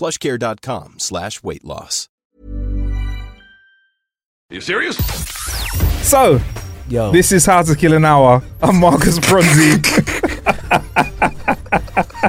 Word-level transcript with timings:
plushcare.com 0.00 0.94
slash 0.98 1.42
weight 1.42 1.62
loss. 1.62 2.08
You 4.48 4.62
serious? 4.62 4.96
So, 6.08 6.40
Yo. 6.88 7.12
this 7.12 7.30
is 7.32 7.44
How 7.44 7.62
to 7.62 7.76
Kill 7.76 7.92
an 7.92 8.06
Hour. 8.06 8.42
I'm 8.62 8.80
Marcus 8.80 9.18
Bronzy. 9.18 9.76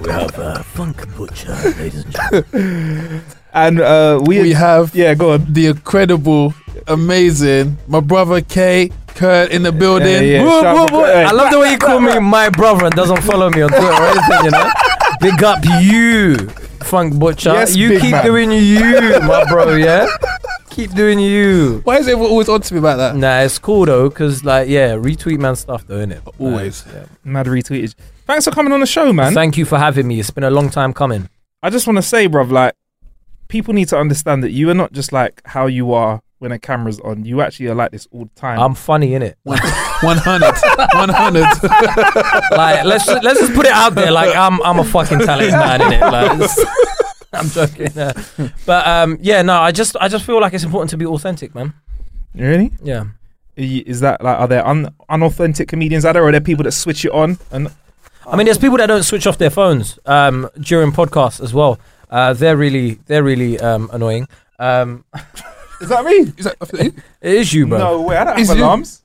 we 0.03 0.09
have 0.11 0.37
a 0.37 0.63
Funk 0.65 1.15
Butcher, 1.15 1.55
ladies 1.79 2.03
and 2.03 2.13
gentlemen. 2.13 3.21
and 3.53 3.79
uh, 3.79 4.19
we, 4.25 4.41
We 4.41 4.51
have 4.51 4.93
Yeah, 4.93 5.13
go 5.13 5.31
on. 5.31 5.45
the 5.53 5.67
incredible, 5.67 6.53
amazing, 6.87 7.77
my 7.87 8.01
brother 8.01 8.41
Kae, 8.41 8.91
Kurd 9.15 9.51
in 9.51 9.63
the 9.63 9.71
building. 9.71 10.07
Yeah, 10.07 10.43
yeah. 10.43 10.43
Woo, 10.43 10.61
woo, 10.61 10.87
woo. 10.99 11.05
hey. 11.05 11.23
I 11.23 11.31
love 11.31 11.51
the 11.51 11.59
way 11.59 11.71
you 11.71 11.77
call 11.77 12.01
me 12.01 12.19
my 12.19 12.49
brother 12.49 12.85
and 12.85 12.93
doesn't 12.95 13.21
follow 13.21 13.49
me 13.49 13.61
on 13.61 13.69
Twitter 13.69 13.87
or 13.87 14.07
anything, 14.07 14.45
you 14.45 14.51
know? 14.51 14.69
Big 15.21 15.43
up 15.43 15.63
you, 15.81 16.49
Funk 16.91 17.17
Butcher. 17.17 17.53
Yes, 17.53 17.73
you 17.73 17.87
big 17.87 18.01
keep 18.01 18.11
man. 18.11 18.25
doing 18.25 18.51
you, 18.51 19.17
my 19.21 19.45
bro, 19.47 19.75
yeah? 19.75 20.09
Keep 20.71 20.91
doing 20.91 21.19
you. 21.19 21.79
Why 21.85 21.99
is 21.99 22.07
everyone 22.09 22.31
always 22.31 22.49
on 22.49 22.59
to 22.59 22.73
me 22.73 22.79
about 22.79 22.97
that? 22.97 23.15
Nah, 23.15 23.39
it's 23.39 23.57
cool 23.57 23.85
though, 23.85 24.09
because, 24.09 24.43
like, 24.43 24.67
yeah, 24.67 24.95
retweet 24.95 25.39
man 25.39 25.55
stuff 25.55 25.87
though, 25.87 26.05
innit? 26.05 26.19
Always. 26.37 26.85
Like, 26.87 26.95
yeah. 26.95 27.05
Mad 27.23 27.45
retweeted. 27.45 27.95
Thanks 28.27 28.43
for 28.43 28.51
coming 28.51 28.73
on 28.73 28.81
the 28.81 28.85
show, 28.85 29.13
man. 29.13 29.33
Thank 29.33 29.55
you 29.55 29.63
for 29.63 29.77
having 29.77 30.05
me. 30.05 30.19
It's 30.19 30.31
been 30.31 30.43
a 30.43 30.51
long 30.51 30.69
time 30.69 30.91
coming. 30.93 31.29
I 31.63 31.69
just 31.69 31.87
want 31.87 31.95
to 31.95 32.01
say, 32.01 32.27
bruv, 32.27 32.51
like, 32.51 32.73
people 33.47 33.73
need 33.73 33.87
to 33.87 33.97
understand 33.97 34.43
that 34.43 34.51
you 34.51 34.69
are 34.69 34.73
not 34.73 34.91
just 34.91 35.13
like 35.13 35.41
how 35.45 35.67
you 35.67 35.93
are 35.93 36.21
when 36.39 36.51
a 36.51 36.59
camera's 36.59 36.99
on. 36.99 37.23
You 37.23 37.39
actually 37.39 37.67
are 37.67 37.75
like 37.75 37.91
this 37.91 38.05
all 38.11 38.25
the 38.25 38.35
time. 38.35 38.59
I'm 38.59 38.75
funny, 38.75 39.11
innit? 39.11 39.35
100. 40.01 40.53
100. 40.93 41.41
like 42.57 42.83
let's 42.85 43.05
just, 43.05 43.23
let's 43.23 43.39
just 43.39 43.53
put 43.53 43.65
it 43.65 43.71
out 43.71 43.95
there. 43.95 44.11
Like 44.11 44.35
I'm 44.35 44.61
I'm 44.63 44.79
a 44.79 44.83
fucking 44.83 45.19
talented 45.19 45.51
man 45.53 45.81
in 45.81 45.93
it. 45.93 46.01
Like 46.01 46.49
I'm 47.33 47.47
joking. 47.49 47.97
uh, 47.97 48.13
but 48.65 48.85
um 48.87 49.17
yeah 49.21 49.41
no 49.41 49.53
I 49.59 49.71
just 49.71 49.95
I 50.01 50.07
just 50.07 50.25
feel 50.25 50.41
like 50.41 50.53
it's 50.53 50.63
important 50.63 50.89
to 50.91 50.97
be 50.97 51.05
authentic, 51.05 51.53
man. 51.55 51.73
really? 52.35 52.71
Yeah. 52.83 53.05
Is 53.57 53.99
that 53.99 54.23
like, 54.23 54.39
are 54.39 54.47
there 54.47 54.65
un- 54.65 54.93
unauthentic 55.09 55.67
comedians 55.67 56.03
out 56.05 56.13
there, 56.13 56.23
or 56.23 56.29
are 56.29 56.31
there 56.31 56.41
people 56.41 56.63
that 56.63 56.71
switch 56.71 57.03
it 57.05 57.11
on? 57.11 57.37
And 57.51 57.67
I 58.25 58.35
mean, 58.37 58.45
there's 58.45 58.57
people 58.57 58.77
that 58.77 58.87
don't 58.87 59.03
switch 59.03 59.27
off 59.27 59.37
their 59.37 59.49
phones 59.49 59.99
um, 60.05 60.49
during 60.59 60.91
podcasts 60.91 61.41
as 61.43 61.53
well. 61.53 61.77
Uh, 62.09 62.33
they're 62.33 62.57
really 62.57 62.93
they're 63.07 63.23
really 63.23 63.59
um, 63.59 63.89
annoying. 63.93 64.27
Um, 64.57 65.03
is 65.81 65.89
that 65.89 66.03
me? 66.05 66.33
Is 66.37 66.45
that, 66.45 66.55
it 67.21 67.33
is 67.33 67.53
you, 67.53 67.67
bro. 67.67 67.77
No 67.77 68.01
way. 68.01 68.17
I 68.17 68.23
don't 68.23 68.39
Is 68.39 68.47
have 68.47 68.57
you? 68.57 68.63
alarms. 68.63 69.01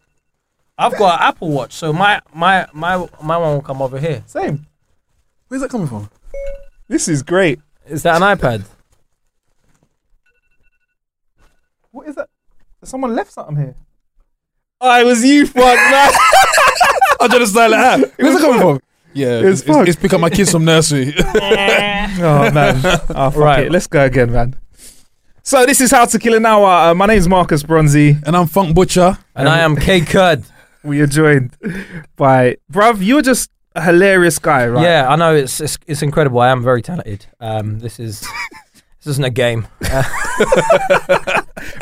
I've 0.79 0.97
got 0.99 1.21
an 1.21 1.29
Apple 1.29 1.51
Watch, 1.51 1.73
so 1.73 1.93
my 1.93 2.21
my 2.35 2.67
my 2.73 2.97
my 3.23 3.37
one 3.39 3.55
will 3.55 3.63
come 3.63 3.81
over 3.81 3.99
here. 3.99 4.23
Same. 4.27 4.67
where's 5.49 5.63
that 5.63 5.71
coming 5.71 5.87
from? 5.87 6.11
This 6.89 7.09
is 7.09 7.23
great. 7.23 7.61
Is 7.87 8.03
that 8.03 8.21
an 8.21 8.37
iPad? 8.37 8.65
What 11.91 12.09
is 12.09 12.15
that? 12.17 12.29
Someone 12.85 13.15
left 13.15 13.33
something 13.33 13.57
here. 13.57 13.75
Oh, 14.81 15.01
it 15.01 15.05
was 15.05 15.25
you, 15.25 15.47
fuck, 15.47 15.57
man. 15.65 16.13
I'm 17.21 17.29
trying 17.29 17.41
to 17.41 17.47
style 17.47 17.73
it 17.73 17.79
out. 17.79 18.01
Where's 18.19 18.35
it 18.37 18.41
coming 18.43 18.61
from? 18.61 18.81
Yeah, 19.15 19.39
It's 19.39 19.45
it's, 19.45 19.61
it's, 19.63 19.71
fucked. 19.71 19.89
it's 19.89 19.99
pick 19.99 20.13
up 20.13 20.21
my 20.21 20.29
kids 20.31 20.51
from 20.53 20.65
nursery. 20.65 21.15
Oh 22.19 22.51
man. 22.51 22.81
Oh, 22.85 23.31
fuck 23.31 23.37
Right. 23.37 23.67
it. 23.67 23.73
Let's 23.73 23.87
go 23.87 24.05
again, 24.05 24.33
man. 24.33 24.57
So 25.43 25.65
this 25.67 25.81
is 25.81 25.91
How 25.91 26.05
to 26.07 26.19
Kill 26.19 26.35
an 26.35 26.47
Hour. 26.47 26.91
Uh, 26.91 26.95
my 26.95 27.07
name's 27.07 27.29
Marcus 27.29 27.63
Bronzy. 27.63 28.17
and 28.27 28.37
I'm 28.37 28.47
Funk 28.47 28.75
Butcher. 28.75 29.19
And 29.35 29.49
I 29.49 29.59
am 29.61 29.77
Kae 29.77 30.07
Kurd. 30.07 30.45
We 30.87 31.01
are 31.01 31.07
joined 31.07 31.57
by 32.17 32.57
bruv. 32.73 32.99
You're 33.05 33.23
just 33.23 33.51
a 33.75 33.83
hilarious 33.83 34.39
guy, 34.39 34.67
right? 34.69 34.83
Yeah, 34.83 35.09
I 35.09 35.17
know 35.17 35.35
it's, 35.35 35.61
it's 35.61 35.77
it's 35.87 36.03
incredible. 36.03 36.41
I 36.41 36.49
am 36.49 36.63
very 36.63 36.81
talented. 36.83 37.27
Um, 37.41 37.79
this 37.81 37.99
is 38.01 38.21
this 38.99 39.07
isn't 39.09 39.25
a 39.25 39.31
game. 39.31 39.67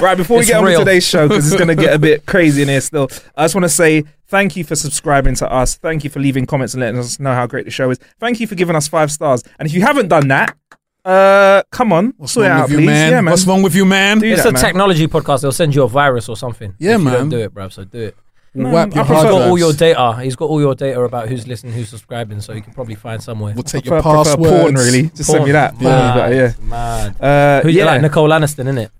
Right, 0.01 0.17
before 0.17 0.37
we 0.39 0.41
It's 0.41 0.49
get 0.51 0.59
on 0.59 0.65
with 0.65 0.79
today's 0.79 1.07
show, 1.07 1.29
because 1.29 1.47
it's 1.47 1.57
going 1.63 1.75
to 1.75 1.81
get 1.81 1.95
a 1.95 1.99
bit 1.99 2.27
crazy 2.33 2.63
in 2.63 2.69
here 2.69 2.81
still, 2.81 3.09
I 3.37 3.45
just 3.45 3.55
want 3.55 3.65
to 3.65 3.69
say 3.69 4.05
thank 4.27 4.57
you 4.57 4.65
for 4.65 4.75
subscribing 4.77 5.35
to 5.37 5.51
us. 5.51 5.77
Thank 5.77 6.05
you 6.05 6.11
for 6.11 6.21
leaving 6.21 6.47
comments 6.47 6.75
and 6.75 6.81
letting 6.81 6.99
us 6.99 7.21
know 7.21 7.33
how 7.35 7.47
great 7.47 7.65
the 7.65 7.71
show 7.71 7.91
is. 7.91 7.99
Thank 8.19 8.41
you 8.41 8.47
for 8.47 8.55
giving 8.55 8.75
us 8.77 8.89
five 8.89 9.13
stars. 9.13 9.43
And 9.59 9.69
if 9.69 9.75
you 9.75 9.83
haven't 9.83 10.09
done 10.09 10.29
that, 10.29 10.57
uh, 11.05 11.63
come 11.71 11.93
on, 11.93 12.15
What's 12.17 12.33
sort 12.33 12.47
it 12.47 12.49
wrong 12.51 12.59
out, 12.61 12.63
with 12.65 12.71
you, 12.73 12.77
please. 12.79 12.87
man? 12.87 13.13
Yeah, 13.13 13.21
man. 13.21 13.31
What's 13.33 13.47
wrong 13.47 13.63
with 13.63 13.75
you, 13.75 13.85
man? 13.85 14.19
Do 14.21 14.27
It's 14.27 14.43
that, 14.43 14.49
a 14.51 14.53
man. 14.53 14.63
technology 14.63 15.07
podcast. 15.07 15.43
They'll 15.43 15.53
send 15.53 15.75
you 15.75 15.83
a 15.83 15.89
virus 15.89 16.29
or 16.29 16.37
something. 16.37 16.75
Yeah, 16.79 16.95
if 16.95 16.99
You 17.01 17.05
man. 17.05 17.13
don't 17.15 17.29
do 17.31 17.39
it, 17.39 17.55
bruv. 17.55 17.73
So 17.73 17.85
do 17.85 17.99
it. 18.01 18.17
We'll 18.55 18.73
wipe 18.73 18.93
I 18.93 18.97
your 18.97 19.05
prefer- 19.05 19.15
He's 19.15 19.23
hard 19.23 19.29
got 19.43 19.49
all 19.49 19.59
your 19.59 19.73
data. 19.73 20.21
He's 20.23 20.37
got 20.37 20.49
all 20.49 20.61
your 20.61 20.75
data 20.77 21.01
about 21.01 21.29
who's 21.29 21.49
listening, 21.49 21.73
who's 21.73 21.89
subscribing. 21.89 22.41
So 22.41 22.53
he 22.53 22.61
can 22.61 22.73
probably 22.73 22.95
find 22.95 23.21
somewhere. 23.23 23.53
We'll 23.55 23.65
take 23.65 23.85
Prefer, 23.85 23.97
your 23.97 24.03
prefer 24.03 24.25
passwords. 24.37 24.61
porn, 24.63 24.75
really. 24.77 25.03
Just 25.11 25.31
send 25.31 25.45
me 25.45 25.51
that. 25.53 25.73
Porn, 25.75 25.85
Mad, 25.85 26.15
but 26.15 26.33
yeah. 26.35 26.53
mad. 26.63 27.21
Uh, 27.21 27.61
Who 27.63 27.69
you 27.71 27.79
yeah. 27.81 27.87
like? 27.87 28.03
Nicole 28.03 28.29
Aniston, 28.29 28.69
innit? 28.71 28.91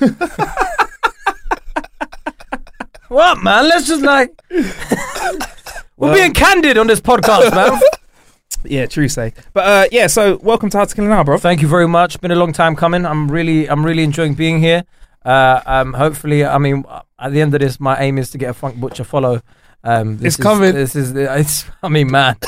what, 3.08 3.42
man? 3.42 3.68
Let's 3.68 3.88
just 3.88 4.02
like. 4.02 4.30
We're 4.50 4.72
Well- 5.96 6.14
being 6.14 6.32
candid 6.32 6.78
on 6.78 6.86
this 6.86 7.00
podcast, 7.00 7.52
man. 7.54 7.80
Yeah, 8.62 8.84
true 8.84 9.08
say. 9.08 9.32
But 9.54 9.64
uh, 9.66 9.86
yeah, 9.90 10.06
so 10.06 10.36
welcome 10.42 10.68
to 10.68 10.76
How 10.76 10.84
to 10.84 10.94
Kill 10.94 11.06
an 11.06 11.12
Hour, 11.12 11.24
bro. 11.24 11.38
Thank 11.38 11.62
you 11.62 11.68
very 11.68 11.88
much. 11.88 12.20
Been 12.20 12.30
a 12.30 12.34
long 12.36 12.52
time 12.52 12.76
coming. 12.76 13.06
I'm 13.06 13.30
really, 13.30 13.66
I'm 13.66 13.86
really 13.86 14.02
enjoying 14.02 14.34
being 14.34 14.60
here. 14.60 14.84
Uh, 15.24 15.60
um, 15.66 15.92
hopefully, 15.92 16.44
I 16.44 16.58
mean, 16.58 16.84
at 17.18 17.32
the 17.32 17.40
end 17.42 17.54
of 17.54 17.60
this, 17.60 17.78
my 17.78 17.98
aim 18.00 18.18
is 18.18 18.30
to 18.30 18.38
get 18.38 18.50
a 18.50 18.54
Funk 18.54 18.76
Butcher 18.76 19.04
follow. 19.04 19.40
Um, 19.84 20.16
this 20.18 20.34
It's 20.34 20.38
is- 20.38 20.42
coming. 20.44 20.74
This 20.74 20.96
is, 20.96 21.12
it's. 21.14 21.64
I 21.82 21.88
mean, 21.88 22.10
man. 22.10 22.36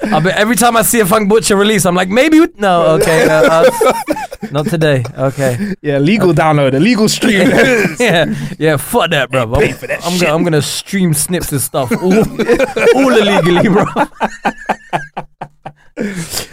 I 0.00 0.20
bet 0.20 0.36
every 0.38 0.54
time 0.56 0.76
I 0.76 0.82
see 0.82 1.00
a 1.00 1.06
Funk 1.06 1.28
Butcher 1.28 1.56
release, 1.56 1.84
I'm 1.84 1.94
like, 1.96 2.08
maybe 2.08 2.38
we- 2.40 2.48
no, 2.56 2.86
okay, 3.00 3.28
uh, 3.28 3.42
uh, 3.66 3.94
not 4.52 4.66
today. 4.66 5.04
Okay, 5.18 5.74
Yeah, 5.82 5.98
legal 5.98 6.32
download, 6.32 6.72
a 6.74 6.78
legal 6.78 7.08
stream. 7.08 7.50
yeah, 8.00 8.32
yeah, 8.58 8.76
fuck 8.76 9.10
that, 9.10 9.28
bro. 9.30 9.42
I'm, 9.42 9.74
I'm 10.04 10.18
gonna, 10.18 10.34
I'm 10.34 10.44
gonna 10.44 10.62
stream 10.62 11.12
snips 11.14 11.50
and 11.52 11.60
stuff 11.60 11.90
all, 11.92 12.14
all 12.14 13.12
illegally, 13.18 13.68
bro. 13.68 13.84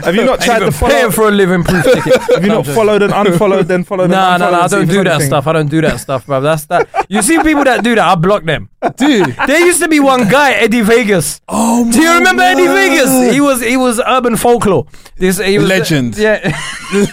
Have 0.04 0.16
you 0.16 0.26
not 0.26 0.42
tried 0.42 0.60
to 0.60 0.72
follow? 0.72 0.92
Paying 0.92 1.12
for 1.12 1.28
a 1.28 1.32
living 1.32 1.64
proof 1.64 1.84
ticket. 1.94 2.22
Have 2.34 2.44
you 2.44 2.50
not 2.50 2.66
followed 2.66 3.02
and 3.04 3.14
unfollowed, 3.14 3.68
then 3.68 3.84
followed? 3.84 4.10
No, 4.10 4.18
and 4.18 4.40
no, 4.42 4.50
no, 4.52 4.60
I 4.60 4.64
unfollowed 4.64 4.64
and 4.64 4.72
see 4.72 4.78
don't 4.78 4.88
do 4.88 5.04
that 5.04 5.14
anything? 5.16 5.28
stuff. 5.28 5.48
I 5.48 5.54
don't 5.54 5.70
do 5.70 5.82
that 5.82 6.00
stuff, 6.00 6.26
bro. 6.26 6.42
That's 6.42 6.66
that. 6.66 7.06
You 7.10 7.22
see 7.22 7.38
people 7.44 7.64
that 7.64 7.84
do 7.84 7.96
that, 7.96 8.08
I 8.08 8.16
block 8.16 8.44
them. 8.44 8.70
Dude. 8.98 9.36
There 9.48 9.60
used 9.66 9.82
to 9.82 9.88
be 9.88 10.00
one 10.00 10.28
guy, 10.30 10.52
Eddie 10.54 10.82
Vegas. 10.82 11.42
Oh, 11.48 11.90
Do 11.92 12.00
you 12.00 12.06
my 12.08 12.18
remember 12.20 12.44
Eddie. 12.44 12.68
Vegas? 12.68 13.34
He 13.34 13.42
was 13.42 13.62
he 13.62 13.78
was 13.78 14.02
urban 14.06 14.36
folklore. 14.36 14.88
This 15.18 15.38
he 15.40 15.58
was 15.60 15.68
Legend. 15.68 16.18
Yeah, 16.18 16.40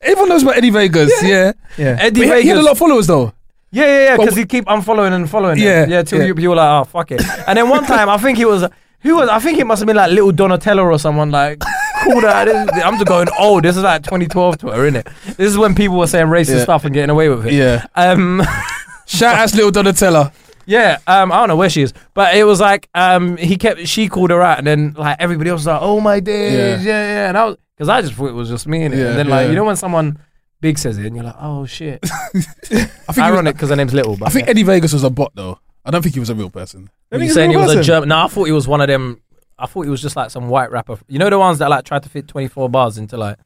Everyone 0.00 0.28
knows 0.28 0.42
about 0.42 0.56
Eddie 0.56 0.70
Vegas. 0.70 1.12
Yeah. 1.22 1.52
Yeah. 1.76 1.96
Eddie 2.00 2.26
But 2.26 2.36
he, 2.38 2.42
he 2.42 2.48
had 2.48 2.58
a 2.58 2.62
lot 2.62 2.72
of 2.72 2.78
followers, 2.78 3.06
though. 3.06 3.32
Yeah, 3.72 3.84
yeah, 3.86 4.04
yeah. 4.04 4.16
But 4.16 4.22
Because 4.24 4.36
he 4.38 4.46
keep 4.46 4.64
unfollowing 4.66 5.12
and 5.12 5.30
following. 5.30 5.58
Yeah, 5.58 5.82
them. 5.82 5.90
yeah. 5.90 6.02
Till 6.02 6.18
yeah. 6.20 6.26
You, 6.26 6.34
you 6.38 6.50
were 6.50 6.56
like, 6.56 6.80
oh 6.80 6.84
fuck 6.84 7.10
it. 7.12 7.22
And 7.46 7.56
then 7.56 7.68
one 7.68 7.84
time, 7.84 8.08
I 8.08 8.18
think 8.18 8.38
he 8.38 8.44
was. 8.44 8.64
Who 9.02 9.16
was? 9.16 9.28
I 9.28 9.38
think 9.38 9.58
it 9.58 9.66
must 9.66 9.80
have 9.80 9.86
been 9.86 9.96
like 9.96 10.10
little 10.12 10.32
Donatello 10.32 10.82
or 10.84 10.98
someone 10.98 11.30
like. 11.30 11.60
Cool 12.04 12.20
that. 12.22 12.46
This- 12.46 12.84
I'm 12.84 12.94
just 12.94 13.06
going. 13.06 13.28
Oh, 13.38 13.60
this 13.60 13.76
is 13.76 13.82
like 13.82 14.02
2012 14.02 14.58
Twitter, 14.58 14.84
isn't 14.86 14.96
it? 14.96 15.08
This 15.36 15.50
is 15.50 15.58
when 15.58 15.74
people 15.74 15.98
were 15.98 16.06
saying 16.06 16.26
racist 16.26 16.56
Yeah. 16.58 16.62
stuff 16.62 16.84
and 16.84 16.94
getting 16.94 17.10
away 17.10 17.28
with 17.28 17.46
it. 17.46 17.52
Yeah. 17.54 17.86
Um. 17.94 18.42
Shout 19.06 19.34
out 19.36 19.48
to 19.48 19.56
little 19.56 19.72
Donatella. 19.72 20.32
Yeah, 20.66 20.98
um, 21.08 21.32
I 21.32 21.38
don't 21.38 21.48
know 21.48 21.56
where 21.56 21.68
she 21.70 21.82
is, 21.82 21.92
but 22.14 22.36
it 22.36 22.44
was 22.44 22.60
like 22.60 22.88
um, 22.94 23.36
he 23.36 23.56
kept 23.56 23.88
she 23.88 24.08
called 24.08 24.30
her 24.30 24.40
out, 24.40 24.58
and 24.58 24.66
then 24.66 24.94
like 24.96 25.16
everybody 25.18 25.50
else 25.50 25.60
was 25.60 25.66
like, 25.66 25.80
"Oh 25.82 25.98
my 26.00 26.20
days, 26.20 26.84
yeah, 26.84 26.92
Yeah. 26.92 27.06
yeah,", 27.14 27.28
and 27.28 27.36
I 27.36 27.44
was 27.46 27.56
because 27.76 27.88
I 27.88 28.02
just 28.02 28.14
thought 28.14 28.28
it 28.28 28.34
was 28.34 28.48
just 28.48 28.68
me, 28.68 28.80
innit? 28.80 28.96
Yeah, 28.96 29.08
and 29.08 29.18
then 29.18 29.28
like 29.28 29.44
yeah. 29.44 29.48
you 29.50 29.56
know 29.56 29.64
when 29.64 29.74
someone 29.74 30.18
Big 30.60 30.78
says 30.78 30.96
it, 30.98 31.06
and 31.06 31.16
you're 31.16 31.24
like, 31.24 31.34
oh 31.40 31.66
shit. 31.66 31.98
I 32.34 32.40
think, 32.72 32.90
he 33.16 33.20
Ironic 33.20 33.56
because 33.56 33.70
her 33.70 33.76
name's 33.76 33.94
Little, 33.94 34.16
but 34.16 34.28
I 34.28 34.30
think. 34.30 34.46
Eddie 34.48 34.62
Vegas 34.62 34.92
was 34.92 35.02
a 35.02 35.10
bot 35.10 35.32
though. 35.34 35.58
I 35.84 35.90
don't 35.90 36.02
think 36.02 36.14
he 36.14 36.20
was 36.20 36.30
a 36.30 36.34
real 36.34 36.50
person. 36.50 36.90
I 37.10 37.16
You're 37.16 37.30
saying 37.30 37.50
he 37.50 37.56
real 37.56 37.66
was 37.66 37.76
a. 37.76 37.82
German. 37.82 38.10
No, 38.10 38.24
I 38.24 38.28
thought 38.28 38.44
he 38.44 38.52
was 38.52 38.68
one 38.68 38.80
of 38.80 38.88
them. 38.88 39.20
I 39.58 39.66
thought 39.66 39.82
he 39.82 39.90
was 39.90 40.00
just 40.02 40.16
like 40.16 40.30
some 40.30 40.48
white 40.48 40.70
rapper. 40.70 40.98
You 41.08 41.18
know 41.18 41.28
the 41.30 41.38
ones 41.38 41.58
that 41.58 41.68
like 41.68 41.84
tried 41.84 42.02
to 42.04 42.08
fit 42.08 42.28
24 42.28 42.68
bars 42.68 42.98
into 42.98 43.16
like 43.16 43.38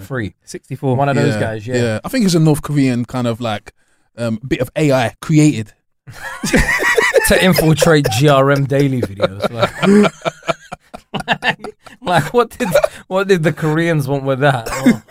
three. 0.00 0.34
64. 0.44 0.96
One 0.96 1.08
of 1.08 1.16
those 1.16 1.36
guys, 1.36 1.66
yeah. 1.66 1.76
Yeah. 1.76 2.00
I 2.04 2.08
think 2.08 2.22
he's 2.22 2.34
a 2.34 2.40
North 2.40 2.62
Korean 2.62 3.04
kind 3.04 3.26
of 3.26 3.40
like 3.40 3.72
um, 4.16 4.38
bit 4.46 4.60
of 4.60 4.70
AI 4.76 5.14
created. 5.20 5.72
to 7.28 7.44
infiltrate 7.44 8.04
GRM 8.06 8.66
daily 8.66 9.00
videos. 9.00 9.48
Like, 9.50 9.72
like, 12.02 12.34
what 12.34 12.50
did 12.50 12.68
what 13.06 13.28
did 13.28 13.42
the 13.42 13.52
Koreans 13.52 14.08
want 14.08 14.24
with 14.24 14.40
that? 14.40 14.68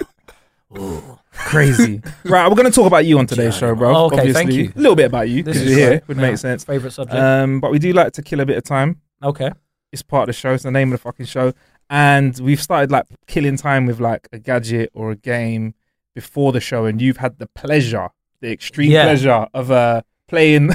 Oh. 0.74 1.20
Crazy. 1.46 2.02
right, 2.26 2.48
we're 2.48 2.56
going 2.56 2.70
to 2.70 2.76
talk 2.76 2.88
about 2.88 3.06
you 3.06 3.20
on 3.20 3.28
today's 3.28 3.56
show, 3.58 3.76
bro. 3.76 3.96
Oh, 3.96 4.06
okay, 4.06 4.32
thank 4.34 4.52
you. 4.52 4.72
A 4.76 4.80
little 4.80 4.96
bit 4.96 5.06
about 5.06 5.30
you 5.30 5.44
because 5.44 5.64
you're 5.66 5.78
here. 5.78 5.90
great. 5.90 6.08
Would 6.08 6.18
Yeah. 6.18 6.22
make 6.24 6.38
sense. 6.38 6.64
Favorite 6.64 6.92
subject. 6.92 7.18
Um, 7.20 7.60
but 7.60 7.72
we 7.72 7.80
do 7.80 7.92
like 7.94 8.14
to 8.14 8.22
kill 8.22 8.40
a 8.40 8.46
bit 8.46 8.58
of 8.58 8.64
time. 8.64 9.02
okay. 9.24 9.52
It's 9.92 10.02
part 10.02 10.24
of 10.24 10.28
the 10.28 10.40
show. 10.40 10.54
It's 10.54 10.64
the 10.64 10.72
name 10.72 10.94
of 10.94 11.00
the 11.00 11.04
fucking 11.04 11.26
show. 11.26 11.52
And 11.90 12.40
we've 12.40 12.62
started 12.62 12.92
like 12.92 13.08
killing 13.28 13.58
time 13.58 13.86
with 13.86 14.00
like 14.00 14.30
a 14.32 14.40
gadget 14.40 14.90
or 14.94 15.12
a 15.12 15.18
game 15.18 15.74
before 16.16 16.54
the 16.54 16.62
show. 16.62 16.86
And 16.86 17.02
you've 17.02 17.18
had 17.18 17.40
the 17.40 17.48
pleasure, 17.48 18.08
the 18.40 18.54
extreme 18.54 18.90
Yeah. 18.92 19.04
pleasure 19.04 19.48
of 19.54 19.70
uh, 19.70 20.04
playing 20.30 20.70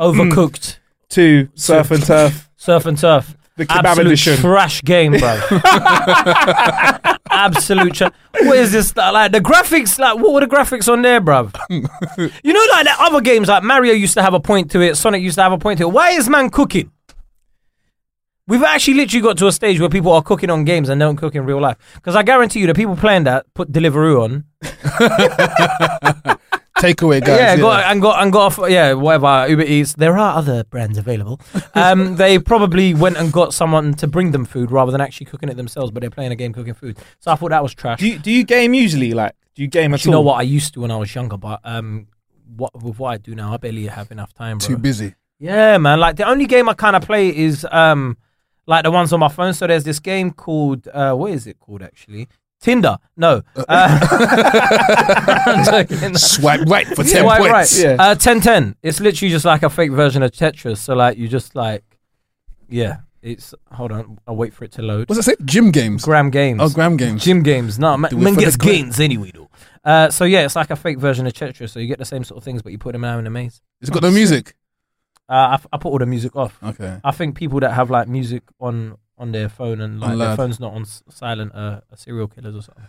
Overcooked. 0.00 0.78
to 1.10 1.48
Surf 1.54 1.92
and 1.92 2.02
Turf, 2.04 2.50
Surf 2.56 2.86
and 2.86 2.98
turf. 2.98 3.36
The 3.56 3.66
kebab 3.66 3.84
Absolute 3.84 4.06
edition. 4.06 4.36
trash 4.36 4.82
game, 4.82 5.12
bro. 5.12 5.40
Absolute 7.30 7.94
trash. 7.94 8.12
What 8.42 8.58
is 8.58 8.72
this? 8.72 8.94
Like 8.96 9.32
the 9.32 9.40
graphics, 9.40 9.98
like 9.98 10.16
what 10.18 10.32
were 10.34 10.40
the 10.40 10.46
graphics 10.46 10.92
on 10.92 11.02
there, 11.02 11.20
bro? 11.20 11.50
you 11.70 11.80
know, 12.52 12.66
like 12.72 12.84
the 12.86 12.94
other 12.98 13.20
games, 13.20 13.48
like 13.48 13.62
Mario 13.62 13.94
used 13.94 14.14
to 14.14 14.22
have 14.22 14.34
a 14.34 14.40
point 14.40 14.70
to 14.72 14.80
it, 14.80 14.96
Sonic 14.96 15.22
used 15.22 15.36
to 15.36 15.42
have 15.42 15.52
a 15.52 15.58
point 15.58 15.78
to 15.78 15.84
it. 15.84 15.90
Why 15.90 16.10
is 16.10 16.28
man 16.28 16.50
cooking? 16.50 16.90
We've 18.48 18.62
actually 18.62 18.94
literally 18.94 19.22
got 19.22 19.38
to 19.38 19.48
a 19.48 19.52
stage 19.52 19.80
where 19.80 19.88
people 19.88 20.12
are 20.12 20.22
cooking 20.22 20.50
on 20.50 20.62
games 20.64 20.88
and 20.88 21.00
don't 21.00 21.16
cook 21.16 21.34
in 21.34 21.44
real 21.44 21.60
life. 21.60 21.76
Because 21.96 22.14
I 22.14 22.22
guarantee 22.22 22.60
you, 22.60 22.68
the 22.68 22.74
people 22.74 22.94
playing 22.94 23.24
that 23.24 23.44
put 23.54 23.72
Deliveroo 23.72 24.22
on, 24.22 24.44
Takeaway 26.78 27.24
guys. 27.24 27.38
yeah, 27.38 27.56
got 27.56 27.84
and 27.90 28.02
got 28.02 28.22
and 28.22 28.32
got 28.32 28.58
off, 28.58 28.70
yeah, 28.70 28.92
whatever 28.92 29.46
Uber 29.48 29.62
Eats. 29.62 29.94
There 29.94 30.18
are 30.18 30.36
other 30.36 30.64
brands 30.64 30.98
available. 30.98 31.40
Um, 31.74 32.16
they 32.16 32.38
probably 32.38 32.92
went 32.92 33.16
and 33.16 33.32
got 33.32 33.54
someone 33.54 33.94
to 33.94 34.06
bring 34.06 34.32
them 34.32 34.44
food 34.44 34.70
rather 34.70 34.92
than 34.92 35.00
actually 35.00 35.26
cooking 35.26 35.48
it 35.48 35.56
themselves. 35.56 35.90
But 35.90 36.00
they're 36.00 36.10
playing 36.10 36.32
a 36.32 36.36
game 36.36 36.52
cooking 36.52 36.74
food. 36.74 36.98
So 37.18 37.30
I 37.30 37.36
thought 37.36 37.50
that 37.50 37.62
was 37.62 37.74
trash. 37.74 38.00
Do 38.00 38.06
you, 38.06 38.18
do 38.18 38.30
you 38.30 38.44
game 38.44 38.74
usually? 38.74 39.14
Like, 39.14 39.34
do 39.54 39.62
you 39.62 39.68
game 39.68 39.94
at 39.94 40.00
all? 40.00 40.10
you 40.10 40.16
all? 40.16 40.22
know 40.22 40.26
what 40.26 40.38
I 40.38 40.42
used 40.42 40.74
to 40.74 40.80
when 40.82 40.90
I 40.90 40.96
was 40.96 41.14
younger, 41.14 41.38
but 41.38 41.60
um, 41.64 42.08
what 42.56 42.74
with 42.82 42.98
what 42.98 43.08
I 43.08 43.16
do 43.16 43.34
now, 43.34 43.54
I 43.54 43.56
barely 43.56 43.86
have 43.86 44.10
enough 44.10 44.34
time, 44.34 44.58
bro. 44.58 44.68
Too 44.68 44.76
busy. 44.76 45.14
Yeah, 45.38 45.78
man. 45.78 45.98
Like 46.00 46.16
the 46.16 46.28
only 46.28 46.46
game 46.46 46.68
I 46.68 46.74
kind 46.74 46.96
of 46.96 47.02
play 47.02 47.34
is 47.34 47.66
um, 47.70 48.16
like 48.66 48.84
the 48.84 48.90
ones 48.90 49.12
on 49.12 49.20
my 49.20 49.28
phone. 49.28 49.54
So 49.54 49.66
there's 49.66 49.84
this 49.84 49.98
game 50.00 50.30
called 50.32 50.88
uh, 50.88 51.14
what 51.14 51.32
is 51.32 51.46
it 51.46 51.58
called 51.58 51.82
actually? 51.82 52.28
Tinder. 52.66 52.98
No. 53.16 53.42
Uh, 53.68 53.98
Swipe 56.16 56.62
right 56.62 56.84
for 56.88 57.04
Yeah, 57.04 57.12
ten 57.12 57.24
right, 57.24 57.38
points. 57.38 57.52
right. 57.78 57.84
Yeah. 57.84 57.90
Uh, 57.92 58.08
1010. 58.16 58.74
It's 58.82 58.98
literally 58.98 59.30
just 59.30 59.44
like 59.44 59.62
a 59.62 59.70
fake 59.70 59.92
version 59.92 60.24
of 60.24 60.32
Tetris. 60.32 60.78
So 60.78 60.94
like 60.96 61.16
you 61.16 61.28
just 61.28 61.54
like, 61.54 61.84
yeah. 62.68 62.96
It's 63.22 63.54
hold 63.70 63.92
on. 63.92 64.18
I'll 64.26 64.34
wait 64.34 64.52
for 64.52 64.64
it 64.64 64.72
to 64.72 64.82
load. 64.82 65.08
What's 65.08 65.20
it 65.20 65.22
say? 65.22 65.36
Gym 65.44 65.70
games. 65.70 66.04
Gram 66.04 66.28
games. 66.30 66.60
Oh, 66.60 66.68
gram 66.68 66.96
games. 66.96 67.22
Gym 67.24 67.44
games. 67.44 67.78
No, 67.78 67.96
man, 67.96 68.10
Do 68.10 68.18
it 68.18 68.22
man 68.22 68.34
gets 68.34 68.56
gram. 68.56 68.74
gains 68.74 68.98
anyway 69.00 69.30
though. 69.32 69.48
Uh, 69.84 70.10
so 70.10 70.24
yeah, 70.24 70.44
it's 70.44 70.56
like 70.56 70.70
a 70.70 70.76
fake 70.76 70.98
version 70.98 71.24
of 71.26 71.32
Tetris. 71.34 71.70
So 71.70 71.78
you 71.78 71.86
get 71.86 71.98
the 71.98 72.04
same 72.04 72.24
sort 72.24 72.38
of 72.38 72.44
things, 72.44 72.62
but 72.62 72.72
you 72.72 72.78
put 72.78 72.92
them 72.92 73.04
out 73.04 73.20
in 73.20 73.26
a 73.28 73.30
maze. 73.30 73.62
It's 73.80 73.90
got 73.90 74.02
no 74.02 74.10
music. 74.10 74.56
Uh, 75.28 75.32
I, 75.32 75.54
f- 75.54 75.66
I 75.72 75.76
put 75.78 75.90
all 75.90 75.98
the 75.98 76.06
music 76.06 76.34
off. 76.34 76.58
Okay. 76.62 76.98
I 77.04 77.12
think 77.12 77.36
people 77.36 77.60
that 77.60 77.72
have 77.72 77.90
like 77.90 78.06
music 78.08 78.42
on 78.60 78.96
on 79.18 79.32
their 79.32 79.48
phone 79.48 79.80
and 79.80 79.98
like 80.00 80.10
their 80.10 80.16
loud. 80.28 80.36
phone's 80.36 80.60
not 80.60 80.72
on 80.74 80.82
s- 80.82 81.02
silent 81.08 81.54
uh, 81.54 81.80
are 81.90 81.96
serial 81.96 82.28
killers 82.28 82.54
or 82.56 82.62
something. 82.62 82.84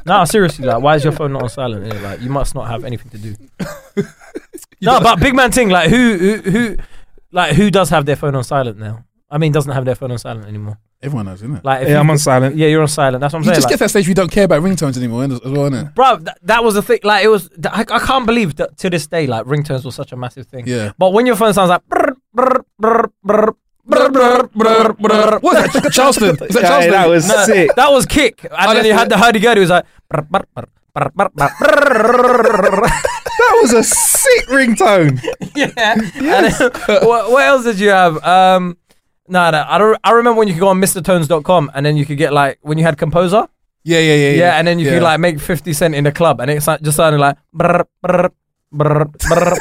no, 0.06 0.24
seriously, 0.24 0.66
like 0.66 0.82
why 0.82 0.96
is 0.96 1.04
your 1.04 1.12
phone 1.12 1.32
not 1.32 1.42
on 1.42 1.48
silent? 1.48 1.84
innit? 1.84 2.02
Like 2.02 2.20
you 2.20 2.30
must 2.30 2.54
not 2.54 2.68
have 2.68 2.84
anything 2.84 3.10
to 3.10 3.18
do. 3.18 3.34
no, 4.80 5.00
but 5.00 5.20
big 5.20 5.34
man 5.34 5.50
thing, 5.52 5.68
like 5.68 5.90
who 5.90 6.16
who 6.18 6.36
who 6.50 6.76
like 7.30 7.54
who 7.54 7.70
does 7.70 7.90
have 7.90 8.04
their 8.06 8.16
phone 8.16 8.34
on 8.34 8.44
silent 8.44 8.78
now? 8.78 9.04
I 9.30 9.38
mean, 9.38 9.52
doesn't 9.52 9.72
have 9.72 9.84
their 9.86 9.94
phone 9.94 10.10
on 10.12 10.18
silent 10.18 10.46
anymore. 10.46 10.78
Everyone 11.00 11.24
knows, 11.26 11.42
isn't 11.42 11.56
it? 11.56 11.64
Like 11.64 11.82
if 11.82 11.88
Yeah, 11.88 11.94
you- 11.94 12.00
I'm 12.00 12.10
on 12.10 12.18
silent. 12.18 12.54
Yeah, 12.54 12.68
you're 12.68 12.82
on 12.82 12.88
silent. 12.88 13.20
That's 13.22 13.32
what 13.32 13.38
I'm 13.38 13.42
You 13.44 13.46
saying. 13.46 13.54
just 13.56 13.64
like- 13.64 13.70
get 13.72 13.76
to 13.78 13.84
that 13.84 13.88
stage 13.88 14.04
where 14.04 14.10
you 14.10 14.14
don't 14.14 14.30
care 14.30 14.44
about 14.44 14.62
ringtones 14.62 14.96
anymore, 14.98 15.24
as 15.24 15.40
well, 15.40 15.66
isn't 15.72 15.86
it? 15.88 15.94
Bro, 15.94 16.18
th- 16.18 16.36
that 16.42 16.62
was 16.62 16.74
the 16.74 16.82
thing. 16.82 16.98
Like, 17.02 17.24
it 17.24 17.28
was. 17.28 17.48
th- 17.48 17.66
I, 17.72 17.80
I 17.80 17.98
can't 17.98 18.26
believe 18.26 18.56
that 18.56 18.76
to 18.78 18.90
this 18.90 19.06
day, 19.06 19.26
like, 19.26 19.46
ringtones 19.46 19.84
was 19.84 19.94
such 19.94 20.12
a 20.12 20.16
massive 20.16 20.46
thing. 20.46 20.64
Yeah. 20.68 20.92
But 20.98 21.12
when 21.14 21.24
your 21.26 21.34
phone 21.36 21.54
sounds 21.54 21.70
like. 21.70 21.84
brr, 21.88 22.14
brr, 22.34 22.64
brr, 22.78 23.10
brr, 23.24 23.56
brr, 23.92 24.08
brr, 24.10 24.48
brr, 24.54 24.92
brr, 24.94 25.38
What 25.40 25.66
is 25.66 25.72
that? 25.82 25.92
Charleston? 25.92 26.36
That 26.36 26.50
Charleston? 26.52 26.90
that 26.92 27.08
was 27.08 27.28
No, 27.28 27.44
sick. 27.44 27.70
that 27.76 27.90
was 27.90 28.06
kick. 28.06 28.46
And 28.50 28.76
then 28.76 28.84
you 28.84 28.92
had 28.94 29.08
the 29.08 29.18
hurdy 29.18 29.38
gurdy. 29.40 29.60
It 29.60 29.64
was 29.64 29.70
like. 29.70 29.84
brr, 30.08 30.22
brr, 30.22 30.42
brr, 30.54 30.64
brr, 30.94 31.10
brr, 31.14 31.28
brr, 31.34 31.48
brr. 32.18 32.88
That 33.42 33.58
was 33.62 33.72
a 33.72 33.82
sick 33.82 34.46
ringtone. 34.48 35.20
yeah. 35.56 35.72
And 35.76 36.02
then, 36.14 36.52
what, 37.08 37.30
what 37.30 37.44
else 37.44 37.64
did 37.64 37.80
you 37.80 37.88
have? 37.88 38.22
Um, 38.22 38.76
no, 39.26 39.50
no. 39.50 39.64
I, 39.66 39.78
don't, 39.78 39.98
I 40.04 40.12
remember 40.12 40.38
when 40.38 40.48
you 40.48 40.54
could 40.54 40.60
go 40.60 40.68
on 40.68 40.80
MrTones.com 40.80 41.70
and 41.74 41.84
then 41.84 41.96
you 41.96 42.04
could 42.06 42.18
get 42.18 42.32
like 42.32 42.58
when 42.62 42.78
you 42.78 42.84
had 42.84 42.98
Composer. 42.98 43.48
Yeah, 43.84 43.98
yeah, 43.98 44.14
yeah, 44.14 44.30
Yeah, 44.36 44.58
and 44.58 44.66
then 44.68 44.78
you 44.78 44.88
could 44.90 45.02
like 45.02 45.18
make 45.18 45.40
50 45.40 45.72
Cent 45.72 45.94
in 45.96 46.04
the 46.04 46.12
club 46.12 46.40
and 46.40 46.50
it 46.50 46.62
just 46.82 46.96
sounded 46.96 47.18
like. 47.18 47.36
brr, 47.52 47.84
brr, 48.00 48.30
brr, 48.72 49.04
brr, 49.04 49.56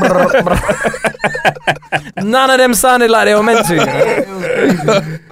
brr, 0.00 0.42
brr. 0.42 2.22
None 2.24 2.50
of 2.50 2.58
them 2.58 2.74
sounded 2.74 3.10
like 3.10 3.26
they 3.26 3.34
were 3.34 3.42
meant 3.42 3.66
to. 3.66 3.74
you 3.74 3.84
know? 3.84 3.98
It 3.98 4.28
was 4.28 4.80
crazy. 4.80 5.22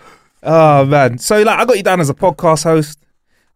Oh 0.43 0.85
man. 0.87 1.19
So 1.19 1.43
like 1.43 1.59
I 1.59 1.65
got 1.65 1.77
you 1.77 1.83
down 1.83 2.01
as 2.01 2.11
a 2.11 2.15
podcast 2.15 2.65
host. 2.65 2.99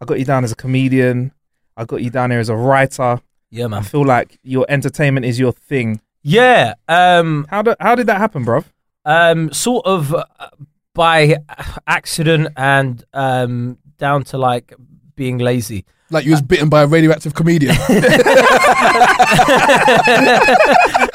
I 0.00 0.04
got 0.04 0.18
you 0.18 0.24
down 0.24 0.44
as 0.44 0.52
a 0.52 0.56
comedian. 0.56 1.32
I 1.76 1.84
got 1.84 2.02
you 2.02 2.10
down 2.10 2.30
here 2.30 2.40
as 2.40 2.48
a 2.48 2.56
writer. 2.56 3.20
Yeah, 3.50 3.66
man. 3.68 3.80
I 3.80 3.82
feel 3.82 4.04
like 4.04 4.38
your 4.42 4.66
entertainment 4.68 5.26
is 5.26 5.38
your 5.38 5.52
thing. 5.52 6.00
Yeah. 6.22 6.74
Um, 6.88 7.46
How 7.50 7.62
did 7.62 7.76
how 7.80 7.94
did 7.94 8.06
that 8.08 8.18
happen, 8.18 8.44
bro? 8.44 8.64
um, 9.04 9.52
sort 9.52 9.86
of 9.86 10.12
uh, 10.14 10.24
by 10.94 11.36
accident 11.86 12.48
and 12.56 13.04
um, 13.12 13.78
down 13.98 14.24
to 14.24 14.38
like 14.38 14.74
being 15.14 15.38
lazy. 15.38 15.84
Like 16.10 16.24
you 16.24 16.30
was 16.30 16.42
bitten 16.42 16.68
by 16.68 16.82
a 16.82 16.86
radioactive 16.86 17.34
comedian. 17.34 17.74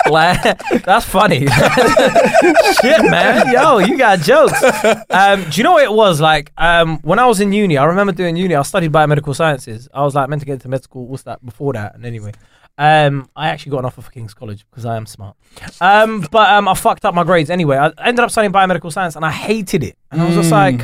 like 0.09 0.41
that's 0.83 1.05
funny. 1.05 1.47
Shit, 2.81 3.09
man. 3.09 3.53
Yo, 3.53 3.77
you 3.77 3.97
got 3.97 4.19
jokes. 4.19 4.61
Um, 5.09 5.49
do 5.49 5.57
you 5.57 5.63
know 5.63 5.71
what 5.73 5.83
it 5.85 5.93
was 5.93 6.19
like? 6.19 6.51
Um, 6.57 6.99
when 7.03 7.19
I 7.19 7.25
was 7.25 7.39
in 7.39 7.53
uni, 7.53 7.77
I 7.77 7.85
remember 7.85 8.11
doing 8.11 8.35
uni. 8.35 8.53
I 8.53 8.61
studied 8.63 8.91
biomedical 8.91 9.33
sciences. 9.33 9.87
I 9.93 10.03
was 10.03 10.13
like 10.13 10.27
meant 10.29 10.41
to 10.41 10.45
get 10.45 10.53
into 10.53 10.67
med 10.67 10.83
school. 10.83 11.07
What's 11.07 11.23
that? 11.23 11.45
Before 11.45 11.71
that, 11.71 11.95
and 11.95 12.05
anyway, 12.05 12.33
um, 12.77 13.29
I 13.33 13.47
actually 13.47 13.71
got 13.71 13.79
an 13.79 13.85
offer 13.85 14.01
for 14.01 14.11
King's 14.11 14.33
College 14.33 14.65
because 14.69 14.85
I 14.85 14.97
am 14.97 15.05
smart. 15.05 15.37
Um, 15.79 16.27
but 16.31 16.49
um, 16.49 16.67
I 16.67 16.73
fucked 16.73 17.05
up 17.05 17.15
my 17.15 17.23
grades 17.23 17.49
anyway. 17.49 17.77
I 17.77 17.93
ended 18.03 18.25
up 18.25 18.31
studying 18.31 18.51
biomedical 18.51 18.91
science, 18.91 19.15
and 19.15 19.23
I 19.23 19.31
hated 19.31 19.83
it. 19.83 19.97
And 20.11 20.21
I 20.21 20.25
was 20.25 20.35
just 20.35 20.51
like. 20.51 20.81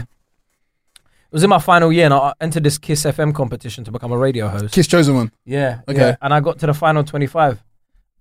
It 1.30 1.34
was 1.34 1.44
in 1.44 1.50
my 1.50 1.60
final 1.60 1.92
year, 1.92 2.06
and 2.06 2.14
I 2.14 2.34
entered 2.40 2.64
this 2.64 2.78
Kiss 2.78 3.04
FM 3.04 3.34
competition 3.36 3.84
to 3.84 3.92
become 3.92 4.12
a 4.14 4.18
radio 4.18 4.48
host. 4.48 4.74
Kiss 4.74 4.88
chosen 4.88 5.14
one. 5.16 5.32
Yeah. 5.46 5.82
Okay. 5.88 6.00
yeah. 6.00 6.16
And 6.22 6.34
I 6.34 6.40
got 6.40 6.58
to 6.60 6.68
the 6.68 6.74
final 6.74 7.04
25, 7.04 7.62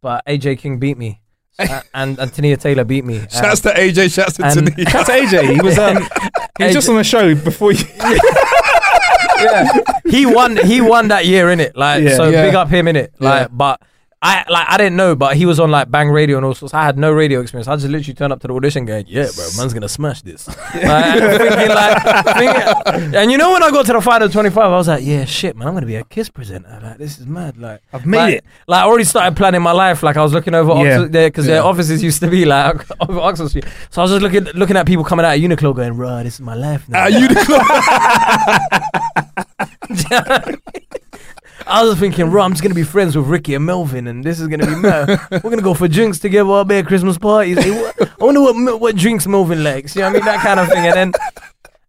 but 0.01 0.27
AJ 0.27 0.59
King 0.59 0.79
beat 0.79 0.99
me. 0.99 1.21
Uh, 1.59 1.81
and, 1.95 2.19
and 2.19 2.31
Tania 2.35 2.59
Taylor 2.59 2.85
beat 2.85 3.03
me. 3.03 3.19
Uh, 3.19 3.27
Shouts 3.29 3.61
to 3.63 3.71
AJ. 3.71 4.13
Shouts 4.15 4.35
to 4.35 4.45
and- 4.45 4.67
Tania. 4.77 4.91
Shout 4.91 5.07
to 5.07 5.13
AJ. 5.13 5.55
He 5.55 5.61
was 5.63 5.79
um 5.79 5.97
he 6.59 6.65
was 6.65 6.75
just 6.75 6.87
on 6.91 6.97
the 6.97 7.03
show 7.05 7.35
before 7.35 7.73
you. 7.73 7.83
yeah. 9.39 9.73
he 10.07 10.27
won. 10.27 10.57
He 10.59 10.83
won 10.83 11.09
that 11.09 11.25
year 11.25 11.51
in 11.51 11.61
it. 11.61 11.75
Like 11.75 12.03
Yeah. 12.03 12.17
so, 12.17 12.29
Yeah. 12.29 12.45
big 12.45 12.55
up 12.55 12.69
him 12.69 12.89
in 12.89 12.97
it. 12.97 13.15
Like, 13.19 13.45
Yeah. 13.45 13.49
but 13.51 13.81
I 14.23 14.45
like 14.49 14.67
I 14.69 14.79
didn't 14.79 14.97
know, 14.97 15.15
but 15.15 15.37
he 15.37 15.45
was 15.45 15.61
on 15.61 15.71
like 15.71 15.91
Bang 15.91 16.09
Radio 16.09 16.39
and 16.39 16.47
all 16.47 16.55
sorts. 16.55 16.73
I 16.73 16.85
had 16.85 16.97
no 16.97 17.13
radio 17.13 17.41
experience. 17.41 17.69
I 17.69 17.77
just 17.77 17.87
literally 17.87 18.15
turned 18.15 18.33
up 18.33 18.41
to 18.41 18.49
the 18.49 18.55
audition 18.55 18.87
going, 18.87 19.05
"Yeah, 19.07 19.29
bro, 19.35 19.47
man's 19.59 19.75
gonna 19.75 19.91
smash 19.91 20.23
this." 20.23 20.49
like, 20.75 20.75
thinking 20.75 21.69
like, 21.69 22.25
thinking, 22.37 23.15
and 23.15 23.31
you 23.31 23.37
know 23.37 23.53
when 23.53 23.63
I 23.63 23.71
got 23.71 23.85
to 23.87 23.93
the 23.93 24.01
final 24.01 24.31
twenty 24.31 24.49
five, 24.49 24.73
I 24.73 24.77
was 24.77 24.89
like, 24.89 25.05
"Yeah, 25.05 25.27
shit, 25.27 25.55
man, 25.55 25.69
I'm 25.69 25.75
gonna 25.75 25.85
be 25.85 25.97
a 25.97 26.05
Kiss 26.05 26.31
presenter. 26.31 26.81
Like, 26.83 26.97
this 26.97 27.19
is 27.19 27.27
mad. 27.27 27.59
Like, 27.59 27.83
I've 27.93 28.07
made 28.07 28.19
like, 28.19 28.35
it. 28.37 28.45
Like, 28.67 28.85
I 28.85 28.87
already 28.87 29.05
started 29.05 29.37
planning 29.37 29.61
my 29.61 29.73
life. 29.73 30.03
Like, 30.03 30.17
I 30.17 30.23
was 30.23 30.33
looking 30.33 30.55
over 30.55 30.83
Yeah. 30.83 31.05
There 31.05 31.29
because 31.29 31.45
their 31.45 31.63
offices 31.63 32.03
used 32.03 32.21
to 32.21 32.29
be 32.29 32.47
like 32.47 32.87
over 33.07 33.21
Oxford 33.21 33.51
Street. 33.51 33.67
So 33.91 34.01
I 34.01 34.05
was 34.05 34.13
just 34.13 34.23
looking 34.23 34.45
looking 34.59 34.79
at 34.79 34.87
people 34.87 35.05
coming 35.05 35.27
out 35.27 35.37
of 35.37 35.43
Uniqlo, 35.43 35.77
going, 35.77 35.95
"Right, 35.95 36.23
this 36.23 36.37
is 36.37 36.41
my 36.41 36.55
life 36.55 36.89
now." 36.89 37.05
Ah, 37.05 37.11
Uniqlo. 37.11 37.61
I 41.67 41.83
was 41.83 41.99
thinking, 41.99 42.31
right, 42.31 42.45
I'm 42.45 42.53
just 42.53 42.63
gonna 42.63 42.75
be 42.75 42.85
friends 42.85 43.17
with 43.17 43.27
Rickie 43.27 43.55
and 43.55 43.67
Melvin, 43.67 44.07
and 44.07 44.23
this 44.23 44.39
is 44.39 44.47
gonna 44.47 44.67
be 44.67 44.77
mad. 44.77 45.09
We're 45.31 45.51
gonna 45.51 45.63
go 45.63 45.75
for 45.75 45.89
drinks 45.89 46.19
together. 46.19 46.49
I'll 46.51 46.65
be 46.65 46.77
at 46.77 46.87
Christmas 46.87 47.19
parties. 47.19 47.63
Hey, 47.63 47.71
what, 47.73 48.03
I 48.21 48.25
wonder 48.25 48.41
what 48.41 48.81
what 48.81 48.97
drinks 48.97 49.27
Melvin 49.27 49.65
likes. 49.65 49.97
You 49.97 50.03
know 50.03 50.09
what 50.09 50.11
I 50.11 50.19
mean? 50.19 50.25
That 50.27 50.41
kind 50.41 50.61
of 50.61 50.69
thing. 50.69 50.87
And 50.87 50.95
then, 50.95 51.13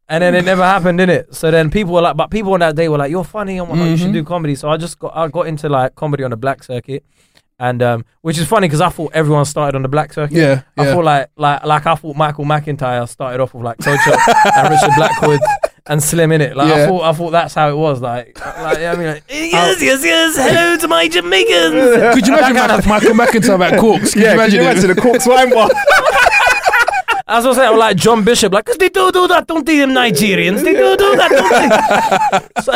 and 0.09 0.21
then 0.23 0.35
it 0.35 0.45
never 0.45 0.63
happened, 0.63 0.97
did 0.97 1.09
it? 1.09 1.35
So 1.35 1.51
then 1.51 1.69
people 1.69 1.93
were 1.93 2.01
like, 2.01 2.17
but 2.17 2.31
people 2.31 2.53
on 2.53 2.59
that 2.61 2.75
day 2.75 2.89
were 2.89 2.97
like, 2.97 3.11
"You're 3.11 3.23
funny 3.23 3.59
and 3.59 3.69
whatnot. 3.69 3.89
You 3.89 3.97
should 3.97 4.13
do 4.13 4.23
comedy." 4.23 4.55
So 4.55 4.67
I 4.67 4.77
just 4.77 4.97
got 4.97 5.15
I 5.15 5.27
got 5.27 5.47
into 5.47 5.69
like 5.69 5.93
comedy 5.95 6.23
on 6.23 6.31
the 6.31 6.37
black 6.37 6.63
circuit, 6.63 7.05
and 7.59 7.83
um, 7.83 8.05
which 8.21 8.39
is 8.39 8.47
funny 8.47 8.67
because 8.67 8.81
I 8.81 8.89
thought 8.89 9.11
everyone 9.13 9.45
started 9.45 9.75
on 9.75 9.83
the 9.83 9.89
black 9.89 10.11
circuit. 10.11 10.37
Yeah, 10.37 10.63
I 10.75 10.85
yeah. 10.85 10.93
thought 10.93 11.03
like 11.03 11.29
like 11.37 11.63
like 11.65 11.85
I 11.85 11.93
thought 11.93 12.15
Michael 12.15 12.45
McIntyre 12.45 13.07
started 13.07 13.41
off 13.41 13.53
with 13.53 13.63
like 13.63 13.77
Kojo 13.77 14.17
and 14.55 14.69
Richard 14.69 14.95
Blackwood 14.95 15.39
and 15.89 16.01
Slim 16.03 16.31
in 16.31 16.41
it. 16.41 16.55
Like 16.57 16.71
I 16.73 16.77
Yeah. 16.79 16.87
thought 16.87 17.01
I 17.03 17.13
thought 17.13 17.29
that's 17.31 17.53
how 17.53 17.69
it 17.69 17.75
was. 17.77 18.01
Like 18.01 18.39
like 18.43 18.77
I 18.79 18.95
mean 18.95 19.07
like 19.07 19.23
yes 19.29 19.81
yes 19.81 20.03
yes 20.03 20.35
hello 20.37 20.77
to 20.77 20.87
my 20.87 21.07
Jamaicans. 21.07 21.73
Could 22.15 22.27
you 22.27 22.33
imagine 22.37 22.55
That 22.55 22.69
kind 22.69 22.71
Ma- 22.71 22.77
of- 22.77 22.87
Michael 22.87 23.13
McIntyre 23.15 23.71
at 23.71 23.79
Corks? 23.79 24.13
Could 24.13 24.23
you 24.23 24.61
imagine 24.61 24.89
it? 24.91 24.95
the 24.95 25.01
Corks 25.01 25.27
wine 25.27 25.51
bar? 25.51 25.69
As 27.29 27.43
I 27.43 27.49
was 27.49 27.57
saying, 27.57 27.69
I'm 27.73 27.77
like 27.77 27.97
John 27.97 28.23
Bishop, 28.23 28.53
like, 28.53 28.63
because 28.63 28.77
they 28.77 28.87
do 28.87 29.11
do 29.11 29.27
that, 29.27 29.47
don't 29.47 29.65
they, 29.65 29.79
them 29.79 29.89
Nigerians? 29.89 30.63
They 30.63 30.71
do 30.71 30.95
do 30.95 31.15
that, 31.17 31.29
don't 31.29 32.55
they? 32.55 32.61
so, 32.61 32.71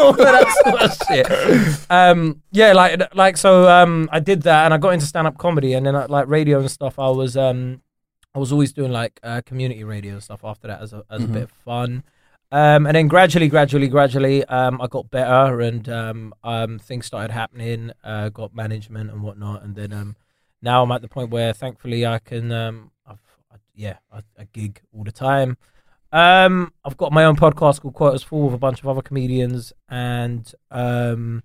all 0.00 0.10
of 0.10 0.16
that 0.18 0.48
sort 0.62 0.82
of 0.82 0.96
shit. 1.08 1.90
Um, 1.90 2.42
yeah, 2.52 2.72
like, 2.74 3.12
like 3.16 3.36
so, 3.36 3.68
um, 3.68 4.08
I 4.12 4.20
did 4.20 4.42
that, 4.42 4.66
and 4.66 4.72
I 4.72 4.78
got 4.78 4.90
into 4.90 5.04
stand-up 5.06 5.36
comedy, 5.38 5.72
and 5.72 5.84
then 5.84 5.96
uh, 5.96 6.06
like 6.08 6.28
radio 6.28 6.60
and 6.60 6.70
stuff. 6.70 6.96
I 7.00 7.08
was, 7.10 7.36
um, 7.36 7.82
I 8.36 8.38
was 8.38 8.52
always 8.52 8.72
doing 8.72 8.92
like 8.92 9.18
uh, 9.24 9.40
community 9.44 9.82
radio 9.82 10.12
and 10.12 10.22
stuff 10.22 10.44
after 10.44 10.68
that 10.68 10.80
as 10.80 10.92
a 10.92 11.02
as 11.10 11.24
a 11.24 11.26
bit 11.26 11.42
of 11.42 11.50
fun. 11.50 12.04
Um, 12.52 12.86
and 12.86 12.94
then 12.94 13.08
gradually, 13.08 13.48
gradually, 13.48 13.88
gradually, 13.88 14.44
um, 14.44 14.80
I 14.80 14.86
got 14.86 15.10
better, 15.10 15.60
and 15.60 15.88
um, 15.88 16.34
um, 16.44 16.78
things 16.78 17.06
started 17.06 17.32
happening. 17.32 17.90
Uh, 18.04 18.28
got 18.28 18.54
management 18.54 19.10
and 19.10 19.22
whatnot, 19.22 19.62
and 19.64 19.74
then 19.74 19.92
um, 19.92 20.16
now 20.62 20.82
I'm 20.82 20.92
at 20.92 21.02
the 21.02 21.08
point 21.08 21.30
where 21.30 21.52
thankfully 21.52 22.06
I 22.06 22.18
can 22.18 22.52
um 22.52 22.90
I've 23.06 23.20
I, 23.52 23.56
yeah 23.74 23.96
I, 24.12 24.18
I 24.38 24.46
gig 24.52 24.80
all 24.92 25.04
the 25.04 25.12
time. 25.12 25.56
Um, 26.12 26.72
I've 26.84 26.96
got 26.96 27.12
my 27.12 27.24
own 27.24 27.36
podcast 27.36 27.80
called 27.80 27.94
Quotas 27.94 28.22
Full 28.22 28.46
with 28.46 28.54
a 28.54 28.58
bunch 28.58 28.80
of 28.80 28.88
other 28.88 29.02
comedians, 29.02 29.72
and 29.88 30.50
um, 30.70 31.42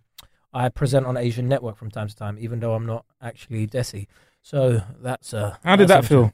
I 0.54 0.70
present 0.70 1.06
on 1.06 1.18
Asian 1.18 1.48
Network 1.48 1.78
from 1.78 1.90
time 1.90 2.08
to 2.08 2.16
time, 2.16 2.38
even 2.40 2.60
though 2.60 2.74
I'm 2.74 2.86
not 2.86 3.06
actually 3.22 3.68
Desi. 3.68 4.08
So 4.44 4.82
that's 5.02 5.34
uh. 5.34 5.58
How 5.64 5.76
did 5.76 5.88
that 5.88 6.06
feel? 6.06 6.32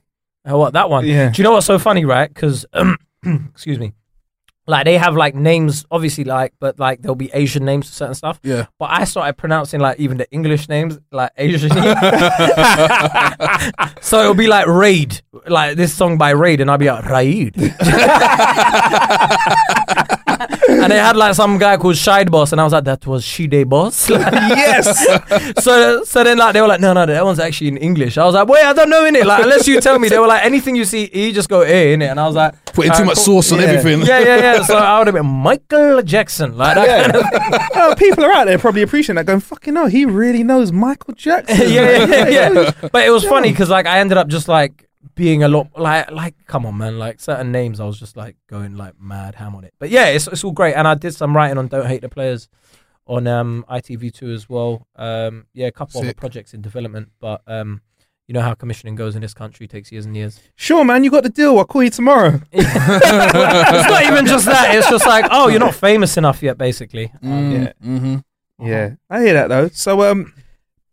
Uh, 0.50 0.58
what 0.58 0.74
that 0.74 0.90
one? 0.90 1.06
Yeah. 1.06 1.30
Do 1.30 1.42
you 1.42 1.44
know 1.44 1.54
what's 1.54 1.66
so 1.66 1.80
funny, 1.80 2.06
right? 2.06 2.32
Because 2.32 2.66
excuse 3.26 3.80
me, 3.80 3.94
like 4.68 4.86
they 4.86 4.98
have 4.98 5.16
like 5.16 5.34
names, 5.34 5.86
obviously, 5.90 6.26
like 6.26 6.54
but 6.60 6.78
like 6.80 7.02
there'll 7.02 7.16
be 7.16 7.32
Asian 7.34 7.66
names 7.66 7.88
for 7.88 7.94
certain 7.94 8.16
stuff. 8.16 8.40
Yeah. 8.44 8.66
But 8.78 8.92
I 8.92 9.06
started 9.06 9.38
pronouncing 9.38 9.80
like 9.80 10.00
even 10.00 10.18
the 10.18 10.30
English 10.32 10.68
names 10.68 11.00
like 11.12 11.32
Asian. 11.38 11.70
so 14.02 14.20
it'll 14.22 14.34
be 14.34 14.48
like 14.48 14.68
Raid, 14.68 15.22
like 15.48 15.78
this 15.78 15.94
song 15.94 16.18
by 16.18 16.32
Raid, 16.32 16.60
and 16.62 16.70
I'll 16.70 16.78
be 16.78 16.92
like 16.92 17.06
Raid. 17.06 17.56
and 20.92 20.94
they 20.94 20.98
had 21.00 21.16
like 21.16 21.36
some 21.36 21.58
guy 21.58 21.78
called 21.78 21.98
Shide 21.98 22.32
Boss, 22.32 22.52
and 22.52 22.62
I 22.62 22.64
was 22.64 22.74
like, 22.74 22.86
that 22.86 23.06
was 23.06 23.24
Shide 23.24 23.70
Boss. 23.70 24.10
yes. 24.10 25.06
so 25.64 26.04
so 26.04 26.24
then 26.24 26.38
like 26.38 26.54
they 26.54 26.62
were 26.62 26.68
like, 26.68 26.80
no, 26.82 26.94
no, 26.94 27.06
that 27.06 27.24
one's 27.26 27.40
actually 27.40 27.68
in 27.70 27.78
English. 27.78 28.18
I 28.18 28.26
was 28.26 28.36
like, 28.36 28.48
wait, 28.48 28.64
I 28.64 28.74
don't 28.74 28.90
know 28.90 29.06
in 29.06 29.16
it. 29.16 29.26
Like 29.26 29.44
unless 29.44 29.68
you 29.68 29.80
tell 29.82 30.00
me, 30.00 30.10
they 30.10 30.20
were 30.20 30.28
like, 30.28 30.44
anything 30.46 30.76
you 30.76 30.86
see, 30.86 31.10
you 31.14 31.32
just 31.34 31.50
go 31.50 31.62
A 31.64 31.94
in 31.94 32.02
it, 32.02 32.08
and 32.08 32.20
I 32.20 32.26
was 32.26 32.36
like, 32.36 32.54
Putting 32.74 32.92
too 32.94 33.06
much 33.06 33.16
cool." 33.18 33.42
sauce 33.42 33.52
on 33.52 33.60
Yeah. 33.60 33.66
everything. 33.66 34.02
Yeah, 34.08 34.20
yeah, 34.20 34.38
yeah. 34.38 34.64
So 34.64 34.78
I 34.78 34.98
would 35.00 35.08
have 35.08 35.16
been 35.16 35.26
Michael 35.26 36.02
Jackson, 36.04 36.58
like 36.58 36.76
that 36.76 37.12
kind 37.12 37.16
of 37.16 37.70
oh, 37.76 37.96
people 37.98 38.24
are 38.24 38.32
out 38.32 38.46
there 38.46 38.58
probably 38.58 38.82
appreciating 38.84 39.16
that. 39.16 39.26
Going, 39.26 39.40
fucking 39.40 39.74
no, 39.74 39.88
he 39.88 40.06
really 40.06 40.44
knows 40.44 40.72
Michael 40.72 41.14
Jackson. 41.14 41.70
yeah, 41.70 42.06
yeah, 42.06 42.28
yeah, 42.30 42.52
yeah. 42.52 42.72
But 42.92 43.06
it 43.06 43.10
was 43.12 43.24
funny 43.26 43.52
because 43.52 43.70
like 43.70 43.86
I 43.86 44.00
ended 44.00 44.18
up 44.18 44.28
just 44.28 44.48
like 44.48 44.87
being 45.16 45.44
a 45.44 45.48
lot 45.48 45.68
like 45.78 46.10
like 46.12 46.36
come 46.46 46.66
on 46.66 46.78
man 46.78 46.98
like 47.00 47.20
certain 47.20 47.52
names 47.52 47.80
I 47.80 47.86
was 47.86 48.00
just 48.00 48.16
like 48.18 48.36
going 48.48 48.76
like 48.76 49.00
mad 49.00 49.36
ham 49.36 49.56
on 49.56 49.64
it. 49.64 49.74
But 49.80 49.90
yeah, 49.90 50.06
it's 50.08 50.28
it's 50.28 50.44
all 50.44 50.52
great 50.52 50.76
and 50.76 50.88
I 50.88 50.96
did 50.96 51.14
some 51.14 51.36
writing 51.36 51.58
on 51.58 51.68
Don't 51.68 51.86
Hate 51.88 52.02
the 52.02 52.10
Playaz 52.10 52.48
on 53.06 53.28
um 53.28 53.66
ITV2 53.70 54.34
as 54.34 54.50
well. 54.50 54.88
Um 54.96 55.48
yeah, 55.54 55.68
a 55.68 55.72
couple 55.72 56.00
other 56.00 56.10
Sick. 56.10 56.18
projects 56.18 56.54
in 56.54 56.62
development, 56.62 57.10
but 57.20 57.42
um 57.48 57.82
you 58.28 58.34
know 58.34 58.42
how 58.42 58.54
commissioning 58.54 58.96
goes 58.96 59.16
in 59.16 59.22
this 59.22 59.34
country 59.34 59.68
takes 59.68 59.90
years 59.92 60.06
and 60.06 60.16
years. 60.16 60.40
Sure, 60.56 60.84
man, 60.84 61.04
you 61.04 61.10
got 61.10 61.24
the 61.24 61.30
deal. 61.30 61.58
I'll 61.58 61.66
call 61.66 61.84
you 61.84 61.90
tomorrow. 61.90 62.42
it's 62.52 63.90
not 63.90 64.04
even 64.04 64.26
just 64.26 64.46
that. 64.46 64.76
It's 64.76 64.90
just 64.90 65.08
like, 65.08 65.26
oh, 65.32 65.48
you're 65.48 65.62
not 65.62 65.74
famous 65.76 66.18
enough 66.18 66.44
yet, 66.44 66.58
basically. 66.58 67.10
Um, 67.24 67.52
Yeah. 67.52 67.72
Mm-hmm. 67.82 68.18
Yeah, 68.68 68.96
I 69.10 69.22
hear 69.22 69.34
that 69.34 69.48
though. 69.48 69.70
So, 69.70 70.12
um, 70.12 70.34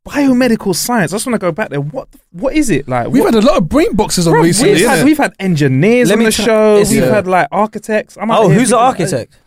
biomedical 0.06 0.74
science. 0.74 1.12
I 1.12 1.16
just 1.16 1.26
want 1.26 1.34
to 1.34 1.38
go 1.38 1.52
back 1.52 1.70
there. 1.70 1.80
What 1.80 2.08
what 2.32 2.54
is 2.54 2.70
it 2.70 2.86
like? 2.88 3.08
We've 3.08 3.22
what, 3.22 3.34
had 3.34 3.42
a 3.42 3.46
lot 3.46 3.56
of 3.56 3.68
brain 3.68 3.94
boxes 3.96 4.26
on 4.26 4.34
Bruv, 4.34 4.42
recently. 4.42 4.74
we've, 4.74 4.86
had, 4.86 4.98
innit? 4.98 5.04
we've 5.04 5.18
had 5.18 5.32
engineers 5.40 6.08
Let 6.10 6.18
on 6.18 6.24
the 6.24 6.30
tell- 6.32 6.46
show. 6.46 6.76
We've 6.78 6.92
Yeah. 7.02 7.14
had 7.14 7.26
like 7.26 7.48
architects. 7.50 8.16
I'm 8.20 8.30
Oh, 8.30 8.48
who's 8.48 8.70
the 8.70 8.76
thinking, 8.76 9.04
architect? 9.06 9.38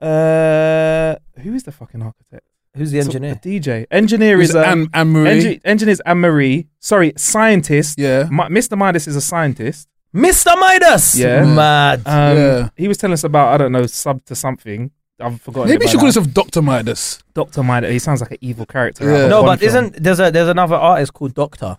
Uh, 0.00 1.14
who 1.40 1.54
is 1.54 1.62
the 1.62 1.72
fucking 1.72 2.02
architect? 2.02 2.44
Who's 2.76 2.90
the 2.90 3.00
So, 3.02 3.06
engineer? 3.08 3.38
the 3.42 3.60
DJ. 3.60 3.86
Engineer 3.90 4.40
is 4.40 4.54
um, 4.54 4.64
Anne, 4.64 4.88
Anne 4.94 5.08
Marie. 5.10 5.28
engi- 5.30 5.60
engineer's 5.64 6.00
Anne 6.00 6.18
Marie. 6.20 6.68
Sorry, 6.80 7.12
scientist. 7.16 7.98
yeah. 7.98 8.24
Mi- 8.30 8.48
Mr. 8.48 8.76
Midas 8.76 9.06
is 9.06 9.14
a 9.16 9.20
scientist. 9.20 9.88
Mr. 10.14 10.58
Midas. 10.58 11.14
Yeah. 11.18 11.44
Mad. 11.44 12.02
Um, 12.06 12.36
Yeah. 12.36 12.68
He 12.76 12.88
was 12.88 12.96
telling 12.98 13.12
us 13.14 13.24
about 13.24 13.48
I 13.54 13.56
don't 13.58 13.72
know 13.72 13.86
sub 13.86 14.24
to 14.26 14.34
something. 14.34 14.90
I've 15.22 15.40
forgotten. 15.40 15.70
Maybe 15.70 15.72
you 15.72 15.76
about 15.86 15.90
should 15.90 15.98
call 16.00 16.08
that. 16.08 16.16
yourself 16.16 16.34
Dr. 16.34 16.62
Midas. 16.62 17.22
Doctor 17.34 17.62
Midas. 17.62 17.90
He 17.90 17.98
sounds 17.98 18.20
like 18.20 18.32
an 18.32 18.38
evil 18.40 18.66
character. 18.66 19.04
Yeah. 19.10 19.28
no, 19.28 19.42
but 19.44 19.62
isn't 19.62 20.02
there's 20.02 20.20
a 20.20 20.30
there's 20.30 20.48
another 20.48 20.76
artist 20.76 21.14
called 21.14 21.34
Doctor? 21.34 21.78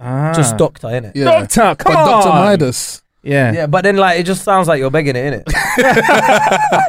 ah. 0.00 0.32
Just 0.34 0.56
Doctor, 0.56 0.88
innit? 0.88 1.12
Yeah. 1.14 1.24
Doctor? 1.24 1.74
Come 1.82 1.94
but 1.94 1.98
on, 2.00 2.22
Dr. 2.24 2.28
Midas. 2.30 3.02
Yeah. 3.22 3.52
Yeah, 3.52 3.66
but 3.66 3.82
then 3.82 3.96
like 3.96 4.20
it 4.20 4.24
just 4.24 4.44
sounds 4.44 4.68
like 4.68 4.78
you're 4.78 4.90
begging 4.92 5.16
it, 5.16 5.44
innit? 5.44 5.52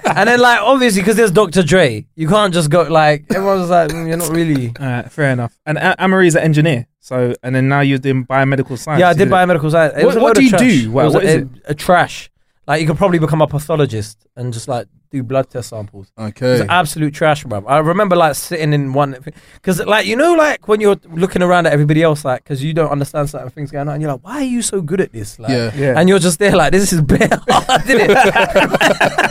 and 0.15 0.29
then 0.29 0.39
like 0.39 0.59
obviously 0.61 1.01
because 1.01 1.15
there's 1.15 1.31
Dr. 1.31 1.63
Dre, 1.63 2.05
you 2.15 2.27
can't 2.27 2.53
just 2.53 2.69
go 2.69 2.83
like 2.83 3.25
everyone's 3.33 3.69
like 3.69 3.89
mm, 3.89 4.07
you're 4.07 4.17
not 4.17 4.29
really. 4.29 4.67
All 4.79 4.85
right, 4.85 5.11
fair 5.11 5.31
enough. 5.31 5.57
And 5.65 5.77
A- 5.77 5.99
Anne 6.01 6.09
Marie's 6.11 6.35
an 6.35 6.43
engineer. 6.43 6.85
So, 6.99 7.33
and 7.41 7.55
then 7.55 7.67
now 7.67 7.79
you're 7.81 7.97
doing 7.97 8.25
biomedical 8.25 8.77
science. 8.77 8.99
Yeah, 8.99 9.09
I 9.09 9.13
did 9.13 9.29
biomedical 9.29 9.71
science. 9.71 9.95
It 9.97 10.05
What- 10.05 10.07
was 10.07 10.15
a 10.15 10.19
what 10.19 10.27
load 10.27 10.33
do 10.35 10.39
of 10.39 10.43
you 10.43 10.49
trash. 10.51 10.61
do? 10.61 10.91
What- 10.91 11.01
it 11.01 11.05
was 11.05 11.13
what 11.15 11.23
a, 11.23 11.27
is 11.27 11.35
it? 11.35 11.47
A, 11.65 11.73
trash. 11.73 12.29
Like 12.69 12.79
you 12.81 12.87
could 12.87 12.97
probably 12.97 13.17
become 13.19 13.41
a 13.41 13.47
pathologist 13.47 14.25
and 14.37 14.53
just 14.53 14.67
like 14.67 14.87
do 15.11 15.23
blood 15.23 15.49
test 15.49 15.69
samples. 15.69 16.11
Okay. 16.19 16.57
It's 16.59 16.69
absolute 16.69 17.15
trash, 17.15 17.43
bro. 17.43 17.65
I 17.65 17.79
remember 17.79 18.15
like 18.15 18.35
sitting 18.35 18.73
in 18.73 18.93
one 18.93 19.17
because 19.55 19.83
like 19.83 20.05
you 20.05 20.15
know 20.15 20.35
like 20.35 20.67
when 20.67 20.79
you're 20.79 20.97
looking 21.09 21.41
around 21.41 21.65
at 21.65 21.73
everybody 21.73 22.03
else 22.03 22.23
like 22.23 22.43
because 22.43 22.63
you 22.63 22.73
don't 22.75 22.91
understand 22.91 23.27
certain 23.27 23.49
things 23.49 23.71
going 23.71 23.87
on 23.87 23.95
and 23.95 24.03
you're 24.03 24.11
like 24.11 24.23
why 24.23 24.33
are 24.35 24.43
you 24.43 24.61
so 24.61 24.81
good 24.81 25.01
at 25.01 25.11
this 25.11 25.39
like 25.39 25.49
Yeah. 25.49 25.71
Yeah. 25.75 25.95
and 25.99 26.07
you're 26.07 26.19
just 26.19 26.37
there 26.37 26.55
like 26.55 26.71
this 26.71 26.93
is 26.93 27.01
bare 27.01 27.27
hard 27.49 27.81
isn't 27.89 28.01
it 28.07 29.29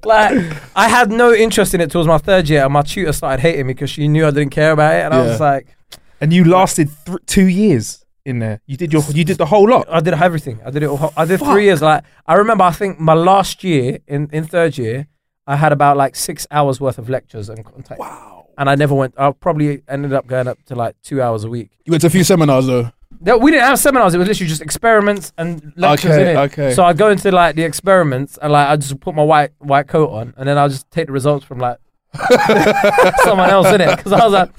like 0.04 0.32
I 0.76 0.88
had 0.88 1.10
no 1.10 1.32
interest 1.34 1.74
in 1.74 1.80
it 1.80 1.90
towards 1.90 2.06
my 2.06 2.18
third 2.18 2.48
year 2.48 2.62
and 2.62 2.72
my 2.72 2.82
tutor 2.82 3.12
started 3.12 3.40
hating 3.42 3.66
me 3.66 3.72
because 3.74 3.90
she 3.90 4.06
knew 4.06 4.24
I 4.24 4.30
didn't 4.30 4.50
care 4.50 4.70
about 4.70 4.94
it 4.94 5.02
and 5.04 5.12
I 5.14 5.22
was 5.26 5.40
like 5.40 5.76
and 6.20 6.32
you 6.32 6.44
lasted 6.44 6.90
th- 7.06 7.18
two 7.26 7.46
years 7.46 8.04
in 8.26 8.38
there. 8.40 8.60
You 8.66 8.76
did 8.76 8.92
your, 8.92 9.02
you 9.12 9.24
did 9.24 9.38
the 9.38 9.46
whole 9.46 9.68
lot. 9.68 9.86
I 9.88 10.00
did 10.00 10.14
everything 10.14 10.60
I 10.66 10.70
did 10.70 10.82
it 10.82 10.86
all, 10.88 11.12
I 11.16 11.24
did 11.24 11.40
Fuck. 11.40 11.52
three 11.52 11.64
years 11.64 11.80
like 11.80 12.04
I 12.26 12.34
remember 12.34 12.64
I 12.64 12.72
think 12.72 12.98
my 13.00 13.14
last 13.14 13.62
year 13.64 14.00
in 14.06 14.28
in 14.32 14.44
third 14.46 14.76
year 14.76 15.06
I 15.46 15.56
had 15.56 15.72
about 15.72 15.96
like 15.96 16.16
six 16.16 16.46
hours 16.50 16.80
worth 16.80 16.98
of 16.98 17.08
lectures 17.08 17.48
and 17.48 17.64
contact 17.64 18.00
Wow. 18.00 18.48
and 18.58 18.68
I 18.68 18.74
never 18.74 18.94
went. 18.94 19.14
I 19.16 19.30
probably 19.32 19.82
ended 19.88 20.12
up 20.12 20.26
going 20.26 20.48
up 20.48 20.58
to 20.66 20.74
like 20.74 20.96
two 21.02 21.22
hours 21.22 21.44
a 21.44 21.48
week. 21.48 21.70
You 21.84 21.92
went 21.92 22.00
to 22.02 22.08
a 22.08 22.10
few 22.10 22.24
seminars 22.24 22.66
though. 22.66 22.90
No, 23.20 23.38
we 23.38 23.50
didn't 23.52 23.64
have 23.64 23.78
seminars. 23.78 24.12
It 24.14 24.18
was 24.18 24.28
literally 24.28 24.48
just 24.48 24.60
experiments 24.60 25.32
and 25.38 25.72
lectures 25.76 26.10
Okay, 26.10 26.22
in 26.22 26.36
it. 26.36 26.40
okay. 26.46 26.74
So 26.74 26.84
I'd 26.84 26.98
go 26.98 27.08
into 27.10 27.30
like 27.30 27.54
the 27.56 27.62
experiments 27.62 28.36
and 28.42 28.52
like 28.52 28.68
I 28.68 28.76
just 28.76 28.98
put 29.00 29.14
my 29.14 29.22
white 29.22 29.52
white 29.58 29.86
coat 29.88 30.10
on 30.10 30.34
and 30.36 30.46
then 30.48 30.58
I'll 30.58 30.68
just 30.68 30.90
take 30.90 31.06
the 31.06 31.12
results 31.12 31.44
from 31.46 31.58
like 31.58 31.78
someone 33.24 33.50
else 33.50 33.68
in 33.68 33.80
it 33.80 33.96
because 33.96 34.12
I 34.12 34.24
was 34.24 34.32
like. 34.32 34.50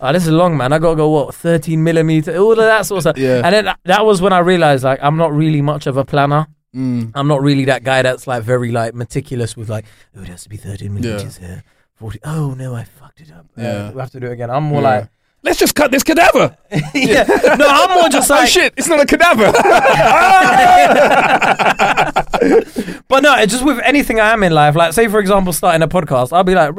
Oh, 0.00 0.12
this 0.12 0.24
is 0.24 0.30
long, 0.32 0.56
man. 0.56 0.72
I 0.72 0.78
gotta 0.78 0.96
go 0.96 1.08
what, 1.08 1.34
thirteen 1.34 1.82
millimeter, 1.82 2.36
all 2.36 2.52
of 2.52 2.56
that 2.58 2.84
sort 2.86 2.98
of 2.98 3.02
stuff. 3.04 3.18
Yeah. 3.18 3.42
And 3.44 3.54
then 3.54 3.74
that- 3.84 4.04
was 4.04 4.20
when 4.20 4.32
I 4.32 4.40
realized 4.40 4.84
like 4.84 4.98
I'm 5.02 5.16
not 5.16 5.32
really 5.32 5.62
much 5.62 5.86
of 5.86 5.96
a 5.96 6.04
planner. 6.04 6.46
Mm. 6.74 7.12
I'm 7.14 7.26
not 7.28 7.40
really 7.40 7.64
that 7.66 7.84
guy 7.84 8.02
that's 8.02 8.26
like 8.26 8.42
very 8.42 8.70
like 8.70 8.94
meticulous 8.94 9.56
with 9.56 9.70
like, 9.70 9.86
oh, 10.16 10.22
it 10.22 10.28
has 10.28 10.42
to 10.42 10.48
be 10.50 10.58
13 10.58 10.92
millimeters 10.92 11.38
here. 11.38 11.62
40. 11.94 12.18
Oh 12.24 12.52
no, 12.54 12.74
I 12.74 12.84
fucked 12.84 13.20
it 13.22 13.32
up. 13.32 13.46
Uh, 13.56 13.62
Yeah. 13.62 13.92
we 13.92 14.00
have 14.00 14.10
to 14.10 14.20
do 14.20 14.26
it 14.26 14.32
again. 14.32 14.50
I'm 14.50 14.64
more 14.64 14.82
Yeah. 14.82 14.88
like, 14.98 15.08
Let's 15.42 15.58
just 15.60 15.76
cut 15.76 15.92
this 15.92 16.02
cadaver. 16.02 16.56
yeah. 16.94 17.22
No, 17.56 17.66
I'm 17.68 18.00
more 18.00 18.08
just 18.08 18.28
Oh 18.30 18.34
like, 18.34 18.48
shit! 18.48 18.74
It's 18.76 18.88
not 18.88 18.98
a 19.00 19.06
cadaver. 19.06 19.52
but 23.08 23.22
no, 23.22 23.34
it's 23.36 23.52
just 23.52 23.64
with 23.64 23.78
anything 23.84 24.20
I 24.20 24.32
am 24.32 24.42
in 24.42 24.52
life. 24.52 24.74
Like, 24.74 24.92
say 24.92 25.08
for 25.08 25.18
example, 25.20 25.52
starting 25.52 25.82
a 25.82 25.88
podcast, 25.88 26.32
I'll 26.32 26.44
be 26.44 26.54
like, 26.54 26.74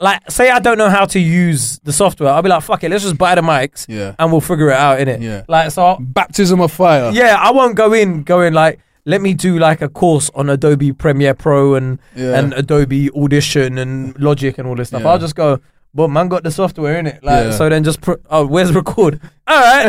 like, 0.00 0.30
say 0.30 0.50
I 0.50 0.58
don't 0.60 0.78
know 0.78 0.88
how 0.88 1.04
to 1.06 1.20
use 1.20 1.78
the 1.80 1.92
software. 1.92 2.30
I'll 2.30 2.42
be 2.42 2.48
like, 2.48 2.62
fuck 2.62 2.82
it, 2.84 2.90
let's 2.90 3.04
just 3.04 3.18
buy 3.18 3.34
the 3.34 3.42
mics 3.42 3.86
Yeah. 3.88 4.14
and 4.18 4.32
we'll 4.32 4.40
figure 4.40 4.70
it 4.70 4.76
out 4.76 5.00
in 5.00 5.08
it. 5.08 5.20
Yeah. 5.20 5.42
Like, 5.48 5.70
so 5.70 5.84
I'll- 5.84 5.98
Baptism 6.00 6.60
of 6.60 6.72
fire. 6.72 7.10
yeah, 7.12 7.36
I 7.38 7.50
won't 7.50 7.74
go 7.76 7.92
in 7.92 8.22
going 8.22 8.54
like, 8.54 8.80
let 9.06 9.20
me 9.20 9.34
do 9.34 9.58
like 9.58 9.80
a 9.82 9.88
course 9.88 10.30
on 10.34 10.50
Adobe 10.50 10.92
Premiere 10.92 11.34
Pro 11.34 11.74
and 11.74 11.98
Yeah. 12.14 12.38
and 12.38 12.52
Adobe 12.54 13.10
Audition 13.12 13.78
and 13.78 14.18
Logic 14.20 14.56
and 14.58 14.66
all 14.68 14.74
this 14.74 14.88
stuff. 14.88 15.02
Yeah. 15.02 15.08
I'll 15.08 15.18
just 15.18 15.34
go, 15.34 15.58
but 15.94 16.08
man 16.08 16.28
got 16.28 16.44
the 16.44 16.50
software 16.50 16.98
in 16.98 17.06
it. 17.06 17.22
Like 17.24 17.46
Yeah. 17.46 17.50
so, 17.52 17.68
then 17.68 17.82
just 17.82 18.00
pr- 18.00 18.20
oh, 18.30 18.46
where's 18.46 18.72
record? 18.72 19.20
All 19.48 19.60
right, 19.60 19.88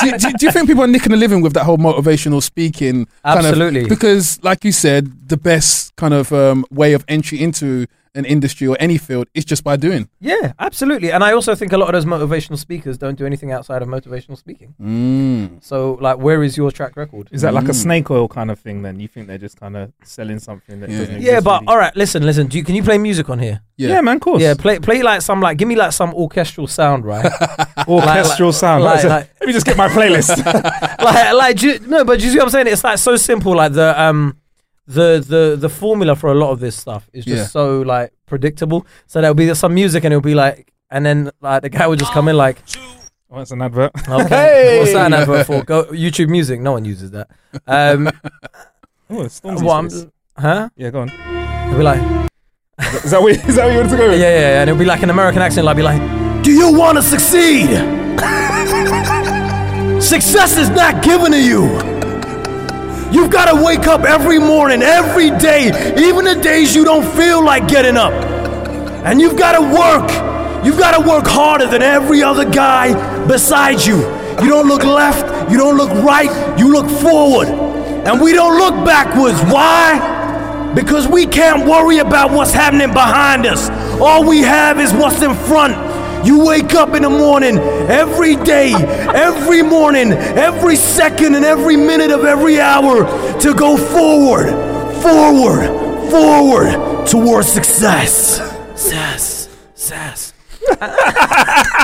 do, 0.00 0.10
do, 0.18 0.32
do 0.34 0.44
you 0.46 0.52
think 0.52 0.68
people 0.68 0.84
are 0.84 0.88
nicking 0.88 1.12
a 1.12 1.16
living 1.16 1.40
with 1.40 1.54
that 1.54 1.64
whole 1.64 1.78
motivational 1.78 2.42
speaking? 2.42 3.06
kind 3.24 3.38
of- 3.40 3.46
Absolutely. 3.46 3.88
because, 3.88 4.38
like 4.42 4.64
you 4.64 4.72
said, 4.72 5.28
the 5.28 5.36
best 5.38 5.96
kind 5.96 6.12
of 6.12 6.30
um, 6.32 6.66
way 6.70 6.92
of 6.92 7.02
entry 7.08 7.40
into 7.42 7.86
an 8.14 8.24
industry 8.26 8.66
or 8.68 8.76
any 8.78 8.98
field. 8.98 9.26
It's 9.34 9.44
just 9.46 9.64
by 9.64 9.76
doing. 9.76 10.08
Yeah, 10.20 10.52
absolutely. 10.58 11.10
And 11.12 11.24
I 11.24 11.32
also 11.32 11.54
think 11.54 11.72
a 11.72 11.78
lot 11.78 11.94
of 11.94 11.94
those 11.94 12.04
motivational 12.04 12.58
speakers 12.58 12.98
don't 12.98 13.16
do 13.16 13.24
anything 13.24 13.52
outside 13.52 13.80
of 13.80 13.88
motivational 13.88 14.36
speaking. 14.36 14.74
Mm. 14.80 15.62
So, 15.64 15.96
like, 16.00 16.18
where 16.18 16.42
is 16.42 16.56
your 16.56 16.70
track 16.70 16.96
record? 16.96 17.28
Is 17.32 17.40
that 17.42 17.54
like 17.54 17.64
a 17.64 17.68
Mm. 17.72 17.74
snake 17.74 18.10
oil 18.10 18.28
kind 18.28 18.50
of 18.50 18.58
thing? 18.58 18.82
Then 18.82 19.00
you 19.00 19.08
think 19.08 19.28
they're 19.28 19.38
just 19.38 19.58
kind 19.58 19.76
of 19.76 19.92
selling 20.04 20.38
something 20.40 20.80
that 20.80 20.90
Yeah. 20.90 20.98
doesn't 20.98 21.14
Yeah, 21.22 21.28
exist 21.30 21.44
but 21.44 21.60
really? 21.62 21.66
all 21.68 21.78
right, 21.78 21.96
listen, 21.96 22.24
listen. 22.26 22.48
Do 22.48 22.58
you, 22.58 22.64
can 22.64 22.74
you 22.74 22.82
play 22.82 22.98
music 22.98 23.30
on 23.30 23.38
here? 23.38 23.62
Yeah. 23.78 23.88
yeah, 23.88 24.00
man, 24.02 24.16
of 24.16 24.20
course. 24.22 24.42
Yeah, 24.42 24.54
play 24.54 24.78
play 24.78 25.02
like 25.02 25.22
some 25.22 25.40
like 25.40 25.56
give 25.56 25.66
me 25.66 25.74
like 25.76 25.92
some 25.92 26.12
orchestral 26.14 26.66
sound, 26.66 27.04
right? 27.06 27.24
orchestral 27.88 28.48
like- 28.50 28.54
sound. 28.56 28.84
like- 28.84 28.92
Right, 28.94 29.02
so 29.02 29.08
like- 29.08 29.28
let 29.40 29.46
me 29.46 29.52
just 29.52 29.66
get 29.66 29.76
my 29.76 29.88
playlist. 29.88 30.36
like 31.02 31.32
like 31.34 31.56
do 31.56 31.68
you, 31.70 31.78
no, 31.88 32.04
but 32.04 32.18
do 32.18 32.24
you 32.26 32.30
see 32.32 32.36
what 32.38 32.44
I'm 32.44 32.50
saying? 32.50 32.66
It's 32.68 32.84
like 32.84 32.98
so 32.98 33.16
simple. 33.16 33.54
Like 33.56 33.72
the 33.72 34.00
um 34.00 34.36
the 34.86 35.24
the 35.26 35.56
the 35.58 35.68
formula 35.68 36.16
for 36.16 36.30
a 36.30 36.34
lot 36.34 36.50
of 36.50 36.60
this 36.60 36.76
stuff 36.76 37.08
is 37.12 37.24
just 37.24 37.36
Yeah. 37.36 37.46
so 37.46 37.82
like 37.82 38.12
predictable. 38.26 38.86
So 39.06 39.20
there'll 39.20 39.34
be 39.34 39.52
some 39.54 39.74
music 39.74 40.04
and 40.04 40.12
it'll 40.12 40.20
be 40.22 40.34
like, 40.34 40.72
and 40.90 41.04
then 41.06 41.30
like 41.40 41.62
the 41.62 41.68
guy 41.68 41.86
would 41.86 41.98
just 41.98 42.12
come 42.12 42.28
in 42.28 42.36
like, 42.36 42.58
oh, 43.30 43.38
that's 43.38 43.50
an 43.52 43.62
advert. 43.62 43.92
okay, 44.08 44.28
Hey! 44.28 44.78
what's 44.80 44.92
that 44.92 45.06
an 45.06 45.14
advert 45.14 45.46
for? 45.46 45.62
Go 45.62 45.84
YouTube 45.84 46.28
Music. 46.28 46.60
No 46.60 46.72
one 46.72 46.84
uses 46.84 47.10
that. 47.12 47.28
Um, 47.66 48.10
Oh, 49.10 49.22
it's 49.24 49.40
Stormzy's 49.40 49.62
well, 49.62 49.70
I'm- 49.72 49.90
voice. 49.90 50.06
huh? 50.38 50.68
Yeah, 50.74 50.88
go 50.90 51.00
on. 51.02 51.10
It'll 51.10 51.76
be 51.78 51.82
like. 51.84 52.00
Is 53.04 53.10
that 53.10 53.20
what, 53.20 53.32
is 53.32 53.56
that 53.56 53.66
what 53.66 53.72
you 53.72 53.78
want 53.78 53.90
to 53.90 53.96
go 53.98 54.04
Yeah, 54.06 54.10
with? 54.12 54.20
yeah, 54.20 54.38
yeah, 54.40 54.60
and 54.62 54.70
it'll 54.70 54.78
be 54.78 54.86
like 54.86 55.02
an 55.02 55.10
American 55.10 55.42
accent. 55.42 55.66
Like, 55.66 55.76
be 55.76 55.82
like, 55.82 56.00
"Do 56.42 56.50
you 56.50 56.72
want 56.72 56.96
to 56.96 57.02
succeed? 57.02 57.68
Success 60.00 60.56
is 60.56 60.70
not 60.70 61.02
given 61.04 61.30
to 61.32 61.40
you. 61.42 61.68
You've 63.12 63.30
got 63.30 63.54
to 63.54 63.62
wake 63.62 63.86
up 63.86 64.04
every 64.04 64.38
morning, 64.38 64.82
every 64.82 65.30
day, 65.30 65.66
even 65.98 66.24
the 66.24 66.34
days 66.34 66.74
you 66.74 66.82
don't 66.82 67.04
feel 67.14 67.44
like 67.44 67.68
getting 67.68 67.98
up, 67.98 68.12
and 69.04 69.20
you've 69.20 69.36
got 69.36 69.52
to 69.52 69.60
work. 69.60 70.64
You've 70.64 70.78
got 70.78 70.96
to 70.98 71.06
work 71.06 71.26
harder 71.26 71.66
than 71.66 71.82
every 71.82 72.22
other 72.22 72.48
guy 72.48 73.26
beside 73.26 73.84
you. 73.84 73.96
You 74.40 74.48
don't 74.48 74.66
look 74.66 74.84
left. 74.84 75.50
You 75.50 75.58
don't 75.58 75.76
look 75.76 75.90
right. 76.02 76.30
You 76.58 76.72
look 76.72 76.88
forward, 76.88 77.48
and 77.48 78.18
we 78.20 78.32
don't 78.32 78.56
look 78.56 78.84
backwards. 78.86 79.40
Why?" 79.42 80.72
Because 80.74 81.06
we 81.06 81.26
can't 81.26 81.66
worry 81.68 81.98
about 81.98 82.30
what's 82.30 82.54
happening 82.54 82.94
behind 82.94 83.44
us. 83.44 83.68
All 84.00 84.24
we 84.24 84.40
have 84.40 84.80
is 84.80 84.90
what's 84.94 85.20
in 85.20 85.34
front. 85.34 85.74
You 86.24 86.44
wake 86.44 86.74
up 86.74 86.94
in 86.94 87.02
the 87.02 87.10
morning 87.10 87.58
every 87.58 88.36
day, 88.36 88.72
every 88.74 89.62
morning, 89.62 90.12
every 90.12 90.76
second, 90.76 91.34
and 91.34 91.44
every 91.44 91.76
minute 91.76 92.10
of 92.10 92.24
every 92.24 92.60
hour 92.60 93.04
to 93.40 93.54
go 93.54 93.76
forward, 93.76 94.48
forward, 95.02 95.66
forward 96.10 97.06
towards 97.06 97.48
success. 97.48 98.36
Success, 98.74 99.48
success. 99.74 100.32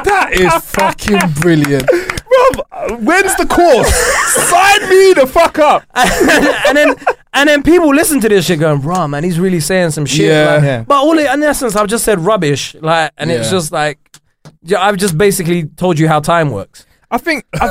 That 0.04 0.30
is 0.32 0.52
fucking 0.66 1.18
brilliant. 1.40 1.84
Bruv, 1.84 2.60
uh, 2.70 2.96
when's 2.98 3.34
the 3.36 3.46
course? 3.46 3.92
Sign 4.48 4.88
me 4.88 5.12
the 5.14 5.26
fuck 5.26 5.58
up. 5.58 5.82
and 5.94 6.76
then 6.76 6.94
and 7.34 7.48
then 7.48 7.62
people 7.62 7.88
listen 7.94 8.20
to 8.20 8.28
this 8.28 8.46
shit 8.46 8.60
going, 8.60 8.80
"Bro, 8.80 9.08
man, 9.08 9.24
he's 9.24 9.38
really 9.40 9.60
saying 9.60 9.90
some 9.90 10.06
shit." 10.06 10.26
Yeah. 10.26 10.54
like- 10.54 10.62
Yeah. 10.64 10.84
But 10.86 10.94
all 11.02 11.18
it, 11.18 11.26
in 11.30 11.42
essence, 11.42 11.74
I've 11.76 11.88
just 11.88 12.04
said 12.04 12.20
rubbish, 12.20 12.74
like, 12.80 13.10
and 13.18 13.30
it's 13.30 13.50
just 13.50 13.72
like, 13.72 13.98
yeah, 14.12 14.18
I've 14.78 14.96
just 14.96 15.16
basically 15.18 15.64
told 15.66 15.98
you 15.98 16.08
how 16.08 16.20
time 16.20 16.50
works. 16.50 16.84
I 17.10 17.16
think. 17.18 17.44
I, 17.54 17.68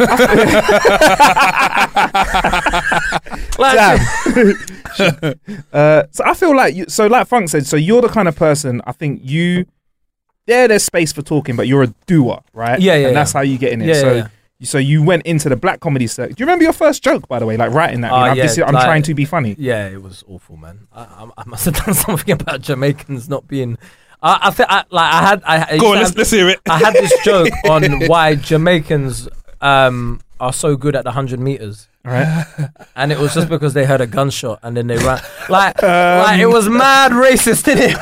I, 3.59 3.97
Damn. 4.97 5.33
uh, 5.73 6.03
so 6.11 6.23
I 6.25 6.33
feel 6.33 6.55
like 6.55 6.75
you, 6.75 6.85
so 6.87 7.07
like 7.07 7.27
Funk 7.27 7.49
said. 7.49 7.65
So 7.67 7.75
you're 7.77 8.01
the 8.01 8.07
kind 8.09 8.27
of 8.27 8.35
person 8.35 8.81
I 8.85 8.91
think 8.93 9.21
you. 9.23 9.65
Yeah, 10.47 10.67
there's 10.67 10.83
space 10.83 11.11
for 11.11 11.21
talking, 11.21 11.55
but 11.57 11.67
you're 11.67 11.83
a 11.83 11.93
doer, 12.05 12.39
right? 12.53 12.79
Yeah, 12.79 12.95
yeah, 12.95 13.07
And 13.07 13.15
that's 13.17 13.33
yeah. 13.33 13.39
how 13.39 13.43
you 13.43 13.57
get 13.57 13.73
in 13.73 13.81
it. 13.81 13.87
Yeah, 13.89 13.93
so, 14.01 14.13
yeah, 14.15 14.27
so 14.63 14.77
you 14.77 15.03
went 15.03 15.25
into 15.25 15.49
the 15.49 15.57
black 15.57 15.81
comedy 15.81 16.07
circuit. 16.07 16.37
Do 16.37 16.41
you 16.41 16.45
remember 16.45 16.63
your 16.63 16.71
first 16.71 17.03
joke, 17.03 17.27
by 17.27 17.37
the 17.39 17.45
way? 17.45 17.57
Like 17.57 17.73
writing 17.73 17.99
that. 18.01 18.13
Oh, 18.13 18.15
you 18.15 18.21
know, 18.29 18.33
yeah, 18.33 18.43
this 18.43 18.53
is- 18.53 18.63
I'm 18.65 18.73
like- 18.73 18.85
trying 18.85 19.01
to 19.03 19.13
be 19.13 19.25
funny. 19.25 19.55
Yeah, 19.59 19.89
it 19.89 20.01
was 20.01 20.23
awful, 20.25 20.55
man. 20.55 20.87
I, 20.93 21.01
I, 21.03 21.29
I 21.39 21.43
must 21.45 21.65
have 21.65 21.75
done 21.75 21.93
something 22.05 22.31
about 22.31 22.61
Jamaicans 22.61 23.27
not 23.27 23.45
being. 23.47 23.77
I, 24.21 24.39
I 24.43 24.49
think 24.51 24.69
I, 24.69 24.83
like 24.89 25.13
I 25.13 25.21
had. 25.21 25.43
I, 25.43 25.77
Go 25.77 25.91
on, 25.93 25.97
let's, 25.97 26.15
let's 26.15 26.31
hear 26.31 26.49
it. 26.49 26.59
I 26.69 26.79
had 26.79 26.93
this 26.93 27.13
joke 27.23 27.49
on 27.69 28.07
why 28.07 28.35
Jamaicans 28.35 29.29
um, 29.61 30.21
are 30.39 30.53
so 30.53 30.75
good 30.75 30.95
at 30.95 31.03
the 31.03 31.11
hundred 31.11 31.39
meters. 31.39 31.87
Right? 32.03 32.45
and 32.95 33.11
it 33.11 33.19
was 33.19 33.33
just 33.33 33.49
because 33.49 33.73
they 33.73 33.85
heard 33.85 34.01
a 34.01 34.07
gunshot 34.07 34.59
and 34.63 34.77
then 34.77 34.87
they 34.87 34.97
ran. 34.97 35.21
Like, 35.49 35.81
like 35.81 36.39
it 36.39 36.47
was 36.47 36.69
mad 36.69 37.11
racist 37.11 37.67
in 37.67 37.77
it. 37.79 37.97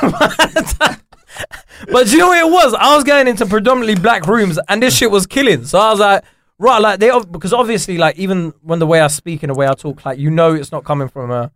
but 1.91 2.05
do 2.05 2.11
you 2.11 2.17
know 2.19 2.27
what 2.27 2.37
it 2.37 2.51
was? 2.51 2.73
I 2.75 2.95
was 2.95 3.03
going 3.03 3.27
into 3.27 3.45
predominantly 3.45 3.95
black 3.95 4.27
rooms 4.27 4.59
and 4.69 4.81
this 4.81 4.95
shit 4.95 5.09
was 5.09 5.25
killing. 5.25 5.65
So 5.65 5.79
I 5.79 5.89
was 5.89 5.99
like, 5.99 6.23
right, 6.59 6.79
like 6.79 6.99
they 6.99 7.11
because 7.31 7.51
obviously, 7.51 7.97
like 7.97 8.17
even 8.17 8.53
when 8.61 8.79
the 8.79 8.87
way 8.87 9.01
I 9.01 9.07
speak 9.07 9.43
and 9.43 9.49
the 9.49 9.55
way 9.55 9.67
I 9.67 9.73
talk, 9.73 10.05
like 10.05 10.19
you 10.19 10.29
know, 10.29 10.53
it's 10.53 10.71
not 10.71 10.83
coming 10.83 11.09
from 11.09 11.31
a. 11.31 11.51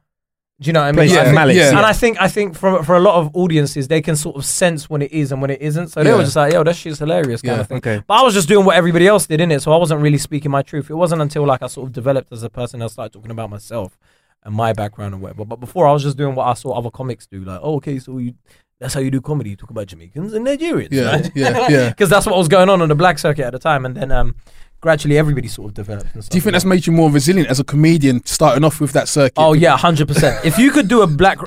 Do 0.62 0.68
you 0.68 0.74
know 0.74 0.82
what 0.82 0.88
I 0.88 0.92
mean? 0.92 0.96
Place 1.08 1.14
I 1.14 1.20
of 1.20 1.24
think- 1.28 1.36
malice, 1.36 1.56
yeah. 1.56 1.70
And 1.70 1.80
I 1.86 1.94
think 1.94 2.22
I 2.22 2.28
think 2.28 2.54
for 2.56 2.84
for 2.84 2.96
a 2.96 3.00
lot 3.00 3.16
of 3.16 3.34
audiences, 3.34 3.88
they 3.88 4.02
can 4.02 4.16
sort 4.18 4.36
of 4.36 4.44
sense 4.44 4.90
when 4.90 5.02
it 5.02 5.12
is 5.12 5.32
and 5.32 5.42
when 5.42 5.52
it 5.52 5.62
isn't. 5.62 5.88
So 5.88 6.04
they 6.04 6.12
were 6.14 6.24
just 6.24 6.36
like, 6.36 6.52
"Yo, 6.54 6.64
that 6.64 6.76
shit's 6.76 7.00
hilarious," 7.00 7.42
kind 7.42 7.56
Yeah, 7.56 7.62
of 7.62 7.68
thing. 7.70 7.78
okay. 7.78 8.04
But 8.06 8.16
I 8.16 8.24
was 8.24 8.34
just 8.34 8.50
doing 8.50 8.66
what 8.66 8.76
everybody 8.76 9.08
else 9.08 9.26
did 9.26 9.40
in 9.40 9.52
it, 9.52 9.62
so 9.62 9.72
I 9.72 9.78
wasn't 9.78 10.02
really 10.02 10.18
speaking 10.18 10.52
my 10.52 10.62
truth. 10.62 10.90
It 10.90 10.96
wasn't 10.96 11.22
until 11.22 11.46
like 11.46 11.62
I 11.64 11.68
sort 11.68 11.88
of 11.88 11.94
developed 11.94 12.34
as 12.34 12.44
a 12.44 12.50
person, 12.50 12.82
I 12.82 12.88
started 12.88 13.14
talking 13.14 13.32
about 13.32 13.50
myself 13.50 13.98
and 14.44 14.54
my 14.54 14.74
background 14.74 15.14
and 15.14 15.24
whatever. 15.24 15.46
But 15.46 15.62
before, 15.62 15.88
I 15.88 15.94
was 15.94 16.04
just 16.04 16.18
doing 16.18 16.36
what 16.36 16.48
I 16.48 16.54
saw 16.56 16.78
other 16.78 16.90
comics 16.92 17.26
do, 17.26 17.40
like, 17.46 17.62
oh, 17.64 17.76
okay, 17.78 17.98
so 18.00 18.18
you. 18.18 18.34
That's 18.82 18.94
how 18.94 19.02
you 19.02 19.12
do 19.12 19.20
comedy. 19.20 19.50
You 19.50 19.56
talk 19.58 19.72
about 19.72 19.88
Jamaicans 19.88 20.32
and 20.34 20.48
Nigerians, 20.48 20.88
Yeah, 20.92 21.04
right? 21.12 21.32
yeah, 21.36 21.68
yeah. 21.70 21.90
Because 21.96 22.10
that's 22.10 22.26
what 22.26 22.38
was 22.38 22.48
going 22.48 22.70
on 22.70 22.82
on 22.82 22.88
the 22.88 22.96
black 22.96 23.20
circuit 23.20 23.44
at 23.46 23.52
the 23.52 23.60
time, 23.60 23.86
and 23.86 23.94
then 23.94 24.10
um, 24.10 24.36
gradually 24.82 25.18
everybody 25.18 25.48
sort 25.48 25.78
of 25.78 25.86
stuff 25.86 26.30
Do 26.30 26.38
you 26.38 26.42
think 26.42 26.54
that's 26.54 26.66
made 26.66 26.88
you 26.88 26.94
more 26.94 27.12
resilient 27.12 27.50
as 27.50 27.60
a 27.60 27.64
comedian, 27.64 28.26
starting 28.26 28.64
off 28.64 28.80
with 28.80 28.94
that 28.94 29.08
circuit? 29.08 29.34
Oh 29.38 29.54
yeah, 29.54 29.78
hundred 29.78 30.08
percent. 30.08 30.44
If 30.46 30.58
you 30.58 30.72
could 30.72 30.88
do 30.88 31.02
a 31.02 31.08
black, 31.08 31.40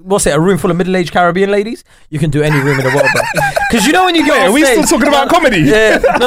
what's 0.00 0.26
it, 0.26 0.34
a 0.34 0.40
room 0.40 0.58
full 0.58 0.70
of 0.70 0.76
middle-aged 0.76 1.12
Caribbean 1.12 1.50
ladies, 1.50 1.84
you 2.10 2.18
can 2.18 2.30
do 2.30 2.42
any 2.42 2.58
room 2.58 2.78
in 2.78 2.84
the 2.84 2.94
world, 2.94 3.08
bro. 3.12 3.22
Because 3.70 3.86
you 3.86 3.92
know 3.92 4.04
when 4.04 4.14
you 4.14 4.24
get 4.24 4.40
Wait, 4.40 4.46
are 4.46 4.52
we 4.52 4.64
still 4.64 4.84
talking 4.84 5.08
about 5.08 5.28
comedy? 5.28 5.58
Yeah, 5.58 5.98
no, 5.98 6.18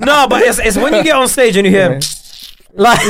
no. 0.00 0.06
no, 0.06 0.28
but 0.28 0.42
it's, 0.42 0.58
it's 0.58 0.76
when 0.76 0.94
you 0.94 1.02
get 1.02 1.16
on 1.16 1.28
stage 1.28 1.56
and 1.56 1.66
you 1.66 1.72
hear. 1.72 2.00
Like, 2.74 3.00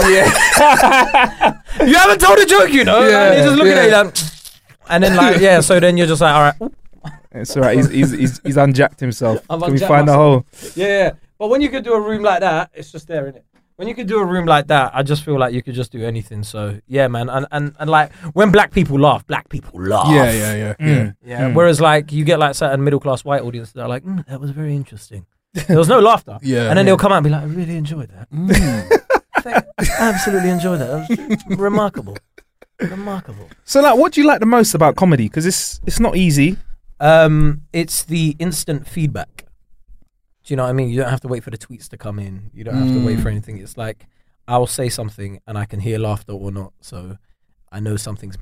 you 1.86 1.94
haven't 1.94 2.20
told 2.20 2.38
a 2.38 2.46
joke, 2.46 2.70
you 2.70 2.84
know. 2.84 3.06
Yeah, 3.06 3.24
and 3.24 3.34
you're 3.34 3.44
just 3.44 3.56
looking 3.58 3.72
yeah. 3.72 3.80
at 3.80 3.84
you 3.84 3.90
like, 3.90 4.16
and 4.88 5.04
then 5.04 5.16
like, 5.16 5.40
yeah. 5.42 5.60
So 5.60 5.78
then 5.78 5.98
you're 5.98 6.06
just 6.06 6.22
like, 6.22 6.34
all 6.34 6.40
right, 6.40 6.72
It's 7.32 7.56
all 7.56 7.62
right. 7.62 7.76
He's, 7.76 7.88
he's, 7.90 8.10
he's, 8.10 8.40
he's 8.44 8.56
unjacked 8.56 9.00
himself. 9.00 9.44
I've 9.50 9.60
Can 9.60 9.68
we 9.68 9.72
unjacked 9.74 9.88
find 9.88 10.08
the 10.08 10.14
hole? 10.14 10.46
yeah, 10.74 10.86
yeah. 10.86 11.10
But 11.38 11.48
when 11.48 11.60
you 11.60 11.68
could 11.68 11.84
do 11.84 11.92
a 11.94 12.00
room 12.00 12.22
like 12.22 12.40
that, 12.40 12.70
it's 12.74 12.90
just 12.90 13.06
there, 13.06 13.26
it? 13.28 13.44
When 13.76 13.86
you 13.86 13.94
could 13.94 14.08
do 14.08 14.18
a 14.18 14.24
room 14.24 14.44
like 14.44 14.66
that, 14.68 14.90
I 14.92 15.04
just 15.04 15.22
feel 15.22 15.38
like 15.38 15.54
you 15.54 15.62
could 15.62 15.74
just 15.74 15.92
do 15.92 16.04
anything. 16.04 16.42
So 16.42 16.80
yeah, 16.88 17.06
man, 17.06 17.28
and 17.28 17.46
and, 17.52 17.76
and 17.78 17.88
like 17.88 18.12
when 18.32 18.50
black 18.50 18.72
people 18.72 18.98
laugh, 18.98 19.24
black 19.28 19.48
people 19.50 19.80
laugh. 19.80 20.08
yeah, 20.10 20.32
yeah, 20.32 20.74
yeah, 20.80 21.12
yeah. 21.24 21.40
Mm. 21.42 21.54
Whereas 21.54 21.80
like 21.80 22.10
you 22.10 22.24
get 22.24 22.40
like 22.40 22.56
certain 22.56 22.82
middle 22.82 22.98
class 22.98 23.24
white 23.24 23.40
audiences 23.42 23.74
that 23.74 23.82
are 23.82 23.88
like, 23.88 24.02
mm, 24.02 24.26
that 24.26 24.40
was 24.40 24.50
very 24.50 24.74
interesting. 24.74 25.26
There 25.68 25.78
was 25.78 25.88
no 25.88 26.00
laughter. 26.00 26.38
Yeah, 26.42 26.68
And 26.68 26.70
then 26.70 26.78
yeah. 26.78 26.82
they'll 26.90 26.96
come 26.96 27.12
out 27.12 27.18
and 27.18 27.24
be 27.24 27.30
like, 27.30 27.42
I 27.42 27.46
really 27.46 27.76
enjoyed 27.76 28.10
that. 28.10 28.28
Mm. 28.32 29.00
I 29.46 29.62
absolutely 30.00 30.50
enjoyed 30.50 30.80
that. 30.80 31.08
That 31.08 31.46
was 31.48 31.58
remarkable. 31.58 32.16
Remarkable. 32.80 33.48
So, 33.64 33.80
like, 33.80 33.96
what 33.96 34.12
do 34.12 34.20
you 34.20 34.26
like 34.26 34.40
the 34.40 34.46
most 34.46 34.74
about 34.74 34.96
comedy? 34.96 35.24
Because 35.28 35.46
it's 35.46 35.80
it's 35.86 36.00
not 36.00 36.16
easy. 36.16 36.56
Um, 37.00 37.62
it's 37.72 38.02
the 38.04 38.34
instant 38.38 38.86
feedback. 38.86 39.44
Do 40.44 40.52
you 40.52 40.56
know 40.56 40.64
what 40.64 40.70
I 40.70 40.72
mean? 40.72 40.88
You 40.88 41.00
don't 41.00 41.10
have 41.10 41.20
to 41.22 41.28
wait 41.28 41.44
for 41.44 41.50
the 41.50 41.58
tweets 41.58 41.88
to 41.90 41.96
come 41.98 42.18
in. 42.18 42.50
You 42.54 42.64
don't 42.64 42.74
have 42.76 42.92
to 42.94 43.04
wait 43.04 43.20
for 43.20 43.28
anything. 43.28 43.58
It's 43.58 43.76
like 43.76 44.06
I'll 44.46 44.66
say 44.66 44.88
something 44.88 45.40
and 45.46 45.58
I 45.58 45.66
can 45.66 45.80
hear 45.80 45.98
laughter 45.98 46.32
or 46.32 46.50
not. 46.50 46.72
So 46.80 47.18
I 47.70 47.80
know 47.80 47.96
something's 47.96 48.36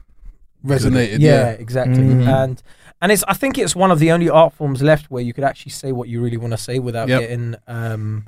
Resonated. 0.65 1.19
yeah, 1.19 1.19
Yeah. 1.19 1.49
exactly. 1.51 2.03
Mhm. 2.03 2.27
And 2.27 2.63
and 3.03 3.13
it's 3.13 3.23
I 3.29 3.35
think 3.35 3.59
it's 3.59 3.77
one 3.77 3.91
of 3.91 3.99
the 3.99 4.11
only 4.13 4.29
art 4.31 4.53
forms 4.55 4.83
left 4.83 5.11
where 5.11 5.23
you 5.23 5.33
could 5.33 5.45
actually 5.45 5.73
say 5.73 5.93
what 5.93 6.09
you 6.09 6.23
really 6.23 6.37
want 6.39 6.53
to 6.53 6.57
say 6.59 6.79
without 6.79 7.09
Yep. 7.09 7.21
getting 7.21 7.55
um 7.67 8.27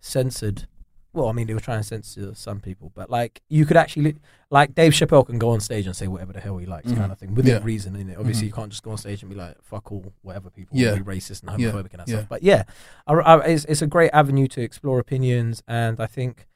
censored. 0.00 0.66
Well, 1.14 1.28
I 1.28 1.32
mean 1.32 1.46
they 1.46 1.52
were 1.54 1.60
trying 1.60 1.80
to 1.80 1.84
censor 1.84 2.34
some 2.34 2.60
people, 2.60 2.90
but 2.94 3.10
like 3.10 3.42
you 3.50 3.66
could 3.66 3.76
actually 3.76 4.16
like 4.50 4.74
Dave 4.74 4.92
Chappelle 4.92 5.26
can 5.26 5.38
go 5.38 5.50
on 5.50 5.60
stage 5.60 5.86
and 5.86 5.94
say 5.94 6.06
whatever 6.06 6.32
the 6.32 6.40
hell 6.40 6.56
he 6.56 6.64
likes, 6.66 6.90
Mhm. 6.90 6.96
kind 6.96 7.12
of 7.12 7.18
thing, 7.18 7.34
within 7.34 7.56
Yeah. 7.58 7.64
reason. 7.64 7.94
In 7.96 8.08
it, 8.08 8.16
obviously 8.18 8.44
Mhm. 8.44 8.46
you 8.48 8.52
can't 8.54 8.70
just 8.70 8.82
go 8.82 8.92
on 8.92 8.96
stage 8.98 9.22
and 9.22 9.28
be 9.30 9.36
like 9.36 9.56
fuck 9.62 9.92
all 9.92 10.12
whatever 10.22 10.48
people, 10.48 10.76
Yeah. 10.78 10.94
be 10.94 11.00
racist 11.02 11.42
and 11.46 11.60
Yeah. 11.60 11.70
homophobic 11.72 11.90
and 11.92 12.00
that 12.00 12.08
Yeah. 12.08 12.16
stuff. 12.16 12.28
But 12.30 12.42
yeah, 12.42 12.62
I, 13.06 13.12
I, 13.14 13.38
it's 13.44 13.64
it's 13.66 13.82
a 13.82 13.86
great 13.86 14.10
avenue 14.14 14.46
to 14.48 14.62
explore 14.62 14.98
opinions, 14.98 15.62
and 15.68 16.00
I 16.00 16.06
think 16.06 16.46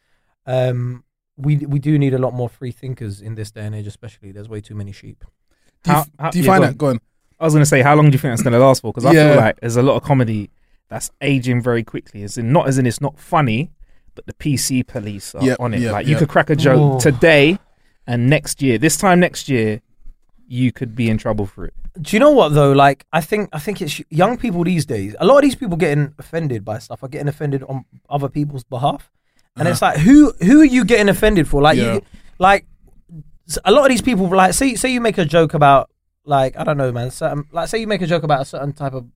um 0.47 1.05
we 1.37 1.57
we 1.59 1.79
do 1.79 1.99
need 1.99 2.14
a 2.14 2.19
lot 2.19 2.33
more 2.33 2.49
free 2.49 2.73
thinkers 2.73 3.21
in 3.21 3.35
this 3.35 3.51
day 3.51 3.66
and 3.66 3.75
age, 3.75 3.87
especially. 3.87 4.33
There's 4.33 4.49
way 4.49 4.61
too 4.62 4.75
many 4.75 4.92
sheep. 4.92 5.25
Do 5.83 5.90
you, 5.90 5.97
How- 5.97 6.07
how- 6.19 6.31
do 6.31 6.38
you 6.38 6.45
yeah, 6.45 6.51
find 6.51 6.61
go 6.62 6.66
that? 6.66 6.71
on. 6.73 6.77
Go 6.79 6.87
on. 6.88 7.01
I 7.38 7.45
was 7.45 7.53
gonna 7.53 7.66
say, 7.66 7.83
how 7.83 7.95
long 7.95 8.07
do 8.07 8.12
you 8.12 8.19
think 8.19 8.33
that's 8.33 8.42
gonna 8.42 8.59
last 8.59 8.81
for? 8.81 8.90
Because 8.92 9.05
I 9.05 9.12
Yeah. 9.12 9.33
feel 9.35 9.40
like 9.42 9.61
there's 9.61 9.77
a 9.77 9.83
lot 9.83 9.97
of 9.97 10.03
comedy 10.03 10.51
that's 10.88 11.11
aging 11.21 11.61
very 11.61 11.85
quickly. 11.85 12.23
As 12.23 12.38
in, 12.38 12.53
not 12.53 12.66
as 12.69 12.79
in 12.79 12.87
it's 12.87 13.01
not 13.01 13.19
funny, 13.19 13.71
but 14.17 14.27
the 14.27 14.35
PC 14.35 14.85
police 14.87 15.35
are 15.37 15.45
Yeah, 15.45 15.55
on 15.61 15.73
it. 15.75 15.81
yeah, 15.81 15.93
like 15.93 16.07
you 16.07 16.15
yeah. 16.15 16.19
could 16.19 16.29
crack 16.29 16.51
a 16.51 16.57
joke 16.57 17.01
today, 17.01 17.59
and 18.07 18.29
next 18.29 18.61
year, 18.63 18.79
this 18.79 18.97
time 18.97 19.21
next 19.21 19.49
year, 19.49 19.81
you 20.49 20.73
could 20.73 20.95
be 20.97 21.09
in 21.09 21.19
trouble 21.19 21.47
for 21.47 21.67
it. 21.67 21.75
Do 22.01 22.15
you 22.17 22.21
know 22.21 22.31
what 22.31 22.51
though? 22.51 22.73
Like, 22.73 23.05
I 23.13 23.21
think 23.21 23.49
I 23.53 23.59
think 23.59 23.81
it's 23.81 24.01
young 24.11 24.37
people 24.37 24.65
these 24.65 24.85
days. 24.87 25.15
A 25.21 25.25
lot 25.27 25.37
of 25.39 25.43
these 25.43 25.55
people 25.55 25.77
getting 25.77 26.15
offended 26.19 26.65
by 26.65 26.79
stuff 26.79 27.03
are 27.03 27.09
getting 27.09 27.29
offended 27.29 27.63
on 27.65 27.85
other 28.11 28.29
people's 28.29 28.65
behalf, 28.65 29.11
and 29.57 29.69
it's 29.69 29.81
like, 29.83 29.99
who 29.99 30.33
who 30.43 30.61
are 30.61 30.65
you 30.77 30.85
getting 30.85 31.09
offended 31.09 31.47
for? 31.49 31.63
Like, 31.63 31.79
Uh-huh. 31.79 31.87
Yeah. 31.89 31.95
you, 31.95 32.03
like 32.39 32.67
a 33.65 33.71
lot 33.71 33.85
of 33.85 33.91
these 33.91 34.03
people, 34.03 34.27
like, 34.29 34.55
say 34.55 34.75
say 34.75 34.93
you 34.93 35.01
make 35.01 35.19
a 35.19 35.25
joke 35.25 35.55
about, 35.55 35.89
like, 36.25 36.57
I 36.59 36.65
don't 36.65 36.77
know, 36.77 36.91
man. 36.93 37.11
Certain, 37.11 37.45
like, 37.53 37.69
say 37.69 37.79
you 37.79 37.87
make 37.87 38.03
a 38.03 38.07
joke 38.07 38.23
about 38.25 38.41
a 38.43 38.45
certain 38.45 38.73
type 38.73 38.93
of 38.93 39.07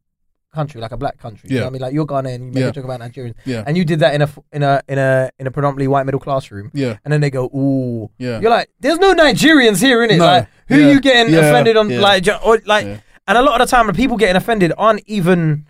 country, 0.53 0.81
like 0.81 0.93
a 0.93 0.97
black 0.97 1.19
country. 1.19 1.49
You 1.51 1.57
know 1.57 1.63
Yeah. 1.63 1.67
I 1.69 1.71
mean, 1.71 1.83
like 1.83 1.93
you're 1.95 2.07
Ghanaian, 2.07 2.39
you 2.47 2.53
make 2.53 2.57
Yeah. 2.63 2.69
a 2.69 2.73
joke 2.73 2.85
about 2.85 3.01
Nigerians, 3.01 3.35
Yeah. 3.45 3.65
and 3.67 3.77
you 3.77 3.85
did 3.85 4.01
that 4.01 4.15
in 4.15 4.23
a 4.23 4.29
in 4.53 4.63
a 4.63 4.83
in 4.89 4.99
a 4.99 5.31
in 5.39 5.47
a 5.47 5.51
predominantly 5.51 5.89
white 5.89 6.05
middle 6.07 6.21
classroom. 6.21 6.71
Yeah. 6.75 6.97
And 7.05 7.13
then 7.13 7.21
they 7.21 7.31
go, 7.31 7.45
ooh. 7.47 8.11
Yeah. 8.19 8.41
You're 8.41 8.51
like, 8.51 8.69
there's 8.81 8.99
no 8.99 9.15
Nigerians 9.15 9.81
here, 9.81 9.99
innit? 10.07 10.19
No. 10.19 10.25
Like, 10.27 10.49
who 10.69 10.79
Yeah. 10.79 10.87
are 10.87 10.93
you 10.93 11.01
getting 11.01 11.33
Yeah. 11.33 11.41
offended 11.41 11.77
on? 11.77 11.91
Yeah. 11.91 12.01
Like, 12.01 12.27
or, 12.45 12.59
like, 12.67 12.87
Yeah. 12.87 12.97
and 13.29 13.39
a 13.39 13.43
lot 13.43 13.61
of 13.61 13.69
the 13.69 13.71
time, 13.77 13.87
the 13.87 13.93
people 13.93 14.17
getting 14.17 14.37
offended 14.37 14.73
aren't 14.77 15.03
even, 15.07 15.67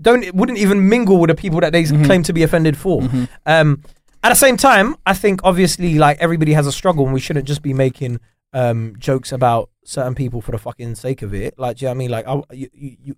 don't, 0.00 0.34
wouldn't 0.34 0.58
even 0.58 0.88
mingle 0.88 1.18
with 1.20 1.28
the 1.28 1.34
people 1.34 1.60
that 1.60 1.72
they 1.72 1.82
Mm-hmm. 1.84 2.04
claim 2.04 2.22
to 2.24 2.32
be 2.32 2.42
offended 2.42 2.76
for. 2.76 3.02
Um, 3.46 3.82
at 4.22 4.28
the 4.30 4.34
same 4.34 4.56
time, 4.56 4.96
I 5.06 5.14
think 5.14 5.40
obviously, 5.44 5.94
like, 5.98 6.18
everybody 6.20 6.52
has 6.52 6.66
a 6.66 6.72
struggle 6.72 7.04
and 7.04 7.14
we 7.14 7.20
shouldn't 7.20 7.46
just 7.46 7.62
be 7.62 7.72
making 7.72 8.18
um, 8.52 8.94
jokes 8.98 9.30
about 9.30 9.70
certain 9.84 10.12
people 10.16 10.40
for 10.40 10.50
the 10.50 10.58
fucking 10.58 10.96
sake 10.96 11.22
of 11.22 11.32
it. 11.32 11.54
Like, 11.56 11.76
do 11.76 11.84
you 11.84 11.86
know 11.86 11.90
what 11.92 11.94
I 11.94 11.98
mean? 11.98 12.10
Like, 12.10 12.26
I, 12.26 12.42
you, 12.52 12.68
you, 12.74 13.14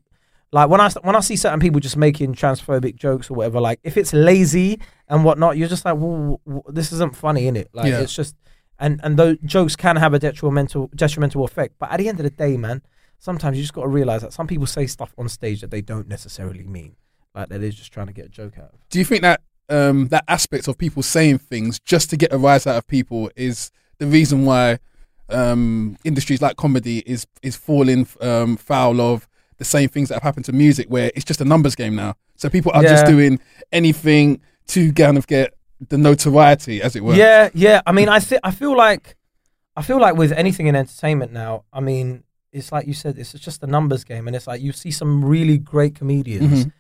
like 0.53 0.69
when 0.69 0.81
I 0.81 0.91
when 1.03 1.17
I 1.17 1.21
see 1.21 1.37
certain 1.37 1.61
people 1.61 1.81
just 1.81 1.97
making 1.97 2.35
transphobic 2.35 2.97
jokes 2.97 3.31
or 3.31 3.35
whatever, 3.35 3.61
like 3.61 3.81
if 3.83 3.97
it's 3.97 4.13
lazy 4.13 4.79
and 5.09 5.25
whatnot, 5.25 5.57
you're 5.57 5.69
just 5.69 5.85
like, 5.85 5.97
well, 5.97 6.41
this 6.69 6.93
isn't 6.93 7.17
funny, 7.17 7.47
in 7.47 7.57
it. 7.57 7.71
Like 7.73 7.87
Yeah. 7.87 8.01
it's 8.01 8.15
just, 8.15 8.37
and 8.79 9.01
and 9.03 9.19
those 9.19 9.39
jokes 9.45 9.77
can 9.77 9.97
have 9.97 10.13
a 10.15 10.19
detrimental 10.19 10.91
detrimental 10.95 11.45
effect. 11.45 11.77
But 11.79 11.91
at 11.91 11.99
the 11.99 12.09
end 12.09 12.21
of 12.21 12.25
the 12.25 12.31
day, 12.31 12.57
man, 12.57 12.83
sometimes 13.19 13.57
you 13.57 13.63
just 13.63 13.73
got 13.73 13.83
to 13.83 13.89
realize 13.89 14.21
that 14.23 14.33
some 14.33 14.47
people 14.47 14.67
say 14.67 14.87
stuff 14.87 15.15
on 15.17 15.29
stage 15.29 15.63
that 15.63 15.71
they 15.71 15.81
don't 15.81 16.07
necessarily 16.09 16.65
mean, 16.65 16.97
like 17.35 17.49
that 17.49 17.61
they're 17.61 17.71
just 17.71 17.93
trying 17.93 18.09
to 18.09 18.13
get 18.13 18.27
a 18.27 18.29
joke 18.29 18.59
out 18.59 18.65
of. 18.75 18.89
Do 18.91 18.99
you 18.99 19.05
think 19.07 19.23
that 19.23 19.41
um, 19.71 20.09
that 20.09 20.25
aspect 20.29 20.69
of 20.69 20.77
people 20.77 21.03
saying 21.03 21.39
things 21.39 21.81
just 21.81 22.11
to 22.11 22.17
get 22.19 22.31
a 22.33 22.37
rise 22.37 22.67
out 22.67 22.77
of 22.77 22.87
people 22.87 23.31
is 23.37 23.71
the 23.99 24.07
reason 24.07 24.45
why 24.45 24.79
um, 25.31 25.97
industries 26.05 26.43
like 26.43 26.57
comedy 26.57 26.99
is 27.07 27.27
is 27.43 27.57
falling 27.57 28.07
um, 28.21 28.57
foul 28.57 29.01
of 29.01 29.27
the 29.63 29.69
same 29.79 29.89
things 29.95 30.09
that 30.09 30.15
have 30.17 30.23
happened 30.31 30.47
to 30.51 30.53
music, 30.65 30.87
where 30.95 31.09
it's 31.15 31.25
just 31.31 31.41
a 31.41 31.45
numbers 31.45 31.75
game 31.83 31.95
now. 32.05 32.13
So 32.41 32.49
people 32.57 32.73
are 32.75 32.83
just 32.95 33.07
doing 33.15 33.33
anything 33.71 34.41
to 34.75 34.93
kind 34.93 35.17
of 35.21 35.27
get 35.27 35.55
the 35.89 35.99
notoriety, 35.99 36.77
as 36.87 36.97
it 36.97 37.03
were. 37.05 37.15
Yeah, 37.15 37.49
yeah. 37.55 37.79
I 37.87 37.93
mean, 37.93 38.09
I 38.09 38.19
th- 38.29 38.41
I 38.45 38.51
feel 38.51 38.77
like, 38.77 39.05
I 39.77 39.83
feel 39.83 40.01
like 40.07 40.15
with 40.23 40.33
anything 40.33 40.67
in 40.71 40.75
entertainment 40.77 41.33
now, 41.33 41.53
I 41.73 41.81
mean, 41.81 42.25
it's 42.53 42.71
like 42.75 42.87
you 42.87 42.95
said, 42.95 43.19
it's 43.19 43.33
just 43.49 43.63
a 43.63 43.67
numbers 43.77 44.05
game, 44.05 44.25
and 44.27 44.35
it's 44.37 44.47
like 44.47 44.61
you 44.67 44.73
see 44.73 44.91
some 44.91 45.25
really 45.25 45.59
great 45.59 45.95
comedians 46.01 46.65
Mhm. 46.67 46.73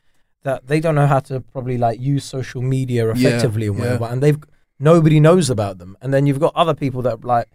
that 0.42 0.66
they 0.66 0.80
don't 0.80 0.94
know 1.00 1.06
how 1.14 1.20
to 1.28 1.40
probably 1.40 1.78
like 1.86 1.98
use 2.00 2.24
social 2.24 2.62
media 2.62 3.02
Yeah, 3.06 3.12
effectively 3.14 3.66
and 3.68 3.78
yeah. 3.78 4.12
and 4.12 4.22
they've 4.22 4.38
nobody 4.78 5.18
knows 5.20 5.48
about 5.56 5.78
them, 5.78 5.96
and 6.02 6.12
then 6.12 6.26
you've 6.26 6.40
got 6.46 6.52
other 6.62 6.74
people 6.74 7.00
that 7.02 7.24
like 7.24 7.46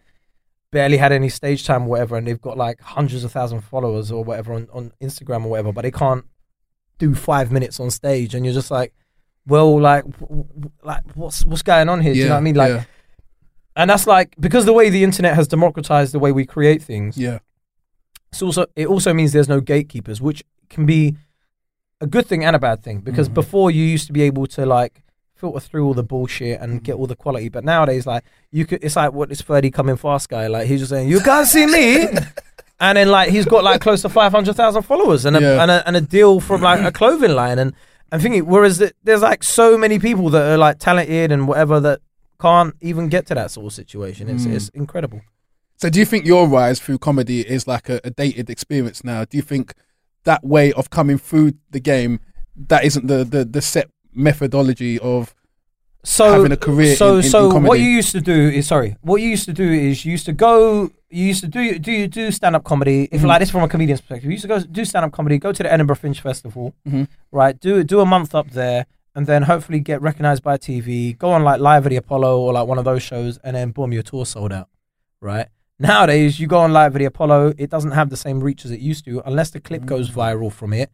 barely 0.72 0.98
had 0.98 1.12
any 1.12 1.30
stage 1.30 1.66
time 1.66 1.84
or 1.84 1.90
whatever, 1.90 2.18
and 2.18 2.28
they've 2.28 2.42
got 2.42 2.58
like 2.58 2.82
hundreds 2.82 3.24
of 3.24 3.32
thousand 3.32 3.62
followers 3.62 4.12
or 4.12 4.24
whatever 4.24 4.54
on, 4.54 4.68
on 4.74 4.92
Instagram 5.02 5.46
or 5.46 5.50
whatever, 5.50 5.72
but 5.72 5.82
they 5.84 5.92
can't 5.92 6.26
do 7.00 7.14
five 7.16 7.52
minutes 7.52 7.80
on 7.80 7.90
stage, 7.92 8.34
and 8.36 8.46
you're 8.46 8.54
just 8.54 8.72
like, 8.72 8.94
well, 9.46 9.80
like, 9.80 10.04
like 10.84 11.04
what's 11.16 11.46
what's 11.46 11.62
going 11.62 11.88
on 11.90 12.02
here? 12.02 12.14
Do 12.14 12.20
you 12.20 12.26
know 12.26 12.32
what 12.34 12.38
I 12.40 12.42
mean? 12.42 12.56
Like, 12.56 12.72
yeah, 12.74 12.84
and 13.76 13.90
that's 13.90 14.08
like 14.08 14.36
because 14.40 14.66
the 14.66 14.74
way 14.74 14.90
the 14.90 15.04
internet 15.04 15.36
has 15.36 15.48
democratized 15.48 16.14
the 16.14 16.20
way 16.20 16.32
we 16.32 16.46
create 16.46 16.82
things. 16.82 17.18
yeah, 17.18 17.40
It's 18.32 18.42
also 18.42 18.66
it 18.76 18.88
also 18.88 19.14
means 19.14 19.32
there's 19.34 19.48
no 19.50 19.62
gatekeepers, 19.62 20.22
which 20.22 20.44
can 20.70 20.86
be 20.86 21.16
a 22.02 22.08
good 22.08 22.26
thing 22.28 22.44
and 22.44 22.56
a 22.56 22.60
bad 22.60 22.84
thing. 22.84 23.00
Because 23.00 23.30
Mhm. 23.30 23.36
before 23.36 23.72
you 23.72 23.84
used 23.84 24.08
to 24.08 24.14
be 24.14 24.22
able 24.24 24.48
to 24.48 24.66
like 24.66 25.02
filter 25.38 25.60
through 25.60 25.86
all 25.86 25.94
the 25.94 26.04
bullshit 26.04 26.60
and 26.62 26.84
get 26.84 26.96
all 26.96 27.08
the 27.08 27.16
quality, 27.16 27.50
but 27.50 27.64
nowadays 27.64 28.06
like 28.06 28.24
you 28.52 28.66
could, 28.66 28.84
it's 28.84 28.96
like 28.96 29.14
what 29.14 29.30
this 29.30 29.42
Ferdy 29.42 29.72
coming 29.72 29.96
fast 29.96 30.30
guy, 30.30 30.48
like 30.48 30.68
he's 30.68 30.80
just 30.82 30.90
saying 30.90 31.08
you 31.10 31.20
can't 31.20 31.48
see 31.48 31.66
me, 31.66 32.08
and 32.80 32.98
then 32.98 33.10
like 33.10 33.30
he's 33.30 33.46
got 33.46 33.64
like 33.64 33.82
close 33.82 34.02
to 34.04 34.10
five 34.10 34.32
hundred 34.32 34.56
thousand 34.56 34.84
followers 34.84 35.26
and 35.26 35.36
a, 35.38 35.42
Yeah. 35.42 35.62
and 35.62 35.72
a 35.72 35.88
and 35.88 35.96
a 35.96 36.02
deal 36.02 36.40
from 36.40 36.62
like 36.62 36.82
a 36.82 36.92
clothing 36.92 37.32
line, 37.32 37.60
and 37.60 37.74
I'm 38.12 38.20
thinking 38.20 38.46
whereas 38.46 38.78
th- 38.80 38.94
there's 39.04 39.22
like 39.22 39.44
so 39.44 39.78
many 39.78 40.00
people 40.00 40.30
that 40.30 40.52
are 40.54 40.58
like 40.58 40.80
talented 40.80 41.32
and 41.32 41.48
whatever 41.48 41.80
that 41.82 42.00
can't 42.40 42.76
even 42.82 43.10
get 43.10 43.26
to 43.28 43.36
that 43.36 43.52
sort 43.52 43.66
of 43.68 43.74
situation. 43.74 44.30
It's 44.30 44.46
Mm. 44.46 44.54
it's 44.54 44.70
incredible. 44.70 45.22
So 45.76 45.90
do 45.90 46.00
you 46.00 46.06
think 46.06 46.26
your 46.26 46.48
rise 46.48 46.80
through 46.80 46.98
comedy 47.00 47.42
is 47.42 47.68
like 47.68 47.88
a, 47.90 48.00
a 48.04 48.10
dated 48.10 48.50
experience 48.50 49.04
now? 49.04 49.26
Do 49.26 49.38
you 49.38 49.44
think 49.44 49.74
that 50.24 50.44
way 50.44 50.74
of 50.74 50.90
coming 50.90 51.18
through 51.18 51.54
the 51.70 51.80
game 51.80 52.20
that 52.70 52.84
isn't 52.84 53.08
the 53.08 53.24
the, 53.24 53.44
the 53.46 53.62
set 53.62 53.90
methodology 54.18 55.00
of 55.00 55.34
so 56.04 56.32
having 56.34 56.52
a 56.52 56.58
career 56.58 56.96
So 56.96 57.18
in- 57.18 57.24
in- 57.24 57.30
so 57.30 57.46
in 57.46 57.52
comedy. 57.52 57.68
what 57.70 57.80
you 57.80 57.88
used 57.90 58.12
to 58.14 58.22
do 58.22 58.34
is 58.50 58.68
sorry. 58.68 58.96
What 59.02 59.22
you 59.22 59.30
used 59.30 59.46
to 59.46 59.54
do 59.54 59.70
is 59.70 60.06
you 60.06 60.12
used 60.12 60.26
to 60.28 60.34
go. 60.34 60.90
You 61.10 61.26
used 61.26 61.42
to 61.42 61.48
do 61.48 61.78
do 61.80 61.92
you 61.92 62.08
do 62.08 62.32
stand 62.32 62.56
up 62.56 62.64
comedy. 62.64 63.08
If 63.12 63.22
Mhm. 63.22 63.28
like 63.28 63.40
this 63.40 63.50
from 63.50 63.64
a 63.64 63.68
comedian's 63.68 64.02
perspective, 64.02 64.26
you 64.26 64.32
used 64.34 64.44
to 64.44 64.48
go 64.48 64.60
do 64.60 64.86
stand 64.86 65.06
up 65.06 65.12
comedy. 65.12 65.38
Go 65.38 65.52
to 65.52 65.64
the 65.64 65.72
Edinburgh 65.72 65.98
Fringe 65.98 66.20
Festival, 66.22 66.74
Mhm. 66.88 67.08
right? 67.32 67.60
Do 67.60 67.84
do 67.84 68.00
a 68.00 68.06
month 68.06 68.34
up 68.36 68.52
there, 68.52 68.86
and 69.16 69.28
then 69.28 69.44
hopefully 69.44 69.80
get 69.80 70.02
recognized 70.02 70.44
by 70.44 70.58
TV. 70.58 71.14
Go 71.14 71.30
on 71.32 71.44
like 71.44 71.60
live 71.60 71.86
at 71.86 71.90
the 71.90 71.96
Apollo 71.98 72.40
or 72.40 72.54
like 72.54 72.68
one 72.68 72.78
of 72.78 72.86
those 72.86 73.04
shows, 73.04 73.38
and 73.44 73.56
then 73.56 73.72
boom, 73.72 73.92
your 73.92 74.04
tour 74.04 74.26
sold 74.26 74.54
out, 74.54 74.70
right? 75.22 75.48
Nowadays, 75.80 76.40
you 76.40 76.48
go 76.48 76.60
on 76.60 76.74
live 76.74 76.96
at 76.96 77.00
the 77.00 77.06
Apollo, 77.06 77.54
it 77.58 77.70
doesn't 77.70 77.92
have 77.92 78.10
the 78.10 78.18
same 78.18 78.40
reach 78.40 78.66
as 78.66 78.72
it 78.72 78.80
used 78.80 79.06
to, 79.06 79.22
unless 79.26 79.52
the 79.52 79.60
clip 79.60 79.86
goes 79.86 80.10
viral 80.10 80.52
from 80.52 80.74
it. 80.74 80.90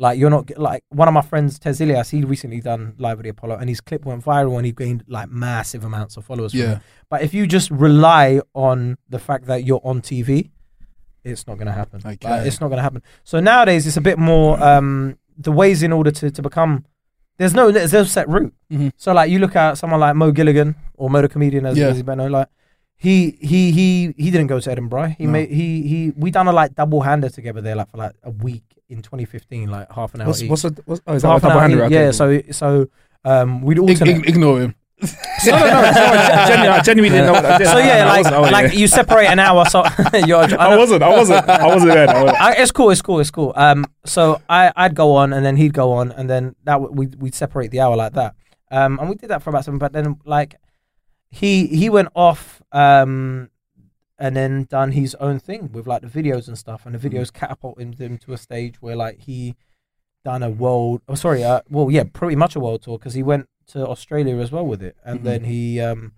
Like 0.00 0.18
you're 0.18 0.30
not 0.30 0.50
like 0.58 0.82
one 0.88 1.08
of 1.08 1.14
my 1.14 1.20
friends, 1.20 1.58
Tez 1.58 1.78
Ilyas, 1.78 2.10
he 2.10 2.24
recently 2.24 2.60
done 2.60 2.94
live 2.98 3.18
with 3.18 3.24
the 3.24 3.30
Apollo, 3.30 3.56
and 3.60 3.68
his 3.68 3.80
clip 3.82 4.06
went 4.06 4.24
viral, 4.24 4.56
and 4.56 4.64
he 4.64 4.72
gained 4.72 5.04
like 5.06 5.28
massive 5.28 5.84
amounts 5.84 6.16
of 6.16 6.24
followers. 6.24 6.52
From 6.52 6.60
Yeah. 6.60 6.72
it. 6.76 6.78
But 7.10 7.20
if 7.22 7.34
you 7.34 7.46
just 7.46 7.70
rely 7.70 8.40
on 8.54 8.96
the 9.10 9.18
fact 9.18 9.44
that 9.46 9.64
you're 9.64 9.82
on 9.84 10.00
TV, 10.00 10.50
it's 11.22 11.46
not 11.46 11.58
going 11.58 11.66
to 11.66 11.72
happen. 11.72 12.00
Like, 12.02 12.24
Okay. 12.24 12.46
it's 12.48 12.60
not 12.62 12.68
going 12.68 12.78
to 12.78 12.82
happen. 12.82 13.02
So 13.24 13.40
nowadays, 13.40 13.86
it's 13.86 13.98
a 13.98 14.00
bit 14.00 14.18
more 14.18 14.58
um, 14.62 15.18
the 15.36 15.52
ways 15.52 15.82
in 15.82 15.92
order 15.92 16.10
to, 16.10 16.30
to 16.30 16.40
become. 16.42 16.86
There's 17.36 17.54
no 17.54 17.70
there's 17.70 17.92
no 17.92 18.04
set 18.04 18.26
route. 18.28 18.54
Mhm. 18.72 18.92
So 18.96 19.12
like 19.12 19.30
you 19.30 19.38
look 19.38 19.54
at 19.56 19.76
someone 19.76 20.00
like 20.00 20.14
Mo 20.16 20.30
Gilligan 20.32 20.76
or 20.94 21.10
Mo 21.10 21.20
the 21.22 21.28
Comedian 21.28 21.66
as, 21.66 21.76
Yeah. 21.76 21.88
as 21.88 21.96
he's 21.96 22.02
better 22.02 22.16
known, 22.22 22.32
like 22.32 22.48
he 23.00 23.38
he 23.40 23.72
he 23.72 24.14
he 24.18 24.30
didn't 24.30 24.48
go 24.48 24.60
to 24.60 24.70
Edinburgh. 24.70 25.14
He 25.18 25.24
No. 25.26 25.32
made 25.32 25.50
he 25.50 25.82
he 25.88 26.12
we 26.16 26.30
done 26.30 26.46
a 26.48 26.52
like 26.52 26.74
double 26.74 27.00
hander 27.00 27.28
together 27.30 27.60
there 27.62 27.74
like 27.74 27.90
for 27.90 27.96
like 27.96 28.12
a 28.22 28.30
week 28.30 28.62
in 28.90 29.00
2015, 29.02 29.70
like 29.70 29.90
half 29.90 30.14
an 30.14 30.20
hour. 30.20 30.26
What's 30.28 30.42
each. 30.42 30.50
what's, 30.50 30.64
a, 30.64 30.70
what's 30.84 31.00
oh, 31.06 31.14
is 31.14 31.22
that 31.22 31.28
half 31.28 31.42
a 31.42 31.46
an 31.46 31.50
double 31.50 31.60
hour 31.60 31.68
hander? 31.68 31.84
each. 31.86 31.92
Yeah. 31.92 32.10
So 32.10 32.42
so 32.50 32.88
um 33.24 33.62
we'd 33.62 33.78
alternate. 33.78 34.18
ig- 34.18 34.28
ignore 34.28 34.60
him? 34.60 34.74
no, 35.46 35.52
no, 35.52 35.56
not- 35.60 35.80
I 35.80 36.82
genuinely, 36.82 37.16
didn't 37.16 37.26
know 37.28 37.32
what 37.32 37.42
that 37.42 37.56
did. 37.58 37.68
so 37.68 37.78
yeah, 37.78 38.04
I 38.04 38.20
like 38.20 38.24
wasn't- 38.26 38.44
yeah. 38.44 38.50
like 38.50 38.74
you 38.74 38.86
separate 38.86 39.28
an 39.28 39.38
hour. 39.38 39.64
So 39.64 39.82
you're, 40.26 40.36
I 40.60 40.66
I 40.74 40.76
wasn't. 40.76 41.02
I 41.02 41.08
wasn't. 41.08 41.48
I 41.48 41.66
wasn't 41.66 41.92
there. 41.92 42.08
I 42.10 42.22
wasn't. 42.22 42.40
I, 42.42 42.52
it's 42.60 42.70
cool. 42.70 42.90
It's 42.90 43.00
cool. 43.00 43.18
It's 43.20 43.30
cool. 43.30 43.54
Um, 43.56 43.86
so 44.04 44.42
I 44.50 44.70
I'd 44.76 44.94
go 44.94 45.14
on 45.14 45.32
and 45.32 45.42
then 45.46 45.56
he'd 45.56 45.72
go 45.72 45.92
on 45.92 46.12
and 46.12 46.28
then 46.28 46.54
that 46.64 46.74
w- 46.74 46.92
we 46.92 47.06
we'd 47.18 47.34
separate 47.34 47.70
the 47.70 47.80
hour 47.80 47.96
like 47.96 48.12
that. 48.12 48.34
Um, 48.70 48.98
and 49.00 49.08
we 49.08 49.14
did 49.14 49.30
that 49.30 49.42
for 49.42 49.48
about 49.48 49.64
seven. 49.64 49.78
But 49.78 49.94
then 49.94 50.18
like 50.26 50.56
he 51.30 51.66
he 51.68 51.88
went 51.88 52.08
off 52.14 52.62
um 52.72 53.48
and 54.18 54.36
then 54.36 54.64
done 54.64 54.92
his 54.92 55.14
own 55.16 55.38
thing 55.38 55.70
with 55.72 55.86
like 55.86 56.02
the 56.02 56.08
videos 56.08 56.48
and 56.48 56.58
stuff 56.58 56.84
and 56.84 56.94
the 56.94 57.08
videos 57.08 57.32
catapulted 57.32 57.94
him 58.00 58.18
to 58.18 58.32
a 58.32 58.36
stage 58.38 58.82
where 58.82 58.96
like 58.96 59.20
he 59.20 59.54
done 60.24 60.42
a 60.42 60.50
world 60.50 61.00
oh 61.08 61.14
sorry 61.14 61.42
uh 61.44 61.60
well 61.70 61.90
yeah 61.90 62.02
pretty 62.12 62.36
much 62.36 62.54
a 62.56 62.60
world 62.60 62.82
tour 62.82 62.98
because 62.98 63.14
he 63.14 63.22
went 63.22 63.48
to 63.66 63.86
Australia 63.86 64.36
as 64.38 64.50
well 64.52 64.66
with 64.66 64.82
it 64.82 64.96
and 65.04 65.20
Mhm. 65.20 65.24
then 65.24 65.44
he 65.44 65.80
um 65.80 66.12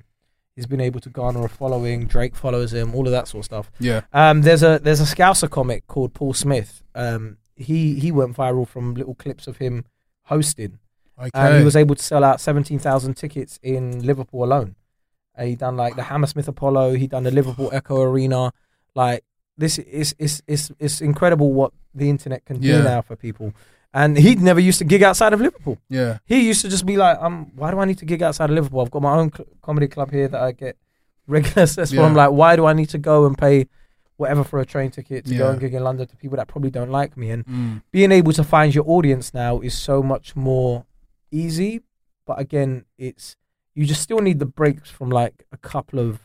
he's 0.57 0.66
been 0.66 0.81
able 0.81 1.01
to 1.01 1.11
garner 1.11 1.44
a 1.44 1.48
following 1.48 2.07
Drake 2.07 2.35
follows 2.35 2.72
him 2.72 2.94
all 2.94 3.07
of 3.07 3.12
that 3.12 3.29
sort 3.29 3.40
of 3.40 3.44
stuff 3.44 3.70
Yeah. 3.79 4.01
um, 4.12 4.42
there's 4.42 4.62
a 4.62 4.81
there's 4.83 5.01
a 5.01 5.05
Scouser 5.05 5.48
comic 5.51 5.87
called 5.87 6.14
Paul 6.14 6.33
Smith. 6.35 6.83
Um, 6.94 7.37
he 7.55 8.01
he 8.01 8.11
went 8.11 8.35
viral 8.37 8.66
from 8.66 8.94
little 8.94 9.14
clips 9.14 9.46
of 9.46 9.59
him 9.59 9.85
hosting, 10.25 10.79
Okay. 11.18 11.31
and 11.35 11.59
he 11.59 11.64
was 11.64 11.77
able 11.77 11.94
to 11.94 12.03
sell 12.03 12.25
out 12.25 12.40
seventeen 12.40 12.79
thousand 12.79 13.14
tickets 13.14 13.59
in 13.62 14.05
Liverpool 14.05 14.42
alone. 14.44 14.75
Uh, 15.37 15.45
he 15.45 15.57
done 15.57 15.77
like 15.77 15.97
the 15.97 16.03
Hammersmith 16.05 16.49
Apollo. 16.49 16.95
He 16.95 17.07
done 17.07 17.23
the 17.25 17.31
Liverpool 17.31 17.71
Echo 17.73 18.03
Arena. 18.03 18.53
Like 18.95 19.25
this 19.57 19.79
is 19.79 20.14
is 20.18 20.42
is 20.47 20.73
it's 20.79 21.01
incredible 21.01 21.53
what 21.53 21.73
the 21.95 22.09
internet 22.11 22.45
can 22.45 22.62
Yeah. 22.62 22.79
do 22.79 22.85
now 22.85 23.03
for 23.03 23.16
people. 23.16 23.53
And 23.95 24.16
he 24.16 24.35
never 24.37 24.61
used 24.61 24.79
to 24.79 24.85
gig 24.85 25.03
outside 25.03 25.33
of 25.35 25.40
Liverpool. 25.40 25.77
yeah. 25.88 26.18
He 26.25 26.49
used 26.49 26.62
to 26.62 26.68
just 26.71 26.87
be 26.87 26.97
like, 26.97 27.18
um, 27.21 27.53
why 27.55 27.71
do 27.71 27.79
I 27.79 27.85
need 27.85 27.99
to 27.99 28.07
gig 28.07 28.23
outside 28.23 28.49
of 28.49 28.55
Liverpool? 28.57 28.81
I've 28.81 28.90
got 28.90 29.03
my 29.03 29.14
own 29.16 29.31
cl- 29.31 29.47
comedy 29.61 29.87
club 29.88 30.11
here 30.11 30.29
that 30.29 30.40
I 30.40 30.53
get 30.53 30.77
regular 31.27 31.62
access 31.64 31.92
Yeah. 31.92 32.01
from. 32.03 32.14
Like, 32.14 32.31
why 32.31 32.57
do 32.57 32.64
I 32.64 32.73
need 32.73 32.88
to 32.90 32.99
go 32.99 33.27
and 33.27 33.37
pay 33.37 33.66
whatever 34.16 34.45
for 34.45 34.61
a 34.61 34.64
train 34.66 34.90
ticket 34.90 35.25
to 35.27 35.35
go 35.37 35.51
and 35.51 35.59
gig 35.61 35.75
in 35.75 35.83
London 35.85 36.07
to 36.07 36.16
people 36.16 36.37
that 36.37 36.47
probably 36.49 36.71
don't 36.71 36.90
like 36.90 37.16
me. 37.16 37.31
And 37.31 37.45
Mm. 37.47 37.83
being 37.90 38.12
able 38.12 38.33
to 38.33 38.45
find 38.45 38.75
your 38.75 38.85
audience 38.87 39.35
now 39.35 39.61
is 39.61 39.75
so 39.75 40.03
much 40.03 40.37
more 40.37 40.85
easy. 41.31 41.81
But 42.27 42.38
again, 42.38 42.85
it's 42.97 43.37
you 43.75 43.87
just 43.87 44.03
still 44.03 44.19
need 44.21 44.39
the 44.39 44.47
breaks 44.47 44.91
from 44.91 45.11
like 45.11 45.45
a 45.53 45.57
couple 45.57 45.99
of 45.99 46.21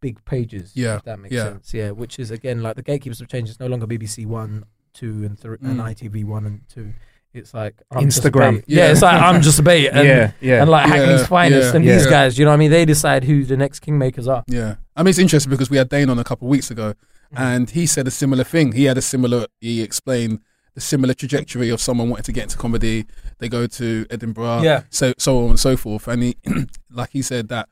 big 0.00 0.24
pages. 0.24 0.72
Yeah, 0.74 0.96
if 0.96 1.04
that 1.04 1.18
makes 1.18 1.34
yeah. 1.34 1.44
sense. 1.44 1.74
Yeah, 1.74 1.90
which 1.90 2.18
is 2.18 2.30
again 2.30 2.62
like 2.62 2.76
the 2.76 2.82
gatekeepers 2.82 3.18
have 3.20 3.28
changed. 3.28 3.50
It's 3.50 3.60
no 3.60 3.66
longer 3.66 3.86
BBC 3.86 4.26
One, 4.26 4.64
Two, 4.94 5.24
and 5.24 5.38
three, 5.38 5.56
and 5.62 5.78
Mm. 5.78 5.84
ITV 5.94 6.24
One 6.24 6.46
and 6.46 6.60
Two. 6.68 6.92
It's 7.32 7.54
like 7.54 7.80
I'm 7.92 8.06
Instagram. 8.06 8.56
bait. 8.56 8.64
Yeah. 8.66 8.86
Yeah. 8.86 8.90
it's 8.92 9.02
like 9.02 9.22
I'm 9.22 9.40
just 9.40 9.58
a 9.60 9.62
bait. 9.62 9.88
And, 9.88 10.06
yeah, 10.08 10.32
yeah. 10.40 10.62
and 10.62 10.70
like 10.70 10.88
Yeah, 10.88 10.96
Hackney's 10.96 11.26
finest 11.28 11.68
yeah, 11.70 11.76
and 11.76 11.84
yeah. 11.84 11.96
these 11.96 12.06
guys. 12.06 12.38
You 12.38 12.44
know 12.44 12.50
what 12.50 12.54
I 12.56 12.58
mean? 12.58 12.70
They 12.72 12.84
decide 12.84 13.22
who 13.24 13.44
the 13.44 13.56
next 13.56 13.84
kingmakers 13.86 14.26
are. 14.26 14.42
Yeah, 14.48 14.76
I 14.96 15.02
mean 15.02 15.10
it's 15.10 15.18
interesting 15.18 15.50
because 15.50 15.70
we 15.70 15.76
had 15.76 15.88
Dane 15.88 16.10
on 16.10 16.18
a 16.18 16.24
couple 16.24 16.46
of 16.48 16.50
weeks 16.50 16.70
ago, 16.70 16.94
Mm-hmm. 17.32 17.42
and 17.44 17.70
he 17.70 17.86
said 17.86 18.08
a 18.08 18.10
similar 18.10 18.42
thing. 18.42 18.72
He 18.72 18.86
had 18.86 18.98
a 18.98 19.02
similar. 19.02 19.46
He 19.60 19.82
explained 19.82 20.40
the 20.74 20.80
similar 20.80 21.14
trajectory 21.14 21.68
of 21.70 21.80
someone 21.80 22.08
wanting 22.10 22.24
to 22.24 22.32
get 22.32 22.44
into 22.44 22.56
comedy. 22.58 23.06
They 23.38 23.48
go 23.48 23.66
to 23.66 24.06
Edinburgh, 24.10 24.62
Yeah. 24.62 24.82
so 24.90 25.12
so 25.18 25.44
on 25.44 25.50
and 25.50 25.60
so 25.60 25.76
forth. 25.76 26.06
And 26.08 26.22
he, 26.22 26.36
like 26.90 27.10
he 27.10 27.22
said 27.22 27.48
that 27.48 27.68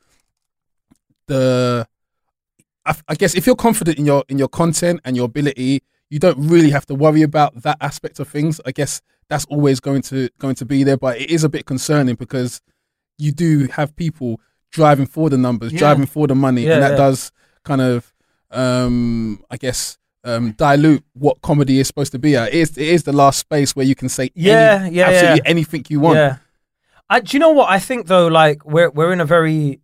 the, 1.26 1.86
I, 2.86 2.94
I 3.08 3.14
guess 3.14 3.34
if 3.34 3.46
you're 3.46 3.56
confident 3.56 3.98
in 3.98 4.06
your 4.06 4.24
in 4.28 4.38
your 4.38 4.48
content 4.48 5.00
and 5.04 5.16
your 5.16 5.26
ability, 5.26 5.82
you 6.10 6.18
don't 6.18 6.38
really 6.38 6.70
have 6.70 6.86
to 6.86 6.94
worry 6.94 7.22
about 7.22 7.62
that 7.62 7.76
aspect 7.80 8.18
of 8.20 8.28
things. 8.28 8.60
I 8.66 8.72
guess 8.72 9.00
that's 9.28 9.44
always 9.46 9.78
going 9.80 10.02
to 10.02 10.28
going 10.38 10.54
to 10.56 10.64
be 10.64 10.84
there, 10.84 10.96
but 10.96 11.20
it 11.20 11.30
is 11.30 11.44
a 11.44 11.48
bit 11.48 11.66
concerning 11.66 12.14
because 12.14 12.60
you 13.18 13.32
do 13.32 13.66
have 13.72 13.94
people 13.96 14.40
driving 14.70 15.06
for 15.06 15.28
the 15.28 15.36
numbers, 15.38 15.72
Yeah. 15.72 15.78
driving 15.80 16.06
for 16.06 16.26
the 16.26 16.34
money, 16.34 16.64
Yeah, 16.64 16.74
and 16.74 16.82
that 16.82 16.96
does 16.96 17.32
kind 17.64 17.80
of, 17.80 18.12
um, 18.50 19.42
I 19.50 19.56
guess, 19.56 19.98
um, 20.28 20.52
dilute 20.52 21.04
what 21.14 21.40
comedy 21.42 21.78
is 21.80 21.86
supposed 21.86 22.12
to 22.12 22.18
be 22.18 22.36
at. 22.36 22.48
It 22.48 22.54
is, 22.54 22.70
it 22.78 22.86
is 22.88 23.02
the 23.04 23.12
last 23.12 23.38
space 23.38 23.74
where 23.76 23.86
you 23.86 23.94
can 23.94 24.08
say 24.08 24.30
Yeah, 24.34 24.82
any, 24.84 24.96
yeah, 24.96 25.06
absolutely 25.08 25.36
yeah. 25.44 25.50
anything 25.50 25.84
you 25.88 26.00
want. 26.00 26.16
Yeah. 26.16 26.36
I, 27.10 27.20
do 27.20 27.34
you 27.36 27.40
know 27.40 27.50
what 27.50 27.70
I 27.70 27.78
think 27.78 28.06
though? 28.06 28.26
Like 28.28 28.64
we're 28.66 28.90
we're 28.90 29.12
in 29.12 29.20
a 29.20 29.24
very, 29.24 29.80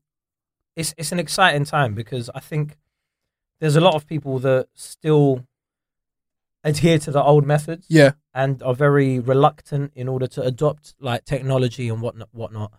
it's 0.77 0.95
it's 0.99 1.13
an 1.13 1.19
exciting 1.19 1.65
time 1.65 1.95
because 1.95 2.29
I 2.35 2.41
think 2.41 2.77
there's 3.61 3.77
a 3.77 3.81
lot 3.81 3.95
of 3.95 4.07
people 4.07 4.39
that 4.41 4.69
still 4.75 5.47
adhere 6.63 6.99
to 6.99 7.11
the 7.11 7.23
old 7.23 7.47
methods 7.47 7.87
Yeah, 7.89 8.13
and 8.35 8.63
are 8.63 8.75
very 8.75 9.19
reluctant 9.21 9.93
in 9.95 10.09
order 10.09 10.27
to 10.29 10.43
adopt 10.43 10.95
like 11.01 11.25
technology 11.25 11.89
and 11.89 12.01
whatnot 12.03 12.29
whatnot. 12.33 12.73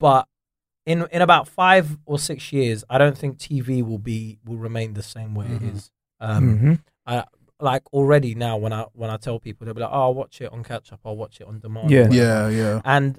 But 0.00 0.26
in 0.86 1.06
in 1.12 1.22
about 1.22 1.46
five 1.48 1.98
or 2.06 2.18
six 2.18 2.52
years, 2.52 2.84
I 2.90 2.98
don't 2.98 3.16
think 3.16 3.38
TV 3.38 3.82
will 3.84 3.98
be 3.98 4.38
will 4.44 4.56
remain 4.58 4.94
the 4.94 5.02
same 5.02 5.34
way 5.34 5.46
Mhm. 5.46 5.56
it 5.56 5.62
is. 5.76 5.90
Um, 6.22 6.58
Mhm. 6.58 6.78
I 7.06 7.24
like 7.60 7.82
already 7.92 8.34
now 8.34 8.56
when 8.56 8.72
I 8.72 8.86
when 8.94 9.10
I 9.10 9.16
tell 9.16 9.38
people 9.38 9.64
they'll 9.64 9.74
be 9.74 9.80
like, 9.82 9.90
"Oh, 9.92 10.02
I'll 10.02 10.14
watch 10.14 10.40
it 10.40 10.50
on 10.52 10.62
catch 10.64 10.92
up. 10.92 11.00
I'll 11.04 11.16
watch 11.16 11.40
it 11.40 11.46
on 11.46 11.58
demand." 11.60 11.90
Yeah. 11.90 12.08
yeah, 12.10 12.48
yeah. 12.48 12.80
and 12.84 13.18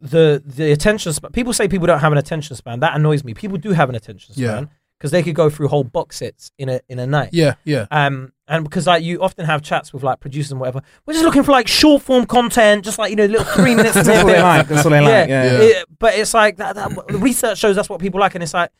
the 0.00 0.42
the 0.44 0.70
attention 0.72 1.12
span. 1.12 1.32
People 1.32 1.52
say 1.52 1.68
people 1.68 1.86
don't 1.86 2.00
have 2.00 2.12
an 2.12 2.18
attention 2.18 2.56
span. 2.56 2.80
That 2.80 2.94
annoys 2.96 3.24
me. 3.24 3.34
People 3.34 3.58
do 3.58 3.70
have 3.72 3.88
an 3.88 3.94
attention 3.94 4.34
span 4.34 4.70
because 4.98 5.10
they 5.12 5.22
could 5.22 5.34
go 5.34 5.48
through 5.50 5.68
whole 5.68 5.84
box 5.84 6.16
sets 6.16 6.50
in 6.58 6.68
a 6.68 6.80
in 6.88 6.98
a 6.98 7.06
night. 7.06 7.30
Yeah, 7.32 7.54
yeah, 7.64 7.86
Um, 7.90 8.32
and 8.48 8.64
because 8.64 8.86
like 8.86 9.02
you 9.02 9.20
often 9.22 9.44
have 9.46 9.62
chats 9.62 9.92
with 9.92 10.02
like 10.02 10.20
producers 10.20 10.52
and 10.52 10.60
whatever, 10.60 10.82
we're 11.06 11.14
just 11.14 11.24
looking 11.24 11.42
for 11.42 11.52
like 11.52 11.68
short 11.68 12.02
form 12.02 12.26
content, 12.26 12.84
just 12.84 12.98
like 12.98 13.10
you 13.10 13.16
know, 13.16 13.26
little 13.26 13.44
three 13.44 13.74
minutes. 13.74 13.94
That's 13.94 14.08
all 14.08 14.26
they 14.26 14.40
like. 14.42 14.68
That's 14.68 14.84
all 14.84 14.90
they 14.92 15.00
like. 15.00 15.28
Yeah. 15.28 15.44
Yeah. 15.44 15.58
It- 15.62 15.84
but 15.98 16.14
it's 16.14 16.32
like 16.34 16.56
that, 16.58 16.74
that. 16.76 16.90
The 17.08 17.18
research 17.18 17.58
shows 17.58 17.74
that's 17.76 17.88
what 17.88 18.00
people 18.00 18.20
like, 18.20 18.34
and 18.36 18.42
it's 18.44 18.54
like, 18.54 18.70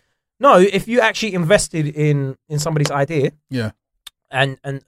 no, 0.40 0.58
if 0.58 0.86
you 0.88 1.00
actually 1.00 1.34
invested 1.34 1.86
in 1.86 2.36
in 2.48 2.58
somebody's 2.58 2.90
idea, 2.90 3.32
yeah. 3.50 3.70
and 4.30 4.58
and 4.64 4.82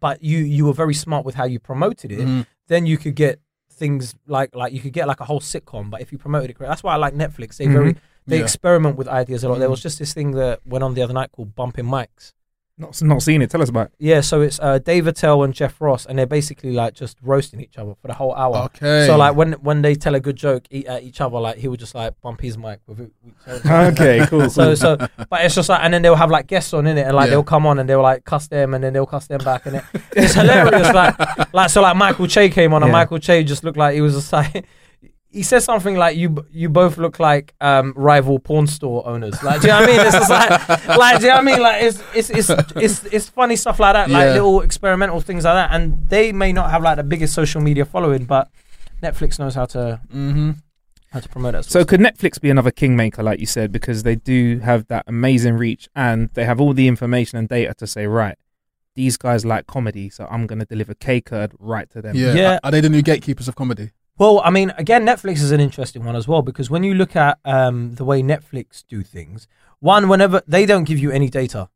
but 0.00 0.22
you 0.22 0.38
you 0.38 0.64
were 0.66 0.72
very 0.72 0.94
smart 0.94 1.24
with 1.24 1.34
how 1.34 1.44
you 1.44 1.58
promoted 1.58 2.10
it, 2.12 2.20
Mhm. 2.20 2.46
then 2.68 2.86
you 2.86 2.96
could 2.98 3.14
get 3.14 3.40
things 3.70 4.14
like 4.26 4.54
like 4.54 4.72
you 4.72 4.80
could 4.80 4.92
get 4.92 5.06
like 5.08 5.20
a 5.20 5.24
whole 5.24 5.40
sitcom. 5.40 5.90
But 5.90 6.00
if 6.00 6.12
you 6.12 6.18
promoted 6.18 6.50
it, 6.50 6.58
that's 6.58 6.82
why 6.82 6.94
I 6.94 6.96
like 6.96 7.14
Netflix. 7.14 7.56
They 7.56 7.66
very 7.66 7.96
they 8.26 8.38
Yeah. 8.38 8.42
experiment 8.44 8.96
with 8.96 9.08
ideas 9.08 9.44
a 9.44 9.48
lot. 9.48 9.58
There 9.58 9.68
Mhm. 9.68 9.72
was 9.72 9.82
just 9.82 9.98
this 9.98 10.14
thing 10.14 10.30
that 10.32 10.60
went 10.66 10.82
on 10.84 10.94
the 10.94 11.02
other 11.02 11.12
night 11.12 11.30
called 11.32 11.54
bumping 11.54 11.84
mics. 11.84 12.32
Not 12.76 13.00
not 13.02 13.22
seen 13.22 13.40
it. 13.40 13.50
Tell 13.50 13.62
us 13.62 13.68
about. 13.68 13.86
it. 13.86 13.92
Yeah, 14.00 14.20
so 14.20 14.40
it's 14.40 14.58
uh, 14.58 14.80
Dave 14.80 15.06
Attell 15.06 15.44
and 15.44 15.54
Jeff 15.54 15.80
Ross, 15.80 16.06
and 16.06 16.18
they're 16.18 16.26
basically 16.26 16.72
like 16.72 16.94
just 16.94 17.16
roasting 17.22 17.60
each 17.60 17.78
other 17.78 17.94
for 18.02 18.08
the 18.08 18.14
whole 18.14 18.34
hour. 18.34 18.64
Okay. 18.64 19.06
So 19.06 19.16
like 19.16 19.36
when 19.36 19.52
when 19.62 19.82
they 19.82 19.94
tell 19.94 20.16
a 20.16 20.20
good 20.20 20.34
joke 20.34 20.64
e- 20.72 20.84
at 20.84 21.04
each 21.04 21.20
other, 21.20 21.38
like 21.38 21.58
he 21.58 21.68
would 21.68 21.78
just 21.78 21.94
like 21.94 22.20
bump 22.20 22.40
his 22.40 22.58
mic 22.58 22.80
with, 22.88 22.98
it- 22.98 23.12
with 23.22 23.34
each 23.60 23.64
other. 23.66 23.92
Okay, 23.92 24.26
cool. 24.26 24.50
So 24.50 24.74
so, 24.74 24.96
but 24.96 25.44
it's 25.44 25.54
just 25.54 25.68
like, 25.68 25.82
and 25.84 25.94
then 25.94 26.02
they'll 26.02 26.16
have 26.16 26.32
like 26.32 26.48
guests 26.48 26.74
on 26.74 26.88
in 26.88 26.98
it, 26.98 27.02
and 27.06 27.14
like 27.14 27.26
Yeah. 27.26 27.30
they'll 27.30 27.44
come 27.44 27.64
on 27.64 27.78
and 27.78 27.88
they'll 27.88 28.02
like 28.02 28.24
cuss 28.24 28.48
them, 28.48 28.74
and 28.74 28.82
then 28.82 28.92
they'll 28.92 29.06
cuss 29.06 29.28
them 29.28 29.38
back, 29.44 29.66
and 29.66 29.76
it, 29.76 29.84
it's 30.16 30.34
hilarious. 30.34 30.92
like 30.92 31.54
like 31.54 31.70
so 31.70 31.80
like 31.80 31.94
Michael 31.96 32.26
Che 32.26 32.48
came 32.48 32.74
on, 32.74 32.82
and 32.82 32.88
Yeah. 32.90 32.98
Michael 32.98 33.18
Che 33.20 33.44
just 33.44 33.62
looked 33.62 33.78
like 33.78 33.94
he 33.94 34.00
was 34.00 34.14
just 34.14 34.32
like. 34.32 34.64
He 35.34 35.42
says 35.42 35.64
something 35.64 35.96
like 35.96 36.16
you 36.16 36.46
you 36.50 36.68
both 36.68 36.96
look 36.96 37.18
like 37.18 37.54
um, 37.60 37.92
rival 37.96 38.38
porn 38.38 38.66
store 38.66 39.06
owners. 39.06 39.42
Like, 39.42 39.60
do 39.60 39.66
you 39.66 39.72
know 39.72 39.80
what 39.80 39.88
I 39.88 39.92
mean? 39.92 40.00
It's 40.06 40.12
just 40.20 40.30
like, 40.30 40.88
like, 41.04 41.18
do 41.18 41.24
you 41.26 41.28
know 41.30 41.34
what 41.36 41.42
I 41.42 41.50
mean? 41.50 41.60
Like, 41.60 41.82
it's 41.82 41.98
it's 42.14 42.30
it's 42.30 42.50
it's, 42.76 43.04
it's 43.16 43.28
funny 43.28 43.56
stuff 43.56 43.78
like 43.80 43.94
that, 43.94 44.08
like 44.10 44.26
Yeah. 44.26 44.32
little 44.34 44.60
experimental 44.60 45.20
things 45.20 45.44
like 45.44 45.54
that. 45.54 45.70
And 45.74 46.08
they 46.08 46.32
may 46.32 46.52
not 46.52 46.70
have 46.70 46.82
like 46.82 46.96
the 46.96 47.02
biggest 47.02 47.34
social 47.34 47.60
media 47.60 47.84
following, 47.84 48.24
but 48.24 48.48
Netflix 49.02 49.38
knows 49.38 49.54
how 49.56 49.66
to 49.66 50.00
hmm 50.10 50.52
how 51.12 51.20
to 51.20 51.28
promote 51.28 51.52
that. 51.52 51.64
So 51.64 51.84
could 51.84 52.00
Netflix 52.00 52.40
be 52.40 52.50
another 52.50 52.70
kingmaker, 52.72 53.22
like 53.22 53.38
you 53.40 53.46
said, 53.46 53.70
because 53.70 54.02
they 54.02 54.16
do 54.16 54.58
have 54.60 54.86
that 54.88 55.04
amazing 55.06 55.54
reach 55.56 55.88
and 55.94 56.28
they 56.34 56.44
have 56.44 56.60
all 56.60 56.72
the 56.74 56.88
information 56.88 57.38
and 57.38 57.48
data 57.48 57.72
to 57.74 57.86
say, 57.86 58.06
right, 58.06 58.36
these 58.96 59.16
guys 59.16 59.44
like 59.44 59.66
comedy, 59.68 60.10
so 60.10 60.26
I'm 60.30 60.46
going 60.48 60.58
to 60.60 60.64
deliver 60.64 60.94
Kae 60.94 61.24
Kurd 61.24 61.52
right 61.60 61.88
to 61.90 62.02
them. 62.02 62.16
Yeah. 62.16 62.34
Yeah. 62.34 62.58
Are 62.64 62.70
they 62.72 62.80
the 62.80 62.88
new 62.88 63.02
gatekeepers 63.02 63.46
of 63.48 63.54
comedy? 63.56 63.90
Well, 64.16 64.40
I 64.44 64.50
mean, 64.50 64.72
again, 64.78 65.04
Netflix 65.04 65.36
is 65.36 65.50
an 65.50 65.60
interesting 65.60 66.04
one 66.04 66.14
as 66.14 66.28
well 66.28 66.42
because 66.42 66.70
when 66.70 66.84
you 66.84 66.94
look 66.94 67.16
at 67.16 67.38
um, 67.44 67.96
the 67.96 68.04
way 68.04 68.22
Netflix 68.22 68.84
do 68.88 69.02
things, 69.02 69.48
one, 69.80 70.08
whenever 70.08 70.42
they 70.46 70.66
don't 70.66 70.84
give 70.84 70.98
you 70.98 71.10
any 71.10 71.28
data. 71.28 71.68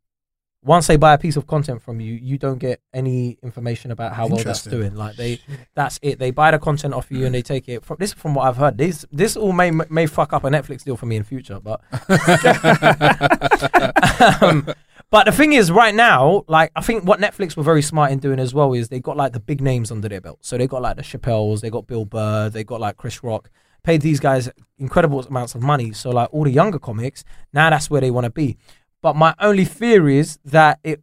Once 0.64 0.88
they 0.88 0.96
buy 0.96 1.14
a 1.14 1.18
piece 1.18 1.36
of 1.36 1.46
content 1.46 1.80
from 1.80 2.00
you, 2.00 2.14
you 2.14 2.36
don't 2.36 2.58
get 2.58 2.80
any 2.92 3.38
information 3.44 3.92
about 3.92 4.12
how 4.12 4.26
well 4.26 4.42
that's 4.42 4.64
doing. 4.64 4.96
Like 4.96 5.14
they, 5.14 5.40
that's 5.76 6.00
it. 6.02 6.18
They 6.18 6.32
buy 6.32 6.50
the 6.50 6.58
content 6.58 6.94
off 6.94 7.12
you 7.12 7.26
and 7.26 7.34
they 7.34 7.42
take 7.42 7.68
it. 7.68 7.84
From, 7.84 7.96
this 8.00 8.10
is 8.10 8.14
from 8.14 8.34
what 8.34 8.48
I've 8.48 8.56
heard. 8.56 8.76
This 8.76 9.06
this 9.12 9.36
all 9.36 9.52
may 9.52 9.70
may 9.70 10.06
fuck 10.06 10.32
up 10.32 10.42
a 10.42 10.48
Netflix 10.48 10.82
deal 10.82 10.96
for 10.96 11.06
me 11.06 11.14
in 11.14 11.22
future, 11.22 11.60
but 11.60 11.80
um, 14.42 14.66
but 15.10 15.24
the 15.24 15.32
thing 15.32 15.52
is, 15.52 15.70
right 15.70 15.94
now, 15.94 16.44
like 16.48 16.70
I 16.76 16.80
think 16.82 17.04
what 17.04 17.20
Netflix 17.20 17.56
were 17.56 17.62
very 17.62 17.82
smart 17.82 18.12
in 18.12 18.18
doing 18.18 18.38
as 18.38 18.52
well 18.54 18.72
is 18.74 18.88
they 18.88 19.00
got 19.00 19.16
like 19.16 19.32
the 19.32 19.40
big 19.40 19.60
names 19.60 19.90
under 19.90 20.08
their 20.08 20.20
belt. 20.20 20.38
So 20.42 20.58
they 20.58 20.66
got 20.66 20.82
like 20.82 20.96
the 20.96 21.02
Chappelles, 21.02 21.60
they 21.60 21.70
got 21.70 21.86
Bill 21.86 22.04
Burr, 22.04 22.50
they 22.50 22.64
got 22.64 22.80
like 22.80 22.96
Chris 22.96 23.22
Rock. 23.24 23.50
Paid 23.84 24.02
these 24.02 24.20
guys 24.20 24.50
incredible 24.78 25.20
amounts 25.20 25.54
of 25.54 25.62
money. 25.62 25.92
So 25.92 26.10
like 26.10 26.28
all 26.32 26.44
the 26.44 26.50
younger 26.50 26.78
comics, 26.78 27.24
now 27.52 27.70
that's 27.70 27.88
where 27.88 28.00
they 28.00 28.10
want 28.10 28.24
to 28.24 28.30
be. 28.30 28.56
But 29.00 29.14
my 29.16 29.34
only 29.38 29.64
fear 29.64 30.08
is 30.08 30.38
that 30.44 30.80
it 30.82 31.02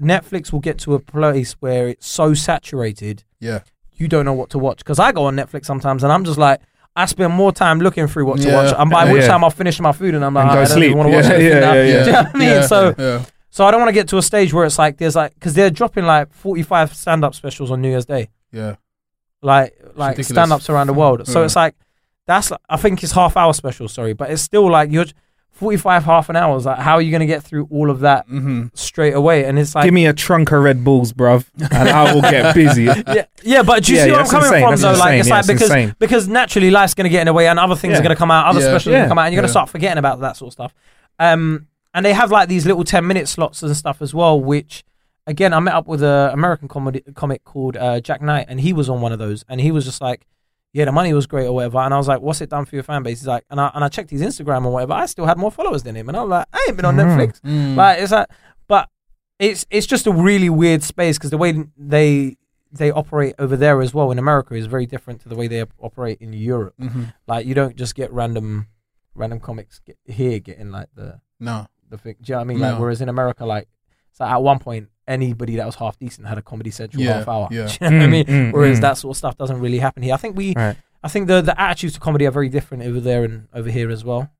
Netflix 0.00 0.52
will 0.52 0.60
get 0.60 0.78
to 0.80 0.94
a 0.94 1.00
place 1.00 1.52
where 1.60 1.88
it's 1.88 2.06
so 2.08 2.34
saturated 2.34 3.24
Yeah. 3.40 3.60
you 3.92 4.08
don't 4.08 4.24
know 4.24 4.32
what 4.32 4.50
to 4.50 4.58
watch. 4.58 4.78
Because 4.78 4.98
I 4.98 5.12
go 5.12 5.24
on 5.24 5.36
Netflix 5.36 5.66
sometimes 5.66 6.02
and 6.02 6.12
I'm 6.12 6.24
just 6.24 6.38
like, 6.38 6.60
I 6.96 7.06
spend 7.06 7.32
more 7.32 7.50
time 7.52 7.80
looking 7.80 8.06
through 8.06 8.26
what 8.26 8.40
to 8.40 8.48
Yeah. 8.48 8.54
watch, 8.62 8.74
and 8.78 8.90
by 8.90 9.10
which 9.12 9.22
Yeah. 9.22 9.28
time 9.28 9.42
I'll 9.44 9.50
finish 9.50 9.80
my 9.80 9.92
food 9.92 10.14
and 10.14 10.24
I'm 10.24 10.34
like, 10.34 10.42
And 10.42 10.50
ah, 10.50 10.54
I 10.54 10.56
don't 10.56 10.66
sleep. 10.66 10.84
even 10.90 10.98
want 10.98 11.10
to 11.10 11.16
watch 11.16 11.24
Yeah, 11.26 11.32
anything 11.34 11.52
yeah, 11.52 11.60
now. 11.60 11.72
yeah, 11.74 11.82
Do 12.04 12.06
you 12.06 12.12
know 12.12 12.22
what 12.22 12.34
I 12.34 12.38
mean? 12.38 12.48
Yeah. 12.48 12.60
So, 12.66 13.24
so 13.50 13.64
I 13.66 13.70
don't 13.70 13.80
want 13.80 13.88
to 13.88 13.92
get 13.94 14.08
to 14.08 14.18
a 14.18 14.22
stage 14.22 14.52
where 14.52 14.64
it's 14.64 14.78
like 14.78 14.98
there's 14.98 15.16
like 15.16 15.34
because 15.34 15.54
they're 15.54 15.70
dropping 15.70 16.04
like 16.04 16.32
45 16.32 16.94
stand-up 16.94 17.34
specials 17.34 17.70
on 17.70 17.80
New 17.82 17.88
Year's 17.90 18.06
Day, 18.06 18.28
Yeah. 18.52 18.76
like 19.42 19.74
like 19.96 20.10
ridiculous. 20.16 20.28
stand-ups 20.28 20.70
around 20.70 20.86
the 20.86 20.94
world. 20.94 21.26
So 21.26 21.42
it's 21.44 21.56
like 21.56 21.74
that's 22.26 22.52
I 22.68 22.76
think 22.76 23.02
it's 23.02 23.12
half 23.12 23.36
hour 23.36 23.52
special, 23.52 23.88
sorry, 23.88 24.12
but 24.14 24.30
it's 24.30 24.42
still 24.42 24.70
like 24.70 24.90
you're 24.90 25.04
45 25.54 26.04
half 26.04 26.28
an 26.28 26.36
hour. 26.36 26.58
Like 26.58 26.78
how 26.78 26.94
are 26.94 27.00
you 27.02 27.10
going 27.10 27.20
to 27.20 27.26
get 27.26 27.42
through 27.42 27.68
all 27.70 27.90
of 27.90 28.00
that 28.00 28.26
hmm 28.26 28.66
straight 28.74 29.14
away? 29.14 29.44
And 29.44 29.58
it's 29.58 29.74
like 29.74 29.84
Give 29.84 29.94
me 29.94 30.06
a 30.06 30.12
trunk 30.12 30.52
of 30.52 30.62
Red 30.62 30.84
Bulls, 30.84 31.12
bruv, 31.12 31.46
and 31.58 31.88
I 31.88 32.12
will 32.12 32.20
get 32.22 32.54
busy. 32.54 32.84
yeah, 33.08 33.24
yeah, 33.42 33.62
but 33.62 33.84
do 33.84 33.92
you 33.92 33.98
Yeah, 33.98 34.04
see 34.04 34.10
yeah, 34.10 34.14
where 34.16 34.22
I'm 34.24 34.28
coming 34.28 34.46
insane, 34.46 34.62
from 34.62 34.70
that's 34.70 34.82
though? 34.82 34.92
Like 34.98 35.18
it's 35.20 35.28
yeah, 35.28 35.34
like 35.36 35.46
because 35.46 35.62
insane. 35.62 35.94
because 35.98 36.28
naturally 36.28 36.70
life's 36.70 36.94
going 36.94 37.04
to 37.04 37.10
get 37.10 37.20
in 37.22 37.26
the 37.26 37.32
way 37.32 37.46
and 37.48 37.58
other 37.58 37.76
things 37.76 37.98
are 37.98 38.02
going 38.02 38.10
to 38.10 38.16
come 38.16 38.30
out, 38.30 38.46
other 38.46 38.60
specials 38.60 38.88
are 38.88 38.90
going 38.90 39.02
to 39.04 39.08
come 39.08 39.18
out, 39.18 39.26
and 39.26 39.32
you're 39.34 39.40
going 39.42 39.48
to 39.48 39.52
start 39.52 39.68
forgetting 39.70 39.98
about 39.98 40.20
that 40.20 40.36
sort 40.36 40.48
of 40.48 40.52
stuff. 40.52 40.74
Um, 41.18 41.68
and 41.94 42.04
they 42.04 42.12
have 42.12 42.30
like 42.32 42.48
these 42.48 42.66
little 42.66 42.82
10 42.84 43.06
minute 43.06 43.28
slots 43.28 43.62
and 43.62 43.76
stuff 43.76 44.02
as 44.02 44.12
well, 44.12 44.40
which 44.40 44.82
again 45.26 45.52
I 45.54 45.60
met 45.60 45.74
up 45.74 45.86
with 45.86 46.02
a 46.02 46.30
American 46.32 46.66
comedy 46.66 47.02
comic 47.14 47.44
called 47.44 47.76
uh, 47.76 48.00
Jack 48.00 48.20
Knight, 48.20 48.46
and 48.48 48.60
he 48.60 48.72
was 48.72 48.88
on 48.88 49.00
one 49.00 49.12
of 49.12 49.18
those, 49.20 49.44
and 49.48 49.60
he 49.60 49.70
was 49.70 49.84
just 49.84 50.00
like. 50.00 50.26
Yeah, 50.74 50.84
the 50.86 50.92
money 50.92 51.14
was 51.14 51.26
great 51.26 51.46
or 51.46 51.52
whatever, 51.52 51.78
and 51.78 51.94
I 51.94 51.96
was 51.96 52.08
like, 52.08 52.20
"What's 52.20 52.40
it 52.40 52.50
done 52.50 52.64
for 52.66 52.74
your 52.74 52.82
fan 52.82 53.02
base?" 53.04 53.20
He's 53.20 53.28
like, 53.28 53.44
and 53.48 53.60
I 53.60 53.70
and 53.74 53.82
I 53.84 53.88
checked 53.88 54.10
his 54.10 54.20
Instagram 54.20 54.66
or 54.66 54.72
whatever. 54.72 54.92
I 54.92 55.06
still 55.06 55.24
had 55.24 55.38
more 55.38 55.50
followers 55.52 55.84
than 55.84 55.94
him, 55.96 56.08
and 56.08 56.16
I 56.16 56.22
was 56.22 56.30
like, 56.30 56.46
"I 56.52 56.64
ain't 56.68 56.76
been 56.76 56.84
on 56.84 56.96
Mm. 56.96 57.16
Netflix." 57.16 57.40
Mm. 57.42 57.76
Like 57.76 58.00
it's 58.02 58.12
like, 58.12 58.26
but 58.68 58.88
it's 59.38 59.64
it's 59.70 59.86
just 59.86 60.06
a 60.06 60.12
really 60.12 60.50
weird 60.50 60.82
space 60.82 61.16
because 61.16 61.30
the 61.30 61.38
way 61.38 61.64
they 61.78 62.36
they 62.72 62.90
operate 62.90 63.36
over 63.38 63.56
there 63.56 63.80
as 63.80 63.94
well 63.94 64.10
in 64.10 64.18
America 64.18 64.52
is 64.54 64.66
very 64.66 64.84
different 64.84 65.20
to 65.20 65.28
the 65.28 65.36
way 65.36 65.46
they 65.46 65.64
operate 65.78 66.18
in 66.20 66.32
Europe. 66.32 66.74
Mhm. 66.80 67.14
Like 67.28 67.46
you 67.46 67.54
don't 67.54 67.76
just 67.76 67.94
get 67.94 68.12
random 68.12 68.66
random 69.14 69.38
comics 69.38 69.78
get, 69.78 69.96
here 70.06 70.40
getting 70.40 70.72
like 70.72 70.88
the 70.96 71.20
No. 71.38 71.68
the 71.88 71.98
thing. 71.98 72.16
Do 72.20 72.32
you 72.32 72.34
know 72.34 72.38
what 72.38 72.42
I 72.42 72.46
mean? 72.48 72.58
Like 72.58 72.80
whereas 72.80 73.00
in 73.00 73.08
America, 73.08 73.46
like 73.46 73.68
so 74.10 74.24
at 74.24 74.42
one 74.42 74.58
point 74.58 74.88
anybody 75.06 75.56
that 75.56 75.66
was 75.66 75.74
half 75.76 75.98
decent 75.98 76.26
had 76.26 76.38
a 76.38 76.42
Comedy 76.42 76.70
Central 76.70 77.02
Yeah, 77.02 77.18
half 77.18 77.28
hour. 77.28 77.48
yeah. 77.52 77.68
You 77.80 77.90
know 77.90 77.96
what 77.98 78.02
I 78.04 78.06
Mm, 78.06 78.10
mean? 78.10 78.24
mm, 78.26 78.52
whereas 78.52 78.78
mm. 78.78 78.82
that 78.82 78.98
sort 78.98 79.14
of 79.14 79.18
stuff 79.18 79.36
doesn't 79.36 79.60
really 79.60 79.78
happen 79.78 80.02
here. 80.02 80.14
I 80.14 80.16
think 80.16 80.36
we, 80.36 80.54
Right. 80.54 80.76
I 81.02 81.08
think 81.08 81.26
the 81.28 81.40
the 81.42 81.58
attitudes 81.60 81.94
to 81.94 82.00
comedy 82.00 82.26
are 82.26 82.30
very 82.30 82.48
different 82.48 82.82
over 82.84 83.00
there 83.00 83.24
and 83.24 83.48
over 83.52 83.70
here 83.70 83.90
as 83.90 84.04
well. 84.04 84.30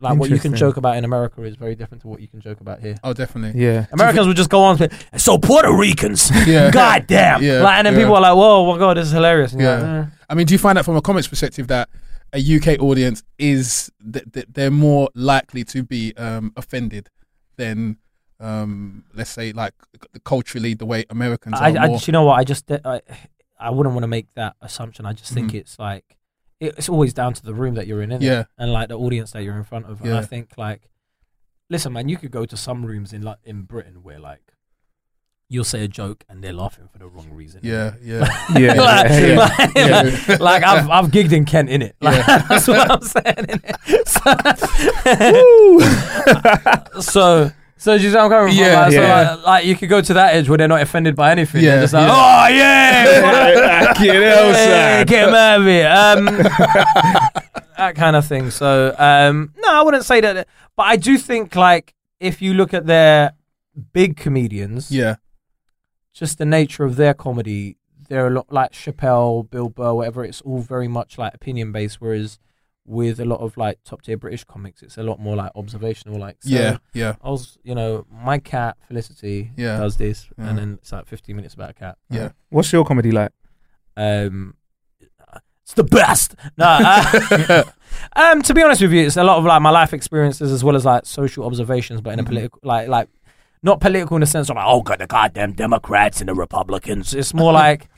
Like 0.00 0.18
what 0.18 0.28
you 0.28 0.38
can 0.38 0.54
joke 0.54 0.76
about 0.76 0.96
in 0.96 1.04
America 1.04 1.42
is 1.44 1.56
very 1.56 1.74
different 1.74 2.02
to 2.02 2.08
what 2.08 2.20
you 2.20 2.28
can 2.28 2.40
joke 2.40 2.60
about 2.60 2.80
here. 2.80 2.96
Oh, 3.02 3.12
definitely. 3.14 3.60
Yeah. 3.62 3.86
Americans 3.92 4.26
would 4.26 4.36
just 4.36 4.50
go 4.50 4.60
on, 4.62 4.80
and 4.80 4.92
say, 4.92 4.98
so 5.18 5.38
Puerto 5.38 5.72
Ricans, 5.74 6.30
Yeah. 6.46 6.70
god 6.82 7.06
damn, 7.06 7.42
Yeah, 7.42 7.62
like, 7.62 7.76
and 7.78 7.86
then 7.86 7.94
yeah. 7.94 8.00
people 8.00 8.16
are 8.16 8.20
like, 8.20 8.34
whoa, 8.36 8.70
my 8.72 8.78
god, 8.78 8.96
this 8.98 9.06
is 9.06 9.12
hilarious. 9.12 9.52
And 9.52 9.62
you're 9.62 9.72
like, 9.72 9.82
Yeah. 9.82 10.00
"Eh." 10.00 10.06
I 10.28 10.34
mean, 10.34 10.46
do 10.46 10.52
you 10.54 10.58
find 10.58 10.76
that 10.76 10.84
from 10.84 10.96
a 10.96 11.00
comics 11.02 11.26
perspective 11.28 11.68
that 11.68 11.88
a 12.34 12.38
UK 12.56 12.80
audience 12.82 13.22
is 13.38 13.90
th- 14.12 14.24
th- 14.32 14.46
they're 14.52 14.70
more 14.70 15.08
likely 15.14 15.64
to 15.64 15.82
be 15.82 16.12
um, 16.16 16.52
offended 16.56 17.08
than 17.56 17.96
um, 18.44 19.04
let's 19.14 19.30
say 19.30 19.52
like 19.52 19.74
culturally 20.24 20.74
the 20.74 20.86
way 20.86 21.04
Americans 21.10 21.56
I, 21.60 21.72
are 21.72 21.78
I, 21.78 21.86
more. 21.88 21.98
you 22.06 22.12
know 22.12 22.24
what? 22.24 22.34
I 22.38 22.44
just 22.44 22.70
I, 22.70 23.00
I 23.58 23.70
wouldn't 23.70 23.94
want 23.94 24.02
to 24.04 24.08
make 24.08 24.26
that 24.34 24.54
assumption. 24.60 25.06
I 25.06 25.12
just 25.14 25.32
think 25.32 25.52
Mhm. 25.52 25.60
it's 25.60 25.78
like 25.78 26.16
it's 26.60 26.88
always 26.88 27.12
down 27.12 27.32
to 27.34 27.42
the 27.42 27.52
room 27.54 27.74
that 27.74 27.86
you're 27.86 28.00
in, 28.02 28.10
innit? 28.10 28.22
Yeah. 28.22 28.44
and 28.58 28.72
like 28.72 28.88
the 28.88 28.98
audience 28.98 29.32
that 29.32 29.42
you're 29.42 29.56
in 29.56 29.64
front 29.64 29.86
of. 29.86 30.00
And 30.02 30.14
I 30.14 30.22
think 30.22 30.56
like, 30.56 30.88
listen, 31.68 31.92
man, 31.92 32.08
you 32.08 32.16
could 32.16 32.30
go 32.30 32.44
to 32.46 32.56
some 32.56 32.84
rooms 32.86 33.12
in 33.12 33.22
like 33.22 33.38
in 33.44 33.62
Britain 33.62 34.02
where 34.02 34.18
like 34.20 34.40
you'll 35.50 35.62
say 35.64 35.84
a 35.84 35.88
joke 35.88 36.24
and 36.28 36.42
they're 36.42 36.54
laughing 36.54 36.88
for 36.90 36.98
the 36.98 37.06
wrong 37.06 37.28
reason. 37.30 37.60
yeah, 37.62 37.94
yeah, 38.02 38.26
Yeah. 38.58 38.74
like, 38.74 39.10
yeah. 39.10 39.36
like, 39.36 39.74
Yeah. 39.76 40.36
like, 40.40 40.62
I've 40.64 40.88
I've 40.90 41.10
gigged 41.10 41.32
in 41.32 41.44
Kent 41.44 41.68
in 41.70 41.82
it. 41.82 41.96
Like, 42.00 42.16
Yeah. 42.26 42.38
that's 42.48 42.66
what 42.68 42.90
I'm 42.90 43.02
saying. 43.02 43.46
innit? 43.52 43.76
So, 46.94 47.00
so 47.00 47.50
so 47.84 47.92
you 47.92 48.08
I'm 48.18 48.30
coming 48.30 48.48
from? 48.48 48.56
Yeah, 48.56 48.80
like, 48.80 48.92
so 48.92 49.00
yeah. 49.02 49.34
like, 49.34 49.46
like 49.46 49.64
you 49.66 49.76
could 49.76 49.90
go 49.90 50.00
to 50.00 50.14
that 50.14 50.34
edge 50.34 50.48
where 50.48 50.56
they're 50.56 50.66
not 50.66 50.80
offended 50.80 51.14
by 51.14 51.32
anything. 51.32 51.62
Yeah, 51.62 51.82
just 51.82 51.92
like, 51.92 52.08
yeah. 52.08 52.14
oh 52.14 52.48
yeah, 52.48 53.84
Fucking 53.92 54.14
hell, 54.22 54.52
Hey, 54.54 55.04
get 55.06 55.28
him 55.28 55.34
out 55.34 55.60
of 55.60 55.66
here. 55.66 55.86
Um, 55.86 56.24
that 57.76 57.92
kind 57.94 58.16
of 58.16 58.26
thing. 58.26 58.50
So, 58.50 58.94
um, 58.98 59.52
no, 59.58 59.70
I 59.70 59.82
wouldn't 59.82 60.06
say 60.06 60.22
that. 60.22 60.48
But 60.76 60.82
I 60.84 60.96
do 60.96 61.18
think, 61.18 61.54
like, 61.56 61.94
if 62.20 62.40
you 62.40 62.54
look 62.54 62.72
at 62.72 62.86
their 62.86 63.34
big 63.92 64.16
comedians, 64.16 64.90
yeah, 64.90 65.16
just 66.14 66.38
the 66.38 66.46
nature 66.46 66.84
of 66.84 66.96
their 66.96 67.12
comedy, 67.12 67.76
they're 68.08 68.28
a 68.28 68.30
lot 68.30 68.50
like 68.50 68.72
Chappelle, 68.72 69.50
Bill 69.50 69.68
Burr, 69.68 69.92
whatever. 69.92 70.24
It's 70.24 70.40
all 70.40 70.60
very 70.60 70.88
much 70.88 71.18
like 71.18 71.34
opinion 71.34 71.70
based. 71.70 72.00
Whereas 72.00 72.38
with 72.86 73.18
a 73.20 73.24
lot 73.24 73.40
of 73.40 73.56
like 73.56 73.78
top 73.84 74.02
tier 74.02 74.16
British 74.16 74.44
comics, 74.44 74.82
it's 74.82 74.98
a 74.98 75.02
lot 75.02 75.18
more 75.18 75.36
like 75.36 75.50
observational. 75.54 76.18
Like, 76.18 76.36
so 76.40 76.50
yeah, 76.50 76.76
yeah, 76.92 77.14
I 77.22 77.30
was, 77.30 77.56
you 77.64 77.74
know, 77.74 78.06
my 78.10 78.38
cat 78.38 78.76
Felicity 78.88 79.50
Yeah. 79.56 79.78
does 79.78 79.96
this, 79.96 80.28
Yeah. 80.38 80.48
and 80.48 80.58
then 80.58 80.72
it's 80.82 80.92
like 80.92 81.06
15 81.06 81.34
minutes 81.36 81.54
about 81.54 81.70
a 81.70 81.74
cat. 81.74 81.96
yeah. 82.10 82.30
What's 82.50 82.72
your 82.72 82.84
comedy 82.84 83.10
like? 83.10 83.32
Um, 83.96 84.54
it's 85.62 85.72
the 85.74 85.84
best. 85.84 86.34
No, 86.58 86.66
uh, 86.68 87.62
um, 88.16 88.42
to 88.42 88.52
be 88.52 88.62
honest 88.62 88.82
with 88.82 88.92
you, 88.92 89.06
it's 89.06 89.16
a 89.16 89.24
lot 89.24 89.38
of 89.38 89.44
like 89.44 89.62
my 89.62 89.70
life 89.70 89.94
experiences 89.94 90.52
as 90.52 90.62
well 90.62 90.76
as 90.76 90.84
like 90.84 91.06
social 91.06 91.46
observations, 91.46 92.00
but 92.02 92.12
in 92.12 92.18
a 92.20 92.22
Mhm. 92.22 92.26
political, 92.26 92.60
like, 92.62 92.88
like 92.88 93.08
not 93.62 93.80
political 93.80 94.16
in 94.16 94.20
the 94.20 94.26
sense 94.26 94.50
of 94.50 94.56
like, 94.56 94.66
oh 94.68 94.82
god, 94.82 94.98
the 94.98 95.06
goddamn 95.06 95.52
Democrats 95.52 96.20
and 96.20 96.28
the 96.28 96.34
Republicans. 96.34 97.14
It's 97.14 97.32
more 97.32 97.52
like 97.64 97.88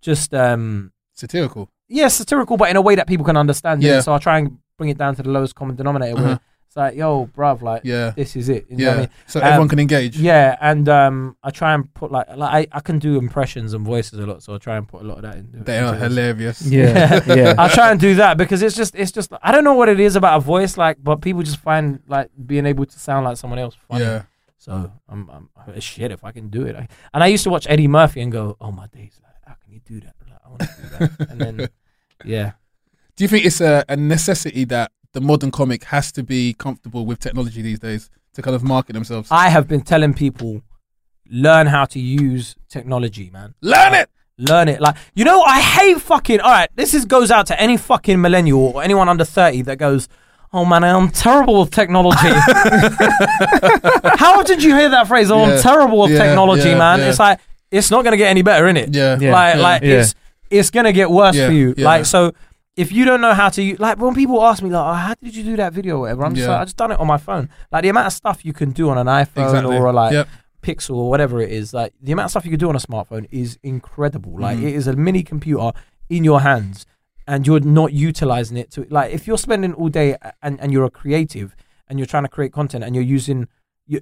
just 0.00 0.32
um, 0.32 0.92
Satirical. 1.12 1.68
Yeah, 1.88 2.08
satirical, 2.08 2.56
but 2.56 2.70
in 2.70 2.76
a 2.76 2.82
way 2.82 2.94
that 2.94 3.06
people 3.06 3.24
can 3.26 3.36
understand. 3.36 3.82
Yeah. 3.82 3.94
Yeah. 3.94 4.00
So 4.00 4.12
I 4.14 4.18
try 4.18 4.38
and 4.38 4.58
bring 4.76 4.90
it 4.90 4.98
down 4.98 5.14
to 5.16 5.22
the 5.22 5.30
lowest 5.30 5.54
common 5.54 5.76
denominator. 5.76 6.14
Where 6.16 6.24
Uh-huh. 6.24 6.38
it's 6.66 6.76
like, 6.76 6.94
yo, 6.96 7.26
bruv, 7.34 7.62
like 7.62 7.82
Yeah, 7.84 8.10
this 8.10 8.36
is 8.36 8.48
it. 8.48 8.66
You 8.68 8.76
know 8.76 8.84
yeah. 8.84 8.88
what 8.90 8.96
I 8.96 9.00
mean? 9.00 9.10
So 9.26 9.40
Um, 9.40 9.46
everyone 9.46 9.68
can 9.68 9.78
engage. 9.78 10.16
Yeah, 10.18 10.56
and 10.60 10.88
um, 10.88 11.36
I 11.42 11.50
try 11.50 11.72
and 11.74 11.92
put 11.94 12.12
like, 12.12 12.28
like 12.36 12.68
I, 12.72 12.76
I 12.76 12.80
can 12.80 12.98
do 12.98 13.16
impressions 13.18 13.72
and 13.74 13.84
voices 13.84 14.18
a 14.18 14.26
lot, 14.26 14.42
so 14.42 14.54
I 14.54 14.58
try 14.58 14.76
and 14.76 14.86
put 14.86 15.00
a 15.02 15.04
lot 15.04 15.16
of 15.16 15.22
that 15.22 15.36
in. 15.36 15.64
They 15.64 15.78
are 15.78 15.94
hilarious. 15.94 16.62
Yeah. 16.70 17.20
yeah. 17.26 17.54
I 17.58 17.68
try 17.68 17.90
and 17.90 17.98
do 17.98 18.14
that 18.16 18.36
because 18.36 18.60
it's 18.62 18.76
just 18.76 18.94
it's 18.94 19.10
just 19.12 19.32
I 19.42 19.50
don't 19.52 19.64
know 19.64 19.74
what 19.74 19.88
it 19.88 19.98
is 19.98 20.14
about 20.14 20.36
a 20.36 20.40
voice 20.40 20.76
like, 20.76 20.98
but 21.02 21.16
people 21.22 21.42
just 21.42 21.58
find 21.58 22.00
like 22.06 22.28
being 22.46 22.66
able 22.66 22.84
to 22.86 22.98
sound 22.98 23.24
like 23.24 23.36
someone 23.38 23.58
else 23.58 23.74
funny. 23.88 24.04
Yeah, 24.04 24.22
So 24.58 24.92
I'm, 25.08 25.28
I'm 25.30 25.80
shit 25.80 26.10
if 26.12 26.22
I 26.22 26.32
can 26.32 26.48
do 26.50 26.62
it. 26.66 26.76
I, 26.76 26.86
and 27.14 27.24
I 27.24 27.28
used 27.28 27.44
to 27.44 27.50
watch 27.50 27.66
Eddie 27.68 27.88
Murphy 27.88 28.20
and 28.20 28.30
go, 28.30 28.56
oh 28.60 28.70
my 28.72 28.86
days, 28.88 29.18
like, 29.24 29.34
how 29.46 29.54
can 29.62 29.72
you 29.72 29.80
do 29.86 30.00
that? 30.04 30.14
Like, 30.58 30.60
I 30.60 30.60
want 30.60 30.60
to 30.60 30.66
do 30.66 31.16
that. 31.18 31.30
and 31.30 31.40
then 31.40 31.68
yeah, 32.24 32.52
Do 33.16 33.24
you 33.24 33.28
think 33.28 33.44
it's 33.46 33.60
a, 33.60 33.84
a 33.88 33.96
necessity 33.96 34.64
that 34.66 34.92
the 35.12 35.20
modern 35.20 35.50
comic 35.50 35.84
has 35.84 36.12
to 36.12 36.22
be 36.22 36.52
comfortable 36.54 37.06
with 37.06 37.18
technology 37.20 37.62
these 37.62 37.78
days 37.78 38.10
to 38.34 38.42
kind 38.42 38.54
of 38.54 38.62
market 38.62 38.92
themselves? 38.94 39.28
I 39.30 39.48
have 39.48 39.66
been 39.68 39.80
telling 39.82 40.14
people 40.14 40.62
learn 41.30 41.66
how 41.66 41.84
to 41.86 41.98
use 41.98 42.56
technology, 42.68 43.30
man. 43.32 43.54
Learn 43.60 43.94
it. 43.94 44.08
Learn 44.38 44.68
it. 44.68 44.80
Like, 44.80 44.96
you 45.14 45.24
know, 45.24 45.42
I 45.42 45.60
hate 45.60 46.00
fucking. 46.00 46.40
All 46.40 46.50
right, 46.50 46.68
this 46.76 46.94
is 46.94 47.04
goes 47.04 47.30
out 47.30 47.46
to 47.48 47.60
any 47.60 47.76
fucking 47.76 48.20
millennial 48.20 48.68
or 48.74 48.82
anyone 48.82 49.08
under 49.08 49.24
30 49.24 49.62
that 49.62 49.78
goes, 49.78 50.08
oh 50.52 50.64
man, 50.64 50.84
I'm 50.84 51.08
terrible 51.10 51.60
with 51.60 51.70
technology. 51.72 52.18
How 54.18 54.42
did 54.42 54.62
you 54.62 54.74
hear 54.76 54.88
that 54.90 55.06
phrase? 55.08 55.30
Oh, 55.30 55.44
Yeah. 55.46 55.54
I'm 55.56 55.60
terrible 55.62 56.00
with 56.02 56.12
Yeah, 56.12 56.18
technology, 56.24 56.68
yeah, 56.70 56.78
man. 56.78 56.98
yeah. 57.00 57.08
It's 57.08 57.18
like, 57.18 57.40
it's 57.70 57.90
not 57.90 58.02
going 58.02 58.12
to 58.12 58.16
get 58.16 58.28
any 58.28 58.42
better, 58.42 58.64
innit? 58.66 58.94
Yeah, 58.94 59.18
Yeah. 59.20 59.32
Like, 59.32 59.54
yeah, 59.56 59.60
like 59.60 59.82
yeah. 59.82 60.00
it's 60.00 60.14
it's 60.50 60.70
going 60.70 60.84
to 60.84 60.92
get 60.92 61.10
worse 61.10 61.36
Yeah, 61.36 61.46
for 61.46 61.52
you. 61.52 61.74
yeah. 61.76 61.84
Like, 61.84 62.04
so 62.06 62.32
if 62.76 62.92
you 62.92 63.04
don't 63.04 63.20
know 63.20 63.34
how 63.34 63.48
to 63.50 63.76
like, 63.78 63.98
when 63.98 64.14
people 64.14 64.42
ask 64.44 64.62
me, 64.62 64.70
like, 64.70 64.84
oh, 64.84 64.92
how 64.94 65.14
did 65.22 65.34
you 65.34 65.42
do 65.44 65.56
that 65.56 65.72
video 65.72 65.96
or 65.96 66.00
whatever, 66.02 66.24
I'm 66.24 66.34
just 66.34 66.46
Yeah. 66.46 66.52
like, 66.52 66.60
I 66.62 66.64
just 66.64 66.76
done 66.76 66.92
it 66.92 66.98
on 67.00 67.06
my 67.06 67.18
phone. 67.18 67.48
Like, 67.72 67.82
the 67.82 67.88
amount 67.88 68.06
of 68.06 68.12
stuff 68.12 68.44
you 68.44 68.52
can 68.52 68.70
do 68.70 68.88
on 68.90 68.98
an 68.98 69.06
iPhone 69.06 69.44
exactly. 69.46 69.76
or 69.76 69.92
like, 69.92 70.12
Yep. 70.12 70.28
Pixel 70.62 70.96
or 70.96 71.08
whatever 71.08 71.40
it 71.40 71.52
is, 71.52 71.72
like 71.72 71.92
the 72.02 72.10
amount 72.12 72.26
of 72.26 72.30
stuff 72.32 72.44
you 72.44 72.50
can 72.50 72.58
do 72.58 72.68
on 72.68 72.74
a 72.74 72.80
smartphone 72.80 73.26
is 73.30 73.58
incredible. 73.62 74.38
Like 74.38 74.58
Mhm. 74.58 74.64
it 74.64 74.74
is 74.74 74.88
a 74.88 74.94
mini 74.96 75.22
computer 75.22 75.70
in 76.08 76.24
your 76.24 76.40
hands, 76.40 76.84
and 77.28 77.46
you're 77.46 77.60
not 77.60 77.92
utilizing 77.92 78.56
it 78.56 78.70
to 78.72 78.84
like 78.90 79.12
if 79.12 79.26
you're 79.28 79.38
spending 79.38 79.72
all 79.74 79.88
day 79.88 80.16
and, 80.42 80.60
and 80.60 80.72
you're 80.72 80.84
a 80.84 80.90
creative 80.90 81.54
and 81.88 81.98
you're 81.98 82.06
trying 82.06 82.24
to 82.24 82.28
create 82.28 82.52
content 82.52 82.82
and 82.82 82.94
you're 82.96 83.04
using 83.04 83.46
your 83.86 84.00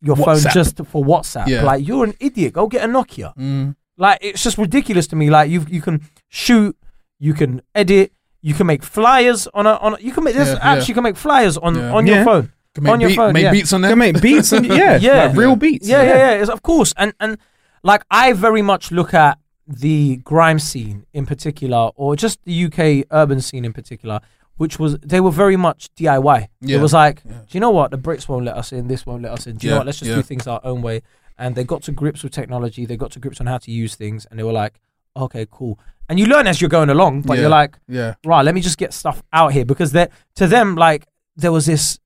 your 0.00 0.16
phone 0.16 0.40
just 0.52 0.78
for 0.86 1.04
WhatsApp, 1.04 1.46
Yeah. 1.46 1.62
like 1.62 1.86
you're 1.86 2.04
an 2.04 2.14
idiot. 2.20 2.54
Go 2.54 2.68
get 2.68 2.84
a 2.84 2.88
Nokia. 2.88 3.36
Mm. 3.36 3.76
Like 3.98 4.18
it's 4.22 4.42
just 4.42 4.56
ridiculous 4.58 5.06
to 5.08 5.16
me. 5.16 5.28
Like 5.30 5.50
you 5.50 5.66
you 5.68 5.82
can 5.82 6.00
shoot, 6.28 6.76
you 7.18 7.34
can 7.34 7.60
edit, 7.74 8.12
you 8.40 8.54
can 8.54 8.66
make 8.66 8.82
flyers 8.84 9.46
on 9.52 9.66
a 9.66 9.74
on. 9.74 9.94
A, 9.94 9.98
you 10.00 10.12
can 10.12 10.24
make 10.24 10.34
there's 10.34 10.48
Yeah, 10.50 10.60
apps 10.74 10.80
yeah. 10.82 10.84
you 10.88 10.94
can 10.94 11.02
make 11.02 11.16
flyers 11.16 11.56
on 11.58 11.74
Yeah. 11.74 11.92
on 11.92 12.06
your 12.06 12.16
Yeah. 12.16 12.24
phone. 12.24 12.52
Can 12.74 12.84
make, 12.84 12.92
On 12.92 13.00
your 13.00 13.10
beat- 13.10 13.16
phone, 13.16 13.32
make 13.32 13.42
yeah. 13.44 13.50
beats 13.50 13.72
on 13.72 13.80
They 13.80 13.88
there. 13.88 13.96
make 13.96 14.20
beats 14.20 14.52
and 14.52 14.64
yeah, 14.66 14.96
Yeah. 15.00 15.24
like 15.26 15.36
real 15.36 15.56
beats. 15.56 15.88
Yeah, 15.88 16.02
yeah, 16.02 16.16
yeah. 16.16 16.40
It's, 16.42 16.50
of 16.50 16.62
course, 16.62 16.94
and 16.96 17.12
and 17.18 17.38
like 17.82 18.02
I 18.10 18.32
very 18.34 18.62
much 18.62 18.92
look 18.92 19.12
at 19.14 19.38
the 19.66 20.16
grime 20.18 20.58
scene 20.58 21.04
in 21.12 21.26
particular, 21.26 21.90
or 21.96 22.14
just 22.16 22.38
the 22.44 22.52
UK 22.66 23.04
urban 23.10 23.40
scene 23.40 23.64
in 23.64 23.72
particular, 23.72 24.20
which 24.58 24.78
was 24.78 24.96
they 24.98 25.20
were 25.20 25.30
very 25.32 25.56
much 25.56 25.88
DIY. 25.96 26.48
Yeah. 26.60 26.76
It 26.76 26.80
was 26.80 26.92
like, 26.92 27.22
Yeah. 27.24 27.32
do 27.32 27.46
you 27.52 27.60
know 27.60 27.70
what? 27.70 27.90
The 27.90 27.98
Brits 27.98 28.28
won't 28.28 28.44
let 28.44 28.56
us 28.56 28.72
in. 28.72 28.86
This 28.86 29.04
won't 29.06 29.22
let 29.22 29.32
us 29.32 29.46
in. 29.46 29.56
Do 29.56 29.66
you 29.66 29.70
Yeah, 29.70 29.74
know 29.74 29.80
what? 29.80 29.86
Let's 29.86 29.98
just 29.98 30.10
yeah. 30.10 30.16
do 30.16 30.22
things 30.22 30.46
our 30.46 30.60
own 30.62 30.80
way. 30.82 31.02
And 31.38 31.54
they 31.54 31.64
got 31.64 31.82
to 31.84 31.92
grips 31.92 32.22
with 32.22 32.32
technology. 32.32 32.84
They 32.86 32.96
got 32.96 33.12
to 33.12 33.20
grips 33.20 33.40
on 33.40 33.46
how 33.46 33.58
to 33.58 33.70
use 33.70 33.94
things, 33.94 34.26
and 34.26 34.38
they 34.38 34.42
were 34.42 34.52
like, 34.52 34.80
okay, 35.16 35.46
cool. 35.50 35.78
And 36.08 36.18
you 36.18 36.26
learn 36.26 36.46
as 36.46 36.60
you're 36.60 36.70
going 36.70 36.90
along, 36.90 37.22
but 37.22 37.34
Yeah. 37.34 37.42
you're 37.42 37.50
like, 37.50 37.78
Yeah, 37.86 38.14
right, 38.24 38.42
let 38.44 38.54
me 38.54 38.60
just 38.60 38.78
get 38.78 38.92
stuff 38.92 39.22
out 39.32 39.52
here 39.52 39.64
because 39.64 39.92
they 39.92 40.08
to 40.36 40.46
them 40.46 40.74
like 40.74 41.06
there 41.36 41.52
was 41.52 41.66
this. 41.66 41.98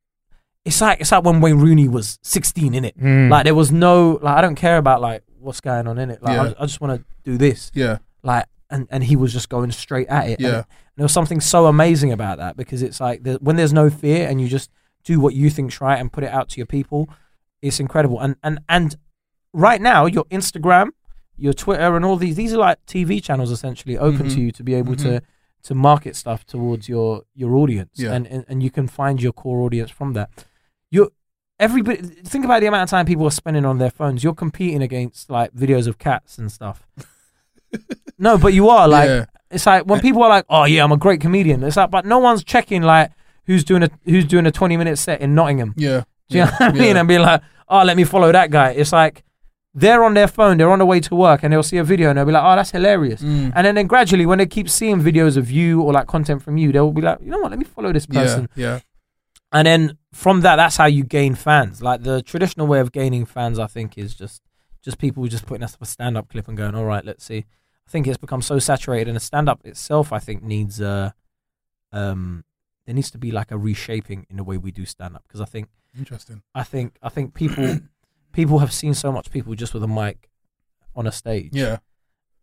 It's 0.65 0.81
like 0.81 1.01
it's 1.01 1.11
like 1.13 1.25
when 1.25 1.41
Wayne 1.41 1.59
Rooney 1.59 1.89
was 1.89 2.19
16 2.23 2.75
in 2.75 2.85
it. 2.85 2.99
Mm. 2.99 3.31
Like 3.31 3.45
there 3.45 3.55
was 3.55 3.73
no 3.73 4.19
like 4.23 4.37
I 4.37 4.41
don't 4.41 4.55
care 4.55 4.77
about 4.79 5.01
like 5.01 5.23
what's 5.39 5.61
going 5.61 5.87
on 5.89 5.99
in 5.99 6.11
it. 6.11 6.23
Like 6.23 6.35
Yeah. 6.35 6.53
I, 6.59 6.63
I 6.63 6.67
just 6.67 6.81
want 6.81 7.01
to 7.01 7.05
do 7.31 7.37
this. 7.39 7.71
yeah, 7.75 7.99
Like 8.23 8.47
and 8.71 8.87
and 8.91 9.03
he 9.05 9.17
was 9.17 9.33
just 9.33 9.49
going 9.49 9.71
straight 9.73 10.09
at 10.09 10.29
it. 10.29 10.39
And 10.39 10.41
yeah, 10.41 10.59
it- 10.61 10.67
there 10.97 11.05
was 11.05 11.13
something 11.13 11.41
so 11.41 11.67
amazing 11.67 12.13
about 12.13 12.39
that 12.39 12.57
because 12.57 12.83
it's 12.83 13.01
like 13.01 13.23
the, 13.23 13.35
when 13.41 13.57
there's 13.57 13.73
no 13.73 13.89
fear 13.89 14.29
and 14.29 14.41
you 14.41 14.47
just 14.49 14.71
do 15.05 15.19
what 15.21 15.33
you 15.35 15.49
think's 15.51 15.81
right 15.81 15.99
and 15.99 16.13
put 16.13 16.23
it 16.23 16.31
out 16.31 16.49
to 16.51 16.57
your 16.59 16.67
people, 16.67 17.09
it's 17.63 17.81
incredible. 17.81 18.21
And 18.21 18.37
and 18.43 18.61
and 18.69 18.95
right 19.53 19.81
now 19.81 20.07
your 20.07 20.25
Instagram, 20.27 20.89
your 21.37 21.53
Twitter, 21.53 21.97
and 21.97 22.05
all 22.05 22.17
these 22.17 22.37
these 22.37 22.53
are 22.55 22.59
like 22.59 22.85
TV 22.87 23.23
channels 23.23 23.51
essentially 23.51 23.97
open 23.99 24.27
Mhm. 24.29 24.35
to 24.35 24.41
you 24.41 24.53
to 24.53 24.63
be 24.63 24.75
able 24.75 24.95
Mhm. 24.95 25.03
to 25.03 25.23
to 25.65 25.75
market 25.75 26.17
stuff 26.17 26.45
towards 26.47 26.89
your 26.89 27.23
your 27.35 27.55
audience, 27.57 27.91
Yeah. 27.97 28.13
and, 28.13 28.27
and 28.27 28.45
and 28.49 28.63
you 28.63 28.71
can 28.71 28.87
find 28.89 29.23
your 29.23 29.33
core 29.33 29.61
audience 29.63 29.91
from 29.91 30.13
that. 30.15 30.29
You 30.91 31.11
everybody 31.61 31.99
think 32.03 32.45
about 32.45 32.61
the 32.61 32.67
amount 32.67 32.83
of 32.85 32.91
time 32.91 33.07
people 33.07 33.27
are 33.27 33.31
spending 33.31 33.65
on 33.65 33.79
their 33.79 33.91
phones. 33.91 34.25
You're 34.25 34.35
competing 34.35 34.83
against 34.83 35.31
like 35.31 35.53
videos 35.55 35.87
of 35.87 35.99
cats 35.99 36.39
and 36.39 36.51
stuff. 36.51 36.85
no, 38.19 38.39
but 38.39 38.53
you 38.53 38.69
are 38.69 38.89
like 38.89 39.09
yeah. 39.09 39.25
it's 39.51 39.67
like 39.67 39.85
when 39.87 40.01
people 40.01 40.23
are 40.23 40.29
like, 40.29 40.45
"Oh 40.49 40.65
yeah, 40.65 40.85
I'm 40.85 40.93
a 40.93 40.97
great 40.97 41.21
comedian." 41.21 41.63
It's 41.63 41.77
like, 41.77 41.91
but 41.91 42.05
no 42.05 42.19
one's 42.19 42.45
checking 42.45 42.83
like 42.83 43.11
who's 43.47 43.65
doing 43.65 43.83
a 43.83 43.91
who's 44.05 44.25
doing 44.25 44.47
a 44.47 44.51
20 44.51 44.77
minute 44.77 44.97
set 44.97 45.21
in 45.21 45.35
Nottingham. 45.35 45.75
yeah. 45.77 46.03
Do 46.29 46.39
you 46.39 46.45
know 46.45 46.51
what 46.51 46.63
I 46.63 46.73
mean? 46.73 46.83
Yeah. 46.95 46.99
And 47.01 47.09
being 47.09 47.21
like, 47.21 47.43
"Oh, 47.69 47.83
let 47.85 47.97
me 47.97 48.05
follow 48.05 48.33
that 48.33 48.51
guy." 48.51 48.71
It's 48.71 48.93
like 48.93 49.23
they're 49.75 50.05
on 50.05 50.15
their 50.15 50.29
phone, 50.29 50.59
they're 50.59 50.71
on 50.71 50.79
the 50.79 50.87
way 50.87 51.01
to 51.01 51.15
work, 51.15 51.43
and 51.43 51.53
they'll 51.53 51.63
see 51.63 51.79
a 51.79 51.85
video 51.85 52.11
and 52.11 52.19
they'll 52.19 52.27
be 52.27 52.33
like, 52.33 52.45
"Oh, 52.45 52.57
that's 52.57 52.71
hilarious." 52.71 53.23
Mm. 53.23 53.53
And 53.55 53.67
then, 53.67 53.75
then 53.75 53.87
gradually, 53.87 54.27
when 54.27 54.39
they 54.39 54.47
keep 54.47 54.69
seeing 54.69 55.01
videos 55.01 55.37
of 55.37 55.51
you 55.51 55.81
or 55.81 55.93
like 55.93 56.07
content 56.07 56.43
from 56.43 56.57
you, 56.57 56.73
they'll 56.73 56.93
be 56.93 57.03
like, 57.03 57.21
"You 57.21 57.31
know 57.31 57.39
what? 57.39 57.51
Let 57.51 57.59
me 57.59 57.65
follow 57.65 57.93
this 57.93 58.07
person." 58.07 58.49
yeah, 58.55 58.81
And 59.51 59.67
then 59.67 59.99
from 60.13 60.43
that, 60.43 60.57
that's 60.57 60.77
how 60.77 60.87
you 60.87 61.05
gain 61.05 61.35
fans. 61.35 61.83
Like 61.83 62.03
the 62.03 62.23
traditional 62.23 62.67
way 62.67 62.81
of 62.81 62.93
gaining 62.93 63.25
fans, 63.25 63.59
I 63.59 63.67
think, 63.67 63.97
is 63.97 64.15
just 64.15 64.43
just 64.83 64.99
people 64.99 65.27
just 65.27 65.47
putting 65.47 65.63
us 65.63 65.75
up 65.75 65.83
a 65.83 65.87
stand 65.87 66.19
up 66.19 66.29
clip 66.29 66.49
and 66.49 66.57
going, 66.57 66.75
all 66.75 66.85
right, 66.85 67.05
let's 67.05 67.25
see. 67.25 67.45
I 67.87 67.91
think 67.91 68.07
it's 68.07 68.19
become 68.19 68.43
so 68.43 68.59
saturated, 68.59 69.09
and 69.09 69.17
a 69.17 69.21
stand 69.21 69.49
up 69.49 69.61
itself, 69.65 70.13
I 70.13 70.19
think, 70.19 70.43
needs 70.43 70.81
a 70.81 71.15
um, 71.93 72.45
there 72.85 72.95
needs 72.95 73.11
to 73.13 73.19
be 73.19 73.31
like 73.31 73.51
a 73.51 73.59
reshaping 73.59 74.27
in 74.29 74.37
the 74.37 74.45
way 74.45 74.57
we 74.57 74.71
do 74.71 74.85
stand 74.85 75.15
up 75.15 75.25
because 75.27 75.41
I 75.41 75.45
think 75.45 75.69
Interesting. 75.97 76.43
I 76.55 76.63
think 76.63 76.97
I 77.03 77.09
think 77.09 77.35
people 77.35 77.65
people 78.33 78.59
have 78.61 78.73
seen 78.73 78.95
so 78.95 79.13
much 79.13 79.31
people 79.31 79.55
just 79.55 79.75
with 79.75 79.83
a 79.83 79.89
mic 79.89 80.29
on 80.95 81.07
a 81.07 81.13
stage, 81.13 81.51
Yeah. 81.55 81.79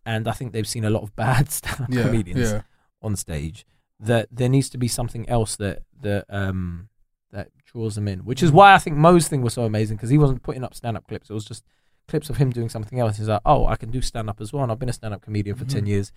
and 0.05 0.27
I 0.27 0.31
think 0.31 0.53
they've 0.53 0.67
seen 0.67 0.85
a 0.85 0.89
lot 0.89 1.03
of 1.03 1.15
bad 1.15 1.49
stand 1.59 1.81
up 1.81 1.89
Yeah. 1.93 2.03
comedians 2.03 2.51
Yeah. 2.51 2.61
on 3.01 3.15
stage 3.15 3.65
that 3.99 4.27
there 4.31 4.49
needs 4.49 4.69
to 4.69 4.77
be 4.77 4.87
something 4.87 5.27
else 5.29 5.55
that 5.57 5.83
that 6.01 6.25
um 6.29 6.87
that 7.31 7.49
draws 7.65 7.95
them 7.95 8.07
in 8.07 8.19
which 8.19 8.41
is 8.41 8.51
why 8.51 8.73
I 8.73 8.77
think 8.77 8.95
Mo's 8.95 9.27
thing 9.27 9.41
was 9.41 9.53
so 9.53 9.63
amazing 9.63 9.97
because 9.97 10.09
he 10.09 10.17
wasn't 10.17 10.41
putting 10.41 10.63
up 10.63 10.73
stand 10.73 10.95
up 10.97 11.05
clips 11.07 11.29
it 11.29 11.33
was 11.33 11.45
just 11.45 11.63
clips 12.07 12.29
of 12.29 12.37
him 12.37 12.49
doing 12.49 12.69
something 12.69 12.99
else 12.99 13.17
he's 13.17 13.27
like 13.27 13.41
oh 13.45 13.67
I 13.67 13.75
can 13.75 13.91
do 13.91 14.01
stand 14.01 14.29
up 14.29 14.39
as 14.41 14.51
well 14.53 14.63
and 14.63 14.71
I've 14.71 14.79
been 14.79 14.89
a 14.89 14.93
stand 14.93 15.13
up 15.13 15.21
comedian 15.21 15.55
for 15.57 15.65
10 15.65 15.85
years 15.85 16.11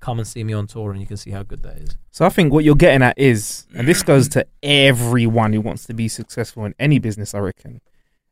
come 0.00 0.18
and 0.18 0.26
see 0.26 0.42
me 0.44 0.52
on 0.52 0.66
tour 0.66 0.90
and 0.92 1.00
you 1.00 1.06
can 1.06 1.16
see 1.16 1.30
how 1.30 1.42
good 1.44 1.62
that 1.62 1.78
is 1.78 1.96
So 2.10 2.26
I 2.26 2.30
think 2.30 2.52
what 2.52 2.64
you're 2.64 2.74
getting 2.74 3.02
at 3.02 3.16
is, 3.18 3.66
and 3.74 3.86
this 3.86 4.02
goes 4.12 4.28
to 4.30 4.44
everyone 4.62 5.52
who 5.52 5.60
wants 5.60 5.86
to 5.86 5.94
be 5.94 6.08
successful 6.08 6.64
in 6.64 6.74
any 6.78 6.98
business, 6.98 7.34
I 7.34 7.38
reckon, 7.38 7.80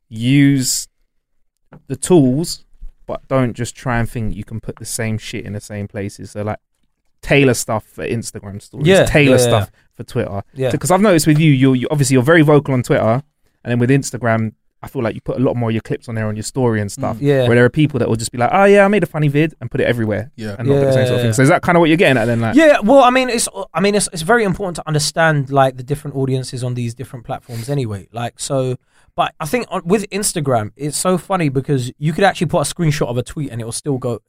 use 0.08 0.88
the 1.86 1.96
tools, 1.96 2.64
but 3.06 3.26
don't 3.28 3.54
just 3.54 3.74
try 3.76 3.98
and 3.98 4.08
think 4.08 4.34
you 4.34 4.44
can 4.44 4.60
put 4.60 4.76
the 4.76 4.84
same 4.84 5.18
shit 5.18 5.44
in 5.44 5.52
the 5.52 5.60
same 5.60 5.88
places. 5.88 6.30
So 6.32 6.42
like 6.42 6.58
tailor 7.22 7.54
stuff 7.54 7.84
for 7.84 8.06
Instagram 8.06 8.60
stories, 8.62 8.86
Yeah, 8.86 9.04
tailor 9.04 9.36
yeah, 9.36 9.42
yeah, 9.42 9.48
stuff 9.48 9.70
for 9.94 10.04
Twitter. 10.04 10.42
yeah 10.54 10.70
Because 10.70 10.90
I've 10.90 11.00
noticed 11.00 11.26
with 11.26 11.38
you, 11.38 11.50
you're, 11.52 11.76
you 11.76 11.88
obviously 11.90 12.14
you're 12.14 12.22
very 12.22 12.42
vocal 12.42 12.74
on 12.74 12.82
Twitter, 12.82 13.22
and 13.64 13.70
then 13.70 13.78
with 13.78 13.90
Instagram, 13.90 14.52
I 14.80 14.86
feel 14.86 15.02
like 15.02 15.16
you 15.16 15.20
put 15.20 15.36
a 15.36 15.40
lot 15.40 15.56
more 15.56 15.70
of 15.70 15.74
your 15.74 15.80
clips 15.82 16.08
on 16.08 16.14
there 16.14 16.28
on 16.28 16.36
your 16.36 16.44
story 16.44 16.80
and 16.80 16.90
stuff. 16.90 17.16
Mm, 17.16 17.22
yeah 17.22 17.48
Where 17.48 17.56
there 17.56 17.64
are 17.64 17.68
people 17.70 17.98
that 17.98 18.08
will 18.08 18.14
just 18.14 18.30
be 18.30 18.38
like, 18.38 18.50
"Oh 18.52 18.62
yeah, 18.64 18.84
I 18.84 18.88
made 18.88 19.02
a 19.02 19.06
funny 19.06 19.26
vid," 19.26 19.54
and 19.60 19.68
put 19.68 19.80
it 19.80 19.88
everywhere, 19.88 20.30
Yeah. 20.36 20.54
and 20.56 20.68
not 20.68 20.74
put 20.78 20.84
the 20.84 20.92
same 20.92 21.06
sort 21.06 21.14
of 21.14 21.16
Yeah. 21.16 21.22
thing. 21.24 21.32
So 21.32 21.42
is 21.42 21.48
that 21.48 21.62
kind 21.62 21.76
of 21.76 21.80
what 21.80 21.88
you're 21.90 21.96
getting 21.96 22.16
at 22.16 22.26
then? 22.26 22.40
Like, 22.40 22.54
Yeah, 22.54 22.78
well, 22.84 23.02
I 23.02 23.10
mean, 23.10 23.28
it's 23.28 23.48
I 23.74 23.80
mean, 23.80 23.96
it's 23.96 24.08
it's 24.12 24.22
very 24.22 24.44
important 24.44 24.76
to 24.76 24.84
understand 24.86 25.50
like 25.50 25.76
the 25.78 25.82
different 25.82 26.16
audiences 26.16 26.62
on 26.62 26.74
these 26.74 26.94
different 26.94 27.24
platforms. 27.26 27.68
Anyway, 27.68 28.06
like 28.12 28.38
so, 28.38 28.76
but 29.18 29.34
I 29.40 29.46
think 29.46 29.66
with 29.84 30.08
Instagram, 30.10 30.70
it's 30.76 30.96
so 30.96 31.18
funny 31.18 31.48
because 31.48 31.90
you 31.98 32.12
could 32.12 32.22
actually 32.22 32.46
put 32.46 32.60
a 32.68 32.72
screenshot 32.74 33.08
of 33.08 33.16
a 33.18 33.22
tweet 33.24 33.50
and 33.50 33.60
it 33.60 33.64
will 33.64 33.72
still 33.72 33.98
go. 33.98 34.20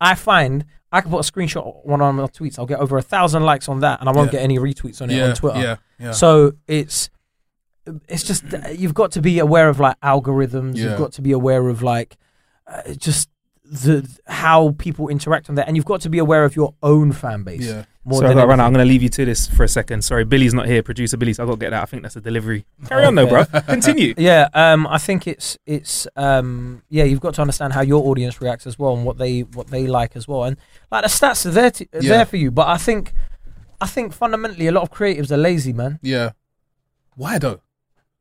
I 0.00 0.16
find 0.16 0.64
I 0.90 1.00
can 1.00 1.10
put 1.12 1.24
a 1.26 1.32
screenshot 1.32 1.64
of 1.64 1.74
one 1.84 2.02
of 2.02 2.12
my 2.16 2.24
tweets. 2.24 2.58
I'll 2.58 2.66
get 2.66 2.80
over 2.80 2.98
a 2.98 3.02
thousand 3.02 3.44
likes 3.44 3.68
on 3.68 3.78
that, 3.80 4.00
and 4.00 4.08
I 4.08 4.12
won't 4.12 4.26
Yeah. 4.32 4.38
get 4.40 4.42
any 4.42 4.58
retweets 4.58 5.00
on 5.00 5.10
it 5.10 5.16
Yeah. 5.16 5.28
on 5.28 5.34
Twitter. 5.36 5.60
Yeah. 5.60 5.76
Yeah. 6.00 6.10
So 6.10 6.54
it's 6.66 7.08
it's 8.08 8.24
just 8.24 8.42
you've 8.76 8.94
got 8.94 9.12
to 9.12 9.22
be 9.22 9.38
aware 9.38 9.68
of 9.68 9.78
like 9.78 9.98
algorithms. 10.00 10.76
Yeah. 10.76 10.84
You've 10.90 10.98
got 10.98 11.12
to 11.12 11.22
be 11.22 11.30
aware 11.32 11.68
of 11.68 11.82
like 11.82 12.16
uh, 12.66 12.94
just 12.98 13.28
the 13.72 14.06
how 14.26 14.74
people 14.78 15.08
interact 15.08 15.48
on 15.48 15.54
that, 15.56 15.66
and 15.66 15.76
you've 15.76 15.86
got 15.86 16.02
to 16.02 16.10
be 16.10 16.18
aware 16.18 16.44
of 16.44 16.54
your 16.54 16.74
own 16.82 17.10
fan 17.12 17.42
base. 17.42 17.66
yeah. 17.66 17.84
More 18.04 18.18
Sorry, 18.18 18.26
I 18.26 18.28
than 18.30 18.36
got 18.38 18.42
to 18.42 18.48
run 18.48 18.58
out. 18.60 18.64
anything. 18.64 18.66
I'm 18.66 18.72
going 18.74 18.86
to 18.86 18.92
leave 18.92 19.02
you 19.04 19.08
to 19.10 19.24
this 19.24 19.46
for 19.46 19.62
a 19.62 19.68
second. 19.68 20.02
Sorry, 20.02 20.24
Billy's 20.24 20.52
not 20.52 20.66
here. 20.66 20.82
Producer 20.82 21.16
Billy, 21.16 21.32
so 21.32 21.44
I 21.44 21.46
got 21.46 21.52
to 21.52 21.58
get 21.58 21.70
that. 21.70 21.82
I 21.82 21.86
think 21.86 22.02
that's 22.02 22.16
a 22.16 22.20
delivery. 22.20 22.66
Carry 22.86 23.04
on, 23.04 23.14
though, 23.14 23.26
bro. 23.28 23.44
Continue. 23.44 24.14
Yeah, 24.18 24.48
um, 24.54 24.86
I 24.88 24.98
think 24.98 25.26
it's 25.28 25.56
it's 25.66 26.08
um, 26.16 26.82
yeah, 26.88 27.04
you've 27.04 27.20
got 27.20 27.34
to 27.34 27.40
understand 27.42 27.72
how 27.74 27.80
your 27.82 28.04
audience 28.08 28.40
reacts 28.40 28.66
as 28.66 28.76
well 28.78 28.94
and 28.96 29.04
what 29.06 29.18
they 29.18 29.42
what 29.42 29.68
they 29.68 29.86
like 29.86 30.16
as 30.16 30.26
well, 30.28 30.42
and 30.44 30.56
like 30.90 31.02
the 31.02 31.08
stats 31.08 31.46
are 31.46 31.50
there 31.50 31.70
to, 31.70 31.86
Yeah. 31.94 32.00
there 32.00 32.24
for 32.26 32.36
you. 32.38 32.50
But 32.50 32.66
I 32.68 32.76
think 32.76 33.12
I 33.80 33.86
think 33.86 34.12
fundamentally 34.12 34.66
a 34.66 34.72
lot 34.72 34.82
of 34.82 34.90
creatives 34.90 35.30
are 35.30 35.36
lazy, 35.36 35.72
man. 35.72 35.98
Yeah. 36.02 36.32
Why 37.14 37.38
though? 37.38 37.60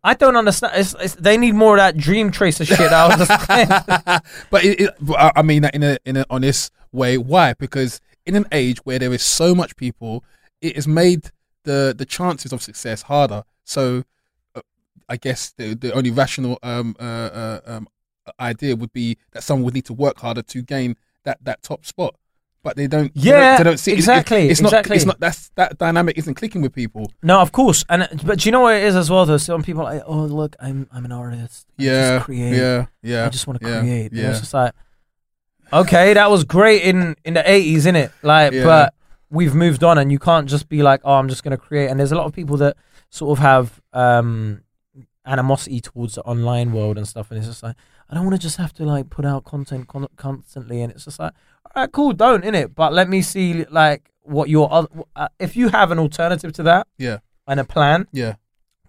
I 0.04 0.16
don't 0.16 0.36
understand. 0.36 0.74
It's, 0.76 0.96
it's, 1.00 1.16
they 1.16 1.38
need 1.38 1.54
more 1.54 1.76
of 1.76 1.80
that 1.80 1.96
dream 1.96 2.32
tracer 2.32 2.66
shit. 2.66 2.80
I 2.80 3.16
saying. 3.46 3.68
but 4.50 4.64
it, 4.64 4.82
it, 4.82 4.90
I 5.18 5.42
mean 5.42 5.62
that 5.62 5.76
in 5.76 5.84
a 5.84 5.98
in 6.06 6.18
an 6.18 6.26
honest 6.30 6.72
way. 6.92 7.18
Why? 7.18 7.54
Because 7.54 8.02
in 8.26 8.36
an 8.36 8.46
age 8.52 8.80
where 8.80 8.98
there 8.98 9.14
is 9.14 9.24
so 9.24 9.54
much 9.54 9.76
people, 9.76 10.24
it 10.60 10.76
has 10.76 10.88
made 10.88 11.30
the 11.64 11.94
the 11.96 12.06
chances 12.06 12.52
of 12.52 12.62
success 12.62 13.04
harder. 13.04 13.44
So, 13.64 14.04
uh, 14.56 14.62
I 15.08 15.18
guess 15.18 15.52
the 15.52 15.76
the 15.76 15.94
only 15.94 16.10
rational 16.10 16.58
um, 16.64 16.96
uh, 17.00 17.04
uh, 17.04 17.60
um, 17.66 17.88
idea 18.40 18.76
would 18.76 18.94
be 18.94 19.18
that 19.34 19.44
someone 19.44 19.66
would 19.66 19.74
need 19.76 19.86
to 19.86 19.94
work 19.94 20.20
harder 20.20 20.42
to 20.42 20.62
gain 20.64 20.96
that 21.26 21.44
that 21.44 21.62
top 21.62 21.86
spot. 21.86 22.16
But 22.64 22.76
they 22.76 22.86
don't. 22.86 23.12
they 23.16 23.22
Yeah, 23.30 23.40
don't, 23.40 23.58
they 23.58 23.64
don't 23.72 23.78
see 23.80 23.92
exactly, 23.94 24.48
it's 24.50 24.62
not. 24.62 24.68
exactly. 24.70 24.96
It's 24.96 25.06
not. 25.06 25.20
That's 25.20 25.50
that 25.56 25.80
dynamic 25.80 26.18
isn't 26.20 26.36
clicking 26.36 26.62
with 26.62 26.74
people. 26.74 27.12
no, 27.24 27.40
of 27.42 27.52
course, 27.52 27.84
and 27.90 28.08
but 28.24 28.40
do 28.40 28.48
you 28.48 28.52
know 28.52 28.60
what 28.62 28.76
it 28.76 28.84
is 28.84 28.96
as 28.96 29.10
well? 29.10 29.26
Though 29.26 29.38
some 29.38 29.64
people 29.64 29.84
like, 29.84 30.04
oh 30.06 30.26
look, 30.26 30.56
I'm 30.60 30.88
I'm 30.92 31.04
an 31.06 31.12
artist. 31.12 31.66
I 31.80 31.84
Yeah. 31.84 32.16
just 32.18 32.26
create. 32.26 32.56
Yeah. 32.56 32.86
Yeah. 33.02 33.26
I 33.26 33.30
just 33.30 33.48
want 33.48 33.62
to 33.62 33.68
yeah, 33.68 33.80
create. 33.80 34.12
And 34.12 34.20
Yeah. 34.22 34.30
it's 34.30 34.42
just 34.42 34.54
like, 34.54 34.74
okay, 35.74 36.14
that 36.14 36.30
was 36.30 36.44
great 36.44 36.84
in 36.84 37.16
in 37.26 37.34
the 37.34 37.50
eighties, 37.50 37.80
isn't 37.80 37.96
it? 37.96 38.12
Like, 38.22 38.54
Yeah. 38.54 38.64
but 38.64 38.94
we've 39.32 39.56
moved 39.56 39.84
on, 39.84 39.98
and 39.98 40.12
you 40.12 40.20
can't 40.20 40.48
just 40.48 40.70
be 40.70 40.84
like, 40.84 41.02
oh, 41.04 41.14
I'm 41.14 41.30
just 41.30 41.44
gonna 41.44 41.58
create. 41.58 41.90
And 41.90 42.00
there's 42.00 42.12
a 42.12 42.16
lot 42.16 42.26
of 42.26 42.34
people 42.34 42.58
that 42.58 42.78
sort 43.10 43.38
of 43.38 43.42
have 43.42 43.82
um 43.94 44.62
animosity 45.26 45.80
towards 45.82 46.16
the 46.16 46.22
online 46.24 46.74
world 46.74 46.98
and 46.98 47.08
stuff, 47.08 47.30
and 47.32 47.38
it's 47.38 47.48
just 47.48 47.64
like, 47.64 47.76
I 48.10 48.16
don't 48.16 48.24
want 48.26 48.36
to 48.36 48.42
just 48.42 48.58
have 48.58 48.74
to 48.74 48.86
like 48.86 49.10
put 49.10 49.26
out 49.26 49.46
content 49.46 49.88
con- 49.88 50.08
constantly, 50.16 50.82
and 50.82 50.92
it's 50.92 51.06
just 51.06 51.20
like, 51.20 51.34
all 51.76 51.84
right, 51.84 51.92
cool, 51.92 52.14
don't 52.14 52.44
in 52.44 52.56
it, 52.56 52.76
But 52.76 52.94
let 52.94 53.10
me 53.10 53.22
see 53.22 53.66
like 53.70 54.10
what 54.24 54.50
your 54.50 54.72
other, 54.72 54.88
uh, 55.16 55.28
if 55.40 55.56
you 55.56 55.70
have 55.70 55.92
an 55.92 56.00
alternative 56.00 56.52
to 56.54 56.64
that 56.64 56.88
Yeah. 56.98 57.18
and 57.48 57.60
a 57.60 57.64
plan 57.64 58.08
Yeah. 58.12 58.36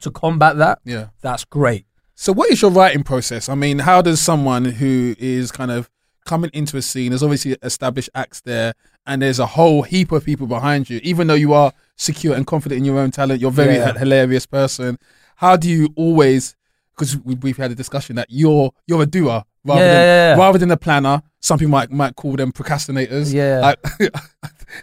to 0.01 0.11
combat 0.11 0.57
that, 0.59 0.78
Yeah. 0.85 1.09
that's 1.20 1.45
great. 1.45 1.87
So, 2.14 2.33
what 2.33 2.51
is 2.51 2.61
your 2.62 2.70
writing 2.70 3.03
process? 3.03 3.49
I 3.49 3.55
mean, 3.55 3.80
how 3.80 4.03
does 4.03 4.20
someone 4.20 4.64
who 4.64 5.14
is 5.18 5.51
kind 5.51 5.70
of 5.70 5.89
coming 6.24 6.51
into 6.53 6.76
a 6.76 6.83
scene, 6.83 7.11
there's 7.11 7.22
obviously 7.22 7.57
established 7.62 8.11
acts 8.14 8.41
there, 8.43 8.74
and 9.07 9.22
there's 9.22 9.41
a 9.41 9.47
whole 9.47 9.83
heap 9.83 10.12
of 10.12 10.24
people 10.24 10.47
behind 10.47 10.89
you, 10.89 11.01
even 11.03 11.26
though 11.26 11.35
you 11.35 11.53
are 11.53 11.72
secure 11.97 12.35
and 12.37 12.47
confident 12.47 12.78
in 12.78 12.85
your 12.85 12.99
own 12.99 13.11
talent, 13.11 13.41
you're 13.41 13.51
a 13.51 13.53
very 13.53 13.76
Yeah. 13.76 13.93
hilarious 13.99 14.47
person. 14.47 14.99
How 15.37 15.57
do 15.57 15.68
you 15.68 15.89
always? 15.97 16.55
Because 16.95 17.16
we've 17.24 17.57
had 17.57 17.72
a 17.72 17.74
discussion 17.74 18.14
that 18.16 18.26
you're 18.30 18.70
you're 18.87 19.03
a 19.03 19.07
doer 19.07 19.43
rather 19.64 19.80
Yeah, 19.80 19.86
than 19.92 19.96
yeah, 20.06 20.34
yeah. 20.36 20.42
rather 20.44 20.58
than 20.58 20.70
a 20.70 20.76
planner. 20.76 21.22
Some 21.40 21.58
people 21.58 21.70
might 21.72 21.90
might 21.90 22.14
call 22.16 22.36
them 22.36 22.52
procrastinators. 22.52 23.32
Yeah. 23.32 23.74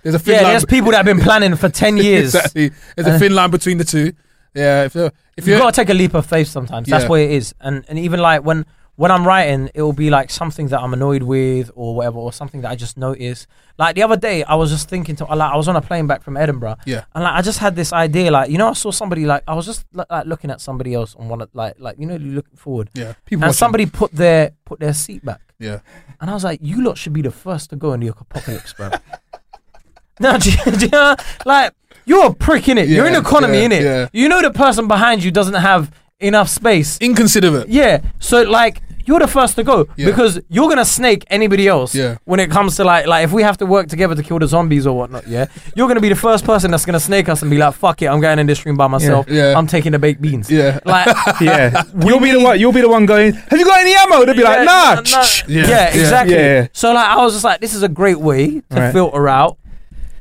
There's 0.03 0.15
a 0.15 0.19
thin 0.19 0.35
Yeah, 0.35 0.41
line 0.43 0.51
there's 0.51 0.65
people 0.65 0.91
that 0.91 0.97
have 0.97 1.05
been 1.05 1.19
planning 1.19 1.55
for 1.55 1.67
ten 1.69 1.97
years. 2.07 2.35
exactly. 2.35 2.71
There's 2.95 3.07
a 3.07 3.13
Uh, 3.15 3.19
thin 3.19 3.33
line 3.33 3.49
between 3.49 3.77
the 3.79 3.83
two. 3.85 4.13
Yeah, 4.53 4.83
if 4.85 4.95
if 4.95 5.47
You've 5.47 5.59
got 5.59 5.73
to 5.73 5.81
take 5.81 5.89
a 5.89 5.93
leap 5.93 6.13
of 6.13 6.25
faith 6.25 6.47
sometimes. 6.47 6.87
That's 6.87 7.07
what 7.09 7.19
it 7.21 7.31
is. 7.31 7.53
And 7.61 7.83
and 7.89 7.97
even 7.97 8.19
like 8.19 8.43
when 8.43 8.65
when 8.99 9.11
I'm 9.11 9.25
writing, 9.25 9.69
it 9.73 9.81
will 9.81 9.93
be 9.93 10.09
like 10.09 10.29
something 10.29 10.67
that 10.67 10.81
I'm 10.81 10.93
annoyed 10.93 11.23
with 11.23 11.71
or 11.73 11.95
whatever, 11.95 12.19
or 12.19 12.33
something 12.33 12.59
that 12.63 12.69
I 12.69 12.75
just 12.75 12.97
noticed. 12.97 13.47
Like 13.77 13.95
the 13.95 14.03
other 14.03 14.17
day, 14.17 14.43
I 14.43 14.55
was 14.55 14.71
just 14.71 14.89
thinking 14.89 15.15
to 15.15 15.23
like 15.23 15.53
I 15.53 15.55
was 15.55 15.69
on 15.69 15.77
a 15.77 15.81
plane 15.81 16.05
back 16.05 16.21
from 16.21 16.35
Edinburgh, 16.35 16.75
yeah, 16.85 17.05
and 17.15 17.23
like 17.23 17.33
I 17.33 17.41
just 17.41 17.59
had 17.59 17.77
this 17.77 17.93
idea, 17.93 18.29
like 18.29 18.51
you 18.51 18.57
know, 18.57 18.67
I 18.67 18.73
saw 18.73 18.91
somebody 18.91 19.25
like 19.25 19.43
I 19.47 19.55
was 19.55 19.65
just 19.65 19.85
like, 19.93 20.07
like 20.09 20.25
looking 20.25 20.51
at 20.51 20.59
somebody 20.59 20.93
else 20.93 21.15
on 21.15 21.29
one 21.29 21.39
of 21.39 21.49
like 21.53 21.75
like 21.79 21.95
you 21.97 22.07
know, 22.07 22.17
looking 22.17 22.57
forward, 22.57 22.89
yeah, 22.93 23.13
people 23.23 23.45
and 23.45 23.51
watching. 23.51 23.53
somebody 23.53 23.85
put 23.85 24.11
their 24.11 24.51
put 24.65 24.81
their 24.81 24.93
seat 24.93 25.23
back, 25.23 25.53
yeah, 25.59 25.79
and 26.19 26.29
I 26.29 26.33
was 26.33 26.43
like, 26.43 26.59
you 26.61 26.83
lot 26.83 26.97
should 26.97 27.13
be 27.13 27.21
the 27.21 27.31
first 27.31 27.69
to 27.69 27.77
go 27.77 27.93
in 27.93 28.01
the 28.01 28.07
apocalypse, 28.07 28.73
bro. 28.73 28.89
no, 30.19 30.37
do 30.39 30.51
you, 30.51 30.71
do 30.73 30.85
you 30.87 30.91
know, 30.91 31.15
like 31.45 31.71
you're 32.05 32.25
a 32.25 32.33
prick 32.33 32.67
in 32.67 32.77
it. 32.77 32.89
you're 32.89 33.07
in 33.07 33.15
economy 33.15 33.59
yeah, 33.59 33.63
in 33.63 33.71
it. 33.71 33.83
yeah. 33.83 34.09
You 34.11 34.27
know 34.27 34.41
the 34.41 34.51
person 34.51 34.89
behind 34.89 35.23
you 35.23 35.31
doesn't 35.31 35.53
have 35.53 35.89
enough 36.19 36.49
space. 36.49 36.97
inconsiderate. 36.99 37.69
Yeah, 37.69 38.01
so 38.19 38.41
like 38.43 38.81
you're 39.09 39.19
the 39.27 39.27
first 39.39 39.53
to 39.57 39.63
go 39.63 39.77
Yeah. 39.97 40.05
because 40.09 40.39
you're 40.55 40.69
gonna 40.69 40.85
snake 40.85 41.21
anybody 41.37 41.65
else. 41.67 41.91
Yeah. 41.95 42.17
When 42.25 42.39
it 42.39 42.49
comes 42.51 42.75
to 42.77 42.83
like 42.91 43.07
like 43.13 43.23
if 43.27 43.31
we 43.37 43.41
have 43.49 43.57
to 43.57 43.65
work 43.65 43.87
together 43.93 44.13
to 44.19 44.23
kill 44.23 44.39
the 44.39 44.47
zombies 44.47 44.85
or 44.89 44.93
whatnot, 44.99 45.27
yeah, 45.27 45.45
you're 45.75 45.87
gonna 45.87 45.99
be 46.07 46.09
the 46.15 46.21
first 46.27 46.45
person 46.45 46.71
that's 46.71 46.85
gonna 46.85 46.99
snake 47.09 47.27
us 47.33 47.41
and 47.41 47.49
be 47.51 47.57
like, 47.57 47.73
"Fuck 47.73 48.01
it, 48.03 48.07
I'm 48.11 48.21
going 48.21 48.37
in 48.39 48.45
this 48.47 48.59
stream 48.59 48.77
by 48.77 48.87
myself. 48.87 49.25
Yeah. 49.27 49.57
I'm 49.57 49.67
taking 49.67 49.91
the 49.93 49.99
baked 50.05 50.21
beans." 50.21 50.49
Yeah. 50.51 50.79
Like 50.85 51.07
Yeah, 51.41 51.83
you'll 52.05 52.19
be 52.27 52.31
the 52.31 52.39
one. 52.39 52.59
You'll 52.59 52.71
be 52.79 52.81
the 52.81 52.89
one 52.97 53.05
going. 53.05 53.33
Have 53.33 53.59
you 53.59 53.65
got 53.65 53.79
any 53.81 53.93
ammo? 53.95 54.25
They'll 54.25 54.35
be 54.35 54.43
like, 54.43 54.59
Yeah, 54.59 54.63
Nah. 54.73 54.89
no, 54.95 55.01
no. 55.01 55.03
shh, 55.03 55.27
shh." 55.27 55.43
Yeah, 55.47 55.67
Yeah, 55.67 55.85
exactly. 56.01 56.35
yeah. 56.35 56.67
So 56.73 56.93
like 56.93 57.07
I 57.07 57.17
was 57.23 57.33
just 57.33 57.43
like, 57.49 57.59
this 57.61 57.73
is 57.73 57.83
a 57.83 57.89
great 57.89 58.19
way 58.19 58.61
to 58.71 58.79
Right. 58.79 58.93
filter 58.93 59.27
out 59.27 59.57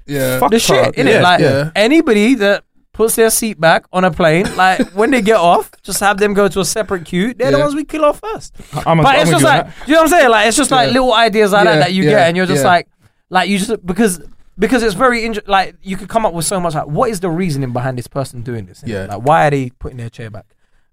Yeah. 0.06 0.38
Fuck 0.40 0.50
the 0.52 0.58
shit, 0.58 0.76
hard, 0.82 0.94
innit? 0.96 1.12
yeah, 1.14 1.20
like 1.22 1.40
yeah. 1.40 1.70
anybody 1.76 2.34
that 2.36 2.64
puts 2.98 3.14
their 3.14 3.30
seat 3.30 3.60
back 3.60 3.84
on 3.92 4.04
a 4.04 4.10
plane, 4.10 4.44
like 4.56 4.80
when 4.90 5.12
they 5.12 5.22
get 5.22 5.36
off, 5.36 5.70
just 5.84 6.00
have 6.00 6.18
them 6.18 6.34
go 6.34 6.48
to 6.48 6.58
a 6.60 6.64
separate 6.64 7.04
queue. 7.04 7.32
They're 7.32 7.52
the 7.52 7.58
Yeah. 7.58 7.62
ones 7.64 7.76
we 7.76 7.84
kill 7.84 8.04
off 8.04 8.18
first. 8.18 8.52
I'm, 8.84 8.98
a, 8.98 9.02
But 9.04 9.14
I'm 9.14 9.20
it's 9.22 9.30
with 9.30 9.40
just 9.40 9.42
you 9.42 9.48
on 9.48 9.56
like, 9.58 9.66
that. 9.66 9.88
you 9.88 9.94
know 9.94 10.00
what 10.00 10.12
I'm 10.12 10.18
saying? 10.18 10.30
Like 10.30 10.48
it's 10.48 10.56
just 10.56 10.70
like 10.72 10.86
Yeah. 10.88 10.92
little 10.94 11.14
ideas 11.14 11.52
like 11.52 11.64
Yeah, 11.64 11.72
that 11.74 11.78
that 11.78 11.92
you 11.94 12.02
yeah, 12.02 12.10
get, 12.10 12.26
and 12.28 12.36
you're 12.36 12.46
just 12.46 12.64
yeah. 12.64 12.70
like, 12.74 12.88
like 13.30 13.48
you 13.48 13.58
just 13.58 13.86
because 13.86 14.20
because 14.58 14.82
it's 14.82 14.94
very 14.96 15.24
inter- 15.24 15.42
like 15.46 15.76
you 15.80 15.96
could 15.96 16.08
come 16.08 16.26
up 16.26 16.34
with 16.34 16.44
so 16.44 16.58
much 16.58 16.74
like 16.74 16.88
what 16.88 17.08
is 17.10 17.20
the 17.20 17.30
reasoning 17.30 17.72
behind 17.72 17.96
this 17.96 18.08
person 18.08 18.42
doing 18.42 18.66
this? 18.66 18.82
innit? 18.82 18.88
Yeah. 18.88 19.06
like 19.06 19.22
why 19.22 19.46
are 19.46 19.50
they 19.50 19.70
putting 19.78 19.98
their 19.98 20.10
chair 20.10 20.28
back? 20.28 20.46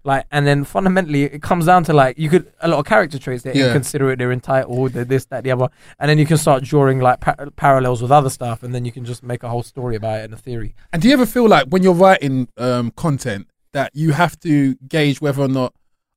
Like 0.06 0.24
and 0.30 0.46
then 0.46 0.64
fundamentally 0.64 1.24
it 1.24 1.42
comes 1.42 1.66
down 1.66 1.84
to 1.84 1.92
like 1.92 2.16
you 2.18 2.28
could 2.30 2.52
a 2.60 2.68
lot 2.68 2.78
of 2.78 2.86
character 2.86 3.18
traits. 3.18 3.42
They're 3.42 3.56
Yeah. 3.56 3.66
inconsiderate. 3.66 4.18
They're 4.18 4.32
entitled. 4.32 4.92
They're 4.92 5.04
this, 5.04 5.24
that, 5.26 5.42
the 5.44 5.50
other, 5.50 5.68
and 5.98 6.08
then 6.08 6.16
you 6.18 6.24
can 6.26 6.36
start 6.36 6.62
drawing 6.62 7.00
like 7.00 7.20
pa- 7.20 7.34
parallels 7.56 8.00
with 8.00 8.12
other 8.12 8.30
stuff, 8.30 8.62
and 8.62 8.74
then 8.74 8.84
you 8.84 8.92
can 8.92 9.04
just 9.04 9.22
make 9.22 9.42
a 9.42 9.48
whole 9.48 9.62
story 9.64 9.96
about 9.96 10.20
it 10.20 10.24
and 10.26 10.32
a 10.34 10.36
theory. 10.36 10.74
And 10.92 11.02
do 11.02 11.08
you 11.08 11.14
ever 11.14 11.26
feel 11.26 11.48
like 11.48 11.66
when 11.68 11.82
you're 11.82 11.92
writing 11.92 12.48
um, 12.56 12.92
content 12.92 13.48
that 13.72 13.90
you 13.94 14.12
have 14.12 14.38
to 14.40 14.76
gauge 14.88 15.20
whether 15.20 15.42
or 15.42 15.48
not 15.48 15.74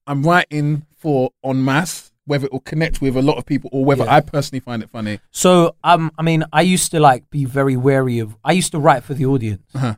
I'm 0.07 0.23
writing 0.23 0.85
for 0.95 1.31
on 1.43 1.65
mass, 1.65 2.11
whether 2.25 2.45
it 2.45 2.51
will 2.53 2.59
connect 2.59 3.01
with 3.01 3.17
a 3.17 3.21
lot 3.23 3.37
of 3.37 3.45
people, 3.45 3.69
or 3.73 3.83
whether 3.83 4.03
Yeah. 4.05 4.15
I 4.15 4.21
personally 4.21 4.59
find 4.59 4.83
it 4.83 4.89
funny. 4.91 5.19
So 5.31 5.75
um, 5.83 6.11
I 6.17 6.21
mean, 6.21 6.43
I 6.53 6.61
used 6.61 6.91
to 6.91 6.99
like 6.99 7.29
be 7.31 7.43
very 7.45 7.75
wary 7.75 8.19
of. 8.19 8.37
I 8.43 8.51
used 8.51 8.71
to 8.73 8.79
write 8.79 9.03
for 9.03 9.15
the 9.15 9.25
audience, 9.25 9.63
Uh-huh. 9.73 9.95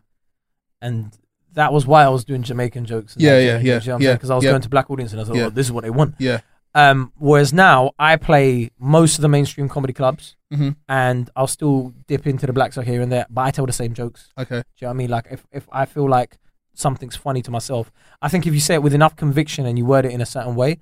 and 0.81 1.11
that 1.53 1.73
was 1.73 1.85
why 1.85 2.03
I 2.03 2.09
was 2.09 2.23
doing 2.25 2.43
Jamaican 2.43 2.85
jokes. 2.85 3.13
And 3.15 3.21
Yeah, 3.23 3.37
yeah, 3.39 3.57
yeah, 3.59 3.73
jokes, 3.75 3.85
you 3.85 3.91
know 3.93 3.99
yeah. 3.99 4.13
Because 4.13 4.29
I 4.29 4.35
was 4.35 4.43
yeah. 4.43 4.51
going 4.51 4.61
to 4.61 4.69
black 4.69 4.89
audience, 4.89 5.11
and 5.11 5.21
I 5.21 5.23
thought, 5.25 5.35
Yeah. 5.35 5.45
oh, 5.45 5.49
this 5.49 5.65
is 5.67 5.71
what 5.71 5.83
they 5.83 5.89
want. 5.89 6.15
Yeah. 6.19 6.39
Um, 6.73 7.11
whereas 7.17 7.51
now 7.53 7.91
I 7.99 8.15
play 8.15 8.71
most 8.79 9.17
of 9.17 9.21
the 9.21 9.27
mainstream 9.27 9.67
comedy 9.67 9.91
clubs, 9.93 10.37
Mhm. 10.53 10.75
and 10.87 11.29
I'll 11.35 11.47
still 11.47 11.93
dip 12.07 12.25
into 12.25 12.45
the 12.47 12.53
black 12.53 12.71
side 12.73 12.87
here 12.87 13.01
and 13.01 13.11
there, 13.11 13.25
but 13.29 13.41
I 13.41 13.51
tell 13.51 13.65
the 13.65 13.73
same 13.73 13.93
jokes. 13.93 14.29
Okay. 14.37 14.59
Do 14.59 14.63
you 14.77 14.85
know 14.85 14.87
what 14.87 14.93
I 14.93 14.97
mean? 14.97 15.09
Like 15.09 15.27
if, 15.31 15.45
if 15.51 15.67
I 15.71 15.85
feel 15.85 16.07
like 16.09 16.37
something's 16.73 17.17
funny 17.17 17.41
to 17.41 17.51
myself, 17.51 17.91
I 18.21 18.29
think 18.29 18.47
if 18.47 18.53
you 18.53 18.61
say 18.61 18.75
it 18.75 18.83
with 18.83 18.93
enough 18.93 19.17
conviction 19.17 19.65
and 19.65 19.77
you 19.77 19.85
word 19.85 20.05
it 20.05 20.11
in 20.13 20.21
a 20.21 20.25
certain 20.25 20.55
way, 20.55 20.79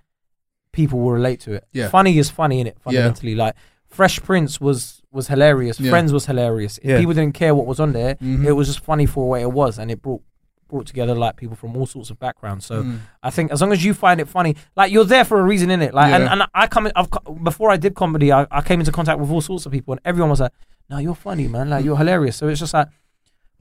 people 0.71 0.99
will 0.99 1.11
relate 1.11 1.39
to 1.41 1.53
it. 1.53 1.65
Yeah. 1.73 1.89
Funny 1.89 2.17
is 2.19 2.29
funny 2.29 2.59
in 2.59 2.67
it 2.67 2.77
fundamentally. 2.79 3.33
Like 3.33 3.55
Fresh 3.87 4.21
Prince 4.21 4.61
was 4.61 5.01
was 5.11 5.27
hilarious. 5.27 5.79
Yeah. 5.79 5.89
Friends 5.89 6.13
was 6.13 6.27
hilarious. 6.27 6.79
Yeah. 6.83 6.99
People 6.99 7.15
didn't 7.15 7.33
care 7.33 7.55
what 7.55 7.65
was 7.65 7.79
on 7.79 7.93
there. 7.93 8.13
Mhm. 8.15 8.45
It 8.45 8.51
was 8.51 8.67
just 8.67 8.81
funny 8.81 9.07
for 9.07 9.27
what 9.29 9.41
it 9.41 9.51
was, 9.51 9.79
and 9.79 9.89
it 9.89 10.01
brought 10.03 10.21
brought 10.69 10.87
together 10.87 11.13
like 11.15 11.35
people 11.35 11.55
from 11.57 11.75
all 11.75 11.85
sorts 11.85 12.09
of 12.09 12.17
backgrounds. 12.19 12.65
So 12.65 12.83
Mm. 12.83 12.99
I 13.21 13.29
think 13.29 13.51
as 13.51 13.59
long 13.61 13.73
as 13.73 13.83
you 13.83 13.93
find 13.93 14.21
it 14.21 14.27
funny, 14.29 14.55
like 14.77 14.91
you're 14.93 15.03
there 15.03 15.25
for 15.25 15.39
a 15.39 15.43
reason 15.43 15.69
in 15.69 15.81
it. 15.81 15.93
Like 15.93 16.13
and, 16.13 16.23
Yeah. 16.23 16.31
and 16.31 16.43
I 16.53 16.67
come 16.67 16.85
in, 16.87 16.93
I've 16.95 17.09
before 17.43 17.69
I 17.71 17.77
did 17.77 17.95
comedy, 17.95 18.31
I, 18.31 18.47
I 18.51 18.61
came 18.61 18.79
into 18.79 18.91
contact 18.93 19.19
with 19.19 19.29
all 19.29 19.41
sorts 19.41 19.65
of 19.65 19.71
people, 19.73 19.91
and 19.93 20.01
everyone 20.05 20.29
was 20.29 20.39
like, 20.39 20.53
"No, 20.89 20.97
you're 20.99 21.15
funny, 21.15 21.47
man. 21.49 21.69
Like 21.69 21.83
you're 21.83 21.97
hilarious." 21.97 22.37
So 22.37 22.47
it's 22.47 22.59
just 22.61 22.73
like 22.73 22.87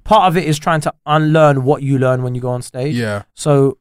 part 0.04 0.28
of 0.28 0.36
it 0.36 0.44
is 0.44 0.58
trying 0.58 0.80
to 0.82 0.94
unlearn 1.06 1.64
what 1.64 1.82
you 1.82 1.98
learn 1.98 2.22
when 2.22 2.34
you 2.36 2.40
go 2.40 2.50
on 2.50 2.62
stage. 2.62 2.94
Yeah. 2.94 3.22
So 3.34 3.78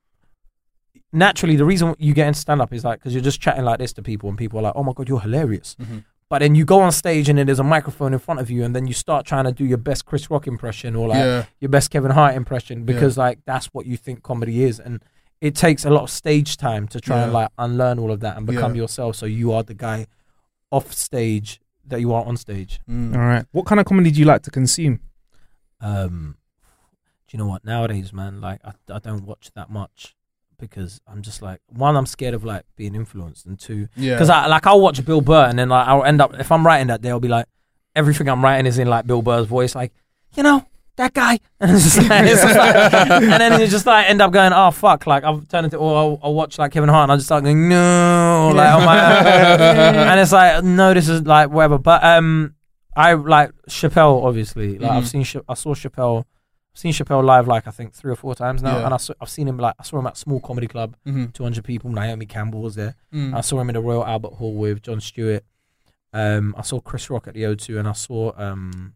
naturally, 1.13 1.55
the 1.55 1.65
reason 1.65 1.95
you 1.99 2.13
get 2.13 2.27
into 2.27 2.39
stand 2.39 2.61
up 2.61 2.73
is 2.73 2.83
like 2.83 2.99
because 2.99 3.13
you're 3.13 3.23
just 3.23 3.39
chatting 3.41 3.63
like 3.63 3.79
this 3.79 3.93
to 3.93 4.01
people, 4.01 4.29
and 4.29 4.37
people 4.37 4.59
are 4.59 4.63
like, 4.63 4.73
"Oh 4.75 4.83
my 4.83 4.93
god, 4.93 5.07
you're 5.09 5.19
hilarious." 5.21 5.75
Mhm. 5.79 6.03
But 6.29 6.39
then 6.39 6.55
you 6.55 6.65
go 6.65 6.81
on 6.81 6.91
stage 6.91 7.29
and 7.29 7.39
then 7.39 7.45
there's 7.45 7.59
a 7.59 7.63
microphone 7.63 8.11
in 8.11 8.19
front 8.19 8.41
of 8.41 8.49
you, 8.49 8.63
and 8.63 8.75
then 8.75 8.85
you 8.85 8.93
start 8.93 9.25
trying 9.25 9.45
to 9.45 9.51
do 9.53 9.63
your 9.65 9.77
best 9.77 10.05
Chris 10.05 10.29
Rock 10.29 10.45
impression 10.45 10.95
or 10.95 11.07
like 11.07 11.19
yeah. 11.19 11.45
your 11.61 11.69
best 11.69 11.89
Kevin 11.89 12.11
Hart 12.11 12.35
impression 12.35 12.83
because 12.83 13.17
like 13.17 13.39
that's 13.45 13.67
what 13.67 13.85
you 13.85 13.95
think 13.95 14.23
comedy 14.23 14.63
is, 14.63 14.79
and 14.79 15.01
it 15.39 15.55
takes 15.55 15.85
a 15.85 15.89
lot 15.89 16.03
of 16.03 16.09
stage 16.09 16.57
time 16.57 16.87
to 16.89 16.99
try 16.99 17.21
and 17.21 17.31
like 17.31 17.49
unlearn 17.57 17.97
all 17.99 18.11
of 18.11 18.19
that 18.21 18.35
and 18.37 18.45
become 18.45 18.75
Yeah. 18.75 18.81
yourself. 18.81 19.15
So 19.15 19.25
you 19.25 19.53
are 19.53 19.63
the 19.63 19.73
guy 19.73 20.07
off 20.69 20.91
stage 20.93 21.61
that 21.85 22.01
you 22.01 22.13
are 22.13 22.25
on 22.25 22.35
stage. 22.35 22.81
Mm. 22.89 23.15
All 23.15 23.21
right. 23.21 23.45
What 23.51 23.65
kind 23.65 23.79
of 23.79 23.85
comedy 23.85 24.11
do 24.11 24.19
you 24.19 24.25
like 24.25 24.41
to 24.43 24.51
consume? 24.51 24.99
Um, 25.79 26.35
do 27.27 27.37
you 27.37 27.43
know 27.43 27.49
what? 27.49 27.63
Nowadays, 27.63 28.11
man, 28.11 28.41
like 28.41 28.59
I, 28.65 28.73
I 28.91 28.99
don't 28.99 29.23
watch 29.23 29.51
that 29.55 29.69
much 29.69 30.16
because 30.59 30.99
I'm 31.07 31.21
just 31.21 31.41
like 31.41 31.59
one, 31.69 31.95
I'm 31.95 32.05
scared 32.05 32.33
of 32.33 32.43
like 32.43 32.63
being 32.75 32.95
influenced, 32.95 33.45
and 33.45 33.59
two, 33.59 33.87
Yeah. 33.95 34.13
because 34.15 34.29
I 34.29 34.47
like 34.47 34.65
I'll 34.67 34.81
watch 34.81 35.03
Bill 35.05 35.21
Burr 35.21 35.45
and 35.45 35.57
then 35.59 35.69
like 35.69 35.87
I'll 35.87 36.03
end 36.03 36.21
up 36.21 36.33
if 36.39 36.51
I'm 36.51 36.65
writing 36.65 36.87
that 36.87 37.01
day, 37.01 37.09
I'll 37.09 37.19
be 37.19 37.27
like 37.27 37.45
everything 37.95 38.27
I'm 38.29 38.43
writing 38.43 38.65
is 38.65 38.77
in 38.79 38.87
like 38.87 39.05
Bill 39.07 39.21
Burr's 39.21 39.45
voice, 39.47 39.75
like 39.75 39.93
you 40.35 40.43
know 40.43 40.65
that 40.97 41.13
guy, 41.13 41.39
and 41.59 41.71
it's 41.71 41.83
just 41.83 42.09
like, 42.09 42.25
it's 42.25 42.41
just 42.41 42.57
like 42.57 42.75
and 43.11 43.23
then 43.41 43.59
you 43.61 43.67
just 43.67 43.85
like 43.85 44.09
end 44.09 44.21
up 44.21 44.31
going, 44.31 44.51
oh 44.53 44.71
fuck, 44.71 45.05
like 45.05 45.23
I've 45.23 45.47
turned 45.47 45.65
into, 45.65 45.77
or 45.77 45.95
I'll, 45.95 46.19
I'll 46.23 46.33
watch 46.33 46.57
like 46.57 46.71
Kevin 46.71 46.89
Hart 46.89 47.03
and 47.03 47.11
I 47.11 47.15
just 47.17 47.27
start 47.27 47.43
going 47.43 47.69
no, 47.69 48.51
like 48.55 48.83
my, 48.85 48.97
and 50.11 50.19
it's 50.19 50.31
like 50.31 50.63
no, 50.63 50.93
this 50.93 51.07
is 51.07 51.21
like 51.21 51.49
whatever, 51.51 51.77
but 51.77 52.03
um, 52.03 52.55
I 52.95 53.13
like 53.13 53.51
Chappelle 53.69 54.23
obviously, 54.23 54.79
like 54.79 54.89
I've 54.91 55.03
Mhm. 55.03 55.25
seen 55.33 55.41
I 55.47 55.53
saw 55.53 55.75
Chappelle. 55.75 56.23
I've 56.77 56.81
Seen 56.81 56.93
Chappelle 56.93 57.23
live 57.23 57.47
like 57.47 57.65
I 57.67 57.71
think 57.71 57.93
three 57.95 58.11
or 58.11 58.15
four 58.15 58.35
times 58.35 58.61
now, 58.61 58.77
Yeah. 58.77 58.85
and 58.85 58.93
I 58.93 58.97
saw, 58.97 59.13
I've 59.19 59.29
seen 59.29 59.47
him 59.47 59.57
like 59.57 59.73
I 59.79 59.83
saw 59.83 59.97
him 59.97 60.05
at 60.05 60.15
Small 60.15 60.39
Comedy 60.39 60.67
Club, 60.67 60.95
Mhm. 61.07 61.33
200 61.33 61.63
people. 61.63 61.89
Naomi 61.89 62.27
Campbell 62.27 62.61
was 62.61 62.75
there. 62.75 62.93
Mm. 63.11 63.35
I 63.35 63.41
saw 63.41 63.59
him 63.59 63.69
in 63.69 63.73
the 63.73 63.81
Royal 63.81 64.05
Albert 64.05 64.33
Hall 64.33 64.53
with 64.53 64.83
Jon 64.83 65.01
Stewart. 65.01 65.43
Um, 66.13 66.53
I 66.55 66.61
saw 66.61 66.79
Chris 66.79 67.09
Rock 67.09 67.27
at 67.27 67.33
the 67.33 67.43
O2, 67.45 67.79
and 67.79 67.87
I 67.87 67.93
saw 67.93 68.31
um, 68.37 68.93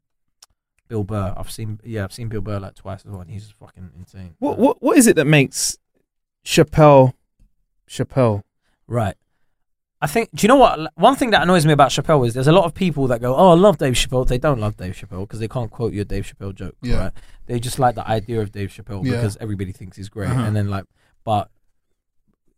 Bill 0.89 1.03
Burr. 1.03 1.33
I've 1.35 1.49
seen 1.49 1.79
yeah, 1.83 2.03
I've 2.03 2.13
seen 2.13 2.27
Bill 2.29 2.41
Burr 2.41 2.59
like 2.59 2.75
twice 2.75 2.99
as 3.03 3.09
well, 3.11 3.21
and 3.21 3.31
he's 3.31 3.45
just 3.47 3.55
fucking 3.57 3.89
insane. 3.97 4.35
What 4.37 4.59
what 4.59 4.79
what 4.83 4.95
is 4.97 5.07
it 5.07 5.15
that 5.15 5.25
makes 5.25 5.79
Chappelle 6.45 7.13
Chappelle? 7.89 8.43
Right. 8.85 9.15
I 10.01 10.07
think. 10.07 10.29
Do 10.33 10.43
you 10.43 10.47
know 10.47 10.55
what? 10.55 10.91
One 10.95 11.15
thing 11.15 11.29
that 11.31 11.43
annoys 11.43 11.65
me 11.65 11.73
about 11.73 11.91
Chappelle 11.91 12.25
is 12.25 12.33
there's 12.33 12.47
a 12.47 12.51
lot 12.51 12.65
of 12.65 12.73
people 12.73 13.07
that 13.07 13.21
go, 13.21 13.35
"Oh, 13.35 13.49
I 13.51 13.53
love 13.53 13.77
Dave 13.77 13.93
Chappelle." 13.93 14.27
They 14.27 14.37
don't 14.39 14.59
love 14.59 14.75
Dave 14.77 14.93
Chappelle 14.95 15.21
because 15.21 15.39
they 15.39 15.47
can't 15.47 15.69
quote 15.69 15.93
you 15.93 16.01
a 16.01 16.05
Dave 16.05 16.25
Chappelle 16.25 16.55
joke. 16.55 16.75
Yeah. 16.81 16.97
Right. 16.97 17.11
They 17.45 17.59
just 17.59 17.77
like 17.79 17.95
the 17.95 18.07
idea 18.07 18.41
of 18.41 18.51
Dave 18.51 18.69
Chappelle 18.69 19.05
Yeah. 19.05 19.11
because 19.17 19.37
everybody 19.39 19.71
thinks 19.71 19.97
he's 19.97 20.09
great, 20.09 20.29
Uh-huh. 20.29 20.41
and 20.41 20.55
then 20.55 20.69
like, 20.69 20.85
but 21.23 21.49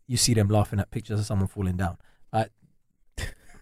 you 0.06 0.16
see 0.16 0.32
them 0.34 0.48
laughing 0.48 0.80
at 0.80 0.90
pictures 0.90 1.20
of 1.20 1.26
someone 1.26 1.48
falling 1.48 1.76
down. 1.76 1.96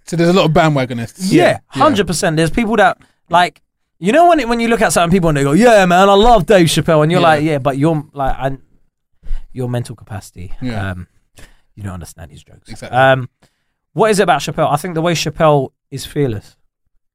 So 0.04 0.16
there's 0.16 0.30
a 0.30 0.32
lot 0.32 0.46
of 0.46 0.50
bandwagonists. 0.50 1.32
Yeah, 1.32 1.60
hundred 1.68 2.06
percent. 2.08 2.36
There's 2.36 2.50
people 2.50 2.76
that 2.76 2.98
like 3.30 3.62
you 4.00 4.10
know 4.10 4.28
when 4.28 4.40
it, 4.40 4.48
when 4.48 4.58
you 4.58 4.66
look 4.66 4.82
at 4.82 4.92
certain 4.92 5.10
people 5.10 5.28
and 5.28 5.38
they 5.38 5.44
go, 5.44 5.52
"Yeah, 5.52 5.86
man, 5.86 6.08
I 6.08 6.14
love 6.14 6.44
Dave 6.44 6.66
Chappelle," 6.66 7.02
and 7.04 7.12
you're 7.12 7.20
Yeah. 7.20 7.26
like, 7.28 7.42
"Yeah, 7.44 7.58
but 7.58 7.78
you're 7.78 8.04
like, 8.12 8.34
I, 8.36 8.58
your 9.52 9.68
mental 9.68 9.94
capacity, 9.94 10.52
Yeah. 10.60 10.90
um, 10.90 11.06
you 11.76 11.84
don't 11.84 11.92
understand 11.94 12.32
his 12.32 12.42
jokes." 12.42 12.68
Exactly. 12.68 12.98
Um, 12.98 13.28
what 13.92 14.10
is 14.10 14.18
it 14.18 14.24
about 14.24 14.40
Chappelle? 14.40 14.72
I 14.72 14.76
think 14.76 14.94
the 14.94 15.02
way 15.02 15.14
Chappelle 15.14 15.70
is 15.90 16.06
fearless. 16.06 16.56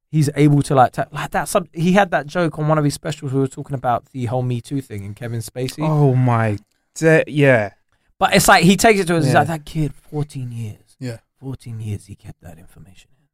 He's 0.09 0.29
able 0.35 0.61
to 0.63 0.75
like 0.75 0.93
ta- 0.93 1.07
like 1.11 1.31
that. 1.31 1.47
Sub- 1.49 1.67
he 1.73 1.91
had 1.93 2.11
that 2.11 2.27
joke 2.27 2.57
on 2.59 2.67
one 2.67 2.77
of 2.77 2.83
his 2.85 2.93
specials. 2.93 3.33
We 3.33 3.39
were 3.41 3.47
talking 3.47 3.73
about 3.75 4.05
the 4.13 4.25
whole 4.25 4.41
Me 4.43 4.61
Too 4.61 4.79
thing 4.81 5.03
and 5.03 5.15
Kevin 5.15 5.41
Spacey. 5.41 5.79
Oh 5.87 6.15
my, 6.15 6.57
de- 6.95 7.23
yeah. 7.27 7.71
But 8.19 8.33
it's 8.35 8.47
like 8.47 8.63
he 8.63 8.77
takes 8.77 8.99
it 9.01 9.07
to 9.07 9.17
us. 9.17 9.25
He's 9.25 9.33
Yeah. 9.33 9.39
like 9.39 9.47
that 9.49 9.65
kid, 9.65 9.93
fourteen 9.93 10.51
years. 10.51 10.95
Yeah. 10.99 11.17
fourteen 11.39 11.79
years 11.81 12.05
he 12.05 12.15
kept 12.15 12.41
that 12.41 12.57
information 12.57 13.11
in. 13.19 13.27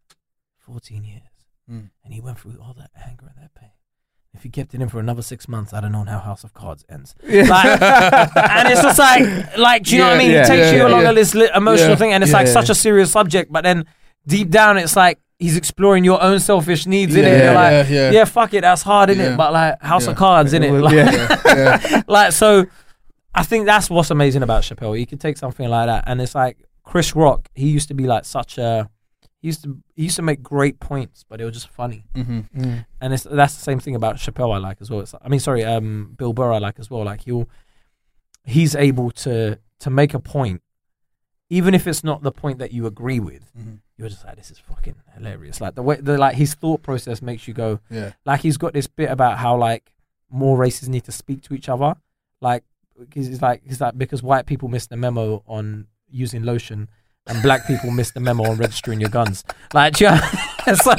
Fourteen 0.57 1.03
years, 1.03 1.21
Mm. 1.71 1.89
and 2.03 2.13
he 2.13 2.19
went 2.21 2.39
through 2.39 2.57
all 2.61 2.73
that 2.77 2.89
anger 3.07 3.27
and 3.33 3.43
that 3.43 3.53
pain. 3.53 3.69
If 4.33 4.41
he 4.43 4.49
kept 4.49 4.73
it 4.73 4.81
in 4.81 4.89
for 4.89 4.99
another 4.99 5.21
six 5.21 5.47
months, 5.47 5.73
I'd 5.73 5.83
have 5.83 5.91
known 5.91 6.07
how 6.07 6.17
House 6.19 6.43
of 6.43 6.53
Cards 6.53 6.83
ends. 6.89 7.13
Like, 7.23 7.81
and 7.81 8.67
it's 8.67 8.81
just 8.81 8.97
like, 8.97 9.57
like, 9.57 9.83
do 9.83 9.91
you 9.91 9.99
know 9.99 10.07
what 10.07 10.15
I 10.15 10.17
mean? 10.17 10.31
yeah, 10.31 10.43
it 10.43 10.47
takes 10.47 10.71
yeah, 10.71 10.77
you 10.77 10.87
along 10.87 11.03
yeah. 11.03 11.11
a 11.11 11.13
this 11.13 11.35
emotional 11.35 11.89
Yeah, 11.89 11.95
thing, 11.95 12.13
and 12.13 12.23
it's 12.23 12.31
yeah, 12.31 12.37
like 12.39 12.47
yeah. 12.47 12.53
such 12.53 12.69
a 12.69 12.75
serious 12.75 13.11
subject. 13.11 13.51
But 13.51 13.63
then 13.63 13.85
deep 14.25 14.49
down, 14.49 14.77
it's 14.77 14.95
like 14.95 15.19
he's 15.37 15.55
exploring 15.55 16.03
your 16.03 16.21
own 16.21 16.39
selfish 16.39 16.87
needs 16.87 17.15
in 17.15 17.25
it. 17.25 17.37
Yeah, 17.43 17.51
like, 17.53 17.89
yeah, 17.89 18.09
yeah, 18.09 18.11
yeah. 18.11 18.25
fuck 18.25 18.53
it, 18.55 18.61
that's 18.61 18.81
hard 18.81 19.11
in 19.11 19.19
Yeah. 19.19 19.33
it. 19.33 19.37
But 19.37 19.53
like 19.53 19.81
House 19.81 20.05
Yeah. 20.05 20.11
of 20.11 20.17
Cards 20.17 20.53
in 20.53 20.63
it. 20.63 20.71
Like, 20.71 20.93
yeah. 20.95 21.37
yeah, 21.45 21.79
yeah. 21.89 22.01
like 22.07 22.31
so 22.31 22.65
I 23.35 23.43
think 23.43 23.65
that's 23.65 23.89
what's 23.89 24.09
amazing 24.09 24.41
about 24.43 24.63
Chappelle. 24.63 24.97
He 24.97 25.05
could 25.05 25.19
take 25.19 25.37
something 25.37 25.67
like 25.69 25.87
that 25.87 26.05
and 26.07 26.19
it's 26.21 26.33
like 26.35 26.57
Chris 26.83 27.15
Rock, 27.15 27.49
he 27.55 27.69
used 27.69 27.87
to 27.89 27.93
be 27.93 28.07
like 28.07 28.25
such 28.25 28.57
a 28.57 28.89
he 29.43 29.49
used 29.49 29.63
to 29.65 29.77
he 29.95 30.03
used 30.03 30.15
to 30.15 30.21
make 30.23 30.41
great 30.41 30.79
points, 30.79 31.23
but 31.29 31.39
it 31.41 31.45
was 31.45 31.53
just 31.53 31.67
funny. 31.67 32.05
hmm 32.15 32.39
And 33.01 33.13
it's 33.13 33.23
that's 33.23 33.55
the 33.55 33.61
same 33.61 33.79
thing 33.79 33.93
about 33.93 34.15
Chappelle 34.15 34.55
I 34.55 34.57
like 34.57 34.77
as 34.81 34.89
well. 34.89 35.01
It's 35.01 35.13
I 35.21 35.27
mean 35.29 35.39
sorry, 35.41 35.63
um 35.65 36.15
Bill 36.17 36.31
Burr 36.33 36.51
I 36.53 36.59
like 36.59 36.79
as 36.79 36.89
well. 36.89 37.03
Like 37.03 37.21
he'll 37.25 37.47
he's 38.45 38.73
able 38.75 39.11
to 39.11 39.59
to 39.79 39.89
make 39.89 40.13
a 40.13 40.19
point 40.19 40.61
even 41.49 41.75
if 41.75 41.85
it's 41.87 42.03
not 42.03 42.23
the 42.23 42.31
point 42.31 42.57
that 42.59 42.71
you 42.71 42.85
agree 42.87 43.19
with. 43.19 43.51
Mhm. 43.55 43.79
You're 43.97 44.09
just 44.09 44.25
like 44.25 44.37
this 44.37 44.49
is 44.49 44.59
fucking 44.59 44.95
hilarious. 45.15 45.61
Like 45.61 45.75
the 45.75 45.83
way 45.83 45.97
the 45.97 46.17
like 46.17 46.35
his 46.35 46.53
thought 46.55 46.81
process 46.81 47.21
makes 47.21 47.47
you 47.47 47.53
go 47.53 47.79
Yeah. 47.89 48.13
like 48.25 48.41
he's 48.41 48.57
got 48.57 48.73
this 48.73 48.87
bit 48.87 49.11
about 49.11 49.37
how 49.37 49.57
like 49.57 49.93
more 50.29 50.57
races 50.57 50.89
need 50.89 51.03
to 51.03 51.11
speak 51.11 51.41
to 51.43 51.53
each 51.53 51.69
other. 51.69 51.95
Like 52.41 52.63
he's 53.13 53.27
he's 53.27 53.41
like 53.41 53.61
he's 53.65 53.81
like 53.81 53.97
because 53.97 54.23
white 54.23 54.45
people 54.45 54.67
missed 54.69 54.89
the 54.89 54.97
memo 54.97 55.43
on 55.47 55.87
using 56.09 56.43
lotion 56.43 56.89
and 57.27 57.41
black 57.41 57.65
people 57.65 57.91
missed 57.91 58.13
the 58.13 58.19
memo 58.19 58.43
on 58.49 58.57
registering 58.57 58.99
your 58.99 59.09
guns. 59.09 59.43
Like 59.73 59.99
you 59.99 60.07
know- 60.07 60.19
so, 60.75 60.93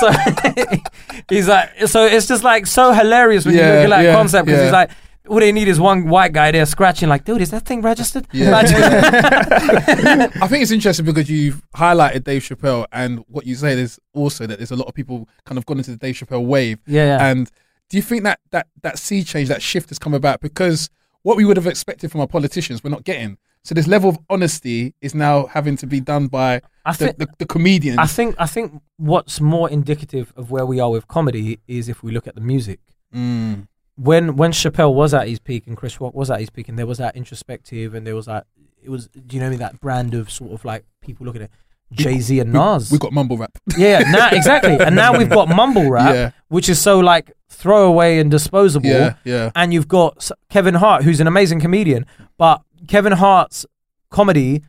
so 0.00 0.12
he's 1.28 1.48
like 1.48 1.86
so 1.86 2.04
it's 2.04 2.26
just 2.26 2.44
like 2.44 2.66
so 2.66 2.92
hilarious 2.92 3.44
when 3.44 3.54
you 3.54 3.60
look 3.60 3.70
at 3.70 3.90
that 3.90 4.02
yeah, 4.02 4.14
concept 4.14 4.46
because 4.46 4.58
yeah. 4.58 4.64
he's 4.64 4.72
like 4.72 4.90
all 5.28 5.38
they 5.38 5.52
need 5.52 5.68
is 5.68 5.78
one 5.78 6.08
white 6.08 6.32
guy 6.32 6.50
there 6.50 6.66
scratching 6.66 7.08
like 7.08 7.24
dude 7.24 7.40
is 7.40 7.50
that 7.50 7.64
thing 7.64 7.80
registered? 7.80 8.26
Yeah. 8.32 8.56
I 10.42 10.48
think 10.48 10.62
it's 10.62 10.72
interesting 10.72 11.06
because 11.06 11.30
you've 11.30 11.62
highlighted 11.74 12.24
Dave 12.24 12.42
Chappelle, 12.42 12.86
and 12.92 13.24
what 13.28 13.46
you 13.46 13.54
said 13.54 13.78
is 13.78 14.00
also 14.14 14.46
that 14.46 14.58
there's 14.58 14.72
a 14.72 14.76
lot 14.76 14.88
of 14.88 14.94
people 14.94 15.28
kind 15.46 15.58
of 15.58 15.66
gone 15.66 15.78
into 15.78 15.92
the 15.92 15.96
Dave 15.96 16.16
Chappelle 16.16 16.44
wave. 16.44 16.80
yeah, 16.86 17.18
yeah. 17.18 17.30
And 17.30 17.50
do 17.88 17.96
you 17.96 18.02
think 18.02 18.24
that 18.24 18.40
that 18.50 18.66
that 18.82 18.98
sea 18.98 19.22
change, 19.22 19.48
that 19.48 19.62
shift, 19.62 19.90
has 19.90 19.98
come 19.98 20.14
about 20.14 20.40
because 20.40 20.90
what 21.22 21.36
we 21.36 21.44
would 21.44 21.56
have 21.56 21.66
expected 21.66 22.10
from 22.10 22.20
our 22.20 22.26
politicians, 22.26 22.82
we're 22.82 22.90
not 22.90 23.04
getting. 23.04 23.38
So 23.64 23.74
this 23.74 23.86
level 23.86 24.10
of 24.10 24.18
honesty 24.28 24.94
is 25.00 25.14
now 25.14 25.46
having 25.46 25.76
to 25.76 25.86
be 25.86 26.00
done 26.00 26.26
by 26.26 26.62
I 26.84 26.92
the, 26.92 26.98
think 26.98 27.18
the, 27.18 27.28
the 27.38 27.46
comedians. 27.46 27.98
I 27.98 28.06
think 28.06 28.34
I 28.38 28.46
think 28.46 28.82
what's 28.96 29.40
more 29.40 29.70
indicative 29.70 30.32
of 30.36 30.50
where 30.50 30.66
we 30.66 30.80
are 30.80 30.90
with 30.90 31.06
comedy 31.06 31.60
is 31.68 31.88
if 31.88 32.02
we 32.02 32.10
look 32.12 32.26
at 32.26 32.34
the 32.34 32.40
music. 32.40 32.80
Mm. 33.14 33.68
when 33.96 34.36
when 34.36 34.52
Chappelle 34.52 34.94
was 34.94 35.12
at 35.14 35.28
his 35.28 35.38
peak 35.38 35.66
and 35.66 35.76
Chris 35.76 36.00
Rock 36.00 36.14
was 36.14 36.30
at 36.30 36.40
his 36.40 36.50
peak, 36.50 36.68
and 36.68 36.78
there 36.78 36.86
was 36.86 36.98
that 36.98 37.14
introspective, 37.16 37.94
and 37.94 38.06
there 38.06 38.16
was 38.16 38.26
that 38.26 38.46
it 38.82 38.88
was. 38.90 39.08
Do 39.08 39.36
you 39.36 39.40
know 39.40 39.46
I 39.46 39.50
mean? 39.50 39.58
That 39.58 39.80
brand 39.80 40.14
of 40.14 40.30
sort 40.30 40.52
of 40.52 40.64
like 40.64 40.84
people 41.02 41.24
looking 41.26 41.42
at 41.42 41.50
Jay 41.92 42.18
Z 42.20 42.40
and 42.40 42.52
We- 42.52 42.58
Nas. 42.58 42.90
We 42.90 42.94
have 42.96 43.00
got 43.00 43.12
mumble 43.12 43.36
rap. 43.36 43.56
yeah, 43.76 43.98
now 44.10 44.30
exactly, 44.32 44.76
and 44.80 44.96
now 44.96 45.16
we've 45.16 45.28
got 45.30 45.48
mumble 45.48 45.90
rap, 45.90 46.14
Yeah. 46.14 46.30
which 46.48 46.68
is 46.68 46.80
so 46.80 46.98
like 46.98 47.30
throwaway 47.50 48.18
and 48.18 48.30
disposable. 48.30 48.86
Yeah, 48.88 49.14
yeah. 49.24 49.50
And 49.54 49.72
you've 49.74 49.88
got 49.88 50.30
Kevin 50.48 50.74
Hart, 50.74 51.04
who's 51.04 51.20
an 51.20 51.26
amazing 51.26 51.60
comedian, 51.60 52.06
but 52.38 52.62
Kevin 52.88 53.12
Hart's 53.12 53.66
comedy, 54.10 54.62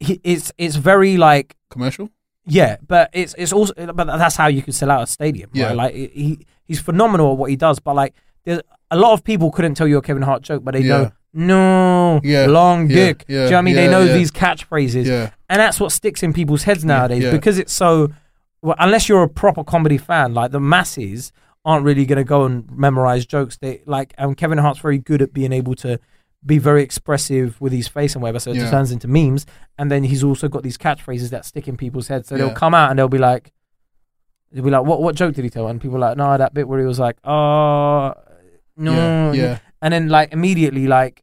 he, 0.00 0.20
it's 0.24 0.52
it's 0.58 0.76
very 0.76 1.16
like 1.16 1.56
Commercial. 1.70 2.10
yeah, 2.46 2.76
but 2.86 3.10
it's 3.12 3.34
it's 3.38 3.52
also 3.52 3.72
but 3.94 4.04
that's 4.06 4.36
how 4.36 4.46
you 4.48 4.62
can 4.62 4.72
sell 4.72 4.90
out 4.90 5.02
a 5.02 5.06
stadium. 5.06 5.50
Yeah. 5.52 5.66
right? 5.68 5.76
like 5.76 5.94
he 5.94 6.46
he's 6.64 6.80
phenomenal 6.80 7.32
at 7.32 7.38
what 7.38 7.50
he 7.50 7.56
does. 7.56 7.78
But 7.78 7.94
like, 7.96 8.14
there's 8.44 8.60
a 8.90 8.96
lot 8.96 9.12
of 9.12 9.24
people 9.24 9.50
couldn't 9.50 9.74
tell 9.74 9.86
you 9.88 9.98
a 9.98 10.02
Kevin 10.02 10.22
Hart 10.22 10.42
joke, 10.42 10.64
but 10.64 10.74
they 10.74 10.80
Yeah. 10.80 10.88
know 10.98 11.12
no 11.36 12.20
Yeah, 12.22 12.46
long 12.46 12.88
yeah, 12.88 12.94
dick. 12.96 13.24
yeah, 13.28 13.34
Do 13.38 13.44
you 13.44 13.50
know 13.50 13.56
what 13.56 13.58
I 13.58 13.62
mean? 13.62 13.74
they 13.76 13.88
know 13.88 14.06
these 14.06 14.30
catchphrases, 14.30 15.06
Yeah. 15.06 15.30
and 15.48 15.58
that's 15.60 15.80
what 15.80 15.90
sticks 15.90 16.22
in 16.22 16.32
people's 16.32 16.62
heads 16.62 16.84
nowadays 16.84 17.24
because 17.30 17.58
it's 17.58 17.72
so. 17.72 18.12
Well, 18.62 18.76
unless 18.78 19.08
you're 19.10 19.22
a 19.24 19.28
proper 19.28 19.62
comedy 19.62 19.98
fan, 19.98 20.32
like 20.32 20.50
the 20.52 20.60
masses 20.60 21.32
aren't 21.66 21.84
really 21.84 22.06
going 22.06 22.16
to 22.18 22.24
go 22.24 22.44
and 22.44 22.64
memorize 22.70 23.26
jokes. 23.26 23.56
They 23.58 23.82
like, 23.84 24.14
and 24.16 24.36
Kevin 24.36 24.56
Hart's 24.58 24.80
very 24.80 24.96
good 24.98 25.20
at 25.20 25.32
being 25.34 25.52
able 25.52 25.74
to 25.76 25.98
be 26.46 26.58
very 26.58 26.82
expressive 26.82 27.58
with 27.60 27.72
his 27.72 27.88
face 27.88 28.14
and 28.14 28.22
whatever. 28.22 28.38
So 28.38 28.50
it 28.50 28.56
Yeah. 28.58 28.70
turns 28.70 28.90
into 28.92 29.08
memes. 29.08 29.46
And 29.78 29.90
then 29.90 30.04
he's 30.04 30.22
also 30.22 30.46
got 30.48 30.62
these 30.62 30.76
catchphrases 30.76 31.30
that 31.30 31.44
stick 31.46 31.68
in 31.68 31.76
people's 31.76 32.08
heads. 32.08 32.28
So 32.28 32.34
Yeah. 32.36 32.46
they'll 32.46 32.54
come 32.54 32.74
out 32.74 32.90
and 32.90 32.98
they'll 32.98 33.08
be 33.08 33.18
like, 33.18 33.52
they'll 34.52 34.62
be 34.64 34.70
like, 34.70 34.84
what 34.84 35.00
what 35.02 35.14
joke 35.14 35.34
did 35.34 35.44
he 35.44 35.50
tell? 35.50 35.66
And 35.68 35.80
people 35.80 35.96
are 35.96 36.00
like, 36.00 36.16
no, 36.18 36.36
that 36.36 36.52
bit 36.54 36.68
where 36.68 36.78
he 36.80 36.86
was 36.86 36.98
like, 36.98 37.16
oh, 37.24 38.12
no, 38.76 38.92
Yeah, 38.92 39.32
yeah. 39.32 39.58
and 39.80 39.92
then 39.94 40.08
like 40.08 40.32
immediately 40.32 40.86
like 40.86 41.22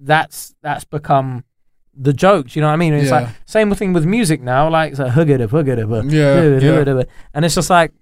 that's 0.00 0.54
that's 0.62 0.84
become 0.84 1.44
the 1.94 2.12
joke. 2.12 2.48
Do 2.48 2.58
you 2.58 2.62
know 2.62 2.68
what 2.68 2.74
I 2.74 2.76
mean? 2.76 2.92
And 2.92 3.02
it's 3.02 3.10
like 3.10 3.28
same 3.46 3.74
thing 3.74 3.92
with 3.92 4.04
music 4.06 4.40
now. 4.42 4.68
Like 4.70 4.92
it's 4.92 5.00
a 5.00 5.06
huggada 5.08 5.48
huggada 5.48 6.10
Yeah, 6.10 6.58
yeah. 6.94 7.02
and 7.34 7.44
it's 7.44 7.54
just 7.54 7.68
like, 7.70 7.92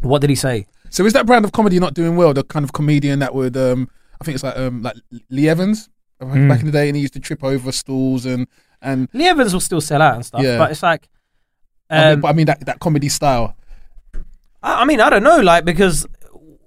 what 0.00 0.20
did 0.20 0.30
he 0.30 0.36
say? 0.36 0.66
So 0.90 1.04
is 1.06 1.12
that 1.14 1.26
brand 1.26 1.44
of 1.44 1.52
comedy 1.52 1.78
not 1.80 1.94
doing 1.94 2.16
well? 2.16 2.34
The 2.34 2.44
kind 2.44 2.64
of 2.64 2.72
comedian 2.72 3.18
that 3.20 3.34
would, 3.34 3.56
um, 3.56 3.88
I 4.22 4.24
think 4.24 4.34
it's 4.36 4.44
like 4.44 4.56
um, 4.56 4.82
like 4.82 4.96
Lee 5.30 5.48
Evans 5.48 5.88
Mm. 6.22 6.48
back 6.48 6.60
in 6.60 6.66
the 6.66 6.72
day, 6.72 6.86
and 6.88 6.94
he 6.94 7.02
used 7.02 7.14
to 7.14 7.20
trip 7.20 7.42
over 7.42 7.72
stools 7.72 8.26
and 8.26 8.46
and. 8.80 9.08
Lee 9.12 9.26
Evans 9.28 9.52
will 9.52 9.60
still 9.60 9.80
sell 9.80 10.00
out 10.00 10.14
and 10.14 10.24
stuff, 10.24 10.40
Yeah. 10.42 10.56
but 10.56 10.70
it's 10.70 10.80
like, 10.82 11.08
I 11.90 11.96
mean, 12.04 12.12
um, 12.14 12.20
but 12.20 12.28
I 12.28 12.32
mean 12.32 12.46
that 12.46 12.64
that 12.66 12.78
comedy 12.78 13.08
style. 13.08 13.56
I, 14.62 14.82
I 14.82 14.84
mean, 14.84 15.00
I 15.00 15.10
don't 15.10 15.24
know, 15.24 15.40
like 15.40 15.64
because 15.64 16.06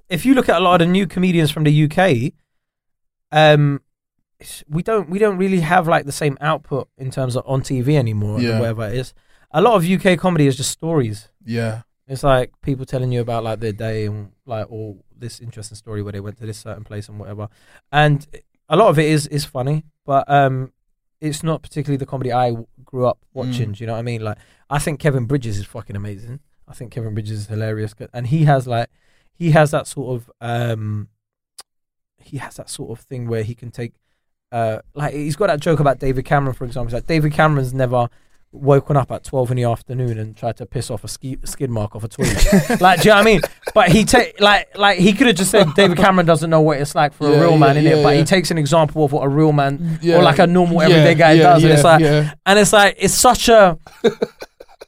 if 0.09 0.25
you 0.25 0.33
look 0.33 0.49
at 0.49 0.57
a 0.57 0.59
lot 0.59 0.81
of 0.81 0.87
the 0.87 0.91
new 0.91 1.07
comedians 1.07 1.51
from 1.51 1.63
the 1.63 1.71
UK, 1.85 2.33
um, 3.31 3.79
we 4.67 4.83
don't 4.83 5.09
we 5.09 5.19
don't 5.19 5.37
really 5.37 5.61
have 5.61 5.87
like 5.87 6.05
the 6.05 6.11
same 6.11 6.37
output 6.41 6.89
in 6.97 7.09
terms 7.09 7.37
of 7.37 7.43
on 7.47 7.61
TV 7.61 7.95
anymore 7.97 8.41
Yeah. 8.41 8.57
or 8.57 8.59
whatever 8.59 8.87
it 8.87 8.95
is. 8.95 9.13
A 9.51 9.61
lot 9.61 9.75
of 9.75 9.85
UK 9.89 10.19
comedy 10.19 10.47
is 10.47 10.57
just 10.57 10.71
stories. 10.71 11.29
Yeah, 11.45 11.83
It's 12.07 12.23
like 12.23 12.51
people 12.61 12.85
telling 12.85 13.11
you 13.13 13.21
about 13.21 13.43
like 13.45 13.61
their 13.61 13.71
day 13.71 14.05
and 14.07 14.31
like 14.45 14.67
or 14.69 14.97
this 15.19 15.39
interesting 15.39 15.75
story 15.75 16.01
where 16.01 16.13
they 16.13 16.19
went 16.19 16.37
to 16.37 16.45
this 16.45 16.59
certain 16.59 16.83
place 16.83 17.09
and 17.09 17.19
whatever. 17.19 17.49
And 17.91 18.25
a 18.69 18.75
lot 18.75 18.89
of 18.89 18.99
it 18.99 19.05
is 19.05 19.27
is 19.27 19.45
funny, 19.45 19.85
but 20.05 20.29
um, 20.29 20.71
it's 21.21 21.43
not 21.43 21.61
particularly 21.61 21.97
the 21.97 22.05
comedy 22.05 22.31
I 22.31 22.49
w- 22.49 22.67
grew 22.83 23.05
up 23.07 23.19
watching. 23.33 23.71
Do 23.73 23.83
you 23.83 23.87
know 23.87 23.93
what 23.93 23.99
I 23.99 24.03
mean? 24.03 24.21
Like 24.21 24.37
I 24.69 24.79
think 24.79 24.99
Kevin 24.99 25.25
Bridges 25.25 25.57
is 25.57 25.65
fucking 25.65 25.95
amazing. 25.95 26.39
I 26.67 26.73
think 26.73 26.91
Kevin 26.91 27.13
Bridges 27.13 27.39
is 27.39 27.47
hilarious, 27.47 27.93
and 28.13 28.27
he 28.27 28.45
has 28.45 28.67
like 28.67 28.89
he 29.33 29.51
has 29.51 29.71
that 29.71 29.87
sort 29.87 30.15
of 30.15 30.31
um, 30.41 31.09
he 32.17 32.37
has 32.37 32.55
that 32.55 32.69
sort 32.69 32.97
of 32.97 33.05
thing 33.05 33.27
where 33.27 33.43
he 33.43 33.53
can 33.55 33.71
take 33.71 33.93
uh, 34.51 34.79
like 34.93 35.13
he's 35.13 35.35
got 35.35 35.47
that 35.47 35.59
joke 35.59 35.79
about 35.79 35.99
David 35.99 36.25
Cameron, 36.25 36.53
for 36.53 36.65
example. 36.65 36.87
It's 36.87 36.93
like 36.93 37.07
David 37.07 37.33
Cameron's 37.33 37.73
never 37.73 38.09
woken 38.55 38.97
up 38.97 39.11
at 39.11 39.23
12 39.23 39.51
in 39.51 39.57
the 39.57 39.63
afternoon 39.63 40.17
and 40.17 40.35
tried 40.35 40.57
to 40.57 40.65
piss 40.65 40.89
off 40.89 41.03
a 41.03 41.07
ski, 41.07 41.37
skid 41.43 41.69
mark 41.69 41.95
off 41.95 42.03
a 42.03 42.07
twig. 42.07 42.27
like, 42.81 43.01
do 43.01 43.09
you 43.09 43.11
know 43.11 43.17
what 43.17 43.21
I 43.21 43.23
mean? 43.23 43.41
But 43.73 43.89
he 43.91 44.03
take 44.05 44.39
like 44.39 44.77
like 44.77 44.99
he 44.99 45.13
could 45.13 45.27
have 45.27 45.35
just 45.35 45.51
said 45.51 45.73
David 45.75 45.97
Cameron 45.97 46.25
doesn't 46.25 46.49
know 46.49 46.61
what 46.61 46.79
it's 46.79 46.95
like 46.95 47.13
for 47.13 47.29
Yeah, 47.29 47.35
a 47.37 47.41
real 47.41 47.51
yeah, 47.51 47.57
man 47.57 47.77
in 47.77 47.85
it, 47.87 47.97
yeah, 47.97 48.03
but 48.03 48.15
he 48.15 48.23
takes 48.23 48.51
an 48.51 48.57
example 48.57 49.03
of 49.05 49.11
what 49.11 49.23
a 49.23 49.29
real 49.29 49.51
man 49.51 49.99
or 50.03 50.21
like 50.23 50.39
a 50.39 50.47
normal 50.47 50.81
everyday 50.81 51.15
guy 51.15 51.37
does, 51.37 51.63
and 51.63 51.73
it's 51.73 51.83
like 51.83 52.01
and 52.45 52.59
it's 52.59 52.73
like 52.73 52.95
it's 52.97 53.13
such 53.13 53.49
a 53.49 53.77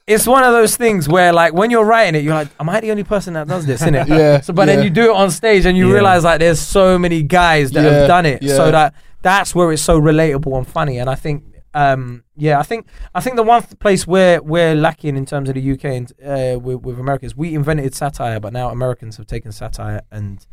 it's 0.06 0.26
one 0.26 0.42
of 0.42 0.52
those 0.52 0.74
things 0.76 1.06
where 1.06 1.32
like 1.34 1.52
when 1.52 1.70
you're 1.70 1.84
writing 1.84 2.14
it, 2.14 2.24
you're 2.24 2.34
like, 2.34 2.48
am 2.58 2.68
I 2.70 2.80
the 2.80 2.90
only 2.90 3.04
person 3.04 3.34
that 3.34 3.46
does 3.46 3.66
this? 3.66 3.82
Innit? 3.82 4.08
Yeah, 4.18 4.40
So, 4.40 4.54
but 4.54 4.64
then 4.64 4.82
you 4.82 4.88
do 4.88 5.10
it 5.10 5.14
on 5.14 5.30
stage 5.30 5.66
and 5.66 5.76
you 5.76 5.92
realize 5.92 6.24
like 6.24 6.40
there's 6.40 6.58
so 6.60 6.98
many 6.98 7.22
guys 7.22 7.72
that 7.72 7.84
have 7.84 8.08
done 8.08 8.24
it, 8.24 8.42
yeah. 8.42 8.56
so 8.56 8.70
that 8.70 8.94
that's 9.20 9.54
where 9.54 9.70
it's 9.70 9.82
so 9.82 10.00
relatable 10.00 10.56
and 10.56 10.66
funny. 10.66 10.98
And 10.98 11.10
I 11.10 11.14
think, 11.14 11.44
um, 11.82 12.24
yeah, 12.36 12.58
I 12.58 12.62
think 12.64 12.86
I 13.14 13.20
think 13.20 13.36
the 13.36 13.42
one 13.42 13.62
th- 13.62 13.78
place 13.78 14.06
where 14.06 14.42
we're 14.42 14.74
lacking 14.74 15.16
in 15.16 15.26
terms 15.26 15.48
of 15.48 15.54
the 15.54 15.72
UK 15.72 15.84
and 15.84 16.12
uh, 16.24 16.58
with, 16.58 16.80
with 16.86 16.98
America 16.98 17.26
is 17.26 17.36
we 17.36 17.54
invented 17.54 17.94
satire, 17.94 18.40
but 18.40 18.52
now 18.52 18.70
Americans 18.70 19.16
have 19.18 19.26
taken 19.26 19.52
satire 19.52 20.00
and 20.10 20.46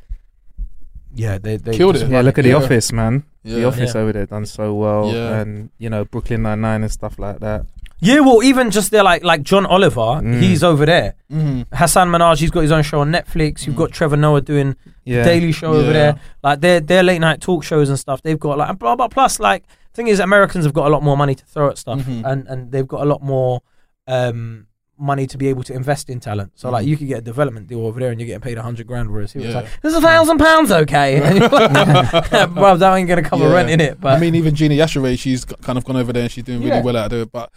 yeah, 1.14 1.38
they 1.38 1.58
they 1.58 1.78
Killed 1.78 1.96
just 1.96 2.06
it. 2.06 2.10
Yeah, 2.12 2.18
run 2.18 2.26
look 2.26 2.38
at 2.38 2.46
Yeah. 2.46 2.60
The 2.60 2.66
Office, 2.66 2.92
man. 2.92 3.24
The 3.44 3.60
Yeah. 3.62 3.66
Office 3.68 3.96
Yeah. 3.96 4.02
over 4.02 4.12
there 4.14 4.26
done 4.26 4.46
so 4.46 4.74
well, 4.74 5.12
Yeah. 5.14 5.40
and 5.40 5.70
you 5.78 5.90
know 5.90 6.04
Brooklyn 6.06 6.42
Nine 6.44 6.62
Nine 6.62 6.84
and 6.84 6.92
stuff 6.92 7.18
like 7.18 7.40
that. 7.40 7.66
Yeah, 8.00 8.20
well, 8.20 8.44
even 8.44 8.70
just 8.72 8.92
there, 8.92 9.04
like 9.04 9.24
like 9.24 9.42
John 9.44 9.66
Oliver, 9.66 10.02
Mm. 10.22 10.42
he's 10.42 10.64
over 10.64 10.86
there. 10.86 11.16
Mhm. 11.32 11.66
Hasan 11.74 12.10
Minhaj, 12.10 12.40
he's 12.40 12.52
got 12.52 12.62
his 12.62 12.72
own 12.72 12.84
show 12.84 13.00
on 13.00 13.12
Netflix. 13.12 13.66
You've 13.66 13.78
got 13.78 13.92
Trevor 13.92 14.18
Noah 14.18 14.42
doing 14.42 14.76
Yeah, 15.06 15.24
Daily 15.24 15.52
Show 15.54 15.72
over 15.74 15.94
there. 15.94 16.16
Like 16.44 16.60
their 16.62 16.80
their 16.82 17.04
late 17.04 17.20
night 17.20 17.40
talk 17.40 17.64
shows 17.64 17.88
and 17.90 17.98
stuff. 17.98 18.22
They've 18.22 18.40
got 18.40 18.58
like 18.58 18.78
blah 18.78 18.96
blah. 18.98 19.08
Plus, 19.08 19.40
like 19.40 19.64
thing 19.96 20.08
is, 20.08 20.20
Americans 20.20 20.66
have 20.66 20.74
got 20.74 20.88
a 20.88 20.90
lot 20.90 21.02
more 21.04 21.18
money 21.18 21.36
to 21.36 21.46
throw 21.46 21.70
at 21.70 21.78
stuff, 21.78 22.02
Mhm. 22.02 22.24
and 22.26 22.48
and 22.48 22.72
they've 22.72 22.88
got 22.88 23.02
a 23.02 23.06
lot 23.06 23.22
more 23.24 23.62
um 24.08 24.68
money 24.98 25.28
to 25.28 25.38
be 25.38 25.48
able 25.50 25.62
to 25.62 25.74
invest 25.74 26.10
in 26.10 26.20
talent. 26.22 26.52
So 26.56 26.70
like 26.70 26.86
Mhm. 26.86 26.88
you 26.90 26.98
could 26.98 27.08
get 27.08 27.18
a 27.18 27.22
development 27.22 27.68
deal 27.68 27.86
over 27.86 28.00
there, 28.00 28.12
and 28.12 28.20
you're 28.20 28.28
getting 28.28 28.42
paid 28.42 28.58
a 28.58 28.62
hundred 28.62 28.88
grand, 28.88 29.12
whereas 29.12 29.34
here 29.34 29.42
it's 29.44 29.54
Yeah. 29.54 29.62
like 29.62 29.70
there's 29.82 29.94
a 29.96 30.02
thousand 30.02 30.38
pounds, 30.38 30.72
okay, 30.72 31.20
bro, 32.54 32.78
that 32.78 32.96
ain't 32.96 33.10
gonna 33.10 33.22
cover 33.22 33.46
Yeah. 33.46 33.54
rent 33.54 33.70
in 33.70 33.82
it. 33.82 34.00
But 34.00 34.14
I 34.14 34.20
mean, 34.20 34.36
even 34.36 34.56
Gina 34.56 34.76
Yashere, 34.76 35.18
she's 35.20 35.44
kind 35.46 35.78
of 35.78 35.84
gone 35.86 35.98
over 35.98 36.14
there 36.14 36.24
and 36.24 36.32
she's 36.32 36.44
doing 36.46 36.60
really 36.60 36.72
Yeah. 36.78 36.82
well 36.82 36.98
out 36.98 37.12
of 37.12 37.20
it. 37.24 37.32
But 37.32 37.52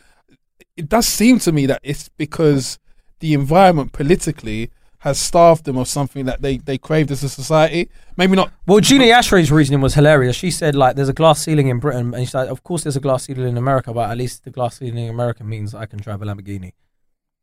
it 0.76 0.88
does 0.88 1.06
seem 1.06 1.38
to 1.40 1.52
me 1.52 1.66
that 1.66 1.80
it's 1.82 2.08
because 2.16 2.78
the 3.20 3.34
environment 3.34 3.92
politically 3.92 4.70
has 5.02 5.18
starved 5.18 5.64
them 5.64 5.76
of 5.78 5.86
something 5.86 6.24
that 6.26 6.42
they, 6.42 6.56
they 6.58 6.76
craved 6.76 7.10
as 7.12 7.22
a 7.22 7.28
society. 7.28 7.88
Maybe 8.16 8.34
not. 8.34 8.50
Well, 8.66 8.80
Gina 8.80 9.04
Yashere's 9.04 9.52
reasoning 9.52 9.80
was 9.80 9.94
hilarious. 9.94 10.34
She 10.34 10.50
said, 10.50 10.74
like, 10.74 10.96
there's 10.96 11.08
a 11.08 11.12
glass 11.12 11.40
ceiling 11.40 11.68
in 11.68 11.78
Britain, 11.78 12.12
and 12.14 12.24
she's 12.24 12.34
like, 12.34 12.48
of 12.48 12.64
course 12.64 12.82
there's 12.82 12.96
a 12.96 13.00
glass 13.00 13.24
ceiling 13.24 13.48
in 13.48 13.56
America, 13.56 13.92
but 13.92 14.10
at 14.10 14.16
least 14.16 14.44
the 14.44 14.50
glass 14.50 14.78
ceiling 14.78 15.04
in 15.04 15.10
America 15.10 15.44
means 15.44 15.74
I 15.74 15.86
can 15.86 16.00
drive 16.00 16.20
a 16.22 16.24
Lamborghini. 16.26 16.72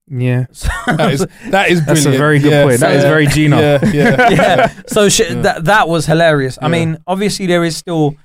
yeah. 0.07 0.45
That 0.97 1.13
is 1.13 1.27
that 1.49 1.69
is 1.71 1.79
brilliant. 1.81 1.85
That's 1.87 2.05
a 2.05 2.11
very 2.17 2.39
good 2.39 2.51
Yeah, 2.51 2.63
point. 2.65 2.79
That 2.81 2.91
so- 2.91 2.97
is 2.97 3.03
very 3.05 3.27
Gina. 3.27 3.57
Yeah, 3.57 3.79
yeah. 3.93 4.29
yeah. 4.29 4.81
So 4.87 5.09
she, 5.09 5.23
Yeah. 5.23 5.41
that 5.41 5.65
that 5.65 5.87
was 5.87 6.05
hilarious. 6.05 6.57
I 6.61 6.65
Yeah. 6.65 6.71
mean, 6.71 6.97
obviously 7.07 7.45
there 7.47 7.63
is 7.63 7.75
still. 7.77 8.15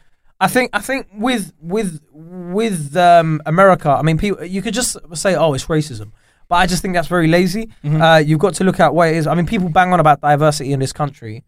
I 0.40 0.48
think 0.48 0.70
I 0.72 0.80
think 0.80 1.06
with 1.14 1.52
with 1.60 2.00
with 2.12 2.96
um, 2.96 3.40
America, 3.46 3.90
I 3.90 4.02
mean, 4.02 4.18
people 4.18 4.44
you 4.44 4.60
could 4.62 4.74
just 4.74 4.96
say, 5.14 5.34
oh, 5.36 5.54
it's 5.54 5.66
racism. 5.66 6.12
But 6.50 6.56
I 6.56 6.66
just 6.66 6.82
think 6.82 6.92
that's 6.94 7.08
very 7.08 7.28
lazy. 7.28 7.70
Mhm. 7.84 8.00
Uh, 8.02 8.18
you've 8.18 8.40
got 8.40 8.52
to 8.54 8.64
look 8.64 8.78
at 8.80 8.92
what 8.94 9.08
it 9.08 9.16
is. 9.16 9.26
I 9.26 9.34
mean, 9.34 9.46
people 9.46 9.68
bang 9.70 9.92
on 9.94 10.00
about 10.00 10.20
diversity 10.20 10.72
in 10.74 10.80
this 10.80 10.92
country, 10.92 11.44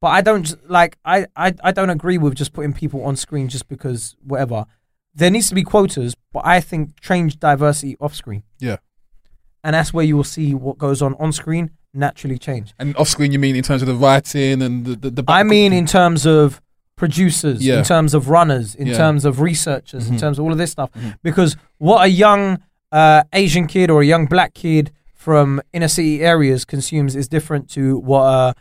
but 0.00 0.08
I 0.08 0.20
don't 0.22 0.48
like. 0.68 0.96
I, 1.04 1.26
I 1.36 1.54
I 1.62 1.70
don't 1.72 1.90
agree 1.90 2.18
with 2.18 2.34
just 2.34 2.52
putting 2.54 2.72
people 2.72 3.04
on 3.04 3.14
screen 3.16 3.48
just 3.48 3.68
because 3.68 4.16
whatever. 4.24 4.64
There 5.14 5.30
needs 5.30 5.48
to 5.50 5.54
be 5.54 5.62
quotas, 5.62 6.16
but 6.32 6.42
I 6.44 6.60
think 6.60 7.00
change 7.00 7.38
diversity 7.38 7.96
off 8.00 8.14
screen. 8.16 8.42
Yeah. 8.58 8.78
and 9.62 9.72
that's 9.74 9.94
where 9.94 10.04
you 10.04 10.14
will 10.16 10.24
see 10.38 10.52
what 10.54 10.76
goes 10.76 11.00
on 11.00 11.14
on 11.18 11.32
screen 11.32 11.70
naturally 11.94 12.36
change. 12.38 12.74
And 12.78 12.94
off 12.96 13.08
screen, 13.08 13.30
you 13.32 13.38
mean 13.38 13.56
in 13.56 13.62
terms 13.62 13.80
of 13.82 13.88
the 13.88 13.94
writing 13.94 14.60
and 14.62 14.84
the 14.86 14.96
the, 14.96 15.10
the 15.22 15.24
I 15.28 15.42
mean, 15.42 15.72
in 15.72 15.86
terms 15.86 16.26
of 16.26 16.60
producers, 16.96 17.64
Yeah. 17.64 17.78
in 17.78 17.84
terms 17.84 18.14
of 18.14 18.28
runners, 18.28 18.74
in 18.74 18.86
Yeah. 18.88 18.96
terms 18.96 19.24
of 19.24 19.40
researchers, 19.40 20.08
in 20.08 20.16
Mhm. 20.16 20.20
terms 20.20 20.38
of 20.38 20.44
all 20.44 20.52
of 20.52 20.58
this 20.58 20.70
stuff. 20.70 20.90
Mhm. 20.92 21.16
Because 21.22 21.56
what 21.78 22.04
a 22.04 22.08
young 22.08 22.58
uh, 23.00 23.22
Asian 23.32 23.66
kid 23.66 23.90
or 23.90 23.98
a 24.02 24.06
young 24.06 24.26
black 24.26 24.54
kid 24.54 24.90
from 25.14 25.60
inner 25.72 25.88
city 25.88 26.22
areas 26.22 26.64
consumes 26.64 27.16
is 27.16 27.26
different 27.28 27.68
to 27.70 27.98
what 27.98 28.22
a 28.22 28.54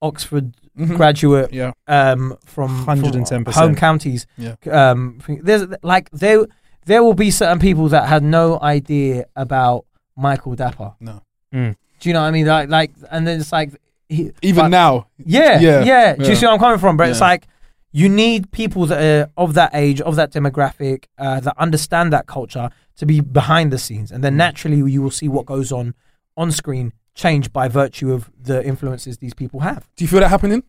Oxford 0.00 0.54
Mhm. 0.78 0.96
graduate 0.96 1.52
Yeah, 1.52 1.72
um, 1.86 2.34
from, 2.46 2.84
from 2.86 2.98
110%. 3.02 3.54
home 3.54 3.74
counties. 3.74 4.26
Yeah. 4.38 4.54
Um, 4.70 5.20
there's 5.42 5.64
like 5.82 6.08
there 6.10 6.46
there 6.86 7.02
will 7.04 7.14
be 7.14 7.30
certain 7.30 7.58
people 7.58 7.88
that 7.88 8.08
had 8.08 8.22
no 8.22 8.58
idea 8.60 9.26
about 9.36 9.84
Michael 10.16 10.56
Dapaah. 10.56 10.94
no. 11.00 11.20
Mm. 11.54 11.76
Do 12.00 12.08
you 12.08 12.12
know 12.14 12.22
what 12.22 12.28
I 12.28 12.30
mean? 12.32 12.46
Like, 12.46 12.68
like, 12.70 12.90
and 13.10 13.26
then 13.26 13.38
it's 13.40 13.52
like 13.52 13.70
he, 14.08 14.32
Even 14.42 14.64
but- 14.64 14.68
now, 14.68 15.06
yeah, 15.24 15.60
Yeah, 15.60 15.84
yeah, 15.84 16.14
Do 16.16 16.22
yeah. 16.24 16.28
you 16.30 16.36
see 16.36 16.46
where 16.46 16.54
I'm 16.54 16.58
coming 16.58 16.78
from? 16.78 16.96
But 16.96 17.08
it's 17.10 17.20
like 17.20 17.46
you 17.92 18.08
need 18.08 18.50
people 18.50 18.86
that 18.86 19.00
are 19.00 19.30
of 19.36 19.52
that 19.54 19.70
age, 19.74 20.00
of 20.00 20.16
that 20.16 20.32
demographic, 20.32 21.04
uh, 21.18 21.38
that 21.40 21.54
understand 21.58 22.12
that 22.14 22.26
culture 22.26 22.70
to 22.96 23.06
be 23.06 23.20
behind 23.20 23.72
the 23.72 23.78
scenes, 23.78 24.10
and 24.12 24.22
then 24.22 24.36
naturally 24.36 24.76
you 24.90 25.02
will 25.02 25.10
see 25.10 25.28
what 25.28 25.46
goes 25.46 25.72
on 25.72 25.94
on 26.36 26.50
screen 26.52 26.92
change 27.14 27.52
by 27.52 27.68
virtue 27.68 28.12
of 28.12 28.30
the 28.42 28.64
influences 28.64 29.18
these 29.18 29.34
people 29.34 29.60
have. 29.60 29.86
do 29.96 30.04
you 30.04 30.08
feel 30.08 30.20
that 30.20 30.28
happening? 30.28 30.62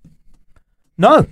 No, 0.97 1.25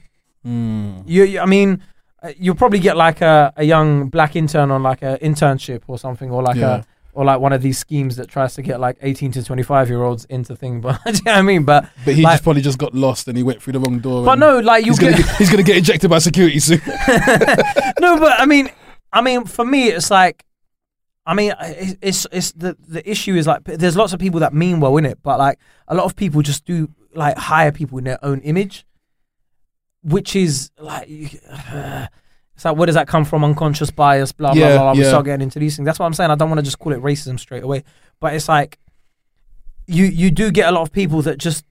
Mm. 0.46 1.04
you, 1.06 1.24
you 1.24 1.40
I 1.40 1.46
mean, 1.46 1.84
uh, 2.24 2.32
you'll 2.36 2.56
probably 2.56 2.80
get 2.80 2.98
like 2.98 3.22
a, 3.22 3.54
a 3.58 3.64
young 3.64 4.10
black 4.10 4.36
intern 4.36 4.72
on 4.72 4.82
like 4.82 5.04
a 5.04 5.20
internship 5.22 5.84
or 5.88 6.00
something, 6.00 6.32
or 6.32 6.42
like 6.42 6.56
Yeah. 6.56 6.78
a 6.78 6.84
or 7.14 7.26
like 7.26 7.40
one 7.42 7.52
of 7.54 7.62
these 7.62 7.78
schemes 7.78 8.16
that 8.16 8.28
tries 8.30 8.56
to 8.56 8.62
get 8.62 8.80
like 8.80 8.98
18 9.02 9.34
to 9.34 9.44
25 9.44 9.90
year 9.90 10.02
olds 10.02 10.24
into 10.26 10.56
thing. 10.56 10.80
But 10.86 11.00
do 11.06 11.12
you 11.12 11.20
know 11.26 11.32
what 11.34 11.38
I 11.38 11.42
mean? 11.44 11.64
But 11.66 11.90
But 12.06 12.16
he 12.16 12.24
like- 12.24 12.34
just 12.36 12.44
probably 12.44 12.62
just 12.64 12.78
got 12.80 12.94
lost 12.96 13.28
and 13.28 13.36
he 13.38 13.44
went 13.44 13.62
through 13.62 13.74
the 13.74 13.80
wrong 13.82 14.00
door. 14.00 14.24
but 14.26 14.40
no, 14.40 14.60
like 14.60 14.84
you 14.86 14.94
he's 14.94 15.00
gonna 15.00 15.12
get 15.18 15.26
get, 15.28 15.36
he's 15.36 15.50
gonna 15.52 15.62
get 15.64 15.78
ejected 15.78 16.10
by 16.10 16.18
security 16.20 16.58
soon. 16.60 16.82
no, 18.00 18.18
but 18.20 18.40
I 18.40 18.46
mean, 18.48 18.70
I 19.14 19.22
mean, 19.22 19.46
for 19.46 19.66
me, 19.66 19.90
it's 19.90 20.10
like, 20.10 20.44
I 21.26 21.34
mean, 21.36 21.54
it's 21.60 21.96
it's, 22.02 22.28
it's 22.32 22.52
the 22.54 22.76
the 22.88 23.08
issue 23.10 23.36
is 23.36 23.46
like, 23.48 23.64
there's 23.64 23.96
lots 23.96 24.14
of 24.14 24.20
people 24.20 24.40
that 24.40 24.54
mean 24.54 24.80
well 24.80 24.98
in 24.98 25.06
it, 25.06 25.20
but 25.22 25.38
like 25.40 25.60
a 25.88 25.96
lot 25.96 26.06
of 26.06 26.16
people 26.16 26.42
just 26.42 26.66
do 26.66 26.90
like 27.14 27.38
hire 27.38 27.72
people 27.72 27.98
in 27.98 28.04
their 28.06 28.24
own 28.24 28.40
image, 28.42 28.86
which 30.04 30.36
is 30.36 30.72
like, 30.80 31.08
it's 31.10 32.66
like, 32.66 32.76
where 32.76 32.86
does 32.88 32.96
that 32.96 33.08
come 33.08 33.24
from? 33.26 33.44
Unconscious 33.44 33.92
bias, 33.92 34.32
blah 34.32 34.54
blah 34.54 34.62
Yeah, 34.62 34.74
blah. 34.76 34.82
blah. 34.84 34.94
We 34.94 35.02
yeah. 35.04 35.10
start 35.10 35.26
getting 35.26 35.44
into 35.44 35.60
these 35.60 35.76
things. 35.76 35.86
That's 35.86 36.00
what 36.00 36.06
I'm 36.08 36.14
saying. 36.14 36.32
I 36.32 36.36
don't 36.36 36.50
want 36.50 36.60
to 36.60 36.64
just 36.66 36.80
call 36.80 36.94
it 36.94 37.02
racism 37.02 37.40
straight 37.40 37.64
away, 37.64 37.84
but 38.20 38.34
it's 38.34 38.50
like, 38.50 38.80
you 39.88 40.06
you 40.06 40.32
do 40.32 40.52
get 40.52 40.70
a 40.70 40.72
lot 40.72 40.82
of 40.82 40.92
people 40.92 41.22
that 41.24 41.38
just 41.38 41.66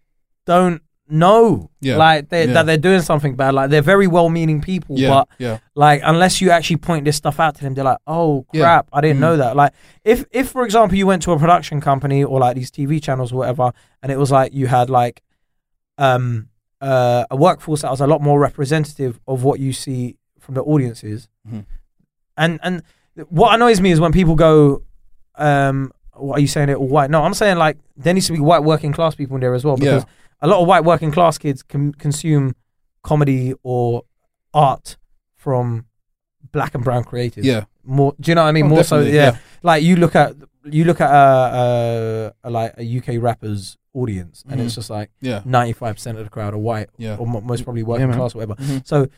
don't 0.47 0.83
know, 1.11 1.71
Yeah, 1.81 1.97
like 1.97 2.29
they, 2.29 2.47
yeah. 2.47 2.53
that 2.55 2.67
they're 2.67 2.77
doing 2.79 3.03
something 3.03 3.35
bad. 3.37 3.55
Like 3.55 3.71
they're 3.71 3.83
very 3.83 4.07
well-meaning 4.07 4.61
people, 4.61 4.99
yeah, 4.99 5.09
but 5.09 5.29
yeah, 5.39 5.59
like 5.75 6.01
unless 6.05 6.41
you 6.41 6.51
actually 6.51 6.77
point 6.77 7.05
this 7.05 7.17
stuff 7.17 7.41
out 7.41 7.55
to 7.57 7.63
them, 7.63 7.75
they're 7.75 7.85
like, 7.85 7.99
"Oh 8.07 8.47
crap, 8.55 8.89
I 8.93 9.01
didn't 9.01 9.19
Mm. 9.19 9.21
know 9.21 9.37
that." 9.39 9.57
Like 9.57 9.73
if 10.05 10.25
if 10.31 10.49
for 10.51 10.65
example 10.65 10.97
you 10.97 11.07
went 11.07 11.23
to 11.25 11.33
a 11.33 11.39
production 11.39 11.81
company 11.81 12.23
or 12.25 12.39
like 12.41 12.55
these 12.57 12.71
TV 12.71 13.03
channels 13.03 13.33
or 13.33 13.37
whatever, 13.37 13.73
and 14.03 14.11
it 14.13 14.19
was 14.19 14.31
like 14.31 14.53
you 14.55 14.67
had 14.67 14.89
like 14.91 15.23
um 15.99 16.49
uh, 16.81 17.25
a 17.31 17.37
workforce 17.37 17.83
that 17.83 17.91
was 17.91 18.01
a 18.01 18.07
lot 18.07 18.23
more 18.23 18.41
representative 18.41 19.21
of 19.29 19.45
what 19.45 19.61
you 19.61 19.73
see 19.73 20.17
from 20.39 20.55
the 20.55 20.63
audiences, 20.63 21.29
Mhm. 21.47 21.67
and 22.37 22.59
and 22.63 22.83
what 23.29 23.55
annoys 23.55 23.81
me 23.81 23.91
is 23.91 24.01
when 24.01 24.13
people 24.13 24.35
go, 24.35 24.83
um, 25.37 25.93
"What 26.15 26.39
are 26.39 26.41
you 26.41 26.47
saying? 26.47 26.71
It 26.71 26.77
all 26.77 26.89
white?" 26.89 27.11
No, 27.11 27.23
I'm 27.23 27.35
saying 27.35 27.59
like 27.59 27.77
there 27.99 28.15
needs 28.15 28.27
to 28.29 28.33
be 28.33 28.41
white 28.41 28.65
working 28.65 28.93
class 28.93 29.15
people 29.15 29.37
in 29.37 29.41
there 29.43 29.53
as 29.55 29.63
well 29.65 29.77
because 29.77 30.05
Yeah. 30.05 30.09
A 30.43 30.47
lot 30.49 30.61
of 30.61 30.67
white 30.67 30.85
working 30.85 31.11
class 31.11 31.39
kids 31.39 31.63
can 31.63 31.93
consume 31.93 32.55
comedy 33.03 33.55
or 33.63 34.03
art 34.55 34.97
from 35.37 35.87
black 36.53 36.75
and 36.75 36.83
brown 36.85 37.05
creators. 37.05 37.45
yeah. 37.45 37.65
More, 37.85 38.15
do 38.21 38.31
you 38.31 38.35
know 38.35 38.43
what 38.43 38.49
I 38.49 38.53
mean? 38.53 38.67
Oh, 38.67 38.69
More 38.69 38.85
so, 38.85 39.01
yeah. 39.01 39.13
yeah. 39.13 39.37
Like 39.63 39.83
you 39.83 39.97
look 39.97 40.15
at 40.15 40.35
you 40.65 40.85
look 40.85 41.01
at 41.01 41.11
a, 41.11 42.33
a, 42.45 42.49
a 42.49 42.51
like 42.51 42.75
a 42.77 42.99
UK 42.99 43.23
rappers 43.23 43.79
audience, 43.95 44.45
and 44.49 44.61
it's 44.61 44.73
Mhm. 44.73 44.77
just 44.77 44.91
like 44.91 45.11
Yeah, 45.21 45.41
ninety 45.47 45.73
five 45.73 45.97
percent 45.97 46.19
of 46.19 46.25
the 46.25 46.31
crowd 46.31 46.53
are 46.55 46.59
white, 46.59 46.91
yeah. 46.99 47.17
or 47.17 47.27
mo- 47.27 47.41
most 47.41 47.65
probably 47.65 47.83
working 47.83 48.09
man. 48.09 48.17
class, 48.19 48.35
or 48.35 48.39
whatever. 48.39 48.55
Mhm. 48.63 48.87
So. 48.87 49.09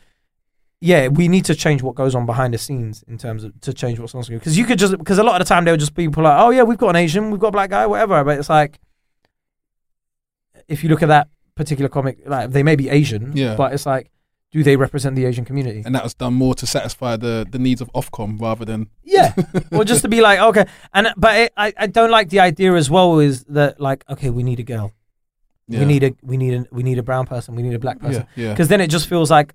Yeah, 0.85 1.07
we 1.07 1.29
need 1.29 1.45
to 1.45 1.55
change 1.55 1.81
what 1.81 1.95
goes 1.95 2.13
on 2.13 2.25
behind 2.25 2.53
the 2.53 2.57
scenes 2.57 3.05
in 3.07 3.17
terms 3.17 3.45
of 3.45 3.57
to 3.61 3.73
change 3.73 3.99
what's 3.99 4.13
on 4.15 4.23
screen. 4.23 4.39
Because 4.39 4.57
you 4.57 4.65
could 4.65 4.77
just 4.77 4.97
because 4.97 5.17
a 5.17 5.23
lot 5.23 5.39
of 5.39 5.47
the 5.47 5.49
time 5.53 5.63
they'll 5.63 5.77
just 5.77 5.93
be 5.95 6.07
people 6.07 6.23
like, 6.23 6.37
oh 6.37 6.49
yeah, 6.49 6.63
we've 6.63 6.77
got 6.77 6.89
an 6.89 6.97
Asian, 6.97 7.31
we've 7.31 7.39
got 7.39 7.47
a 7.47 7.51
black 7.51 7.69
guy, 7.69 7.87
whatever. 7.87 8.21
But 8.25 8.37
it's 8.39 8.49
like, 8.49 8.79
if 10.67 10.83
you 10.83 10.89
look 10.89 11.01
at 11.03 11.07
that 11.09 11.27
particular 11.55 11.89
comic, 11.89 12.19
like 12.25 12.51
they 12.51 12.63
may 12.63 12.75
be 12.75 12.89
Asian, 12.89 13.31
Yeah. 13.35 13.55
but 13.55 13.73
it's 13.73 13.85
like, 13.85 14.09
do 14.51 14.61
they 14.63 14.75
represent 14.75 15.15
the 15.15 15.25
Asian 15.25 15.45
community? 15.45 15.81
And 15.85 15.95
that 15.95 16.03
was 16.03 16.13
done 16.13 16.33
more 16.35 16.53
to 16.55 16.67
satisfy 16.67 17.15
the, 17.17 17.45
the 17.49 17.57
needs 17.57 17.81
of 17.81 17.91
Ofcom 17.93 18.39
rather 18.39 18.65
than 18.65 18.87
Yeah, 19.03 19.33
or 19.71 19.83
just 19.83 20.01
to 20.03 20.07
be 20.07 20.21
like, 20.21 20.39
okay, 20.39 20.65
and 20.93 21.07
but 21.17 21.35
it, 21.37 21.53
I 21.57 21.73
I 21.77 21.87
don't 21.87 22.11
like 22.11 22.29
the 22.29 22.39
idea 22.39 22.73
as 22.73 22.89
well 22.89 23.19
is 23.19 23.43
that 23.45 23.79
like, 23.79 24.03
okay, 24.09 24.29
we 24.29 24.43
need 24.43 24.59
a 24.59 24.63
girl, 24.63 24.91
yeah. 25.67 25.79
we 25.79 25.85
need 25.85 26.03
a 26.03 26.15
we 26.21 26.37
need 26.37 26.53
a 26.53 26.65
we 26.71 26.83
need 26.83 26.97
a 26.99 27.03
brown 27.03 27.25
person, 27.25 27.55
we 27.55 27.61
need 27.63 27.73
a 27.75 27.79
black 27.79 27.99
person, 27.99 28.25
yeah, 28.35 28.43
yeah. 28.45 28.49
because 28.53 28.67
then 28.69 28.81
it 28.81 28.87
just 28.89 29.07
feels 29.07 29.29
like. 29.31 29.53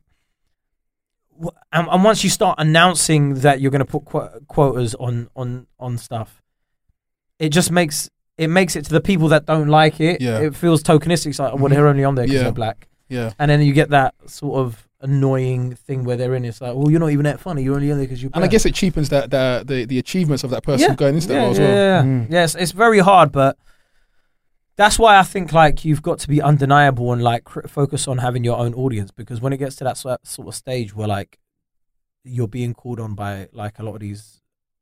And, 1.72 1.86
and 1.88 2.02
once 2.02 2.24
you 2.24 2.30
start 2.30 2.56
announcing 2.58 3.34
that 3.34 3.60
you're 3.60 3.70
going 3.70 3.78
to 3.78 3.84
put 3.84 4.04
qu- 4.04 4.40
quotas 4.48 4.96
on 4.96 5.28
on 5.36 5.68
on 5.78 5.96
stuff, 5.96 6.42
it 7.38 7.50
just 7.50 7.70
makes 7.70 8.10
it 8.38 8.48
makes 8.48 8.76
it 8.76 8.84
to 8.86 8.90
the 8.92 9.00
people 9.00 9.28
that 9.28 9.44
don't 9.46 9.68
like 9.68 10.00
it. 10.00 10.20
Yeah. 10.20 10.38
It 10.38 10.54
feels 10.56 10.82
tokenistic. 10.82 11.26
It's 11.26 11.38
like, 11.38 11.54
well, 11.54 11.64
Mhm. 11.66 11.70
they're 11.70 11.88
only 11.88 12.04
on 12.04 12.14
there 12.14 12.24
because 12.24 12.36
Yeah. 12.36 12.42
they're 12.44 12.52
black, 12.52 12.88
yeah. 13.08 13.32
and 13.38 13.50
then 13.50 13.60
you 13.60 13.72
get 13.72 13.90
that 13.90 14.14
sort 14.26 14.58
of 14.60 14.88
annoying 15.00 15.74
thing 15.74 16.04
where 16.04 16.16
they're 16.16 16.34
in. 16.34 16.44
It's 16.44 16.60
like, 16.60 16.74
well, 16.74 16.90
you're 16.90 17.00
not 17.00 17.10
even 17.10 17.24
that 17.24 17.38
funny. 17.40 17.62
You're 17.62 17.74
only 17.76 17.90
on 17.92 17.98
there 17.98 18.06
because 18.06 18.22
you're. 18.22 18.30
And 18.34 18.42
I 18.44 18.48
guess 18.48 18.64
it 18.66 18.74
cheapens 18.74 19.08
that, 19.10 19.30
that 19.30 19.66
the 19.66 19.84
the 19.84 19.98
achievements 19.98 20.42
of 20.44 20.50
that 20.50 20.62
person 20.62 20.88
Yeah. 20.90 20.94
going 20.94 21.14
into 21.16 21.28
that 21.28 21.34
yeah, 21.34 21.40
role 21.42 21.50
as 21.52 21.58
well. 21.58 21.68
yeah, 21.68 22.02
Mm. 22.02 22.30
Yes, 22.30 22.54
it's 22.54 22.72
very 22.72 22.98
hard, 23.00 23.30
but 23.32 23.56
that's 24.76 24.98
why 24.98 25.18
I 25.18 25.22
think 25.24 25.52
like 25.52 25.84
you've 25.84 26.02
got 26.02 26.18
to 26.20 26.28
be 26.28 26.40
undeniable 26.40 27.12
and 27.12 27.22
like 27.22 27.44
cr- 27.44 27.66
focus 27.66 28.06
on 28.06 28.18
having 28.18 28.44
your 28.44 28.56
own 28.58 28.74
audience 28.74 29.10
because 29.10 29.40
when 29.40 29.52
it 29.52 29.56
gets 29.58 29.74
to 29.76 29.84
that 29.84 29.96
sort 29.96 30.20
of 30.48 30.54
stage 30.54 30.94
where 30.94 31.08
like 31.08 31.38
you're 32.24 32.46
being 32.48 32.74
called 32.74 33.00
on 33.00 33.14
by 33.14 33.48
like 33.52 33.78
a 33.78 33.82
lot 33.82 33.94
of 33.94 34.00
these, 34.00 34.37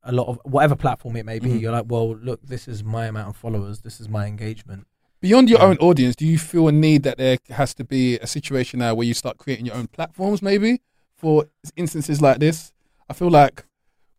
a 0.06 0.12
lot 0.12 0.28
of 0.28 0.38
whatever 0.44 0.74
platform 0.76 1.16
it 1.16 1.26
may 1.26 1.38
be, 1.38 1.48
Mhm. 1.50 1.60
you're 1.60 1.72
like, 1.72 1.86
well, 1.88 2.16
look, 2.16 2.40
this 2.46 2.66
is 2.68 2.82
my 2.84 3.06
amount 3.06 3.28
of 3.28 3.36
followers, 3.36 3.80
this 3.80 4.00
is 4.00 4.08
my 4.08 4.26
engagement. 4.26 4.86
Beyond 5.20 5.50
your 5.50 5.58
Yeah. 5.58 5.66
own 5.66 5.76
audience, 5.78 6.14
do 6.16 6.26
you 6.26 6.38
feel 6.38 6.68
a 6.68 6.72
need 6.72 7.02
that 7.02 7.18
there 7.18 7.38
has 7.50 7.74
to 7.74 7.84
be 7.84 8.18
a 8.18 8.26
situation 8.26 8.78
now 8.78 8.94
where 8.94 9.06
you 9.06 9.14
start 9.14 9.38
creating 9.38 9.66
your 9.66 9.74
own 9.74 9.86
platforms, 9.88 10.40
maybe 10.42 10.80
for 11.16 11.46
instances 11.76 12.20
like 12.22 12.38
this? 12.38 12.72
I 13.10 13.14
feel 13.14 13.30
like 13.30 13.64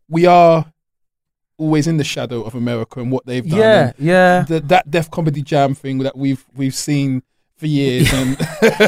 we 0.08 0.26
are 0.26 0.66
always 1.56 1.86
in 1.86 1.96
the 1.96 2.04
shadow 2.04 2.42
of 2.42 2.54
America 2.54 3.00
and 3.00 3.10
what 3.10 3.26
they've 3.26 3.46
done. 3.48 3.58
Yeah, 3.58 3.92
yeah. 3.98 4.42
the, 4.46 4.60
that 4.60 4.90
Def 4.90 5.10
Comedy 5.10 5.42
Jam 5.42 5.74
thing 5.74 5.98
that 5.98 6.16
we've 6.16 6.44
we've 6.54 6.74
seen 6.74 7.22
for 7.56 7.66
years, 7.66 8.12
and 8.18 8.36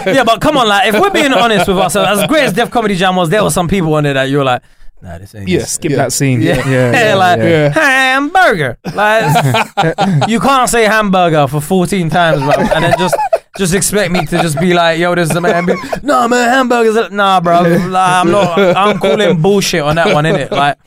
yeah, 0.06 0.22
but 0.24 0.40
come 0.40 0.56
on, 0.56 0.68
like 0.68 0.88
if 0.92 1.00
we're 1.00 1.10
being 1.10 1.32
honest 1.32 1.66
with 1.66 1.78
ourselves, 1.78 2.20
as 2.20 2.26
great 2.28 2.44
as 2.44 2.52
Def 2.52 2.70
Comedy 2.70 2.94
Jam 2.94 3.16
was, 3.16 3.28
there 3.28 3.42
were 3.42 3.50
some 3.60 3.66
people 3.68 3.94
on 3.94 4.04
there 4.04 4.14
that 4.14 4.30
you're 4.30 4.44
like, 4.44 4.62
nah, 5.02 5.18
this 5.18 5.34
ain't. 5.34 5.48
Yeah, 5.48 5.60
it." 5.60 5.66
Skip 5.66 5.90
Yeah. 5.92 5.96
that 5.98 6.12
scene. 6.12 6.40
Yeah. 6.42 6.66
yeah, 6.68 6.92
yeah, 7.08 7.14
like 7.24 7.38
yeah. 7.40 7.44
Yeah. 7.48 7.68
hamburger. 7.72 8.78
Like 8.94 10.28
you 10.28 10.40
can't 10.40 10.68
say 10.70 10.84
hamburger 10.84 11.46
for 11.48 11.60
14 11.60 12.10
times, 12.10 12.40
bro, 12.42 12.52
and 12.52 12.84
then 12.84 12.94
just 12.98 13.16
just 13.58 13.74
expect 13.74 14.12
me 14.12 14.24
to 14.26 14.38
just 14.42 14.58
be 14.60 14.72
like, 14.74 14.98
yo, 14.98 15.14
this 15.14 15.30
is 15.30 15.36
a 15.36 15.40
man. 15.40 15.66
No, 16.02 16.28
man, 16.28 16.48
hamburgers. 16.48 16.96
are-" 16.96 17.10
Nah, 17.10 17.40
bro. 17.40 17.60
Like, 17.62 17.92
I'm 17.94 18.30
not. 18.30 18.58
I'm 18.76 18.98
calling 18.98 19.40
bullshit 19.42 19.82
on 19.82 19.96
that 19.96 20.14
one, 20.14 20.24
innit? 20.24 20.50
Like, 20.50 20.78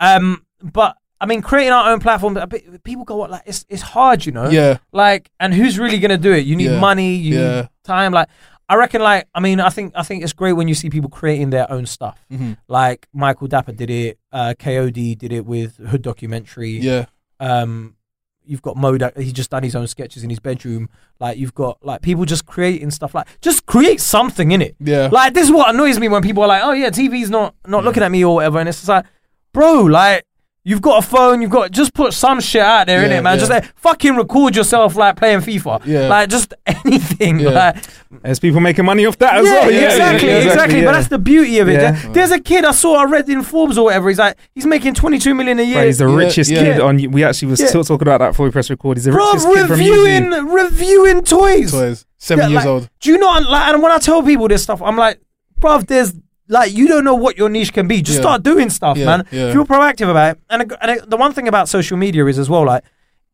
um, 0.00 0.44
but 0.62 0.96
I 1.20 1.26
mean, 1.26 1.40
creating 1.42 1.72
our 1.72 1.92
own 1.92 2.00
platform. 2.00 2.36
a 2.36 2.46
bit- 2.48 2.82
People 2.82 3.04
go, 3.04 3.16
what? 3.16 3.30
Like, 3.30 3.42
it's 3.46 3.64
it's 3.68 3.82
hard, 3.82 4.26
you 4.26 4.32
know. 4.32 4.48
yeah, 4.50 4.78
Like, 4.92 5.30
and 5.38 5.54
who's 5.54 5.78
really 5.78 5.98
gonna 6.00 6.18
do 6.18 6.32
it? 6.32 6.44
You 6.44 6.56
need 6.56 6.70
Yeah. 6.72 6.80
money. 6.80 7.14
You 7.14 7.38
Yeah. 7.38 7.56
need 7.60 7.68
time. 7.84 8.12
Like, 8.12 8.28
I 8.72 8.76
reckon. 8.76 9.00
Like, 9.02 9.28
I 9.34 9.40
mean, 9.40 9.60
I 9.60 9.70
think 9.70 9.92
I 9.94 10.02
think 10.02 10.22
it's 10.24 10.32
great 10.32 10.54
when 10.54 10.68
you 10.68 10.74
see 10.74 10.88
people 10.90 11.10
creating 11.10 11.50
their 11.50 11.70
own 11.70 11.86
stuff. 11.86 12.18
Mhm. 12.30 12.56
Like 12.68 13.06
Michael 13.12 13.48
Dapaah 13.48 13.76
did 13.76 13.90
it. 13.90 14.18
Uh, 14.32 14.54
Kayode 14.58 15.18
did 15.18 15.32
it 15.32 15.44
with 15.46 15.76
Hood 15.76 16.02
documentary. 16.02 16.70
yeah, 16.78 17.04
Um, 17.40 17.96
you've 18.44 18.62
got 18.62 18.76
Modak. 18.76 19.16
He 19.18 19.30
just 19.32 19.50
done 19.50 19.62
his 19.62 19.76
own 19.76 19.86
sketches 19.86 20.24
in 20.24 20.30
his 20.30 20.40
bedroom. 20.40 20.88
Like 21.20 21.38
you've 21.38 21.54
got 21.54 21.78
like 21.84 22.02
people 22.02 22.24
just 22.24 22.44
creating 22.46 22.90
stuff. 22.90 23.14
Like 23.14 23.26
just 23.40 23.66
create 23.66 24.00
something 24.00 24.50
in 24.52 24.60
it. 24.62 24.74
yeah. 24.80 25.08
Like 25.12 25.34
this 25.34 25.44
is 25.46 25.52
what 25.52 25.70
annoys 25.74 25.98
me 26.00 26.08
when 26.08 26.22
people 26.22 26.42
are 26.42 26.48
like, 26.48 26.62
"Oh 26.64 26.72
yeah, 26.72 26.90
TV's 26.90 27.30
not 27.30 27.54
not 27.66 27.78
Yeah. 27.82 27.84
looking 27.88 28.02
at 28.02 28.10
me 28.10 28.24
or 28.24 28.34
whatever," 28.36 28.58
and 28.58 28.68
it's 28.68 28.78
just 28.78 28.88
like, 28.88 29.04
bro, 29.52 29.82
like. 29.84 30.24
You've 30.64 30.80
got 30.80 31.02
a 31.02 31.06
phone. 31.06 31.42
You've 31.42 31.50
got 31.50 31.72
just 31.72 31.92
put 31.92 32.12
some 32.14 32.38
shit 32.40 32.62
out 32.62 32.86
there 32.86 33.02
in 33.04 33.10
Yeah, 33.10 33.18
it, 33.18 33.22
man. 33.22 33.34
yeah. 33.34 33.38
Just 33.40 33.50
like 33.50 33.64
fucking 33.78 34.14
record 34.14 34.54
yourself 34.54 34.94
like 34.94 35.16
playing 35.16 35.40
FIFA. 35.40 35.84
Yeah. 35.84 36.06
Like 36.06 36.28
just 36.28 36.54
anything. 36.66 37.40
Yeah. 37.40 37.50
Like 37.50 37.84
There's 38.22 38.38
people 38.38 38.60
making 38.60 38.84
money 38.84 39.04
off 39.04 39.18
that 39.18 39.38
as 39.38 39.44
yeah, 39.44 39.52
well. 39.52 39.70
Yeah, 39.72 39.90
exactly, 39.90 40.28
yeah, 40.28 40.36
exactly. 40.36 40.84
But 40.84 40.92
that's 40.92 41.08
the 41.08 41.18
beauty 41.18 41.58
of 41.58 41.68
it. 41.68 41.72
Yeah. 41.80 41.90
There- 41.92 42.12
There's 42.12 42.30
a 42.30 42.38
kid 42.40 42.64
I 42.64 42.70
saw 42.70 42.94
I 42.94 43.04
read 43.06 43.28
in 43.28 43.42
Forbes 43.42 43.76
or 43.76 43.86
whatever. 43.86 44.08
He's 44.08 44.20
like, 44.20 44.36
he's 44.54 44.64
making 44.64 44.94
22 44.94 45.34
million 45.34 45.58
a 45.58 45.62
year. 45.64 45.84
He's 45.84 45.98
the 45.98 46.06
Yeah, 46.06 46.14
richest 46.14 46.48
yeah. 46.50 46.62
kid 46.62 46.80
on. 46.80 47.10
We 47.10 47.24
actually 47.24 47.48
was 47.48 47.60
Yeah. 47.60 47.66
still 47.66 47.82
talking 47.82 48.06
about 48.06 48.18
that 48.18 48.28
before 48.28 48.46
we 48.46 48.52
press 48.52 48.70
record. 48.70 48.98
He's 48.98 49.04
the 49.04 49.10
Bro, 49.10 49.26
richest 49.32 49.46
kid 49.48 49.66
from 49.66 49.78
reviewing 49.80 50.30
reviewing 50.30 51.22
toys. 51.24 51.72
Toys, 51.72 52.06
seven 52.18 52.44
Yeah, 52.44 52.48
years 52.50 52.56
like, 52.58 52.66
old. 52.66 52.90
Do 53.00 53.10
you 53.10 53.18
know? 53.18 53.26
Like, 53.48 53.72
and 53.74 53.82
when 53.82 53.90
I 53.90 53.98
tell 53.98 54.22
people 54.22 54.46
this 54.46 54.62
stuff, 54.62 54.80
I'm 54.80 54.96
like, 54.96 55.20
bruv, 55.60 55.88
there's 55.88 56.12
like 56.52 56.72
you 56.72 56.86
don't 56.86 57.04
know 57.04 57.14
what 57.24 57.36
your 57.36 57.48
niche 57.48 57.72
can 57.72 57.86
be. 57.88 58.02
Just 58.02 58.18
Yeah. 58.18 58.22
start 58.22 58.42
doing 58.42 58.68
stuff, 58.70 58.96
Yeah, 58.96 59.06
man. 59.06 59.26
yeah. 59.32 59.48
If 59.48 59.54
you're 59.54 59.64
proactive 59.64 60.10
about 60.10 60.36
it, 60.36 60.42
and, 60.50 60.60
and 60.80 61.00
the 61.10 61.16
one 61.16 61.32
thing 61.32 61.48
about 61.48 61.68
social 61.68 61.96
media 61.96 62.24
is 62.26 62.38
as 62.38 62.48
well, 62.48 62.64
like 62.66 62.84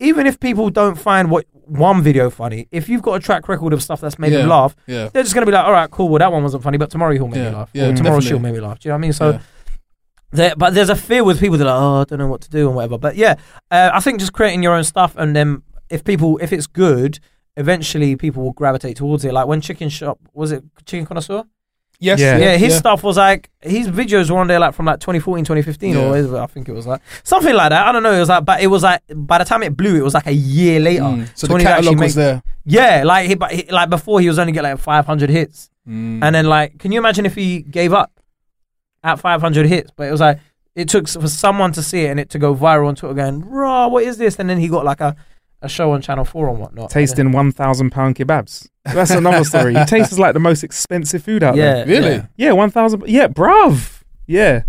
even 0.00 0.26
if 0.26 0.38
people 0.38 0.70
don't 0.70 0.94
find 0.96 1.30
what 1.30 1.44
one 1.66 2.02
video 2.02 2.30
funny, 2.30 2.68
if 2.70 2.88
you've 2.88 3.02
got 3.02 3.14
a 3.14 3.20
track 3.20 3.48
record 3.48 3.72
of 3.72 3.82
stuff 3.82 4.00
that's 4.00 4.18
made 4.18 4.32
them 4.32 4.48
laugh, 4.48 4.74
Yeah, 4.86 5.08
they're 5.12 5.24
just 5.24 5.34
gonna 5.34 5.46
be 5.46 5.52
like, 5.52 5.64
all 5.66 5.72
right, 5.72 5.90
cool. 5.90 6.08
Well, 6.08 6.20
that 6.20 6.32
one 6.32 6.42
wasn't 6.42 6.62
funny, 6.62 6.78
but 6.78 6.90
tomorrow 6.90 7.12
he'll 7.12 7.26
make 7.28 7.42
me 7.42 7.50
laugh. 7.50 7.70
yeah, 7.74 7.82
or 7.88 7.94
tomorrow 7.94 8.16
definitely. 8.20 8.28
she'll 8.28 8.38
make 8.38 8.54
me 8.54 8.60
laugh. 8.60 8.78
Do 8.78 8.88
you 8.88 8.90
know 8.90 8.94
what 8.94 8.98
I 8.98 9.02
mean? 9.02 9.12
So. 9.12 9.40
There, 10.30 10.54
but 10.56 10.74
there's 10.74 10.90
a 10.90 10.94
fear 10.96 11.24
with 11.24 11.40
people 11.40 11.56
that 11.56 11.66
are 11.66 11.74
like, 11.74 11.82
oh, 11.82 12.00
I 12.02 12.04
don't 12.04 12.18
know 12.18 12.26
what 12.28 12.42
to 12.42 12.50
do 12.50 12.66
and 12.66 12.76
whatever. 12.76 12.98
But 12.98 13.16
yeah, 13.16 13.36
uh, 13.70 13.90
I 13.94 14.00
think 14.00 14.20
just 14.20 14.34
creating 14.34 14.62
your 14.62 14.74
own 14.74 14.84
stuff 14.84 15.14
and 15.16 15.34
then 15.34 15.62
if 15.88 16.04
people, 16.04 16.36
if 16.42 16.52
it's 16.52 16.66
good, 16.66 17.18
eventually 17.56 18.14
people 18.14 18.42
will 18.42 18.52
gravitate 18.52 18.96
towards 18.98 19.24
it. 19.24 19.32
Like 19.32 19.46
when 19.46 19.62
Chicken 19.62 19.88
Shop, 19.88 20.18
was 20.34 20.52
it 20.52 20.62
Chicken 20.84 21.06
Connoisseur? 21.06 21.44
Yes, 21.98 22.20
Yeah. 22.20 22.38
Yeah, 22.38 22.56
his 22.56 22.76
stuff 22.76 23.02
was 23.02 23.16
like, 23.16 23.50
his 23.60 23.88
videos 23.88 24.30
were 24.30 24.38
on 24.38 24.46
there 24.46 24.58
like 24.60 24.74
from 24.74 24.86
like 24.86 25.00
2014, 25.00 25.44
2015 25.44 25.96
or 25.96 25.98
Yeah. 26.00 26.08
whatever, 26.08 26.38
I 26.40 26.46
think 26.46 26.68
it 26.68 26.72
was 26.72 26.86
like. 26.86 27.00
Something 27.24 27.54
like 27.54 27.70
that. 27.70 27.86
I 27.86 27.92
don't 27.92 28.02
know. 28.02 28.12
It 28.12 28.20
was 28.20 28.28
like, 28.28 28.44
but 28.44 28.60
it 28.60 28.68
was 28.68 28.82
like, 28.82 29.02
by 29.14 29.38
the 29.38 29.44
time 29.44 29.62
it 29.62 29.76
blew, 29.76 29.96
it 29.96 30.02
was 30.02 30.14
like 30.14 30.26
a 30.26 30.32
year 30.32 30.80
later. 30.80 31.02
Mm. 31.02 31.26
So 31.36 31.46
So 31.46 31.56
the 31.56 31.62
catalog 31.64 31.98
was 31.98 32.00
make- 32.00 32.14
there. 32.14 32.42
Yeah, 32.64 33.02
like 33.04 33.28
he, 33.28 33.34
but 33.34 33.50
he, 33.50 33.64
like 33.70 33.88
before 33.90 34.20
he 34.20 34.28
was 34.28 34.38
only 34.38 34.52
getting 34.52 34.70
like 34.72 34.80
500 34.80 35.30
hits. 35.30 35.70
Mm. 35.88 36.22
And 36.22 36.34
then 36.34 36.46
like, 36.46 36.78
can 36.78 36.92
you 36.92 36.98
imagine 36.98 37.24
if 37.26 37.34
he 37.34 37.62
gave 37.62 37.92
up 37.94 38.12
at 39.02 39.18
500 39.18 39.66
hits? 39.66 39.90
But 39.96 40.08
it 40.08 40.10
was 40.12 40.20
like, 40.20 40.38
it 40.74 40.88
took 40.88 41.08
for 41.08 41.26
someone 41.28 41.72
to 41.72 41.82
see 41.82 42.02
it 42.04 42.10
and 42.10 42.20
it 42.20 42.30
to 42.30 42.38
go 42.38 42.54
viral 42.54 42.86
on 42.88 42.94
Twitter, 42.94 43.14
going, 43.14 43.40
"Raw, 43.40 43.88
what 43.88 44.04
is 44.04 44.16
this?" 44.18 44.38
And 44.38 44.48
then 44.48 44.58
he 44.58 44.68
got 44.68 44.84
like 44.84 45.00
a, 45.00 45.16
a 45.60 45.68
show 45.68 45.90
on 45.90 46.00
Channel 46.02 46.24
Four 46.24 46.48
and 46.50 46.60
whatnot. 46.60 46.90
Tasting 46.90 47.32
one 47.32 47.50
thousand 47.50 47.90
pound 47.90 48.14
kebabs. 48.14 48.68
That's 48.94 49.10
another 49.10 49.44
story. 49.44 49.74
He 49.74 49.84
tastes 49.84 50.18
like 50.18 50.34
the 50.34 50.40
most 50.40 50.64
expensive 50.64 51.22
food 51.22 51.42
out 51.42 51.56
yeah, 51.56 51.84
there. 51.84 51.86
Really? 51.86 52.14
yeah. 52.14 52.26
Yeah, 52.36 52.52
one 52.52 52.70
thousand. 52.70 53.04
Yeah, 53.06 53.28
bruv. 53.28 54.02
Yeah. 54.26 54.62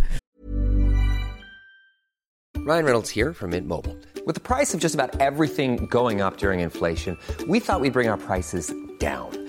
Ryan 2.57 2.85
Reynolds 2.85 3.09
here 3.09 3.33
from 3.33 3.51
Mint 3.51 3.67
Mobile. 3.67 3.97
With 4.25 4.35
the 4.35 4.41
price 4.41 4.73
of 4.73 4.79
just 4.79 4.93
about 4.93 5.19
everything 5.19 5.87
going 5.87 6.21
up 6.21 6.37
during 6.37 6.59
inflation, 6.59 7.17
we 7.47 7.59
thought 7.59 7.81
we'd 7.81 7.93
bring 7.93 8.09
our 8.09 8.17
prices 8.17 8.71
down. 8.99 9.48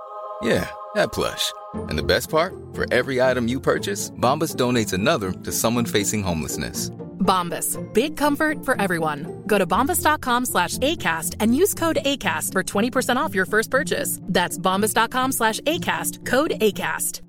Yeah, 0.43 0.69
that 0.95 1.11
plush. 1.11 1.53
And 1.73 1.97
the 1.97 2.03
best 2.03 2.29
part? 2.29 2.53
For 2.73 2.91
every 2.93 3.21
item 3.21 3.47
you 3.47 3.59
purchase, 3.59 4.11
Bombas 4.11 4.55
donates 4.55 4.93
another 4.93 5.31
to 5.31 5.51
someone 5.51 5.85
facing 5.85 6.23
homelessness. 6.23 6.89
Bombas. 7.19 7.77
Big 7.93 8.17
comfort 8.17 8.65
for 8.65 8.79
everyone. 8.81 9.43
Go 9.47 9.57
to 9.57 9.65
bombas.com 9.65 10.45
slash 10.45 10.77
ACAST 10.79 11.35
and 11.39 11.55
use 11.55 11.73
code 11.73 11.99
ACAST 12.03 12.51
for 12.51 12.63
20% 12.63 13.15
off 13.15 13.35
your 13.35 13.45
first 13.45 13.69
purchase. 13.69 14.19
That's 14.23 14.57
bombas.com 14.57 15.31
slash 15.31 15.59
ACAST. 15.61 16.25
Code 16.25 16.51
ACAST. 16.59 17.21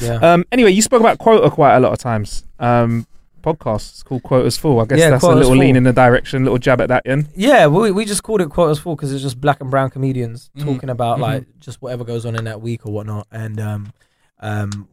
Yeah. 0.00 0.14
Um. 0.14 0.44
Anyway, 0.50 0.70
you 0.70 0.80
spoke 0.80 1.00
about 1.00 1.18
quota 1.18 1.50
quite 1.50 1.76
a 1.76 1.80
lot 1.80 1.92
of 1.92 1.98
times. 1.98 2.44
Um. 2.58 3.06
Podcast. 3.42 3.90
It's 3.90 4.02
called 4.02 4.22
Quotas 4.22 4.56
Full. 4.58 4.80
I 4.80 4.84
guess 4.86 4.98
Yeah, 4.98 5.10
that's 5.10 5.24
a 5.24 5.34
little 5.34 5.56
lean 5.56 5.76
in 5.76 5.84
the 5.84 5.92
direction, 5.92 6.42
a 6.42 6.44
little 6.44 6.58
jab 6.58 6.80
at 6.80 6.88
that 6.88 7.02
end. 7.06 7.28
Yeah, 7.34 7.66
we 7.66 7.90
we 7.90 8.04
just 8.04 8.22
called 8.22 8.40
it 8.40 8.50
quotas 8.50 8.78
full 8.78 8.96
because 8.96 9.12
it's 9.12 9.22
just 9.22 9.40
black 9.40 9.60
and 9.60 9.70
brown 9.70 9.90
comedians 9.90 10.50
Mhm. 10.56 10.64
talking 10.64 10.90
about 10.90 11.18
Mhm. 11.18 11.22
like 11.22 11.44
just 11.58 11.80
whatever 11.82 12.04
goes 12.04 12.24
on 12.26 12.34
in 12.36 12.44
that 12.44 12.60
week 12.60 12.86
or 12.86 12.92
whatnot. 12.92 13.26
And 13.32 13.60
um, 13.60 13.92
um, 14.40 14.88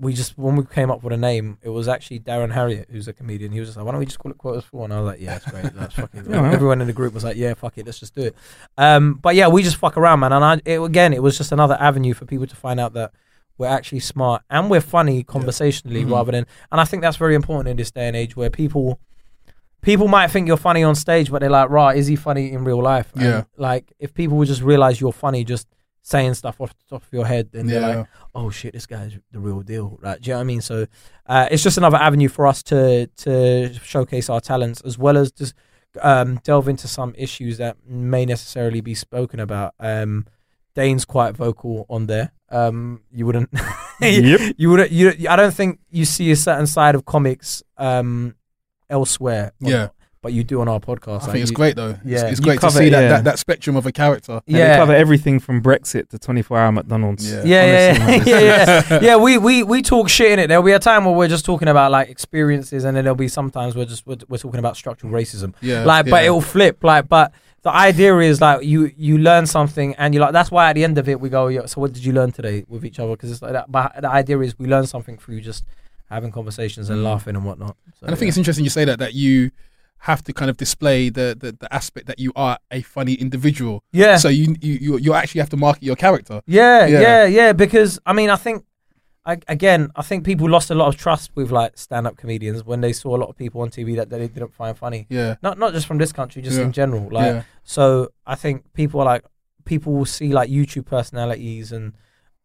we 0.00 0.12
just 0.12 0.38
when 0.38 0.54
we 0.54 0.64
came 0.64 0.90
up 0.92 1.02
with 1.02 1.12
a 1.12 1.16
name, 1.16 1.58
it 1.60 1.70
was 1.70 1.88
actually 1.88 2.20
Darren 2.20 2.52
Harriott, 2.52 2.88
who's 2.90 3.08
a 3.08 3.12
comedian. 3.12 3.50
He 3.50 3.58
was 3.58 3.68
just 3.70 3.76
like, 3.76 3.84
"Why 3.84 3.90
don't 3.92 3.98
we 3.98 4.06
just 4.06 4.18
call 4.20 4.30
it 4.30 4.38
quotas 4.38 4.64
full?" 4.64 4.84
And 4.84 4.92
I 4.92 5.00
was 5.00 5.06
like, 5.06 5.20
"Yeah, 5.20 5.34
it's 5.36 5.44
great. 5.50 5.64
That's 5.74 5.94
fucking." 5.96 6.30
Man. 6.30 6.52
Everyone 6.54 6.80
in 6.80 6.86
the 6.86 6.92
group 6.92 7.12
was 7.14 7.24
like, 7.24 7.36
"Yeah, 7.36 7.54
fuck 7.54 7.76
it, 7.78 7.86
let's 7.86 7.98
just 7.98 8.14
do 8.14 8.22
it." 8.22 8.36
Um, 8.76 9.14
but 9.14 9.34
yeah, 9.34 9.48
we 9.48 9.62
just 9.64 9.76
fuck 9.76 9.96
around, 9.96 10.20
man. 10.20 10.32
And 10.32 10.44
I, 10.44 10.60
it, 10.64 10.80
again, 10.80 11.12
it 11.12 11.22
was 11.22 11.36
just 11.36 11.50
another 11.50 11.76
avenue 11.80 12.14
for 12.14 12.26
people 12.26 12.46
to 12.46 12.54
find 12.56 12.78
out 12.78 12.92
that 12.94 13.10
we're 13.58 13.66
actually 13.66 14.00
smart 14.00 14.42
and 14.48 14.70
we're 14.70 14.80
funny 14.80 15.22
conversationally 15.24 16.04
Mhm. 16.04 16.12
rather 16.12 16.32
than. 16.32 16.46
And 16.72 16.80
I 16.80 16.84
think 16.84 17.02
that's 17.02 17.16
very 17.16 17.34
important 17.34 17.68
in 17.68 17.76
this 17.76 17.90
day 17.90 18.06
and 18.08 18.16
age 18.16 18.36
where 18.36 18.50
people 18.50 18.98
people 19.82 20.08
might 20.08 20.28
think 20.28 20.48
you're 20.48 20.56
funny 20.56 20.82
on 20.82 20.94
stage, 20.94 21.30
but 21.30 21.38
they're 21.40 21.50
like, 21.50 21.70
right, 21.70 21.96
is 21.96 22.06
he 22.08 22.16
funny 22.16 22.50
in 22.52 22.64
real 22.64 22.82
life? 22.82 23.12
And, 23.14 23.22
Yeah. 23.22 23.44
Like, 23.56 23.92
if 24.00 24.12
people 24.12 24.36
would 24.38 24.48
just 24.48 24.60
realize 24.62 25.00
you're 25.00 25.12
funny, 25.12 25.44
just 25.44 25.68
saying 26.02 26.34
stuff 26.34 26.60
off 26.60 26.70
the 26.70 26.84
top 26.90 27.02
of 27.02 27.12
your 27.12 27.26
head, 27.26 27.50
then 27.52 27.66
they're 27.66 27.80
like, 27.98 28.06
oh 28.34 28.50
shit, 28.50 28.72
this 28.72 28.86
guy's 28.86 29.12
the 29.30 29.38
real 29.38 29.60
deal. 29.60 29.98
right 30.02 30.20
do 30.20 30.28
you 30.30 30.34
know 30.34 30.38
what 30.38 30.42
I 30.42 30.44
mean? 30.46 30.60
So, 30.62 30.86
uh, 31.26 31.48
it's 31.50 31.62
just 31.62 31.76
another 31.78 31.98
avenue 31.98 32.28
for 32.28 32.46
us 32.46 32.62
to 32.64 33.06
to 33.18 33.72
showcase 33.74 34.28
our 34.30 34.40
talents 34.40 34.80
as 34.80 34.96
well 34.98 35.16
as 35.16 35.30
just 35.32 35.54
um, 36.02 36.38
delve 36.44 36.68
into 36.68 36.88
some 36.88 37.14
issues 37.16 37.58
that 37.58 37.76
may 37.86 38.24
necessarily 38.26 38.80
be 38.80 38.94
spoken 38.94 39.38
about. 39.40 39.74
Um, 39.80 40.26
Dane's 40.74 41.04
quite 41.04 41.36
vocal 41.36 41.86
on 41.88 42.06
there. 42.06 42.32
Um, 42.50 43.02
you 43.12 43.26
wouldn't, 43.26 43.50
Yep. 44.00 44.54
you 44.56 44.70
wouldn't, 44.70 44.90
you. 44.90 45.12
I 45.28 45.36
don't 45.36 45.52
think 45.54 45.80
you 45.90 46.04
see 46.04 46.30
a 46.30 46.36
certain 46.36 46.66
side 46.66 46.94
of 46.94 47.04
comics 47.04 47.62
um, 47.76 48.34
elsewhere. 48.90 49.52
on- 49.62 49.70
Yeah. 49.70 49.88
but 50.20 50.32
you 50.32 50.42
do 50.42 50.60
on 50.60 50.66
our 50.68 50.80
podcast. 50.80 51.08
I 51.08 51.12
Like, 51.12 51.22
think 51.32 51.42
it's 51.42 51.50
you- 51.52 51.56
great 51.56 51.76
though. 51.76 51.96
Yeah. 52.04 52.26
it's, 52.26 52.40
You 52.40 52.44
great 52.44 52.60
to 52.60 52.70
see 52.70 52.88
that, 52.88 53.00
yeah. 53.02 53.08
that 53.08 53.24
that 53.24 53.38
spectrum 53.38 53.76
of 53.76 53.86
a 53.86 53.92
character. 53.92 54.40
And 54.48 54.56
Yeah. 54.56 54.76
cover 54.76 54.92
everything 54.94 55.38
from 55.40 55.62
Brexit 55.62 56.08
to 56.08 56.18
24 56.18 56.58
hour 56.58 56.72
McDonald's. 56.72 57.30
Yeah. 57.30 57.42
Yeah, 57.44 57.66
yeah, 57.66 58.04
Honestly, 58.04 58.32
yeah, 58.32 58.38
man. 58.38 58.44
yeah, 58.44 58.82
yeah. 58.90 58.98
yeah, 59.08 59.16
we, 59.16 59.38
we 59.38 59.62
we 59.62 59.80
talk 59.82 60.08
shit 60.08 60.32
in 60.32 60.38
it. 60.40 60.46
There'll 60.48 60.64
be 60.64 60.72
a 60.72 60.78
time 60.80 61.04
where 61.04 61.14
we're 61.14 61.28
just 61.28 61.44
talking 61.44 61.68
about 61.68 61.92
like 61.92 62.08
experiences, 62.08 62.84
and 62.84 62.96
then 62.96 63.04
there'll 63.04 63.14
be 63.14 63.28
sometimes 63.28 63.76
we're 63.76 63.84
just 63.84 64.06
we're, 64.06 64.16
we're 64.28 64.38
talking 64.38 64.58
about 64.58 64.76
structural 64.76 65.12
racism. 65.12 65.54
Yeah, 65.60 65.84
like, 65.84 66.08
but 66.10 66.24
it'll 66.24 66.40
flip. 66.40 66.82
Like, 66.82 67.08
but 67.08 67.30
the 67.62 67.70
idea 67.70 68.16
is 68.18 68.40
like 68.40 68.64
you 68.64 68.92
you 68.96 69.18
learn 69.18 69.46
something, 69.46 69.94
and 69.96 70.14
you 70.14 70.20
like 70.20 70.32
that's 70.32 70.50
why 70.50 70.70
at 70.70 70.74
the 70.74 70.84
end 70.84 70.96
of 70.98 71.08
it 71.08 71.20
we 71.20 71.28
go, 71.28 71.66
so 71.66 71.80
what 71.80 71.92
did 71.92 72.04
you 72.04 72.12
learn 72.12 72.32
today 72.32 72.64
with 72.68 72.84
each 72.84 72.98
other? 73.00 73.12
Because 73.12 73.30
it's 73.32 73.42
like 73.42 73.52
that. 73.52 73.70
But 73.70 74.00
the 74.00 74.08
idea 74.10 74.38
is 74.40 74.58
we 74.58 74.66
learn 74.66 74.86
something 74.86 75.18
through 75.18 75.40
just 75.40 75.64
having 76.10 76.30
conversations 76.32 76.88
and 76.88 77.00
Mm. 77.00 77.04
laughing 77.04 77.36
and 77.36 77.44
whatnot. 77.44 77.76
So, 78.00 78.06
And 78.06 78.14
I 78.14 78.14
think 78.14 78.22
yeah. 78.26 78.28
it's 78.28 78.38
interesting 78.38 78.64
you 78.64 78.70
say 78.70 78.84
that 78.86 78.98
that 78.98 79.14
you 79.14 79.50
have 80.02 80.22
to 80.22 80.32
kind 80.32 80.48
of 80.48 80.56
display 80.56 81.08
the, 81.10 81.36
the, 81.38 81.50
the 81.58 81.74
aspect 81.74 82.06
that 82.06 82.20
you 82.20 82.32
are 82.36 82.56
a 82.70 82.82
funny 82.82 83.14
individual. 83.14 83.82
yeah. 83.92 84.16
So 84.16 84.28
you 84.28 84.54
you 84.60 84.74
you, 84.80 84.98
you 84.98 85.12
actually 85.14 85.40
have 85.40 85.50
to 85.50 85.56
market 85.56 85.82
your 85.82 85.96
character. 85.96 86.40
Yeah, 86.46 86.86
Yeah. 86.86 87.00
yeah, 87.00 87.24
yeah, 87.26 87.52
Because 87.52 87.98
I 88.06 88.12
mean, 88.12 88.30
I 88.30 88.36
think 88.36 88.64
I, 89.28 89.38
again, 89.46 89.90
I 89.94 90.00
think 90.02 90.24
people 90.24 90.48
lost 90.48 90.70
a 90.70 90.74
lot 90.74 90.88
of 90.88 90.96
trust 90.96 91.32
with 91.34 91.50
like 91.50 91.76
stand-up 91.76 92.16
comedians 92.16 92.64
when 92.64 92.80
they 92.80 92.94
saw 92.94 93.14
a 93.14 93.18
lot 93.18 93.28
of 93.28 93.36
people 93.36 93.60
on 93.60 93.68
TV 93.68 93.94
that 93.96 94.08
they 94.08 94.26
didn't 94.26 94.54
find 94.54 94.76
funny. 94.76 95.06
Yeah. 95.10 95.36
Not 95.42 95.58
not 95.58 95.72
just 95.74 95.86
from 95.86 95.98
this 95.98 96.12
country, 96.12 96.40
just 96.40 96.56
Yeah. 96.56 96.64
in 96.64 96.72
general. 96.72 97.08
Like, 97.12 97.26
yeah. 97.26 97.42
so 97.62 98.08
I 98.26 98.36
think 98.36 98.72
people 98.72 99.00
are 99.00 99.04
like 99.04 99.24
people 99.66 99.92
will 99.92 100.06
see 100.06 100.32
like 100.32 100.48
YouTube 100.48 100.86
personalities 100.86 101.72
and 101.72 101.92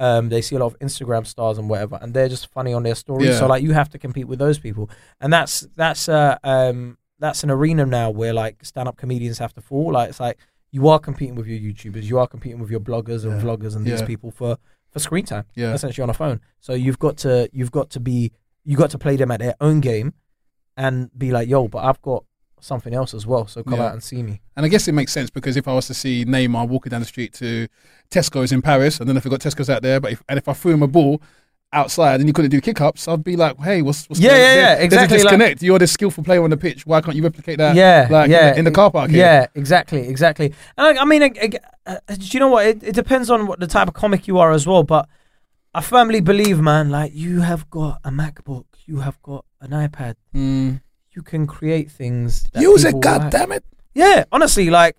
um, 0.02 0.28
they 0.28 0.42
see 0.42 0.56
a 0.58 0.60
lot 0.60 0.66
of 0.74 0.80
Instagram 0.80 1.26
stars 1.26 1.58
and 1.58 1.70
whatever, 1.70 1.98
and 2.02 2.14
they're 2.14 2.28
just 2.28 2.48
funny 2.48 2.74
on 2.74 2.84
their 2.84 2.96
stories. 2.96 3.30
Yeah. 3.30 3.40
So 3.40 3.48
like 3.48 3.64
you 3.64 3.72
have 3.72 3.90
to 3.92 3.98
compete 3.98 4.28
with 4.28 4.40
those 4.40 4.60
people, 4.60 4.90
and 5.22 5.32
that's 5.32 5.62
that's 5.78 6.10
uh 6.10 6.38
um 6.44 6.98
that's 7.20 7.44
an 7.46 7.50
arena 7.52 7.86
now 7.86 8.10
where 8.10 8.34
like 8.34 8.66
stand-up 8.66 8.98
comedians 8.98 9.38
have 9.38 9.54
to 9.54 9.62
fall. 9.62 9.94
Like 9.94 10.10
it's 10.10 10.20
like 10.20 10.38
you 10.72 10.90
are 10.90 11.00
competing 11.00 11.36
with 11.36 11.48
your 11.48 11.60
YouTubers, 11.60 12.04
you 12.04 12.20
are 12.20 12.28
competing 12.28 12.60
with 12.60 12.72
your 12.72 12.82
bloggers 12.82 13.24
and 13.24 13.42
vloggers 13.42 13.76
and 13.78 13.86
these 13.86 14.02
people 14.02 14.32
for 14.32 14.58
for 14.94 15.00
screen 15.00 15.26
time, 15.26 15.44
Yeah. 15.56 15.74
essentially 15.74 16.04
on 16.04 16.10
a 16.10 16.14
phone. 16.14 16.40
So 16.62 16.74
you've 16.74 17.00
got 17.00 17.18
to 17.18 17.50
you've 17.52 17.72
got 17.72 17.90
to 17.90 18.00
be 18.00 18.32
you 18.64 18.78
got 18.78 18.92
to 18.92 18.98
play 18.98 19.18
them 19.18 19.30
at 19.32 19.40
their 19.42 19.56
own 19.60 19.82
game, 19.82 20.14
and 20.78 21.10
be 21.18 21.32
like, 21.32 21.50
yo, 21.50 21.68
but 21.68 21.80
I've 21.80 22.02
got 22.02 22.24
something 22.62 22.94
else 22.94 23.14
as 23.14 23.28
well. 23.28 23.46
So 23.46 23.62
come 23.64 23.74
Yeah. 23.80 23.88
out 23.88 23.94
and 23.94 24.02
see 24.02 24.24
me. 24.24 24.42
And 24.56 24.66
I 24.66 24.70
guess 24.70 24.88
it 24.88 24.94
makes 24.94 25.12
sense 25.12 25.30
because 25.30 25.58
if 25.58 25.68
I 25.68 25.74
was 25.74 25.88
to 25.88 25.94
see 25.94 26.24
Neymar 26.24 26.70
walking 26.70 26.92
down 26.92 27.02
the 27.02 27.06
street 27.08 27.34
to 27.34 27.68
Tesco's 28.10 28.54
in 28.54 28.62
Paris, 28.62 29.02
I 29.02 29.04
don't 29.04 29.16
know 29.16 29.18
if 29.18 29.24
they've 29.26 29.32
got 29.32 29.42
Tesco's 29.42 29.70
out 29.70 29.82
there, 29.82 30.00
but 30.00 30.14
if, 30.14 30.24
and 30.30 30.38
if 30.38 30.48
I 30.48 30.54
threw 30.54 30.72
him 30.74 30.82
a 30.84 30.88
ball 30.88 31.22
outside 31.74 32.20
and 32.20 32.30
you 32.30 32.34
couldn't 32.34 32.52
do 32.52 32.62
kick 32.62 32.80
ups, 32.82 33.08
I'd 33.08 33.24
be 33.24 33.36
like, 33.36 33.58
hey, 33.60 33.82
what's, 33.82 34.08
what's 34.10 34.20
Yeah, 34.22 34.30
going 34.30 34.42
on? 34.42 34.48
yeah, 34.48 34.56
yeah, 34.56 34.76
There's 34.76 34.84
exactly, 34.86 35.16
a 35.18 35.20
like- 35.20 35.24
disconnect. 35.32 35.62
You're 35.64 35.80
the 35.80 35.88
skillful 35.88 36.24
player 36.24 36.44
on 36.44 36.50
the 36.50 36.58
pitch. 36.58 36.86
Why 36.86 37.02
can't 37.02 37.16
you 37.18 37.24
replicate 37.24 37.58
that? 37.58 37.76
yeah, 37.76 38.08
like 38.10 38.30
yeah, 38.30 38.48
in 38.50 38.54
the, 38.54 38.60
in 38.60 38.66
the 38.66 38.72
car 38.72 38.92
park. 38.92 39.10
here? 39.10 39.20
Yeah, 39.20 39.48
exactly, 39.56 40.08
exactly. 40.08 40.54
And 40.78 40.98
I, 40.98 41.02
I 41.02 41.06
mean, 41.06 41.24
I, 41.24 41.32
I- 41.42 41.60
uh, 41.86 42.16
do 42.16 42.26
you 42.32 42.40
know 42.40 42.48
what? 42.48 42.66
It, 42.66 42.82
it 42.84 42.96
depends 42.96 43.30
on 43.30 43.46
what 43.48 43.60
the 43.60 43.68
type 43.68 43.88
of 43.90 43.94
comic 43.94 44.26
you 44.28 44.38
are 44.38 44.52
as 44.54 44.66
well. 44.66 44.84
But 44.84 45.10
I 45.74 45.82
firmly 45.82 46.22
believe, 46.22 46.60
man, 46.62 46.90
like 46.90 47.12
you 47.14 47.42
have 47.42 47.70
got 47.70 48.00
a 48.06 48.10
MacBook, 48.12 48.66
you 48.86 49.00
have 49.00 49.22
got 49.22 49.44
an 49.60 49.72
iPad, 49.72 50.16
Mm. 50.34 50.82
you 51.12 51.22
can 51.24 51.46
create 51.48 51.92
things. 51.92 52.44
That 52.54 52.62
Use 52.62 52.86
it, 52.86 53.00
God 53.02 53.24
like. 53.24 53.32
damn 53.32 53.52
it. 53.52 53.66
Yeah, 53.94 54.24
honestly, 54.32 54.70
like, 54.70 54.96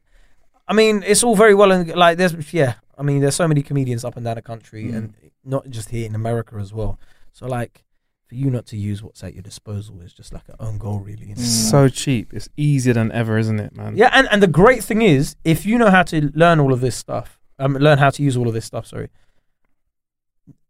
I 0.68 0.72
mean, 0.74 1.02
it's 1.06 1.22
all 1.24 1.36
very 1.36 1.54
well 1.54 1.72
and 1.72 1.88
like 1.94 2.16
there's 2.18 2.52
yeah, 2.52 2.74
I 2.98 3.02
mean, 3.02 3.20
there's 3.20 3.34
so 3.34 3.48
many 3.48 3.62
comedians 3.62 4.04
up 4.04 4.16
and 4.16 4.24
down 4.24 4.34
the 4.36 4.42
country, 4.42 4.84
Mm. 4.84 4.96
and 4.96 5.14
not 5.44 5.68
just 5.70 5.90
here 5.90 6.06
in 6.06 6.14
America 6.14 6.56
as 6.56 6.72
well. 6.72 6.98
So 7.32 7.46
like, 7.46 7.84
for 8.26 8.36
you 8.36 8.48
not 8.50 8.64
to 8.66 8.76
use 8.76 9.02
what's 9.02 9.22
at 9.22 9.34
your 9.34 9.42
disposal 9.42 10.00
is 10.00 10.12
just 10.14 10.32
like 10.32 10.48
an 10.48 10.54
own 10.58 10.78
goal, 10.78 10.98
really. 11.00 11.30
It's 11.32 11.46
so 11.46 11.88
cheap. 11.88 12.32
It's 12.32 12.48
easier 12.56 12.94
than 12.94 13.12
ever, 13.12 13.36
isn't 13.36 13.60
it, 13.60 13.76
man? 13.76 13.96
Yeah, 13.96 14.10
and, 14.14 14.26
and 14.30 14.42
the 14.42 14.46
great 14.46 14.82
thing 14.82 15.02
is, 15.02 15.36
if 15.44 15.66
you 15.66 15.76
know 15.76 15.90
how 15.90 16.02
to 16.04 16.30
learn 16.34 16.58
all 16.58 16.72
of 16.72 16.80
this 16.80 16.96
stuff, 16.96 17.38
um, 17.58 17.74
learn 17.74 17.98
how 17.98 18.10
to 18.10 18.22
use 18.22 18.36
all 18.36 18.48
of 18.48 18.54
this 18.54 18.64
stuff, 18.64 18.86
sorry, 18.86 19.10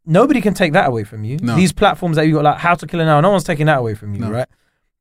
nobody 0.04 0.40
can 0.40 0.54
take 0.54 0.72
that 0.72 0.88
away 0.88 1.04
from 1.04 1.24
you. 1.24 1.38
No. 1.40 1.56
These 1.56 1.72
platforms 1.72 2.16
that 2.16 2.26
you 2.26 2.34
got, 2.34 2.44
like 2.44 2.58
How 2.58 2.74
to 2.74 2.86
Kill 2.86 3.00
an 3.00 3.08
Hour, 3.08 3.22
no 3.22 3.30
one's 3.30 3.44
taking 3.44 3.66
that 3.66 3.78
away 3.78 3.94
from 3.94 4.14
you, 4.14 4.20
No. 4.20 4.30
right? 4.30 4.48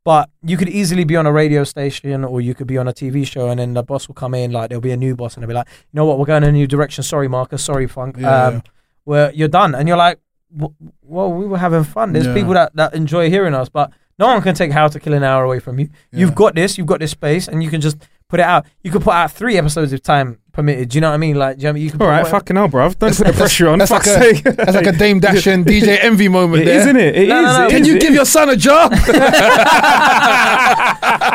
But 0.05 0.29
you 0.43 0.57
could 0.57 0.67
easily 0.69 1.05
be 1.05 1.15
on 1.15 1.25
a 1.25 1.31
radio 1.31 1.63
station 1.63 2.25
or 2.25 2.41
you 2.41 2.53
could 2.53 2.67
be 2.67 2.77
on 2.77 2.89
a 2.89 2.93
TV 2.93 3.25
show 3.25 3.49
and 3.49 3.59
then 3.59 3.73
the 3.73 3.83
boss 3.83 4.07
will 4.07 4.15
come 4.15 4.33
in, 4.33 4.51
like 4.51 4.69
there'll 4.69 4.81
be 4.81 4.91
a 4.91 4.97
new 4.97 5.15
boss 5.15 5.35
and 5.35 5.43
they'll 5.43 5.47
be 5.47 5.53
like, 5.53 5.67
you 5.69 5.95
know 5.97 6.05
what, 6.05 6.19
we're 6.19 6.25
going 6.25 6.43
in 6.43 6.49
a 6.49 6.51
new 6.51 6.67
direction. 6.67 7.03
Sorry, 7.03 7.29
Marcus. 7.29 7.63
Sorry, 7.63 7.87
Funk. 7.87 8.17
Yeah, 8.19 8.45
um, 8.47 8.53
yeah. 8.55 8.61
Where 9.05 9.31
you're 9.33 9.47
done. 9.49 9.75
And 9.75 9.87
you're 9.87 9.97
like, 9.97 10.19
well, 11.01 11.31
we 11.31 11.45
were 11.45 11.57
having 11.57 11.83
fun. 11.83 12.13
There's 12.13 12.27
Yeah. 12.27 12.33
people 12.33 12.53
that, 12.53 12.75
that 12.75 12.93
enjoy 12.93 13.29
hearing 13.29 13.53
us, 13.53 13.69
but 13.69 13.91
no 14.19 14.27
one 14.27 14.41
can 14.41 14.55
take 14.55 14.71
How 14.71 14.87
to 14.87 14.99
Kill 14.99 15.13
an 15.13 15.23
Hour 15.23 15.43
away 15.43 15.59
from 15.59 15.79
you. 15.79 15.89
You've 16.11 16.35
got 16.35 16.55
this, 16.55 16.77
you've 16.77 16.87
got 16.87 16.99
this 16.99 17.11
space, 17.11 17.47
and 17.47 17.63
you 17.63 17.69
can 17.69 17.81
just 17.81 17.97
put 18.29 18.39
it 18.39 18.43
out. 18.43 18.65
You 18.83 18.91
could 18.91 19.01
put 19.01 19.13
out 19.13 19.31
three 19.31 19.57
episodes 19.57 19.91
if 19.93 20.01
time 20.03 20.37
permitted. 20.53 20.89
Do 20.89 20.95
you 20.97 21.01
know 21.01 21.09
what 21.09 21.15
I 21.15 21.17
mean? 21.17 21.35
Like, 21.35 21.57
do 21.57 21.61
you, 21.61 21.63
know 21.65 21.69
what 21.69 21.71
I 21.71 21.73
mean? 21.73 21.83
you 21.83 21.89
can 21.91 22.01
All 22.01 22.07
put 22.07 22.11
right, 22.11 22.17
whatever- 22.21 22.37
fucking 22.39 22.55
hell, 22.55 22.69
bruv. 22.69 22.97
Don't 22.99 23.15
put 23.17 23.27
the 23.27 23.33
pressure 23.33 23.67
on. 23.69 23.79
That's 23.79 23.91
like, 23.91 24.05
a, 24.07 24.41
that's 24.51 24.73
like 24.75 24.85
a 24.87 24.91
Dame 24.93 25.19
Dash 25.25 25.47
and 25.47 25.65
DJ 25.65 25.97
Envy 26.01 26.27
moment 26.29 26.61
It 26.61 26.65
there. 26.65 26.75
is, 26.79 26.81
isn't 26.85 26.95
it? 26.97 27.15
It 27.17 27.27
No, 27.27 27.41
no, 27.41 27.49
is, 27.51 27.57
no. 27.57 27.65
it 27.65 27.69
Can 27.71 27.81
is, 27.81 27.87
you 27.87 27.95
it 27.95 28.01
give 28.01 28.11
is. 28.11 28.15
your 28.15 28.25
son 28.25 28.49
a 28.49 28.55
job? 28.55 28.91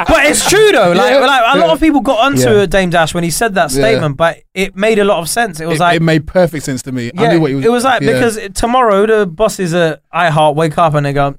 but 0.08 0.24
it's 0.26 0.48
true 0.48 0.72
though. 0.72 0.92
Like, 0.92 1.10
Yeah, 1.12 1.18
like 1.26 1.54
a 1.54 1.58
lot 1.58 1.66
yeah. 1.66 1.72
of 1.72 1.80
people 1.80 2.00
got 2.00 2.18
onto 2.24 2.50
Yeah. 2.58 2.66
Dame 2.66 2.90
Dash 2.90 3.12
when 3.14 3.24
he 3.24 3.30
said 3.30 3.54
that 3.54 3.70
Yeah. 3.72 3.80
statement, 3.82 4.16
but 4.16 4.38
it 4.54 4.76
made 4.76 4.98
a 4.98 5.04
lot 5.04 5.18
of 5.18 5.28
sense. 5.28 5.60
It 5.60 5.66
was 5.66 5.76
it, 5.78 5.80
like 5.80 5.96
it 5.96 6.02
made 6.02 6.26
perfect 6.26 6.64
sense 6.64 6.82
to 6.82 6.92
me. 6.92 7.10
I 7.16 7.28
knew 7.32 7.40
what 7.40 7.50
he 7.50 7.56
was. 7.56 7.64
it 7.64 7.70
was 7.70 7.84
like 7.84 8.02
yeah. 8.02 8.12
because 8.12 8.38
tomorrow 8.54 9.06
the 9.06 9.26
bosses 9.26 9.74
at 9.74 10.02
iHeart 10.12 10.54
wake 10.54 10.78
up 10.78 10.94
and 10.94 11.04
they 11.04 11.12
go, 11.12 11.36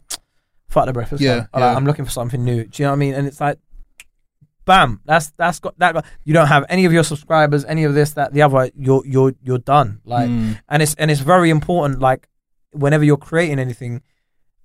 "Fuck 0.69 0.85
the 0.85 0.93
breakfast." 0.93 1.21
Yeah, 1.21 1.33
club. 1.35 1.47
Or 1.53 1.59
like, 1.61 1.71
yeah. 1.71 1.75
I'm 1.77 1.85
looking 1.85 2.05
for 2.05 2.11
something 2.11 2.43
new. 2.43 2.65
Do 2.65 2.83
you 2.83 2.85
know 2.85 2.91
what 2.91 2.95
I 2.95 2.99
mean? 2.99 3.13
And 3.13 3.25
it's 3.27 3.39
like, 3.41 3.57
bam, 4.71 4.89
that's 5.09 5.27
that's 5.41 5.59
got 5.59 5.73
that. 5.79 5.91
Got, 5.95 6.05
you 6.27 6.33
don't 6.37 6.47
have 6.55 6.63
any 6.69 6.85
of 6.85 6.93
your 6.93 7.03
subscribers, 7.11 7.65
any 7.65 7.83
of 7.89 7.93
this, 7.99 8.09
that, 8.13 8.27
the 8.33 8.41
other. 8.45 8.69
You're 8.87 9.03
you're 9.13 9.33
you're 9.47 9.63
done. 9.75 9.89
Like, 10.05 10.29
Mm. 10.29 10.59
and 10.69 10.79
it's 10.83 10.93
and 10.99 11.07
it's 11.11 11.21
very 11.33 11.49
important. 11.49 11.99
Like, 11.99 12.21
whenever 12.71 13.03
you're 13.03 13.17
creating 13.29 13.59
anything. 13.59 14.01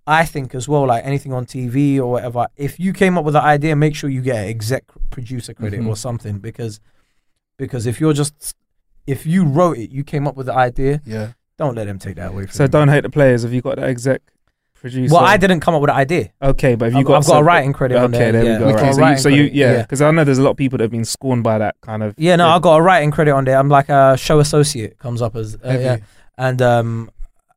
I 0.06 0.26
think 0.26 0.54
as 0.54 0.68
well, 0.68 0.84
like 0.92 1.02
anything 1.06 1.32
on 1.32 1.46
TV 1.46 1.96
or 1.98 2.08
whatever, 2.14 2.46
if 2.56 2.78
you 2.78 2.92
came 2.92 3.16
up 3.16 3.24
with 3.24 3.34
an 3.36 3.42
idea, 3.42 3.74
make 3.74 3.94
sure 3.96 4.10
you 4.10 4.20
get 4.20 4.36
an 4.44 4.48
exec 4.50 4.84
producer 5.08 5.54
credit 5.54 5.80
Mhm. 5.80 5.88
or 5.88 5.96
something 5.96 6.40
because 6.40 6.78
because 7.56 7.86
if 7.86 8.00
you're 8.00 8.12
just 8.12 8.54
if 9.06 9.24
you 9.24 9.40
wrote 9.56 9.78
it, 9.78 9.90
you 9.96 10.04
came 10.04 10.26
up 10.28 10.36
with 10.36 10.44
the 10.50 10.54
idea, 10.68 11.00
yeah. 11.06 11.28
don't 11.56 11.74
let 11.74 11.86
them 11.86 11.98
take 11.98 12.16
that 12.16 12.32
away 12.32 12.42
from 12.44 12.52
So 12.52 12.64
you. 12.64 12.68
don't 12.68 12.88
hate 12.88 13.02
the 13.04 13.08
players. 13.18 13.44
Have 13.44 13.54
you 13.54 13.62
got 13.62 13.76
the 13.76 13.84
exec 13.84 14.20
producer? 14.84 15.14
Well, 15.14 15.24
I 15.24 15.36
didn't 15.36 15.60
come 15.60 15.74
up 15.74 15.80
with 15.80 15.88
the 15.88 15.94
idea. 15.94 16.30
Okay, 16.42 16.74
but 16.74 16.86
have 16.86 16.92
you 16.92 16.98
I've- 16.98 17.04
got? 17.04 17.16
I've 17.18 17.26
got 17.26 17.32
a 17.32 17.36
some- 17.38 17.44
writing 17.46 17.72
credit 17.72 17.96
on 17.98 18.14
Okay, 18.14 18.30
there, 18.30 18.32
there 18.32 18.44
yeah. 18.44 18.52
we 18.52 18.58
go. 18.58 18.66
We've 18.66 18.74
right. 18.76 18.80
got 18.82 18.90
a 18.90 18.92
So 18.92 18.98
you, 18.98 19.02
writing 19.04 19.18
so 19.22 19.28
you, 19.30 19.36
credit, 19.44 19.54
yeah, 19.54 19.72
yeah. 19.72 19.82
because 19.82 20.02
I 20.02 20.10
know 20.10 20.24
there's 20.24 20.38
a 20.38 20.42
lot 20.42 20.50
of 20.50 20.56
people 20.56 20.76
that 20.78 20.84
have 20.84 20.90
been 20.90 21.04
scorned 21.04 21.42
by 21.42 21.58
that 21.58 21.76
kind 21.80 22.02
of. 22.02 22.14
Yeah, 22.18 22.36
no, 22.36 22.48
I 22.48 22.58
got 22.58 22.76
a 22.76 22.82
writing 22.82 23.10
credit 23.10 23.32
on 23.32 23.44
there. 23.44 23.56
I'm 23.58 23.68
like 23.68 23.88
a 23.88 24.16
show 24.16 24.38
associate 24.40 24.98
comes 24.98 25.22
up 25.22 25.34
as 25.36 25.56
uh, 25.56 25.78
yeah, 25.80 25.96
and 26.38 26.60
um, 26.62 27.10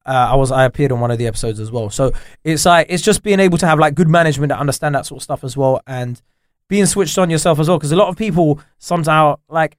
uh, 0.06 0.30
I 0.32 0.36
was 0.36 0.52
I 0.52 0.64
appeared 0.66 0.92
on 0.92 1.00
one 1.00 1.12
of 1.12 1.18
the 1.18 1.28
episodes 1.28 1.60
as 1.60 1.72
well. 1.72 1.90
So 1.90 2.12
it's 2.44 2.66
like 2.66 2.88
it's 2.90 3.04
just 3.04 3.24
being 3.24 3.40
able 3.40 3.58
to 3.58 3.68
have 3.68 3.78
like 3.80 3.94
good 3.94 4.08
management 4.10 4.50
that 4.50 4.60
understand 4.60 4.96
that 4.96 5.06
sort 5.06 5.20
of 5.20 5.24
stuff 5.24 5.44
as 5.44 5.58
well, 5.58 5.82
and 5.86 6.22
being 6.70 6.86
switched 6.86 7.18
on 7.18 7.30
yourself 7.30 7.60
as 7.60 7.68
well. 7.68 7.78
Because 7.78 7.92
a 7.92 7.96
lot 7.98 8.08
of 8.08 8.16
people 8.18 8.60
somehow 8.78 9.38
like 9.50 9.78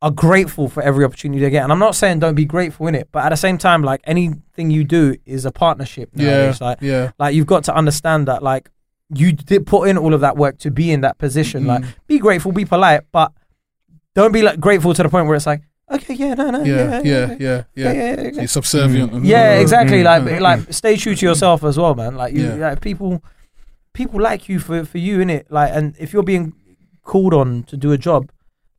are 0.00 0.10
grateful 0.12 0.68
for 0.68 0.82
every 0.82 1.04
opportunity 1.04 1.40
they 1.40 1.50
get, 1.50 1.64
and 1.64 1.72
I'm 1.72 1.78
not 1.80 1.96
saying 1.96 2.20
don't 2.20 2.36
be 2.36 2.44
grateful 2.44 2.86
in 2.86 2.94
it, 2.94 3.08
but 3.10 3.24
at 3.24 3.30
the 3.30 3.36
same 3.36 3.58
time, 3.58 3.82
like 3.82 4.00
anything 4.04 4.70
you 4.70 4.84
do 4.84 5.16
is 5.26 5.44
a 5.44 5.50
partnership. 5.50 6.10
Yeah, 6.14 6.54
like 6.60 6.78
yeah. 6.80 7.10
like 7.18 7.34
you've 7.34 7.46
got 7.48 7.64
to 7.64 7.74
understand 7.74 8.28
that 8.28 8.42
like 8.42 8.70
you 9.12 9.32
did 9.32 9.66
put 9.66 9.88
in 9.88 9.98
all 9.98 10.14
of 10.14 10.20
that 10.20 10.36
work 10.36 10.58
to 10.58 10.70
be 10.70 10.92
in 10.92 11.00
that 11.00 11.18
position. 11.18 11.66
Like 11.66 11.82
Mm. 11.82 11.94
be 12.06 12.18
grateful, 12.18 12.52
be 12.52 12.64
polite, 12.64 13.02
but 13.10 13.32
don't 14.14 14.32
be 14.32 14.42
like 14.42 14.60
grateful 14.60 14.94
to 14.94 15.02
the 15.02 15.08
point 15.08 15.26
where 15.26 15.34
it's 15.34 15.46
like, 15.46 15.62
okay, 15.90 16.14
yeah, 16.14 16.34
no, 16.34 16.50
no, 16.50 16.62
Yeah, 16.62 17.00
yeah, 17.02 17.02
yeah, 17.02 17.36
yeah. 17.38 17.64
yeah, 17.76 17.92
yeah, 17.92 18.16
So 18.16 18.22
yeah. 18.22 18.30
you're 18.34 18.46
subservient. 18.46 19.12
and- 19.12 19.24
Yeah, 19.26 19.54
exactly. 19.54 20.02
Mm, 20.02 20.04
Like, 20.04 20.22
mm, 20.22 20.40
like 20.40 20.72
stay 20.72 20.96
true 20.96 21.14
to 21.16 21.26
yourself 21.26 21.64
as 21.64 21.76
well, 21.78 21.94
man. 21.94 22.14
Like, 22.16 22.34
you, 22.34 22.46
Yeah. 22.48 22.54
like 22.70 22.80
people, 22.82 23.22
people 23.94 24.20
like 24.20 24.48
you 24.48 24.60
for 24.60 24.84
for 24.84 24.98
you 24.98 25.20
in 25.20 25.30
it. 25.30 25.46
Like, 25.50 25.70
and 25.74 25.94
if 25.98 26.12
you're 26.12 26.22
being 26.22 26.52
called 27.02 27.32
on 27.34 27.62
to 27.64 27.76
do 27.76 27.90
a 27.92 27.98
job, 27.98 28.30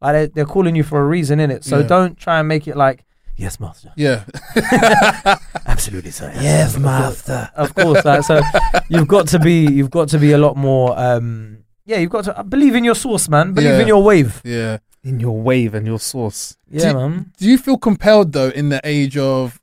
like 0.02 0.14
they're, 0.14 0.28
they're 0.28 0.46
calling 0.46 0.76
you 0.76 0.84
for 0.84 1.00
a 1.02 1.06
reason 1.06 1.40
in 1.40 1.52
it. 1.52 1.64
So 1.64 1.80
Yeah. 1.80 1.88
don't 1.88 2.18
try 2.18 2.40
and 2.40 2.48
make 2.48 2.68
it 2.68 2.76
like, 2.78 3.04
yes, 3.36 3.60
master, 3.60 3.92
Yeah. 3.96 4.24
absolutely, 5.66 6.12
sir. 6.12 6.32
Yes, 6.36 6.78
master. 6.78 7.50
Of 7.56 7.74
course. 7.76 8.04
Like, 8.06 8.24
so 8.24 8.42
you've 8.90 9.08
got 9.08 9.28
to 9.30 9.40
be, 9.40 9.66
you've 9.72 9.92
got 9.92 10.10
to 10.10 10.18
be 10.20 10.32
a 10.34 10.38
lot 10.38 10.58
more. 10.58 10.98
um 11.00 11.60
Yeah, 11.86 11.98
you've 11.98 12.12
got 12.12 12.26
to 12.26 12.44
believe 12.44 12.76
in 12.76 12.84
your 12.84 12.96
source, 12.96 13.30
man. 13.30 13.54
Believe 13.54 13.72
Yeah. 13.72 13.80
in 13.82 13.88
your 13.88 14.04
wave. 14.04 14.42
Yeah. 14.44 14.78
in 15.04 15.20
your 15.20 15.40
wave 15.42 15.74
and 15.74 15.88
your 15.88 16.00
source. 16.00 16.58
Yeah, 16.70 16.92
Do- 16.92 16.98
man. 17.00 17.32
Do 17.38 17.46
you 17.50 17.58
feel 17.58 17.78
compelled 17.78 18.34
though 18.34 18.50
in 18.50 18.68
the 18.70 18.82
age 18.84 19.18
of 19.18 19.62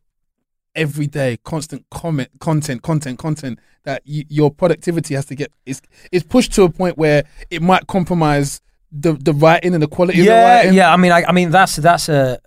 everyday 0.75 1.37
constant 1.45 1.85
comment, 1.91 2.31
content, 2.41 2.83
content, 2.83 3.19
content 3.19 3.59
that 3.85 4.03
y- 4.07 4.25
your 4.29 4.51
productivity 4.51 5.15
has 5.15 5.27
to 5.27 5.35
get 5.35 5.53
is 5.67 5.81
is 6.11 6.23
pushed 6.23 6.53
to 6.55 6.63
a 6.63 6.71
point 6.71 6.97
where 6.99 7.25
it 7.51 7.61
might 7.63 7.87
compromise 7.87 8.61
the 8.99 9.13
the 9.15 9.33
writing 9.33 9.75
and 9.75 9.83
the 9.83 9.89
quality 9.89 10.21
of 10.21 10.27
the 10.27 10.33
yeah, 10.33 10.57
writing? 10.57 10.75
yeah. 10.75 10.93
I 10.93 10.97
mean, 10.97 11.13
I, 11.13 11.25
I 11.25 11.33
mean, 11.33 11.51
that's 11.51 11.77
that's 11.77 12.09
a. 12.09 12.41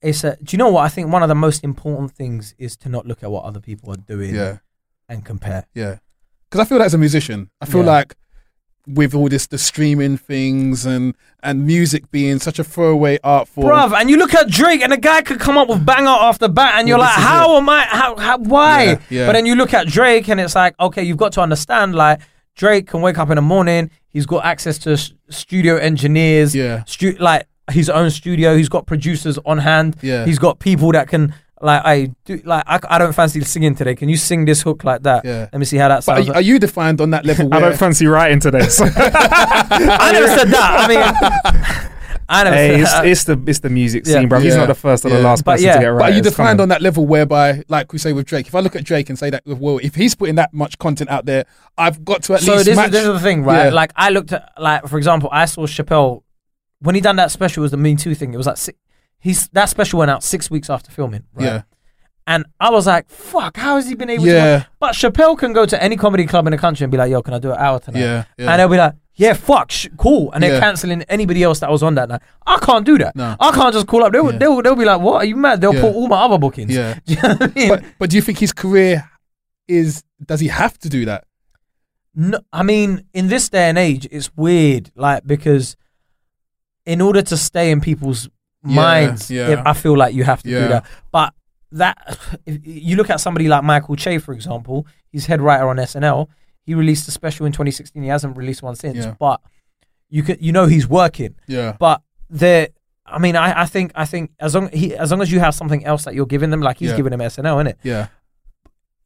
It's 0.00 0.22
a. 0.24 0.36
Do 0.36 0.54
you 0.54 0.58
know 0.58 0.68
what? 0.70 0.82
I 0.84 0.88
think 0.88 1.12
one 1.12 1.22
of 1.22 1.28
the 1.28 1.34
most 1.34 1.64
important 1.64 2.12
things 2.12 2.54
is 2.58 2.76
to 2.78 2.88
not 2.88 3.06
look 3.06 3.22
at 3.22 3.30
what 3.30 3.44
other 3.44 3.60
people 3.60 3.92
are 3.92 3.96
doing. 3.96 4.34
Yeah. 4.34 4.58
And 5.08 5.24
compare. 5.24 5.66
Yeah. 5.74 5.96
Because 6.48 6.64
I 6.64 6.68
feel 6.68 6.78
that 6.78 6.84
as 6.84 6.94
a 6.94 6.98
musician, 6.98 7.50
I 7.60 7.66
feel 7.66 7.80
Yeah. 7.84 7.92
like 7.92 8.14
with 8.86 9.14
all 9.14 9.28
this 9.28 9.46
the 9.46 9.58
streaming 9.58 10.16
things 10.16 10.86
and 10.86 11.14
and 11.42 11.66
music 11.66 12.10
being 12.10 12.38
such 12.38 12.58
a 12.58 12.64
throwaway 12.64 13.18
art 13.24 13.48
form. 13.48 13.66
Bruv, 13.68 13.92
and 13.98 14.08
you 14.08 14.16
look 14.16 14.34
at 14.34 14.48
Drake, 14.48 14.82
and 14.82 14.92
the 14.92 14.96
guy 14.96 15.20
could 15.22 15.40
come 15.40 15.58
up 15.58 15.68
with 15.68 15.84
banger 15.84 16.08
after 16.08 16.46
bat, 16.48 16.74
and 16.78 16.88
you're 16.88 16.96
Well, 16.98 17.06
like, 17.06 17.16
how 17.16 17.56
am 17.56 17.68
I? 17.68 17.82
How? 17.82 18.16
how 18.16 18.38
why? 18.38 18.84
Yeah, 18.84 19.00
yeah. 19.10 19.26
But 19.26 19.32
then 19.32 19.46
you 19.46 19.56
look 19.56 19.74
at 19.74 19.88
Drake, 19.88 20.28
and 20.28 20.40
it's 20.40 20.54
like, 20.54 20.74
okay, 20.78 21.02
you've 21.02 21.18
got 21.18 21.32
to 21.32 21.40
understand, 21.42 21.94
like 21.94 22.20
Drake 22.58 22.88
can 22.88 23.00
wake 23.00 23.16
up 23.18 23.30
in 23.30 23.36
the 23.36 23.42
morning, 23.42 23.90
he's 24.10 24.26
got 24.26 24.44
access 24.44 24.76
to 24.78 24.90
s- 24.92 25.12
studio 25.30 25.76
engineers, 25.76 26.54
Yeah. 26.54 26.82
stu- 26.86 27.16
like 27.20 27.46
his 27.70 27.88
own 27.88 28.10
studio, 28.10 28.56
he's 28.56 28.68
got 28.68 28.84
producers 28.86 29.38
on 29.46 29.58
hand, 29.58 29.96
Yeah. 30.02 30.24
he's 30.26 30.38
got 30.38 30.58
people 30.58 30.92
that 30.92 31.08
can. 31.08 31.34
Like 31.60 31.82
I 31.84 32.12
do, 32.24 32.40
like 32.44 32.62
I, 32.68 32.78
I 32.88 32.98
don't 32.98 33.12
fancy 33.12 33.40
singing 33.42 33.74
today. 33.74 33.96
Can 33.96 34.08
you 34.08 34.16
sing 34.16 34.44
this 34.44 34.62
hook 34.62 34.84
like 34.84 35.02
that? 35.02 35.24
Yeah. 35.24 35.48
Let 35.52 35.58
me 35.58 35.64
see 35.64 35.76
how 35.76 35.88
that 35.88 36.04
But 36.06 36.16
sounds. 36.18 36.28
are, 36.30 36.34
are 36.36 36.40
you 36.40 36.60
defined 36.60 37.00
on 37.00 37.10
that 37.10 37.24
level? 37.26 37.46
I 37.52 37.58
Where, 37.58 37.70
don't 37.70 37.78
fancy 37.78 38.06
writing 38.06 38.38
today. 38.38 38.60
So. 38.68 38.84
I 38.84 40.10
never 40.12 40.28
said 40.28 40.48
that. 40.48 40.70
I 40.78 40.86
mean, 40.88 41.90
I 42.30 42.44
never 42.44 42.56
hey, 42.56 42.84
said 42.84 43.06
it's, 43.06 43.20
it's 43.20 43.24
the 43.24 43.42
it's 43.50 43.58
the 43.60 43.70
music 43.70 44.04
Yeah. 44.06 44.18
scene, 44.20 44.28
bro. 44.28 44.38
He's 44.40 44.52
Yeah. 44.52 44.60
not 44.60 44.66
the 44.68 44.74
first 44.74 45.04
or 45.04 45.08
the 45.08 45.16
Yeah. 45.16 45.22
last 45.22 45.44
But 45.44 45.52
person 45.52 45.66
yeah. 45.66 45.74
to 45.74 45.80
get 45.80 45.86
right. 45.86 45.98
But 45.98 46.04
are 46.04 46.10
you 46.12 46.18
It's 46.18 46.28
defined 46.28 46.58
coming. 46.58 46.60
on 46.62 46.68
that 46.68 46.82
level 46.82 47.06
whereby, 47.06 47.62
like 47.68 47.92
we 47.92 47.98
say 47.98 48.12
with 48.12 48.26
Drake, 48.26 48.46
if 48.46 48.54
I 48.54 48.60
look 48.60 48.76
at 48.76 48.84
Drake 48.84 49.08
and 49.08 49.18
say 49.18 49.30
that, 49.30 49.42
well, 49.46 49.78
if 49.82 49.94
he's 49.94 50.14
putting 50.14 50.34
that 50.34 50.52
much 50.52 50.78
content 50.78 51.08
out 51.10 51.24
there, 51.26 51.44
I've 51.78 52.04
got 52.04 52.22
to 52.24 52.34
at 52.34 52.40
so 52.42 52.52
least 52.54 52.66
this 52.66 52.76
match. 52.76 52.90
this 52.90 53.02
is 53.06 53.08
the 53.12 53.20
thing, 53.20 53.44
right? 53.44 53.66
Yeah. 53.66 53.70
Like 53.70 53.92
I 53.96 54.10
looked 54.10 54.32
at, 54.32 54.50
like 54.58 54.86
for 54.88 54.98
example, 54.98 55.30
I 55.32 55.46
saw 55.46 55.66
Chappelle 55.66 56.22
when 56.80 56.94
he 56.94 57.00
done 57.00 57.16
that 57.16 57.30
special. 57.30 57.62
It 57.62 57.64
was 57.64 57.70
the 57.70 57.76
Me 57.78 57.96
Too 57.96 58.14
thing. 58.14 58.34
It 58.34 58.36
was 58.36 58.46
like 58.46 58.58
six, 58.58 58.78
he's 59.18 59.48
that 59.48 59.68
special 59.70 59.98
went 59.98 60.10
out 60.10 60.22
six 60.22 60.50
weeks 60.50 60.68
after 60.68 60.90
filming. 60.90 61.22
Right? 61.34 61.44
Yeah. 61.46 61.62
And 62.28 62.44
I 62.60 62.68
was 62.70 62.86
like, 62.86 63.08
"Fuck! 63.08 63.56
How 63.56 63.76
has 63.76 63.88
he 63.88 63.94
been 63.94 64.10
able 64.10 64.26
Yeah. 64.26 64.58
to?" 64.58 64.66
But 64.78 64.94
Chappelle 64.94 65.36
can 65.38 65.52
go 65.54 65.64
to 65.66 65.82
any 65.82 65.96
comedy 65.96 66.26
club 66.26 66.46
in 66.46 66.50
the 66.50 66.58
country 66.58 66.84
and 66.84 66.92
be 66.92 66.98
like, 66.98 67.10
"Yo, 67.10 67.22
can 67.22 67.32
I 67.34 67.38
do 67.38 67.50
an 67.52 67.58
hour 67.58 67.78
tonight?" 67.80 68.00
Yeah, 68.00 68.24
yeah. 68.36 68.50
And 68.52 68.60
they'll 68.60 68.68
be 68.68 68.76
like, 68.76 68.92
"Yeah, 69.14 69.32
fuck, 69.32 69.70
sh- 69.70 69.88
cool." 69.96 70.30
And 70.32 70.42
they're 70.42 70.52
Yeah. 70.54 70.60
canceling 70.60 71.02
anybody 71.08 71.42
else 71.42 71.60
that 71.60 71.70
was 71.70 71.82
on 71.82 71.94
that 71.94 72.08
night. 72.10 72.20
I 72.46 72.58
can't 72.58 72.84
do 72.84 72.98
that. 72.98 73.16
No. 73.16 73.34
I 73.40 73.50
can't 73.52 73.72
just 73.72 73.86
call 73.86 74.04
up. 74.04 74.12
They'll, 74.12 74.30
Yeah. 74.30 74.38
they'll, 74.38 74.60
they'll 74.62 74.76
be 74.76 74.84
like, 74.84 75.00
"What? 75.00 75.14
Are 75.22 75.24
you 75.24 75.36
mad?" 75.36 75.60
They'll 75.62 75.74
Yeah. 75.74 75.80
pull 75.80 75.94
all 75.94 76.06
my 76.06 76.20
other 76.22 76.38
bookings. 76.38 76.74
Yeah. 76.74 76.98
You 77.06 77.16
know 77.22 77.28
what 77.34 77.42
I 77.42 77.52
mean? 77.58 77.68
but 77.70 77.84
but 77.98 78.10
do 78.10 78.16
you 78.16 78.22
think 78.22 78.38
his 78.38 78.52
career 78.52 79.08
is? 79.66 80.04
Does 80.24 80.40
he 80.40 80.48
have 80.48 80.76
to 80.80 80.88
do 80.90 81.06
that? 81.06 81.24
No, 82.14 82.40
I 82.52 82.62
mean, 82.62 83.04
in 83.14 83.28
this 83.28 83.48
day 83.48 83.68
and 83.70 83.78
age, 83.78 84.06
it's 84.10 84.30
weird, 84.36 84.90
like 84.96 85.26
because 85.26 85.76
in 86.84 87.00
order 87.00 87.22
to 87.22 87.36
stay 87.38 87.70
in 87.70 87.80
people's 87.80 88.28
minds, 88.62 89.30
yeah. 89.30 89.48
if- 89.48 89.60
I 89.64 89.72
feel 89.72 89.96
like 89.96 90.14
you 90.14 90.24
have 90.24 90.42
to 90.42 90.50
Yeah. 90.50 90.60
do 90.62 90.68
that. 90.68 90.84
But 91.12 91.32
that, 91.72 91.96
if 92.46 92.58
you 92.64 92.96
look 92.96 93.10
at 93.10 93.20
somebody 93.20 93.48
like 93.48 93.62
Michael 93.64 93.96
Che, 93.96 94.18
for 94.18 94.32
example, 94.32 94.86
he's 95.10 95.26
head 95.26 95.40
writer 95.40 95.68
on 95.68 95.76
SNL. 95.76 96.28
He 96.64 96.74
released 96.74 97.08
a 97.08 97.10
special 97.10 97.46
in 97.46 97.52
2016. 97.52 98.02
He 98.02 98.08
hasn't 98.08 98.36
released 98.36 98.62
one 98.62 98.74
since, 98.76 98.98
Yeah. 98.98 99.14
but 99.18 99.40
you 100.10 100.22
can, 100.22 100.36
you 100.40 100.52
know, 100.52 100.66
he's 100.66 100.86
working. 100.88 101.34
Yeah. 101.46 101.76
But 101.78 102.02
there, 102.30 102.68
I 103.06 103.18
mean, 103.18 103.36
I, 103.36 103.62
I 103.62 103.66
think, 103.66 103.92
I 103.94 104.04
think 104.04 104.32
as 104.38 104.54
long 104.54 104.68
he, 104.70 104.94
as 104.94 105.10
long 105.10 105.22
as 105.22 105.32
you 105.32 105.40
have 105.40 105.54
something 105.54 105.84
else 105.84 106.04
that 106.04 106.14
you're 106.14 106.26
giving 106.26 106.50
them, 106.50 106.60
like 106.60 106.78
he's 106.78 106.90
Yeah. 106.90 106.96
giving 106.96 107.10
them 107.10 107.20
SNL, 107.20 107.62
innit? 107.64 107.74
Yeah. 107.82 108.08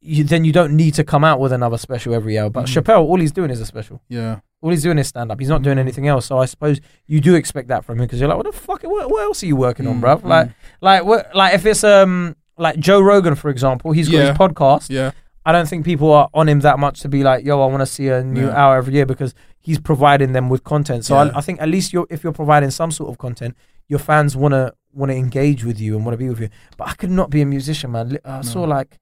You, 0.01 0.25
then 0.25 0.43
you 0.43 0.51
don't 0.51 0.75
need 0.75 0.93
to 0.95 1.03
come 1.05 1.23
out 1.23 1.39
with 1.39 1.53
another 1.53 1.77
special 1.77 2.13
every 2.13 2.37
hour. 2.37 2.49
But 2.49 2.65
Mhm. 2.65 2.81
Chappelle, 2.83 2.99
all 3.03 3.17
he's 3.19 3.31
doing 3.31 3.49
is 3.49 3.61
a 3.61 3.65
special. 3.65 4.01
Yeah. 4.09 4.39
All 4.61 4.69
he's 4.69 4.83
doing 4.83 4.97
is 4.97 5.07
stand 5.07 5.31
up. 5.31 5.39
He's 5.39 5.47
not 5.49 5.61
doing 5.61 5.77
anything 5.79 6.07
else. 6.09 6.25
So 6.25 6.37
I 6.39 6.45
suppose 6.45 6.81
you 7.07 7.21
do 7.21 7.35
expect 7.35 7.69
that 7.69 7.85
from 7.85 7.99
him 7.99 8.05
because 8.05 8.19
you're 8.19 8.27
like, 8.27 8.37
what 8.37 8.45
the 8.45 8.51
fuck? 8.51 8.83
What, 8.83 9.09
what 9.09 9.23
else 9.23 9.41
are 9.43 9.45
you 9.45 9.55
working 9.55 9.87
on, 9.87 10.01
Mm, 10.01 10.01
bruv? 10.01 10.23
Like, 10.25 10.49
like, 10.81 11.05
what, 11.05 11.33
like 11.33 11.53
if 11.53 11.65
it's 11.65 11.83
um 11.85 12.35
like 12.57 12.77
Joe 12.79 13.01
Rogan, 13.01 13.35
for 13.35 13.49
example, 13.49 13.91
he's 13.91 14.09
got 14.09 14.17
Yeah. 14.17 14.27
his 14.29 14.37
podcast. 14.37 14.89
Yeah. 14.89 15.11
I 15.45 15.51
don't 15.51 15.67
think 15.67 15.83
people 15.83 16.11
are 16.13 16.29
on 16.33 16.47
him 16.47 16.61
that 16.61 16.79
much 16.79 17.01
to 17.01 17.09
be 17.09 17.21
like, 17.23 17.43
yo, 17.43 17.61
I 17.61 17.65
want 17.65 17.81
to 17.81 17.85
see 17.85 18.07
a 18.07 18.23
new 18.23 18.45
Yeah. 18.47 18.55
hour 18.55 18.77
every 18.77 18.93
year 18.93 19.05
because 19.05 19.33
he's 19.59 19.79
providing 19.79 20.31
them 20.31 20.47
with 20.49 20.63
content. 20.63 21.03
So 21.05 21.15
Yeah. 21.15 21.31
I, 21.33 21.39
I 21.39 21.41
think 21.41 21.61
at 21.61 21.67
least 21.69 21.91
you're 21.93 22.07
if 22.09 22.23
you're 22.23 22.31
providing 22.33 22.71
some 22.71 22.91
sort 22.91 23.09
of 23.09 23.17
content, 23.17 23.55
your 23.89 23.99
fans 23.99 24.35
wanna 24.37 24.71
wanna 24.93 25.13
engage 25.13 25.65
with 25.65 25.79
you 25.81 25.95
and 25.95 26.05
want 26.05 26.13
to 26.13 26.17
be 26.17 26.29
with 26.29 26.39
you. 26.39 26.49
But 26.77 26.87
I 26.89 26.93
could 26.93 27.09
not 27.11 27.29
be 27.29 27.41
a 27.41 27.45
musician, 27.45 27.91
man. 27.91 28.09
Li- 28.09 28.19
I 28.23 28.41
saw 28.41 28.61
like 28.63 28.99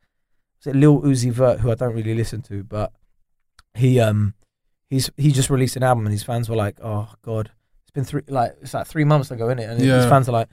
was 0.59 0.67
it 0.73 0.75
Lil 0.79 1.01
Uzi 1.01 1.31
Vert, 1.31 1.59
who 1.59 1.71
I 1.71 1.75
don't 1.75 1.93
really 1.93 2.15
listen 2.15 2.41
to, 2.43 2.63
but 2.63 2.91
he 3.75 3.99
um 3.99 4.33
he's 4.89 5.11
he 5.17 5.31
just 5.31 5.49
released 5.49 5.75
an 5.75 5.83
album 5.83 6.05
and 6.05 6.13
his 6.13 6.23
fans 6.23 6.49
were 6.49 6.55
like, 6.55 6.77
oh 6.81 7.09
god, 7.21 7.51
it's 7.83 7.91
been 7.91 8.03
three 8.05 8.21
like 8.27 8.55
it's 8.61 8.73
like 8.73 8.87
three 8.87 9.03
months 9.03 9.29
ago, 9.31 9.45
innit? 9.47 9.69
And 9.69 9.77
his 9.79 9.87
Yeah. 9.87 10.09
fans 10.09 10.27
are 10.27 10.31
like, 10.33 10.47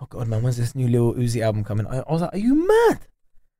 oh 0.00 0.06
god, 0.08 0.28
man, 0.28 0.42
when's 0.42 0.56
this 0.56 0.74
new 0.74 0.88
Lil 0.88 1.14
Uzi 1.14 1.42
album 1.42 1.64
coming? 1.64 1.86
I, 1.86 1.98
I 2.00 2.12
was 2.12 2.22
like, 2.22 2.34
are 2.34 2.38
you 2.38 2.66
mad? 2.66 3.00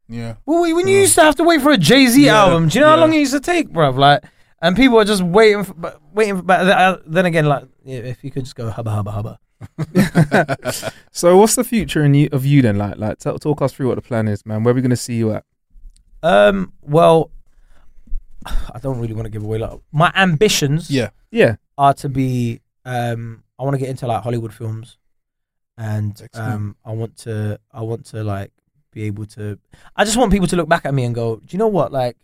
Yeah. 0.08 0.34
Well, 0.46 0.62
we- 0.62 0.72
when 0.72 0.86
you 0.88 0.98
used 0.98 1.14
to 1.16 1.22
have 1.22 1.36
to 1.36 1.44
wait 1.44 1.60
for 1.62 1.70
a 1.72 1.78
Jay 1.78 2.06
Z 2.06 2.24
Yeah, 2.26 2.44
album, 2.44 2.68
do 2.68 2.78
you 2.78 2.84
know 2.84 2.90
how 2.90 2.96
long 2.96 3.12
it 3.12 3.18
used 3.18 3.32
to 3.32 3.40
take, 3.40 3.68
bruv? 3.70 3.96
Like, 3.96 4.22
and 4.60 4.76
people 4.76 4.98
are 4.98 5.04
just 5.04 5.22
waiting, 5.22 5.64
for, 5.64 5.74
but 5.74 6.00
waiting. 6.12 6.36
For, 6.36 6.42
but 6.42 6.68
uh, 6.68 6.98
then 7.06 7.26
again, 7.26 7.46
like, 7.46 7.64
yeah, 7.84 7.98
if 7.98 8.22
you 8.24 8.30
could 8.30 8.44
just 8.44 8.56
go 8.56 8.70
hubba 8.70 8.90
hubba 8.90 9.10
hubba. 9.10 9.38
So 11.12 11.36
what's 11.38 11.54
the 11.54 11.64
future 11.64 12.02
in 12.04 12.14
you, 12.14 12.28
of 12.32 12.44
you 12.44 12.60
then? 12.60 12.76
Like, 12.76 12.98
like 12.98 13.18
t- 13.18 13.36
talk 13.38 13.62
us 13.62 13.72
through 13.72 13.88
what 13.88 13.94
the 13.96 14.02
plan 14.02 14.26
is, 14.28 14.44
man. 14.44 14.62
Where 14.64 14.72
are 14.72 14.74
we 14.74 14.80
going 14.82 14.90
to 14.90 14.96
see 14.96 15.14
you 15.14 15.32
at? 15.32 15.44
Um, 16.22 16.72
well, 16.82 17.30
I 18.46 18.78
don't 18.82 18.98
really 18.98 19.14
want 19.14 19.26
to 19.26 19.30
give 19.30 19.42
away 19.44 19.58
like 19.58 19.78
my 19.92 20.12
ambitions. 20.14 20.90
Yeah. 20.90 21.10
Yeah. 21.30 21.56
are 21.78 21.94
to 21.94 22.08
be. 22.08 22.60
Um, 22.84 23.44
I 23.58 23.62
want 23.62 23.74
to 23.74 23.78
get 23.78 23.88
into 23.88 24.06
like 24.06 24.22
Hollywood 24.22 24.52
films, 24.52 24.98
and 25.76 26.20
um, 26.34 26.76
I 26.84 26.92
want 26.92 27.16
to. 27.18 27.58
I 27.72 27.82
want 27.82 28.06
to 28.06 28.22
like 28.24 28.52
be 28.92 29.04
able 29.04 29.26
to. 29.26 29.58
I 29.96 30.04
just 30.04 30.16
want 30.16 30.32
people 30.32 30.46
to 30.48 30.56
look 30.56 30.68
back 30.68 30.84
at 30.86 30.94
me 30.94 31.04
and 31.04 31.14
go, 31.14 31.36
"Do 31.36 31.46
you 31.50 31.58
know 31.58 31.68
what? 31.68 31.90
Like, 31.92 32.16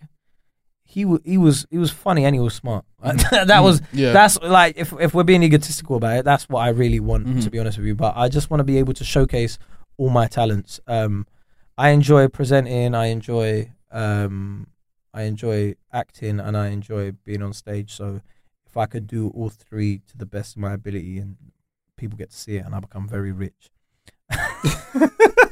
he 0.84 1.02
w- 1.02 1.20
he 1.24 1.36
was 1.38 1.66
he 1.70 1.78
was 1.78 1.90
funny 1.90 2.24
and 2.24 2.34
he 2.34 2.40
was 2.40 2.54
smart. 2.54 2.84
That 3.02 3.60
was 3.62 3.80
Yeah. 3.92 4.12
that's 4.12 4.38
like 4.40 4.76
if 4.76 4.92
if 5.00 5.14
we're 5.14 5.24
being 5.24 5.42
egotistical 5.42 5.96
about 5.96 6.18
it, 6.18 6.24
that's 6.24 6.48
what 6.48 6.60
I 6.60 6.68
really 6.68 7.00
want 7.00 7.26
Mhm. 7.26 7.42
to 7.44 7.50
be 7.50 7.58
honest 7.58 7.78
with 7.78 7.86
you. 7.86 7.94
But 7.94 8.16
I 8.16 8.28
just 8.28 8.50
want 8.50 8.60
to 8.60 8.64
be 8.64 8.78
able 8.78 8.94
to 8.94 9.04
showcase 9.04 9.58
all 9.96 10.10
my 10.10 10.26
talents. 10.26 10.80
Um, 10.86 11.26
I 11.78 11.90
enjoy 11.90 12.28
presenting. 12.28 12.94
I 12.94 13.06
enjoy 13.06 13.72
um, 13.92 14.68
I 15.12 15.22
enjoy 15.22 15.74
acting, 15.92 16.38
and 16.38 16.56
I 16.56 16.68
enjoy 16.68 17.12
being 17.24 17.42
on 17.42 17.52
stage. 17.52 17.92
So 17.92 18.20
if 18.66 18.76
I 18.76 18.86
could 18.86 19.06
do 19.08 19.28
all 19.34 19.48
three 19.48 20.02
to 20.06 20.16
the 20.16 20.26
best 20.26 20.54
of 20.56 20.62
my 20.62 20.72
ability, 20.74 21.18
and 21.18 21.36
people 22.00 22.16
get 22.16 22.30
to 22.30 22.36
see 22.36 22.56
it, 22.56 22.64
and 22.64 22.74
I 22.74 22.80
become 22.80 23.06
very 23.06 23.30
rich. 23.30 23.70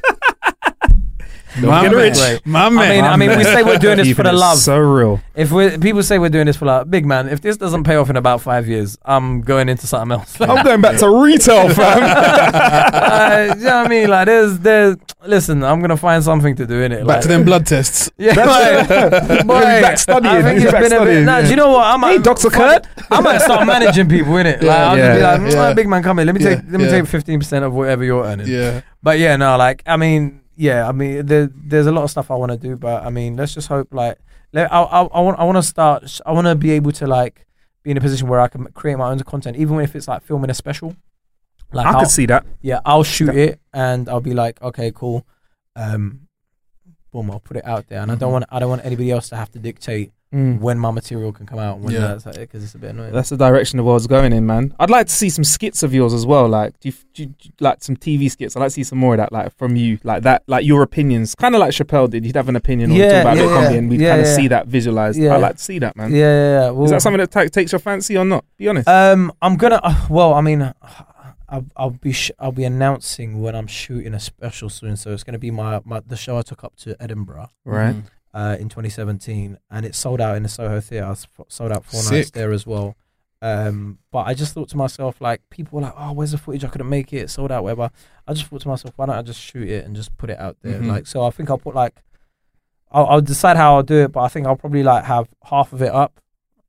My 1.66 1.82
get 1.82 1.92
man. 1.92 2.00
rich. 2.12 2.40
My 2.44 2.66
I 2.66 2.68
man. 2.70 2.88
mean, 2.90 3.04
I 3.04 3.16
mean, 3.16 3.36
we 3.38 3.44
say 3.44 3.62
we're 3.62 3.78
doing 3.78 3.96
this 3.98 4.14
for 4.16 4.22
the 4.22 4.32
love. 4.32 4.58
So 4.58 4.78
real. 4.78 5.20
If 5.34 5.50
we 5.52 5.76
people 5.78 6.02
say 6.02 6.18
we're 6.18 6.28
doing 6.28 6.46
this 6.46 6.56
for 6.56 6.66
love, 6.66 6.90
big 6.90 7.04
man, 7.06 7.28
if 7.28 7.40
this 7.40 7.56
doesn't 7.56 7.84
pay 7.84 7.96
off 7.96 8.10
in 8.10 8.16
about 8.16 8.40
five 8.40 8.66
years, 8.68 8.98
I'm 9.04 9.40
going 9.40 9.68
into 9.68 9.86
something 9.86 10.18
else. 10.18 10.40
I'm 10.40 10.64
going 10.64 10.80
back 10.80 10.98
to 10.98 11.08
retail, 11.08 11.68
fam. 11.74 12.02
uh, 12.02 13.54
you 13.56 13.64
know 13.64 13.76
what 13.78 13.86
I 13.86 13.88
mean? 13.88 14.08
Like, 14.08 14.26
there's, 14.26 14.58
there's. 14.58 14.96
Listen, 15.26 15.64
I'm 15.64 15.80
gonna 15.80 15.96
find 15.96 16.22
something 16.22 16.54
to 16.56 16.66
do 16.66 16.80
in 16.82 16.92
it. 16.92 16.98
Back 17.00 17.06
like, 17.06 17.20
to 17.22 17.28
them 17.28 17.44
blood 17.44 17.66
tests. 17.66 18.10
Yeah, 18.18 18.34
boy, 18.34 19.42
boy, 19.44 19.60
back 19.60 19.98
studying. 19.98 20.34
I 20.34 20.42
think 20.42 20.54
He's 20.56 20.64
it's 20.64 20.72
back 20.72 20.82
been 20.82 20.92
a 20.92 20.96
bit. 20.96 21.04
studying, 21.04 21.24
Nah, 21.24 21.38
yeah. 21.38 21.44
do 21.44 21.50
you 21.50 21.56
know 21.56 21.70
what? 21.70 21.84
I'm. 21.86 22.00
Hey, 22.02 22.18
Dr. 22.18 22.50
Kurd. 22.50 22.86
I 23.10 23.20
might 23.20 23.38
start 23.38 23.66
managing 23.66 24.08
people 24.08 24.36
in 24.38 24.46
it. 24.46 24.62
Like, 24.62 24.64
Yeah. 24.64 24.90
I'll 24.90 24.96
Yeah. 24.98 25.06
just 25.08 25.18
be 25.18 25.22
like, 25.22 25.52
Yeah. 25.52 25.72
"Mm, 25.72 25.76
big 25.76 25.88
man, 25.88 26.02
come 26.02 26.18
here. 26.18 26.26
Let 26.26 26.34
me 26.34 26.40
Yeah. 26.42 26.54
take, 26.56 26.64
let 26.70 26.80
me 26.80 26.84
Yeah. 26.86 26.90
take 26.90 27.06
fifteen 27.06 27.38
percent 27.38 27.64
of 27.64 27.72
whatever 27.74 28.04
you're 28.04 28.24
earning. 28.24 28.46
Yeah. 28.48 28.80
But 29.02 29.18
yeah, 29.18 29.36
no, 29.36 29.56
like 29.56 29.82
I 29.86 29.96
mean, 29.96 30.40
yeah, 30.58 30.88
I 30.88 30.92
mean, 30.92 31.24
there, 31.26 31.48
there's 31.54 31.86
a 31.86 31.92
lot 31.92 32.02
of 32.02 32.10
stuff 32.10 32.30
I 32.30 32.34
want 32.34 32.50
to 32.52 32.58
do, 32.58 32.74
but 32.76 33.04
I 33.04 33.10
mean, 33.10 33.36
let's 33.36 33.54
just 33.54 33.68
hope 33.68 33.88
like 33.94 34.18
let, 34.52 34.70
I, 34.72 34.82
I, 34.82 35.02
I 35.04 35.20
want 35.20 35.38
I 35.38 35.44
want 35.44 35.56
to 35.56 35.62
start. 35.62 36.20
I 36.26 36.32
want 36.32 36.46
to 36.48 36.54
be 36.56 36.72
able 36.72 36.90
to 36.92 37.06
like 37.06 37.46
be 37.84 37.92
in 37.92 37.96
a 37.96 38.00
position 38.00 38.26
where 38.28 38.40
I 38.40 38.48
can 38.48 38.64
create 38.72 38.96
my 38.98 39.08
own 39.10 39.20
content, 39.20 39.56
even 39.56 39.78
if 39.80 39.94
it's 39.96 40.08
like 40.08 40.22
filming 40.22 40.50
a 40.50 40.54
special. 40.54 40.96
Like 41.72 41.86
I 41.86 41.90
I'll- 41.92 42.00
could 42.00 42.10
see 42.10 42.26
that. 42.26 42.44
yeah, 42.60 42.80
I'll 42.84 43.04
shoot 43.04 43.34
it 43.34 43.60
and 43.72 44.08
I'll 44.08 44.20
be 44.20 44.34
like, 44.34 44.60
okay, 44.62 44.90
cool. 44.94 45.26
Um, 45.76 46.28
boom, 47.12 47.30
I'll 47.30 47.40
put 47.40 47.56
it 47.58 47.64
out 47.66 47.86
there, 47.88 48.00
and 48.02 48.10
I 48.10 48.16
don't 48.16 48.30
Mhm. 48.30 48.32
want 48.32 48.44
I 48.50 48.58
don't 48.58 48.70
want 48.70 48.84
anybody 48.84 49.10
else 49.12 49.28
to 49.28 49.36
have 49.36 49.50
to 49.52 49.58
dictate 49.58 50.10
Mm. 50.34 50.60
when 50.60 50.78
my 50.78 50.90
material 50.90 51.32
can 51.32 51.46
come 51.46 51.58
out. 51.58 51.78
When 51.78 51.94
Yeah. 51.94 52.16
that's 52.18 52.36
because 52.36 52.62
it's 52.62 52.74
a 52.74 52.78
bit 52.78 52.90
annoying. 52.90 53.12
That's 53.14 53.30
the 53.30 53.36
direction 53.38 53.78
the 53.78 53.82
world's 53.82 54.06
going 54.06 54.34
in, 54.34 54.44
man. 54.44 54.74
I'd 54.78 54.90
like 54.90 55.06
to 55.06 55.12
see 55.12 55.30
some 55.30 55.42
skits 55.42 55.82
of 55.82 55.94
yours 55.94 56.12
as 56.12 56.26
well. 56.26 56.46
Like, 56.46 56.78
do 56.80 56.90
you, 56.90 56.94
do 57.14 57.22
you- 57.22 57.28
do 57.30 57.34
you- 57.44 57.50
like 57.60 57.82
some 57.82 57.96
TV 57.96 58.28
skits? 58.30 58.54
I'd 58.54 58.60
like 58.60 58.66
to 58.68 58.74
see 58.74 58.84
some 58.84 58.98
more 58.98 59.14
of 59.14 59.18
that, 59.18 59.32
like 59.32 59.56
from 59.56 59.74
you, 59.74 59.98
like 60.04 60.24
that, 60.24 60.42
like 60.46 60.66
your 60.66 60.82
opinions, 60.82 61.34
kind 61.34 61.54
of 61.54 61.60
like 61.60 61.70
Chappelle 61.72 62.10
did. 62.10 62.26
You'd 62.26 62.36
have 62.36 62.50
an 62.50 62.56
opinion 62.56 62.92
or 62.92 62.94
Yeah, 62.96 63.22
talk 63.22 63.32
about 63.32 63.36
yeah, 63.38 63.54
comedy, 63.54 63.72
yeah. 63.72 63.78
and 63.78 63.88
we'd 63.90 64.00
Yeah, 64.02 64.08
kind 64.10 64.20
of 64.20 64.26
yeah. 64.26 64.36
see 64.36 64.48
that 64.48 64.66
visualized. 64.66 65.18
Yeah. 65.18 65.34
I'd 65.34 65.40
like 65.40 65.56
to 65.56 65.62
see 65.62 65.78
that, 65.78 65.96
man. 65.96 66.10
yeah, 66.12 66.18
yeah, 66.18 66.60
yeah. 66.64 66.70
Well, 66.72 66.84
Is 66.84 66.90
that 66.90 67.00
something 67.00 67.20
that 67.20 67.30
ta- 67.30 67.44
takes 67.46 67.72
your 67.72 67.78
fancy 67.78 68.18
or 68.18 68.26
not? 68.26 68.44
Be 68.58 68.68
honest. 68.68 68.86
Um, 68.86 69.32
I'm 69.40 69.56
gonna. 69.56 69.80
Uh, 69.82 69.94
well, 70.10 70.34
I 70.34 70.42
mean, 70.42 70.74
I'll, 71.48 71.64
I'll 71.74 71.90
be 71.90 72.12
sh- 72.12 72.30
I'll 72.38 72.52
be 72.52 72.64
announcing 72.64 73.40
when 73.40 73.54
I'm 73.54 73.66
shooting 73.66 74.12
a 74.12 74.20
special 74.20 74.68
soon. 74.68 74.96
So 74.98 75.12
it's 75.14 75.24
gonna 75.24 75.38
be 75.38 75.50
my, 75.50 75.80
my 75.86 76.00
the 76.06 76.16
show 76.16 76.36
I 76.36 76.42
took 76.42 76.62
up 76.64 76.76
to 76.80 76.94
Edinburgh 77.02 77.48
right. 77.64 77.96
Mhm. 77.96 78.02
Uh, 78.34 78.56
in 78.60 78.68
2017, 78.68 79.58
and 79.70 79.86
it 79.86 79.94
sold 79.94 80.20
out 80.20 80.36
in 80.36 80.42
the 80.42 80.48
Soho 80.48 80.80
Theatre. 80.80 81.06
I 81.06 81.10
was 81.10 81.26
f- 81.38 81.46
sold 81.48 81.72
out 81.72 81.84
four 81.84 82.00
nights 82.02 82.28
Sick. 82.28 82.32
there 82.32 82.52
as 82.52 82.66
well. 82.66 82.94
Um, 83.40 83.98
but 84.10 84.26
I 84.26 84.34
just 84.34 84.52
thought 84.52 84.68
to 84.70 84.76
myself, 84.76 85.20
like, 85.20 85.40
people 85.48 85.76
were 85.76 85.82
like, 85.86 85.94
"Oh, 85.96 86.12
where's 86.12 86.32
the 86.32 86.38
footage? 86.38 86.64
I 86.64 86.68
couldn't 86.68 86.88
make 86.88 87.12
it. 87.12 87.18
It 87.18 87.30
sold 87.30 87.52
out, 87.52 87.62
whatever." 87.62 87.90
I 88.26 88.32
just 88.34 88.46
thought 88.46 88.60
to 88.62 88.68
myself, 88.68 88.94
why 88.96 89.06
don't 89.06 89.14
I 89.16 89.22
just 89.22 89.40
shoot 89.40 89.68
it 89.68 89.84
and 89.84 89.94
just 89.94 90.16
put 90.16 90.28
it 90.30 90.38
out 90.40 90.56
there? 90.62 90.80
Mhm. 90.80 90.86
Like, 90.88 91.06
so 91.06 91.24
I 91.24 91.30
think 91.30 91.48
I'll 91.48 91.58
put 91.58 91.74
like, 91.74 91.94
I'll, 92.90 93.06
I'll 93.06 93.20
decide 93.20 93.56
how 93.56 93.76
I'll 93.76 93.82
do 93.82 94.02
it, 94.04 94.12
but 94.12 94.20
I 94.22 94.28
think 94.28 94.46
I'll 94.46 94.56
probably 94.56 94.82
like 94.82 95.04
have 95.04 95.28
half 95.44 95.72
of 95.72 95.82
it 95.82 95.92
up, 95.92 96.20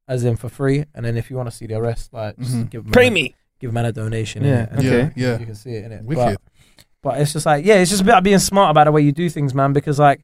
as 0.08 0.24
in 0.24 0.36
for 0.36 0.48
free, 0.50 0.86
and 0.94 1.04
then 1.06 1.18
if 1.18 1.30
you 1.30 1.38
want 1.38 1.50
to 1.50 1.56
see 1.56 1.66
the 1.66 1.82
rest, 1.82 2.14
like, 2.14 2.38
just 2.38 2.56
Mhm. 2.56 2.70
give 2.70 2.86
'em 2.86 2.92
Pay 2.92 3.08
a- 3.08 3.12
me. 3.12 3.36
give 3.60 3.74
man 3.74 3.86
a 3.86 3.92
donation. 3.92 4.44
Yeah. 4.44 4.68
And 4.70 4.80
okay. 4.80 5.12
Yeah, 5.16 5.32
yeah. 5.32 5.40
you 5.40 5.46
can 5.46 5.56
see 5.56 5.72
it 5.72 5.86
in 5.86 5.92
it. 5.92 6.04
Wicked. 6.04 6.38
But, 7.02 7.12
but 7.14 7.22
it's 7.22 7.34
just 7.34 7.46
like, 7.46 7.66
yeah, 7.66 7.76
it's 7.76 7.90
just 7.90 8.02
about 8.04 8.24
being 8.24 8.40
smart 8.40 8.72
about 8.72 8.84
the 8.86 8.92
way 8.92 9.02
you 9.02 9.12
do 9.12 9.30
things, 9.30 9.54
man. 9.56 9.74
Because 9.74 9.98
like, 10.00 10.24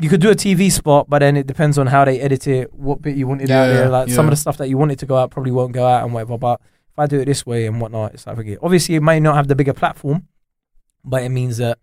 you 0.00 0.08
could 0.08 0.20
do 0.20 0.30
a 0.30 0.34
TV 0.34 0.70
spot, 0.72 1.08
but 1.08 1.18
then 1.20 1.36
it 1.36 1.46
depends 1.46 1.78
on 1.78 1.86
how 1.86 2.04
they 2.04 2.20
edit 2.20 2.46
it, 2.46 2.72
what 2.72 3.02
bit 3.02 3.16
you 3.16 3.26
wanted 3.26 3.50
out 3.50 3.66
there. 3.66 3.88
Like 3.88 4.08
some 4.08 4.26
of 4.26 4.30
the 4.30 4.36
stuff 4.36 4.56
that 4.58 4.68
you 4.68 4.76
wanted 4.78 4.98
to 5.00 5.06
go 5.06 5.16
out 5.16 5.30
probably 5.30 5.52
won't 5.52 5.72
go 5.72 5.86
out 5.86 6.04
and 6.04 6.12
whatever. 6.12 6.38
But 6.38 6.60
if 6.92 6.98
I 6.98 7.06
do 7.06 7.20
it 7.20 7.26
this 7.26 7.44
way 7.46 7.66
and 7.66 7.80
whatnot, 7.80 8.14
it's 8.14 8.26
like 8.26 8.36
forget. 8.36 8.58
Obviously, 8.62 8.94
it 8.96 9.02
may 9.02 9.20
not 9.20 9.34
have 9.36 9.48
the 9.48 9.54
bigger 9.54 9.74
platform, 9.74 10.26
but 11.04 11.22
it 11.22 11.28
means 11.30 11.56
that 11.58 11.78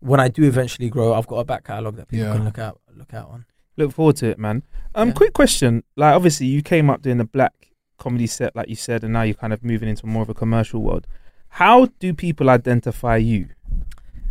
when 0.00 0.20
I 0.20 0.28
do 0.28 0.44
eventually 0.44 0.88
grow, 0.88 1.14
I've 1.14 1.26
got 1.26 1.36
a 1.36 1.44
back 1.44 1.64
catalogue 1.64 1.96
that 1.96 2.08
people 2.08 2.26
Yeah. 2.26 2.32
can 2.34 2.44
look 2.44 2.58
out 2.58 2.80
look 2.96 3.14
out 3.14 3.30
on. 3.30 3.44
Look 3.76 3.92
forward 3.92 4.16
to 4.16 4.26
it, 4.28 4.38
man. 4.38 4.62
Um, 4.94 5.08
Yeah. 5.08 5.14
quick 5.14 5.32
question. 5.32 5.82
Like, 5.96 6.14
obviously, 6.14 6.46
you 6.46 6.62
came 6.62 6.90
up 6.90 7.00
doing 7.02 7.16
the 7.18 7.24
black 7.24 7.52
comedy 7.98 8.26
set, 8.26 8.54
like 8.54 8.68
you 8.68 8.76
said, 8.76 9.02
and 9.02 9.12
now 9.14 9.22
you're 9.22 9.34
kind 9.34 9.52
of 9.52 9.64
moving 9.64 9.88
into 9.88 10.06
more 10.06 10.22
of 10.22 10.28
a 10.28 10.34
commercial 10.34 10.82
world. 10.82 11.06
How 11.48 11.86
do 12.00 12.12
people 12.12 12.50
identify 12.50 13.16
you? 13.16 13.48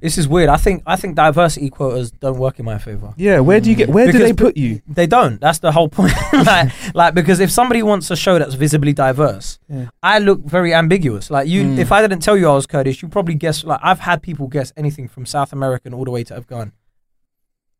This 0.01 0.17
is 0.17 0.27
weird. 0.27 0.49
I 0.49 0.57
think 0.57 0.81
I 0.87 0.95
think 0.95 1.15
diversity 1.15 1.69
quotas 1.69 2.09
don't 2.11 2.37
work 2.39 2.57
in 2.57 2.65
my 2.65 2.79
favor. 2.79 3.13
Yeah, 3.17 3.39
where 3.39 3.59
do 3.61 3.69
you 3.69 3.75
get? 3.75 3.89
Where 3.89 4.07
do 4.07 4.13
Because 4.13 4.27
they 4.27 4.33
put 4.33 4.57
you? 4.57 4.81
They 4.87 5.05
don't. 5.05 5.39
That's 5.39 5.59
the 5.59 5.71
whole 5.71 5.89
point. 5.89 6.13
like, 6.33 6.71
like 6.95 7.13
because 7.13 7.39
if 7.39 7.51
somebody 7.51 7.83
wants 7.83 8.09
a 8.09 8.15
show 8.15 8.39
that's 8.39 8.55
visibly 8.55 8.93
diverse, 8.93 9.59
Yeah. 9.69 9.89
I 10.01 10.17
look 10.19 10.41
very 10.43 10.73
ambiguous. 10.73 11.29
Like 11.29 11.47
you, 11.47 11.63
Mm. 11.65 11.77
if 11.77 11.91
I 11.91 12.01
didn't 12.01 12.21
tell 12.21 12.35
you 12.35 12.49
I 12.49 12.53
was 12.55 12.65
Kurdish, 12.65 13.01
you 13.03 13.09
probably 13.09 13.35
guess. 13.35 13.63
Like 13.63 13.79
I've 13.83 13.99
had 13.99 14.23
people 14.23 14.47
guess 14.47 14.73
anything 14.75 15.07
from 15.07 15.25
South 15.27 15.53
American 15.53 15.93
all 15.93 16.03
the 16.05 16.11
way 16.11 16.23
to 16.25 16.35
Afghan. 16.35 16.71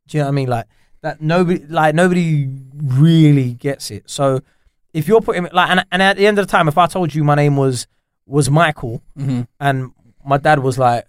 Do 0.07 0.17
you 0.17 0.21
know 0.23 0.27
what 0.27 0.33
I 0.33 0.35
mean? 0.35 0.47
Like 0.49 0.65
that. 1.01 1.21
Nobody, 1.21 1.65
like 1.65 1.95
nobody 1.95 2.47
really 2.75 3.53
gets 3.53 3.89
it. 3.91 4.09
So 4.09 4.41
if 4.93 5.07
you're 5.07 5.21
putting 5.21 5.47
like, 5.51 5.69
and, 5.71 5.85
and 5.91 6.01
at 6.03 6.17
the 6.17 6.27
end 6.27 6.37
of 6.37 6.45
the 6.45 6.51
time, 6.51 6.67
if 6.67 6.77
I 6.77 6.85
told 6.85 7.15
you 7.15 7.23
my 7.23 7.35
name 7.35 7.57
was 7.57 7.87
was 8.27 8.49
Michael 8.49 9.01
Mhm. 9.17 9.47
and 9.59 9.91
my 10.23 10.37
dad 10.37 10.59
was 10.59 10.77
like 10.77 11.05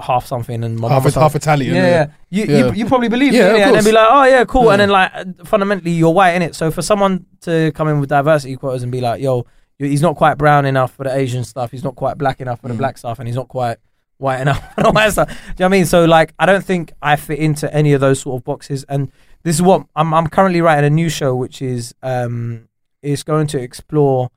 half 0.00 0.26
something 0.26 0.62
and 0.64 0.78
my 0.78 0.88
Half, 0.88 1.04
mum 1.04 1.12
half 1.12 1.34
Italian. 1.34 1.74
yeah, 1.74 1.86
yeah. 1.86 2.06
You, 2.30 2.44
Yeah. 2.44 2.66
You, 2.66 2.72
you 2.74 2.86
probably 2.86 3.08
believe 3.08 3.32
Yeah, 3.32 3.54
it, 3.54 3.58
yeah, 3.58 3.66
and 3.68 3.76
then 3.76 3.84
be 3.84 3.92
like, 3.92 4.06
oh 4.10 4.24
yeah, 4.24 4.44
cool, 4.44 4.64
Yeah. 4.66 4.72
and 4.72 4.80
then 4.80 4.90
like 4.90 5.46
fundamentally 5.46 5.90
you're 5.92 6.10
white 6.12 6.32
in 6.32 6.42
it. 6.42 6.54
So 6.54 6.70
for 6.70 6.82
someone 6.82 7.26
to 7.42 7.72
come 7.72 7.88
in 7.88 8.00
with 8.00 8.08
diversity 8.08 8.56
quotas 8.56 8.82
and 8.82 8.90
be 8.92 9.00
like, 9.00 9.20
yo, 9.20 9.46
he's 9.78 10.02
not 10.02 10.16
quite 10.16 10.38
brown 10.38 10.64
enough 10.66 10.92
for 10.94 11.04
the 11.04 11.14
Asian 11.14 11.44
stuff, 11.44 11.70
he's 11.70 11.84
not 11.84 11.96
quite 11.96 12.16
black 12.18 12.40
enough 12.40 12.60
for 12.60 12.68
the 12.68 12.74
Mm. 12.74 12.78
black 12.78 12.98
stuff, 12.98 13.18
and 13.18 13.28
he's 13.28 13.36
not 13.36 13.48
quite 13.48 13.78
white 14.18 14.40
enough 14.40 14.62
for 14.74 14.82
the 14.84 14.90
white 14.90 15.10
stuff. 15.12 15.28
Do 15.28 15.34
you 15.34 15.38
know 15.38 15.54
what 15.58 15.64
I 15.66 15.68
mean? 15.68 15.86
So 15.86 16.04
like, 16.04 16.32
I 16.38 16.46
don't 16.46 16.64
think 16.64 16.92
I 17.02 17.16
fit 17.16 17.38
into 17.38 17.72
any 17.74 17.92
of 17.92 18.00
those 18.00 18.20
sort 18.20 18.40
of 18.40 18.44
boxes. 18.44 18.84
And 18.88 19.10
this 19.42 19.54
is 19.56 19.62
what 19.62 19.86
I'm. 19.94 20.12
I'm 20.14 20.26
currently 20.26 20.60
writing 20.62 20.84
a 20.86 20.90
new 20.90 21.08
show, 21.08 21.34
which 21.36 21.60
is 21.62 21.94
um, 22.02 22.68
is 23.02 23.22
going 23.22 23.46
to 23.48 23.60
explore 23.60 24.30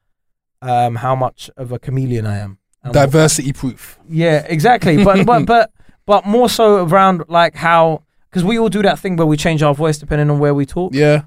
um 0.62 0.96
how 0.98 1.16
much 1.16 1.50
of 1.56 1.72
a 1.72 1.80
chameleon 1.80 2.28
I 2.28 2.38
am. 2.40 2.58
Diversity 2.92 3.54
proof. 3.54 4.00
yeah, 4.10 4.46
exactly. 4.48 5.04
But 5.04 5.26
but 5.32 5.46
but 5.46 5.72
but 6.06 6.26
more 6.26 6.50
so 6.50 6.86
around 6.86 7.24
like 7.28 7.56
how 7.56 8.04
because 8.30 8.44
we 8.44 8.58
all 8.58 8.70
do 8.70 8.82
that 8.84 9.00
thing 9.00 9.16
where 9.16 9.28
we 9.28 9.38
change 9.38 9.62
our 9.64 9.74
voice 9.76 9.98
depending 9.98 10.30
on 10.30 10.40
where 10.40 10.54
we 10.54 10.66
talk. 10.66 10.94
Yeah. 10.94 11.24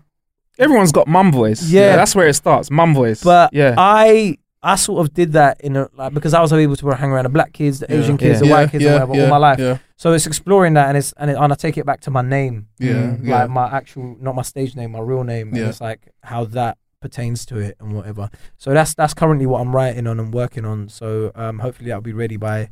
Everyone's 0.59 0.93
got 0.93 1.09
mum 1.09 1.33
voice. 1.33 1.69
Yeah. 1.71 1.97
that's 1.97 2.15
where 2.15 2.27
it 2.29 2.35
starts. 2.35 2.71
Mum 2.71 2.95
voice. 2.95 3.23
But 3.23 3.53
yeah, 3.53 3.75
I 3.79 4.39
I 4.63 4.77
sort 4.77 5.01
of 5.07 5.13
did 5.13 5.33
that 5.33 5.61
in 5.61 5.77
a, 5.77 5.89
like 5.95 6.15
because 6.15 6.35
I 6.35 6.41
was 6.41 6.53
able 6.53 6.77
to 6.77 6.91
hang 6.91 7.11
around 7.11 7.25
the 7.25 7.31
black 7.31 7.53
kids, 7.53 7.81
the 7.81 7.87
Yeah. 7.89 7.97
Asian 7.99 8.17
kids, 8.17 8.41
Yeah. 8.41 8.47
the 8.47 8.53
white 8.53 8.61
Yeah, 8.63 8.67
kids, 8.69 8.85
yeah, 8.85 8.91
or 8.91 8.93
whatever, 9.07 9.15
yeah, 9.17 9.23
all 9.25 9.31
my 9.31 9.37
life. 9.39 9.59
yeah. 9.59 9.79
So 9.97 10.13
it's 10.13 10.27
exploring 10.27 10.75
that, 10.75 10.89
and 10.89 10.97
it's 10.97 11.13
and, 11.17 11.31
it, 11.31 11.37
and 11.39 11.53
I 11.53 11.57
take 11.57 11.77
it 11.79 11.85
back 11.87 12.01
to 12.03 12.11
my 12.11 12.23
name, 12.23 12.69
Yeah, 12.79 12.93
Mm, 12.93 13.25
yeah. 13.27 13.41
like 13.41 13.51
my 13.51 13.67
actual, 13.71 14.17
not 14.21 14.35
my 14.35 14.43
stage 14.43 14.75
name, 14.77 14.93
my 14.93 15.01
real 15.01 15.25
name, 15.25 15.49
and 15.49 15.57
Yeah. 15.57 15.69
it's 15.69 15.81
like 15.81 16.09
how 16.23 16.45
that 16.47 16.79
pertains 17.03 17.45
to 17.47 17.59
it 17.59 17.77
and 17.81 17.93
whatever. 17.95 18.31
So 18.57 18.73
that's 18.73 18.95
that's 18.95 19.13
currently 19.15 19.45
what 19.47 19.61
I'm 19.61 19.75
writing 19.75 20.07
on 20.07 20.19
and 20.19 20.33
working 20.33 20.65
on. 20.65 20.89
So 20.89 21.33
um, 21.35 21.59
hopefully 21.59 21.89
that'll 21.89 22.01
be 22.03 22.13
ready 22.15 22.37
by 22.39 22.71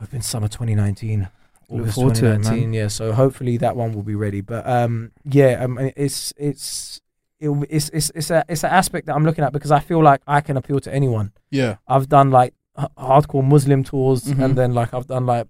hoping 0.00 0.20
summer 0.20 0.48
2019. 0.48 1.28
Look 1.68 1.80
August 1.80 1.94
forward 1.96 2.14
to 2.16 2.26
it, 2.26 2.30
man. 2.30 2.38
2019, 2.42 2.72
yeah. 2.74 2.88
So 2.88 3.12
hopefully 3.12 3.56
that 3.58 3.74
one 3.76 3.92
will 3.92 4.02
be 4.02 4.14
ready. 4.14 4.40
But 4.40 4.68
um, 4.68 5.12
yeah, 5.24 5.64
um, 5.64 5.78
it's 5.96 6.32
it's 6.36 7.00
it'll, 7.40 7.64
it's 7.68 7.88
it's 7.90 8.10
it's 8.14 8.30
a 8.30 8.44
it's 8.48 8.62
an 8.62 8.70
aspect 8.70 9.06
that 9.06 9.14
I'm 9.16 9.24
looking 9.24 9.42
at 9.44 9.52
because 9.52 9.72
I 9.72 9.80
feel 9.80 10.02
like 10.02 10.20
I 10.26 10.40
can 10.40 10.56
appeal 10.56 10.78
to 10.80 10.94
anyone. 10.94 11.32
Yeah. 11.50 11.76
I've 11.88 12.08
done 12.08 12.30
like 12.30 12.54
h- 12.78 12.86
hardcore 12.98 13.42
Muslim 13.44 13.82
tours, 13.82 14.24
Mhm. 14.24 14.44
and 14.44 14.56
then 14.58 14.74
like 14.74 14.94
I've 14.94 15.06
done 15.08 15.26
like 15.26 15.48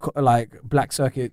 co- 0.00 0.20
like 0.20 0.60
black 0.64 0.92
circuit. 0.92 1.32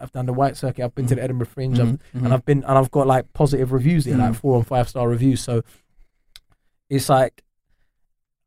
I've 0.00 0.12
done 0.12 0.26
the 0.26 0.32
white 0.32 0.56
circuit. 0.56 0.84
I've 0.84 0.94
been 0.94 1.06
to 1.06 1.14
the 1.14 1.22
Edinburgh 1.22 1.48
Fringe, 1.48 1.78
I've, 1.78 1.88
Mhm, 1.88 1.98
mhm. 2.14 2.24
and 2.24 2.32
I've 2.32 2.44
been 2.44 2.64
and 2.64 2.78
I've 2.78 2.90
got 2.90 3.06
like 3.06 3.32
positive 3.34 3.70
reviews 3.72 4.04
there, 4.06 4.16
like 4.16 4.32
Mhm. 4.32 4.36
four 4.36 4.56
and 4.56 4.66
five 4.66 4.88
star 4.88 5.08
reviews. 5.08 5.40
So 5.42 5.62
it's 6.88 7.08
like 7.08 7.42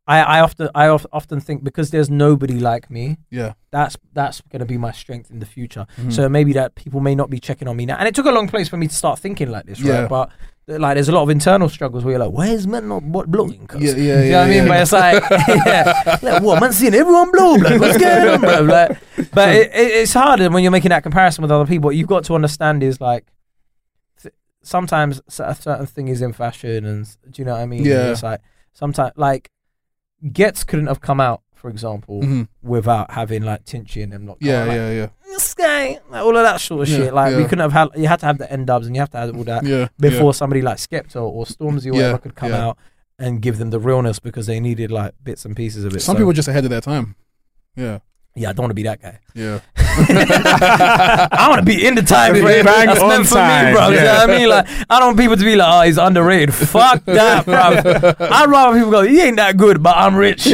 I 0.05 0.19
I 0.19 0.39
often 0.41 0.69
I 0.75 0.87
of, 0.89 1.07
often 1.13 1.39
think 1.39 1.63
because 1.63 1.91
there's 1.91 2.09
nobody 2.09 2.59
like 2.59 2.89
me, 2.91 3.17
Yeah. 3.31 3.53
that's 3.71 3.95
that's 4.13 4.41
going 4.51 4.59
to 4.59 4.65
be 4.65 4.77
my 4.77 4.91
strength 4.91 5.31
in 5.31 5.39
the 5.39 5.45
future. 5.45 5.85
Mhm. 5.97 6.11
So 6.11 6.27
maybe 6.27 6.51
that 6.53 6.75
people 6.75 6.99
may 6.99 7.15
not 7.15 7.29
be 7.29 7.39
checking 7.39 7.67
on 7.69 7.77
me 7.77 7.85
now, 7.85 7.95
and 7.97 8.07
it 8.07 8.13
took 8.15 8.25
a 8.25 8.31
long 8.31 8.47
place 8.47 8.67
for 8.67 8.77
me 8.77 8.87
to 8.87 8.93
start 8.95 9.19
thinking 9.19 9.49
like 9.49 9.65
this, 9.65 9.79
right? 9.81 10.01
Yeah. 10.01 10.07
But 10.07 10.29
uh, 10.69 10.79
like, 10.79 10.95
there's 10.95 11.07
a 11.09 11.11
lot 11.13 11.23
of 11.23 11.29
internal 11.29 11.69
struggles 11.69 12.03
where 12.03 12.13
you're 12.13 12.25
like, 12.25 12.33
"Where's 12.37 12.67
man 12.67 12.87
not 12.89 13.03
what 13.03 13.31
blowing?" 13.31 13.65
cuz?" 13.67 13.81
Yeah, 13.81 13.91
yeah, 13.91 13.97
you 13.97 14.07
know 14.13 14.23
yeah, 14.23 14.39
what 14.39 14.45
I 14.45 14.49
mean? 14.49 14.63
yeah. 14.63 14.67
But 14.67 14.81
it's 14.81 14.91
like, 14.91 15.23
yeah, 15.65 16.17
like, 16.21 16.43
what 16.43 16.59
man 16.61 16.73
seeing 16.73 16.93
everyone 16.95 17.31
blow, 17.31 17.53
like, 17.55 17.79
what's 17.79 17.97
going 17.97 18.27
on, 18.27 18.39
bro? 18.41 18.59
Like, 18.61 18.97
but 19.33 19.49
it, 19.55 19.71
it, 19.73 19.91
it's 20.01 20.13
harder 20.13 20.49
when 20.49 20.63
you're 20.63 20.71
making 20.71 20.89
that 20.89 21.03
comparison 21.03 21.41
with 21.43 21.51
other 21.51 21.65
people. 21.65 21.87
What 21.87 21.95
you've 21.95 22.07
got 22.07 22.23
to 22.25 22.35
understand 22.35 22.83
is 22.83 22.99
like. 22.99 23.25
th- 24.21 24.33
Sometimes 24.65 25.21
a 25.39 25.55
certain 25.55 25.85
thing 25.85 26.07
is 26.09 26.21
in 26.21 26.31
fashion, 26.33 26.85
and 26.85 27.05
do 27.29 27.41
you 27.41 27.45
know 27.45 27.53
what 27.53 27.61
I 27.61 27.65
mean? 27.65 27.83
Yeah. 27.83 28.11
It's 28.11 28.23
like 28.23 28.39
sometimes, 28.73 29.11
like, 29.17 29.49
Giggs 30.31 30.63
couldn't 30.63 30.87
have 30.87 31.01
come 31.01 31.19
out, 31.19 31.41
for 31.53 31.69
example, 31.69 32.21
Mhm. 32.21 32.47
without 32.61 33.11
having 33.11 33.43
like 33.43 33.65
Tinchy 33.65 34.03
and 34.03 34.11
them. 34.13 34.25
Not 34.25 34.37
Yeah, 34.39 34.65
yeah, 34.65 34.91
yeah. 34.91 35.07
Sky, 35.37 35.99
like, 36.09 36.21
all 36.21 36.35
of 36.37 36.43
that 36.43 36.61
sort 36.61 36.83
of 36.83 36.89
Yeah, 36.89 36.97
shit. 36.97 37.13
Like 37.13 37.35
we 37.35 37.41
yeah. 37.41 37.47
couldn't 37.47 37.71
have 37.71 37.73
had. 37.73 37.87
You 37.95 38.07
had 38.07 38.19
to 38.19 38.25
have 38.27 38.37
the 38.37 38.51
N-Dubz, 38.51 38.85
and 38.85 38.95
you 38.95 39.01
have 39.01 39.09
to 39.11 39.17
have 39.17 39.35
all 39.35 39.43
that 39.45 39.65
Yeah, 39.65 39.87
before 39.99 40.33
somebody 40.33 40.61
like 40.61 40.77
Skepta 40.77 41.15
or 41.21 41.45
Stormzy 41.45 41.85
or 41.91 41.95
Yeah, 41.95 42.01
whatever 42.01 42.17
could 42.19 42.35
come 42.35 42.51
yeah. 42.51 42.67
out 42.67 42.77
and 43.19 43.41
give 43.41 43.57
them 43.57 43.69
the 43.71 43.79
realness 43.79 44.19
because 44.19 44.45
they 44.47 44.59
needed 44.59 44.91
like 44.91 45.13
bits 45.23 45.43
and 45.45 45.55
pieces 45.55 45.85
of 45.85 45.95
it. 45.95 46.01
Some 46.01 46.13
So- 46.15 46.19
people 46.19 46.29
are 46.31 46.33
just 46.33 46.47
ahead 46.47 46.63
of 46.63 46.69
their 46.69 46.81
time. 46.81 47.15
Yeah. 47.75 47.99
Yeah, 48.35 48.49
I 48.49 48.53
don't 48.53 48.63
want 48.63 48.71
to 48.71 48.75
be 48.75 48.83
that 48.83 48.99
guy. 48.99 49.19
Yeah. 49.35 49.59
I 49.77 51.45
want 51.49 51.59
to 51.59 51.65
be 51.65 51.85
in 51.85 51.93
the 51.93 52.01
time 52.01 52.33
frame. 52.33 52.65
That's 52.65 52.99
meant 52.99 53.27
for 53.27 53.35
time, 53.35 53.67
me, 53.67 53.73
bro. 53.73 53.89
You 53.89 53.97
know 53.97 54.05
what 54.05 54.29
I 54.29 54.37
mean? 54.37 54.49
Like, 54.49 54.67
I 54.89 54.99
don't 54.99 55.09
want 55.09 55.19
people 55.19 55.37
to 55.37 55.43
be 55.43 55.55
like, 55.55 55.67
oh, 55.71 55.81
he's 55.85 55.99
underrated. 55.99 56.53
Fuck 56.55 57.05
that, 57.05 57.45
bro. 57.45 57.55
I'd 58.27 58.49
rather 58.49 58.75
people 58.75 58.89
go, 58.89 59.03
he 59.03 59.21
ain't 59.21 59.37
that 59.37 59.57
good, 59.57 59.83
but 59.83 59.95
I'm 59.95 60.15
rich. 60.15 60.47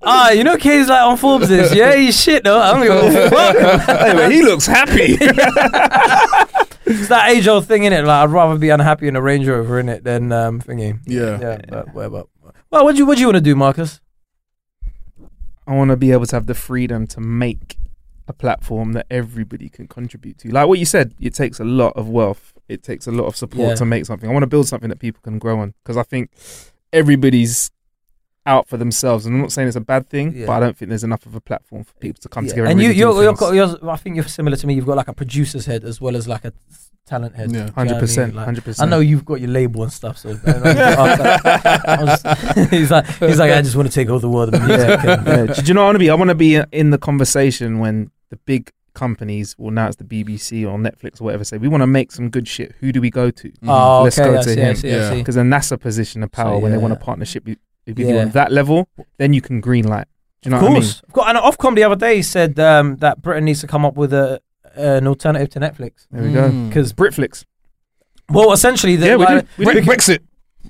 Ah, 0.00 0.30
you 0.30 0.44
know, 0.44 0.56
Kae's 0.56 0.88
like 0.88 1.02
on 1.02 1.16
Forbes 1.16 1.48
this. 1.48 1.74
Yeah, 1.74 1.96
he's 1.96 2.18
shit 2.18 2.44
though. 2.44 2.60
I 2.60 2.72
don't 2.72 2.82
give 2.82 3.22
a 3.24 3.30
fuck. 3.30 3.88
Anyway, 3.88 4.30
he 4.32 4.42
looks 4.42 4.64
happy. 4.64 5.16
it's 6.86 7.08
that 7.08 7.30
age 7.30 7.48
old 7.48 7.66
thing 7.66 7.82
in 7.82 7.92
it. 7.92 8.04
Like, 8.04 8.22
I'd 8.24 8.30
rather 8.30 8.56
be 8.58 8.70
unhappy 8.70 9.08
in 9.08 9.16
a 9.16 9.20
Range 9.20 9.46
Rover 9.48 9.80
in 9.80 9.88
it 9.88 10.04
than 10.04 10.30
um 10.30 10.60
thingy. 10.60 11.00
Yeah. 11.04 11.40
yeah. 11.40 11.62
But 11.68 11.94
whatever. 11.94 12.24
Well, 12.70 12.84
what 12.84 12.92
do 12.92 12.98
you 12.98 13.06
what 13.06 13.16
do 13.16 13.22
you 13.22 13.26
want 13.26 13.38
to 13.38 13.42
do, 13.42 13.56
Marcus? 13.56 14.00
I 15.68 15.74
want 15.76 15.90
to 15.90 15.96
be 15.96 16.10
able 16.12 16.26
to 16.26 16.34
have 16.36 16.46
the 16.46 16.54
freedom 16.54 17.06
to 17.08 17.20
make 17.20 17.76
a 18.26 18.32
platform 18.32 18.92
that 18.94 19.06
everybody 19.10 19.68
can 19.68 19.86
contribute 19.86 20.38
to. 20.38 20.48
Like 20.50 20.66
what 20.66 20.78
you 20.78 20.84
said, 20.86 21.14
it 21.20 21.34
takes 21.34 21.60
a 21.60 21.64
lot 21.64 21.92
of 21.94 22.08
wealth. 22.08 22.54
It 22.68 22.82
takes 22.82 23.06
a 23.06 23.10
lot 23.12 23.26
of 23.26 23.36
support 23.36 23.68
Yeah. 23.70 23.74
to 23.76 23.84
make 23.84 24.04
something. 24.06 24.28
I 24.28 24.32
want 24.32 24.42
to 24.42 24.48
build 24.48 24.66
something 24.66 24.88
that 24.88 24.98
people 24.98 25.20
can 25.22 25.38
grow 25.38 25.60
on 25.60 25.74
because 25.84 25.96
I 25.96 26.02
think 26.02 26.30
everybody's 26.92 27.70
out 28.48 28.68
for 28.68 28.76
themselves. 28.76 29.26
And 29.26 29.34
I'm 29.36 29.40
not 29.42 29.52
saying 29.52 29.68
it's 29.68 29.76
a 29.76 29.80
bad 29.80 30.08
thing, 30.08 30.32
Yeah. 30.34 30.46
but 30.46 30.52
I 30.54 30.60
don't 30.60 30.76
think 30.76 30.88
there's 30.88 31.04
enough 31.04 31.24
of 31.26 31.34
a 31.34 31.40
platform 31.40 31.84
for 31.84 31.92
people 32.00 32.20
to 32.22 32.28
come 32.28 32.44
Yeah. 32.44 32.50
together. 32.50 32.66
And 32.66 32.72
And, 32.72 32.80
you, 32.82 32.88
really 32.88 32.98
you're, 32.98 33.34
do 33.34 33.54
you're, 33.54 33.68
you're, 33.82 33.90
I 33.90 33.96
think 33.96 34.16
you're 34.16 34.24
similar 34.26 34.56
to 34.56 34.66
me. 34.66 34.74
You've 34.74 34.86
got 34.86 34.96
like 34.96 35.08
a 35.08 35.12
producer's 35.14 35.66
head 35.66 35.84
as 35.84 36.00
well 36.00 36.16
as 36.16 36.26
like 36.26 36.44
a 36.44 36.52
talent 37.06 37.36
head. 37.36 37.52
Yeah. 37.52 37.66
Do 37.68 37.72
you 37.82 37.84
know 37.88 37.94
what 37.94 38.02
I 38.02 38.06
100%, 38.06 38.32
100%. 38.62 38.82
I 38.82 38.86
know 38.86 39.00
you've 39.00 39.24
got 39.24 39.40
your 39.40 39.50
label 39.50 39.82
and 39.82 39.92
stuff. 39.92 40.18
So 40.18 40.34
just- 40.44 42.26
he's 42.70 42.90
like, 42.90 43.06
he's 43.18 43.38
like, 43.38 43.52
I 43.52 43.62
just 43.62 43.76
want 43.76 43.88
to 43.88 43.94
take 43.94 44.08
over 44.08 44.20
the 44.20 44.28
world 44.28 44.54
of 44.54 44.60
music. 44.62 44.88
yeah. 45.04 45.24
and- 45.24 45.48
yeah. 45.48 45.54
Do 45.54 45.62
you 45.66 45.74
know 45.74 45.82
what 45.84 45.86
I 45.86 45.90
want 45.90 45.94
to 45.96 45.98
be? 46.00 46.10
I 46.10 46.14
want 46.14 46.28
to 46.30 46.34
be 46.34 46.60
in 46.72 46.90
the 46.90 46.98
conversation 46.98 47.78
when 47.78 48.10
the 48.30 48.36
big 48.36 48.72
companies, 48.94 49.54
well 49.58 49.70
now 49.70 49.86
it's 49.86 49.96
the 49.96 50.04
BBC 50.04 50.64
or 50.68 50.76
Netflix 50.78 51.20
or 51.20 51.24
whatever, 51.24 51.44
say 51.44 51.56
we 51.58 51.68
want 51.68 51.82
to 51.82 51.86
make 51.86 52.10
some 52.12 52.30
good 52.30 52.48
shit. 52.48 52.74
Who 52.80 52.90
do 52.92 53.00
we 53.00 53.10
go 53.10 53.30
to? 53.30 53.52
Oh, 53.66 54.02
Let's 54.02 54.18
okay, 54.18 54.30
go 54.32 54.38
I 54.38 54.42
to 54.42 54.48
see, 54.54 54.60
him. 54.60 54.74
see, 54.76 54.90
I 54.90 54.96
Yeah. 54.96 55.14
Because 55.14 55.34
then 55.36 55.50
that's 55.50 55.70
a 55.70 55.78
position 55.78 56.22
of 56.24 56.32
power 56.32 56.56
So, 56.56 56.58
when 56.58 56.72
they 56.72 56.78
want 56.78 56.92
a 56.92 56.96
partnership 56.96 57.46
with, 57.88 57.98
with 57.98 58.08
you 58.08 58.14
Yeah. 58.14 58.22
on 58.22 58.30
that 58.30 58.52
level. 58.52 58.88
Then 59.18 59.32
you 59.32 59.40
can 59.40 59.60
green 59.60 59.86
light. 59.86 60.06
Do 60.42 60.48
you 60.48 60.50
know 60.52 60.56
Of 60.58 60.62
what 60.62 60.70
I 60.70 60.74
mean? 60.74 60.82
Of 60.82 60.84
course. 60.84 61.02
I've 61.08 61.12
got 61.14 61.36
an 61.36 61.42
Ofcom 61.42 61.74
the 61.74 61.84
other 61.84 61.96
day 61.96 62.22
said 62.22 62.58
um, 62.60 62.96
that 62.96 63.20
Britain 63.22 63.44
needs 63.44 63.60
to 63.60 63.66
come 63.66 63.84
up 63.84 63.94
with 63.96 64.12
a 64.12 64.40
an 64.76 65.06
alternative 65.08 65.48
to 65.50 65.60
Netflix. 65.60 66.06
There 66.10 66.22
we 66.22 66.32
go. 66.32 66.50
Mm. 66.50 66.68
Because 66.68 66.92
Britflix. 66.92 67.44
well, 68.30 68.52
essentially, 68.52 68.94
the, 68.96 69.06
Yeah, 69.06 69.16
we 69.16 69.24
like, 69.24 69.56
do. 69.56 69.64
We 69.66 69.72
do. 69.74 69.82
Brexit. 69.82 70.20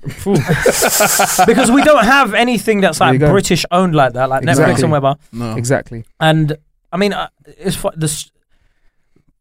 because 1.45 1.71
we 1.71 1.81
don't 1.83 2.05
have 2.05 2.33
anything 2.33 2.81
that's 2.81 2.99
like. 2.99 3.19
British 3.19 3.65
owned 3.71 3.93
like 3.95 4.13
that, 4.13 4.29
like 4.29 4.43
Netflix 4.43 4.49
Exactly. 4.51 4.83
and 4.83 4.91
whatever. 4.91 5.15
No. 5.31 5.55
Exactly. 5.55 6.05
And 6.19 6.57
I 6.91 6.97
mean, 6.97 7.13
uh, 7.13 7.29
it's 7.45 7.75
fu- 7.75 7.91
the 7.95 8.05
s- 8.05 8.31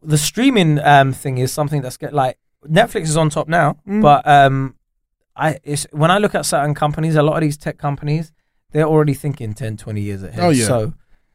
the 0.02 0.18
streaming 0.18 0.78
um, 0.80 1.12
thing 1.12 1.38
is 1.38 1.52
something 1.52 1.80
that's 1.80 1.96
get 1.96 2.12
like 2.12 2.38
Netflix 2.68 3.02
is 3.04 3.16
on 3.16 3.30
top 3.30 3.48
now, 3.48 3.76
Mm. 3.88 4.02
but 4.02 4.26
um, 4.26 4.74
I 5.38 5.58
it's 5.62 5.86
when 5.92 6.10
I 6.10 6.18
look 6.18 6.34
at 6.34 6.44
certain 6.44 6.74
companies, 6.74 7.14
a 7.16 7.22
lot 7.22 7.36
of 7.36 7.40
these 7.42 7.56
tech 7.56 7.78
companies, 7.78 8.32
they're 8.72 8.86
already 8.86 9.14
thinking 9.14 9.54
10, 9.54 9.76
20 9.76 10.00
years 10.00 10.22
ahead. 10.22 10.40
Oh, 10.44 10.50
yeah. 10.50 10.66
So. 10.66 10.94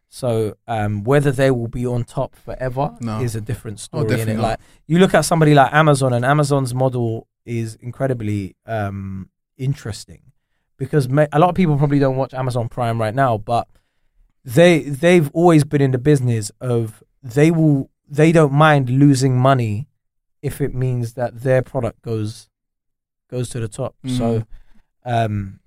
So 0.09 0.53
um, 0.67 1.03
whether 1.03 1.31
they 1.31 1.49
will 1.49 1.67
be 1.69 1.87
on 1.87 2.03
top 2.03 2.35
forever 2.35 2.95
No. 3.01 3.19
is 3.21 3.35
a 3.35 3.41
different 3.41 3.77
Oh, 3.91 4.03
story. 4.05 4.19
innit? 4.19 4.37
Like 4.39 4.59
you 4.85 4.99
look 4.99 5.15
at 5.15 5.21
somebody 5.25 5.55
like 5.55 5.73
Amazon, 5.73 6.13
and 6.13 6.23
Amazon's 6.23 6.71
model 6.75 7.27
is 7.45 7.73
incredibly 7.81 8.55
um, 8.67 9.29
interesting 9.57 10.21
because 10.77 11.09
ma- 11.09 11.25
a 11.31 11.39
lot 11.39 11.49
of 11.49 11.55
people 11.55 11.77
probably 11.79 11.97
don't 11.97 12.15
watch 12.15 12.31
Amazon 12.35 12.69
Prime 12.69 13.01
right 13.01 13.15
now, 13.15 13.39
but 13.39 13.67
they 14.45 14.81
they've 14.81 15.29
always 15.33 15.63
been 15.63 15.81
in 15.81 15.91
the 15.91 15.97
business 15.97 16.51
of 16.61 17.03
they 17.23 17.49
will 17.49 17.89
they 18.07 18.31
don't 18.31 18.53
mind 18.53 18.91
losing 18.91 19.35
money 19.37 19.87
if 20.43 20.61
it 20.61 20.75
means 20.75 21.13
that 21.13 21.41
their 21.41 21.63
product 21.63 22.03
goes 22.03 22.49
goes 23.33 23.49
to 23.49 23.59
the 23.59 23.67
top. 23.79 23.95
So 24.19 24.43
um 25.05 25.59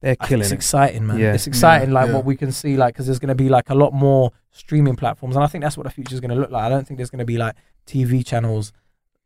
They're 0.00 0.16
killing 0.16 0.42
it's 0.42 0.50
it. 0.52 0.56
exciting, 0.56 1.06
man. 1.06 1.18
Yeah. 1.18 1.34
It's 1.34 1.46
exciting, 1.46 1.90
Yeah, 1.90 1.94
like 2.00 2.08
yeah. 2.08 2.14
what 2.16 2.24
we 2.24 2.36
can 2.42 2.50
see, 2.52 2.76
like 2.76 2.94
because 2.94 3.06
there's 3.06 3.18
going 3.24 3.28
to 3.36 3.42
be 3.44 3.48
like 3.48 3.68
a 3.70 3.74
lot 3.74 3.92
more 3.92 4.32
streaming 4.50 4.96
platforms, 4.96 5.36
and 5.36 5.44
I 5.44 5.48
think 5.50 5.62
that's 5.64 5.76
what 5.78 5.84
the 5.84 5.90
future 5.98 6.14
is 6.16 6.20
going 6.20 6.34
to 6.36 6.40
look 6.42 6.50
like. 6.50 6.64
I 6.64 6.68
don't 6.68 6.86
think 6.86 6.96
there's 6.98 7.10
going 7.14 7.24
to 7.26 7.30
be 7.34 7.38
like 7.44 7.54
TV 7.86 8.24
channels 8.30 8.72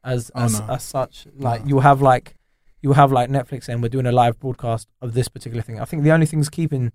as 0.04 0.30
Oh, 0.34 0.42
as, 0.44 0.60
no. 0.60 0.66
as 0.74 0.82
such. 0.82 1.26
Like 1.48 1.62
No. 1.62 1.68
you'll 1.68 1.80
have 1.90 2.02
like 2.02 2.36
you'll 2.82 2.94
have 3.02 3.10
like 3.18 3.28
Netflix 3.30 3.68
and 3.68 3.82
we're 3.82 3.88
doing 3.96 4.06
a 4.06 4.12
live 4.12 4.38
broadcast 4.38 4.88
of 5.00 5.14
this 5.14 5.28
particular 5.28 5.62
thing. 5.62 5.80
I 5.80 5.86
think 5.86 6.02
the 6.02 6.12
only 6.12 6.26
things 6.26 6.48
keeping 6.50 6.92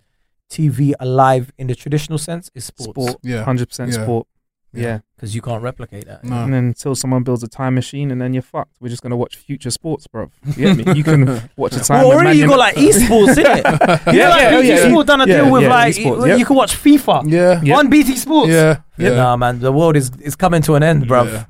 TV 0.50 0.94
alive 1.00 1.52
in 1.58 1.68
the 1.68 1.76
traditional 1.76 2.18
sense 2.20 2.52
is 2.54 2.66
sports, 2.66 2.92
Sport. 2.92 3.18
Yeah. 3.24 3.44
100% 3.46 3.88
Yeah. 3.88 4.04
sport. 4.04 4.28
Yeah. 4.74 4.82
Yeah. 4.84 5.00
because 5.16 5.36
you 5.36 5.42
can't 5.42 5.62
replicate 5.62 6.06
that. 6.06 6.24
No. 6.24 6.44
And 6.44 6.54
then 6.54 6.66
until 6.66 6.96
someone 6.96 7.24
builds 7.24 7.44
a 7.44 7.48
time 7.48 7.76
machine 7.76 8.10
and 8.10 8.22
then 8.22 8.34
you're 8.34 8.42
fucked. 8.42 8.76
We're 8.80 8.90
just 8.90 9.02
going 9.02 9.12
to 9.12 9.18
watch 9.18 9.36
future 9.36 9.70
sports, 9.70 10.08
bro. 10.08 10.32
You 10.46 10.54
get 10.76 10.78
me? 10.88 10.94
You 10.96 11.04
can 11.04 11.50
watch 11.58 11.74
a 11.76 11.80
time 11.82 12.00
Well, 12.00 12.10
when 12.10 12.18
already 12.26 12.40
Man 12.40 12.40
you 12.40 12.48
got 12.48 12.60
like 12.60 12.76
esports, 12.76 13.36
innit? 13.36 13.64
Yeah, 13.64 14.14
yeah, 14.14 14.30
like 14.30 14.42
yeah, 14.42 14.56
BT 14.62 14.68
yeah, 14.70 14.88
Sport 14.90 15.08
done 15.08 15.22
a 15.22 15.28
yeah, 15.28 15.36
deal 15.42 15.52
with 15.52 15.62
yeah, 15.64 15.70
like 15.70 15.96
esports, 15.96 16.22
you, 16.22 16.26
yep. 16.28 16.40
you 16.40 16.46
can 16.46 16.56
watch 16.56 16.76
FIFA 16.76 17.30
Yeah. 17.32 17.62
Yeah. 17.64 17.78
on 17.78 17.90
BT 17.90 18.16
Sports. 18.16 18.50
Yeah. 18.50 18.82
Yeah. 18.98 19.10
Yeah. 19.10 19.16
Nah, 19.16 19.36
man, 19.38 19.60
the 19.60 19.72
world 19.72 19.96
is 19.98 20.10
is 20.22 20.36
coming 20.36 20.62
to 20.64 20.76
an 20.76 20.84
end, 20.84 21.08
bro. 21.08 21.24
Yeah. 21.24 21.46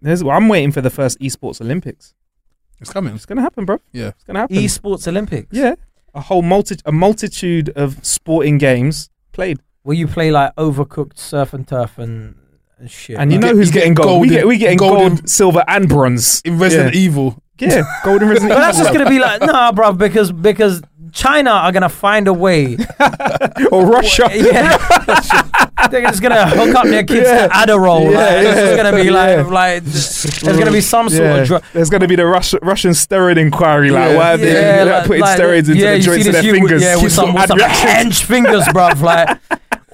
There's, 0.00 0.22
well, 0.22 0.36
I'm 0.36 0.48
waiting 0.48 0.70
for 0.72 0.80
the 0.80 0.90
first 0.90 1.18
esports 1.20 1.60
Olympics. 1.60 2.14
It's 2.80 2.92
coming. 2.92 3.14
It's 3.14 3.26
going 3.26 3.36
to 3.38 3.42
happen, 3.42 3.64
bro. 3.64 3.78
Yeah. 3.92 4.08
It's 4.08 4.22
going 4.24 4.34
to 4.34 4.40
happen. 4.42 4.56
Esports 4.56 5.08
Olympics. 5.08 5.48
Yeah. 5.50 5.74
A 6.14 6.20
whole 6.20 6.42
multi- 6.42 6.78
a 6.84 6.92
multitude 6.92 7.70
of 7.70 8.04
sporting 8.06 8.58
games 8.58 9.10
played. 9.32 9.58
where 9.82 9.96
you 9.96 10.06
play 10.06 10.30
like 10.30 10.54
overcooked 10.56 11.18
surf 11.18 11.52
and 11.52 11.66
turf 11.66 11.98
and, 11.98 12.36
and 12.36 12.47
shit. 12.86 13.16
And 13.18 13.32
you 13.32 13.38
know 13.38 13.48
get- 13.48 13.56
who's 13.56 13.68
you 13.68 13.72
get 13.74 13.78
getting 13.80 13.94
gold. 13.94 14.20
we 14.20 14.28
golden- 14.28 14.38
get 14.38 14.46
we 14.46 14.56
getting 14.58 14.78
golden- 14.78 15.08
gold, 15.16 15.28
silver, 15.28 15.64
and 15.66 15.88
bronze 15.88 16.40
In 16.44 16.58
Resident 16.58 16.94
yeah. 16.94 17.00
Evil. 17.00 17.42
Yeah, 17.60 17.82
golden 18.04 18.28
Resident 18.34 18.50
but 18.52 18.60
that's 18.60 18.78
just 18.78 18.92
gonna 18.92 19.10
be 19.10 19.18
like 19.18 19.40
nah, 19.40 19.72
bro, 19.72 19.92
because 19.92 20.30
because 20.30 20.80
China 21.10 21.50
are 21.50 21.72
gonna 21.72 21.88
find 21.88 22.28
a 22.28 22.32
way. 22.32 22.76
or 23.72 23.84
Russia. 23.84 24.28
yeah, 24.32 24.76
They're 25.90 26.02
just 26.02 26.22
gonna 26.22 26.46
hook 26.48 26.74
up 26.76 26.84
their 26.84 27.02
kids 27.02 27.26
Yeah. 27.26 27.48
to 27.48 27.52
Adderall. 27.54 28.12
Yeah, 28.12 28.18
like, 28.18 28.32
It's 28.36 28.44
yeah, 28.46 28.54
just 28.64 28.76
gonna 28.76 28.96
be 29.02 29.10
like, 29.10 29.36
yeah. 29.38 29.42
like 29.46 29.82
there's 29.84 30.56
gonna 30.58 30.70
be 30.70 30.80
some 30.80 31.08
sort 31.08 31.40
of 31.40 31.46
drug. 31.48 31.64
There's 31.72 31.90
going 31.90 32.02
to 32.02 32.06
be 32.08 32.14
the 32.14 32.26
Rush, 32.26 32.54
Russian 32.62 32.92
steroid 32.92 33.38
inquiry. 33.38 33.90
Like, 33.90 34.16
why 34.16 34.34
are 34.34 34.36
they 34.36 34.84
like, 34.84 35.06
putting 35.06 35.24
steroids 35.24 35.68
into 35.68 35.76
yeah, 35.78 35.94
the 35.94 35.98
joints 36.00 36.26
of 36.28 36.32
their 36.34 36.42
fingers? 36.42 36.82
Yeah, 36.82 37.02
with 37.02 37.10
some, 37.12 37.34
with 37.34 37.46
some 37.48 37.58
hench 37.58 38.22
fingers, 38.22 38.64
bro. 38.72 38.90
Like, 39.00 39.38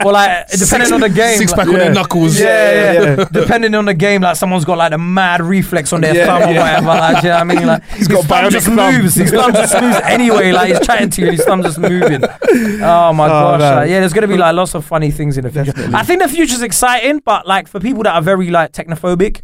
or 0.04 0.12
like 0.12 0.48
depending 0.58 0.92
on 0.92 1.00
the 1.00 1.08
game. 1.08 1.38
Six 1.38 1.52
pack 1.52 1.66
like, 1.66 1.68
on 1.68 1.74
their 1.74 1.92
knuckles. 1.94 2.38
yeah, 2.38 2.46
yeah, 2.46 2.92
Yeah, 2.92 3.16
yeah. 3.18 3.24
Depending 3.30 3.74
on 3.74 3.84
the 3.84 3.94
game, 3.94 4.22
like 4.22 4.36
someone's 4.36 4.64
got 4.64 4.78
like 4.78 4.92
a 4.92 4.98
mad 4.98 5.40
reflex 5.40 5.92
on 5.92 6.00
their 6.00 6.14
Yeah, 6.14 6.26
thumb 6.26 6.42
or 6.42 6.54
whatever. 6.58 6.86
Like, 6.86 7.20
do 7.20 7.26
you 7.28 7.32
know 7.32 7.38
what 7.38 7.40
I 7.40 7.44
mean? 7.54 7.66
Like 7.66 7.82
his 7.84 8.08
got 8.08 8.24
thumb 8.24 8.44
bionic 8.44 8.50
just 8.50 8.66
thumb. 8.66 8.76
moves. 8.94 9.14
His 9.14 9.30
thumb 9.30 9.52
just 9.52 9.80
moves 9.80 9.96
anyway. 10.04 10.52
Like 10.52 10.68
he's 10.70 10.86
chatting 10.86 11.10
to 11.10 11.20
you, 11.20 11.28
and 11.28 11.36
his 11.36 11.44
thumb 11.46 11.62
just 11.62 11.78
moving. 11.78 12.22
Oh 12.24 13.12
my 13.12 13.26
oh, 13.26 13.28
gosh! 13.28 13.60
like, 13.60 13.90
yeah, 13.90 14.00
there's 14.00 14.12
gonna 14.12 14.28
be 14.28 14.36
like 14.36 14.54
lots 14.54 14.74
of 14.74 14.84
funny 14.84 15.10
things 15.10 15.38
in 15.38 15.44
the 15.44 15.50
future. 15.50 15.72
Definitely. 15.72 15.94
I 15.94 16.02
think 16.02 16.22
the 16.22 16.28
future's 16.28 16.62
exciting, 16.62 17.20
but 17.24 17.46
like 17.46 17.68
for 17.68 17.80
people 17.80 18.02
that 18.04 18.14
are 18.14 18.22
very 18.22 18.50
like 18.50 18.72
technophobic, 18.72 19.42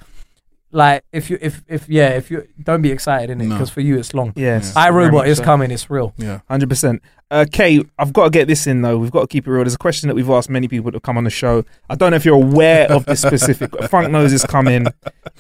like 0.73 1.05
if 1.13 1.31
you 1.31 1.39
if 1.41 1.63
if 1.69 1.89
yeah 1.89 2.11
if 2.11 2.31
you 2.31 2.47
don't 2.63 2.81
be 2.83 2.91
excited 2.93 3.31
in 3.31 3.41
it 3.41 3.47
No. 3.47 3.55
because 3.57 3.71
for 3.71 3.81
you 3.81 3.99
it's 3.99 4.15
long. 4.15 4.33
Yes. 4.37 4.75
I 4.77 4.91
very 4.91 5.07
robot 5.07 5.27
is 5.29 5.39
so. 5.39 5.45
coming. 5.45 5.71
It's 5.71 5.91
real. 5.91 6.15
Yeah. 6.17 6.41
Hundred 6.49 6.69
percent. 6.69 7.03
Okay, 7.33 7.81
I've 7.97 8.13
got 8.13 8.25
to 8.25 8.31
get 8.31 8.49
this 8.49 8.67
in 8.67 8.83
though. 8.83 8.99
We've 8.99 9.11
got 9.13 9.21
to 9.21 9.27
keep 9.29 9.47
it 9.47 9.51
real. 9.51 9.63
There's 9.63 9.75
a 9.75 9.79
question 9.79 10.09
that 10.09 10.15
we've 10.17 10.29
asked 10.31 10.51
many 10.51 10.67
people 10.67 10.91
to 10.91 10.99
come 11.01 11.17
on 11.17 11.23
the 11.25 11.31
show. 11.31 11.65
I 11.89 11.95
don't 11.95 12.11
know 12.11 12.17
if 12.17 12.25
you're 12.25 12.35
aware 12.35 12.91
of 12.91 13.05
this 13.07 13.23
specific. 13.23 13.71
Funk 13.89 14.11
knows 14.11 14.33
is 14.33 14.45
coming, 14.45 14.87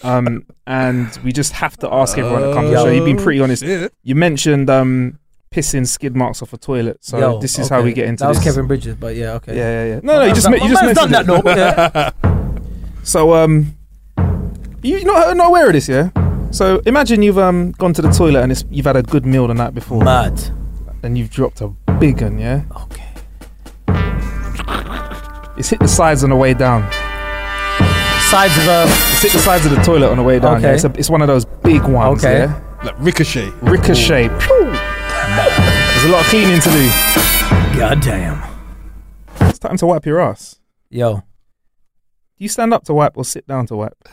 um, 0.05 0.47
and 0.69 1.09
we 1.24 1.32
just 1.32 1.52
have 1.55 1.77
to 1.78 1.93
ask 1.93 2.16
everyone 2.16 2.43
to 2.43 2.55
come 2.55 2.66
on 2.66 2.70
the 2.73 2.77
show. 2.77 2.86
You've 2.90 3.05
been 3.05 3.16
pretty 3.16 3.40
honest. 3.40 3.62
Yeah. 3.65 3.89
You 4.05 4.15
mentioned 4.15 4.70
um, 4.70 5.19
pissing 5.52 5.85
skid 5.85 6.15
marks 6.15 6.43
off 6.43 6.52
a 6.52 6.59
toilet, 6.59 6.98
so 7.05 7.19
Yo, 7.19 7.40
this 7.40 7.59
is 7.59 7.69
how 7.69 7.82
we 7.82 7.93
get 7.93 8.07
into 8.07 8.23
That 8.23 8.28
was 8.28 8.39
this. 8.39 8.44
Kevin 8.47 8.69
Bridges, 8.69 8.94
but 8.94 9.16
yeah, 9.16 9.32
okay. 9.35 9.57
Yeah, 9.57 9.85
yeah, 9.85 9.94
yeah. 9.94 10.01
No, 10.05 10.20
no, 10.20 10.24
you 10.27 10.35
just 10.35 10.48
My 10.48 10.57
you 10.59 10.69
just 10.69 10.82
man's 10.85 10.97
done 10.97 11.11
mentioned 11.11 11.36
that 11.36 11.39
it. 11.39 11.44
though. 11.44 11.55
Yeah. 11.57 12.11
So 13.02 13.35
um, 13.35 13.77
you 14.82 15.05
not 15.05 15.36
not 15.36 15.48
aware 15.48 15.66
of 15.66 15.73
this, 15.73 15.89
yeah? 15.89 16.11
So 16.51 16.81
imagine 16.86 17.23
you've 17.23 17.39
um 17.39 17.73
gone 17.73 17.93
to 17.94 18.02
the 18.02 18.11
toilet 18.11 18.43
and 18.43 18.52
it's, 18.52 18.65
you've 18.70 18.86
had 18.86 18.97
a 18.97 19.02
good 19.02 19.24
meal 19.24 19.47
the 19.47 19.55
night 19.55 19.74
before, 19.74 20.02
Mad. 20.05 20.40
and 21.02 21.16
you've 21.16 21.31
dropped 21.31 21.61
a 21.61 21.69
big 21.98 22.23
one, 22.23 22.39
yeah? 22.39 22.65
Okay. 22.82 23.07
It's 25.57 25.69
hit 25.69 25.81
the 25.81 25.89
sides 25.89 26.24
on 26.24 26.31
the 26.31 26.36
way 26.36 26.55
down. 26.55 26.90
Sides 28.31 28.57
of 28.59 28.69
um. 28.69 28.89
It's 28.89 29.23
hit 29.23 29.32
the 29.32 29.39
sides 29.39 29.66
of 29.66 29.73
the 29.73 29.82
toilet 29.82 30.09
on 30.11 30.16
the 30.16 30.23
way 30.23 30.39
down. 30.39 30.57
Okay. 30.57 30.69
Yeah? 30.69 30.74
It's, 30.74 30.85
a, 30.85 30.93
it's 30.97 31.11
one 31.11 31.20
of 31.20 31.28
those 31.28 31.44
big 31.44 31.82
ones. 31.82 32.24
Okay. 32.24 32.39
Yeah? 32.39 32.61
Like 32.82 32.94
ricochet. 32.98 33.51
Ricochet. 33.61 34.28
There's 34.28 36.05
a 36.05 36.09
lot 36.09 36.20
of 36.23 36.27
cleaning 36.31 36.61
to 36.61 36.70
do. 36.70 36.89
God 37.78 38.01
damn. 38.01 38.43
It's 39.43 39.59
time 39.59 39.77
to 39.77 39.86
wipe 39.86 40.07
your 40.07 40.20
ass. 40.20 40.59
Yo. 40.89 41.16
Do 41.16 41.23
you 42.39 42.48
stand 42.48 42.73
up 42.73 42.85
to 42.85 42.94
wipe 42.94 43.19
or 43.19 43.24
sit 43.24 43.47
down 43.47 43.66
to 43.66 43.77
wipe? 43.77 44.09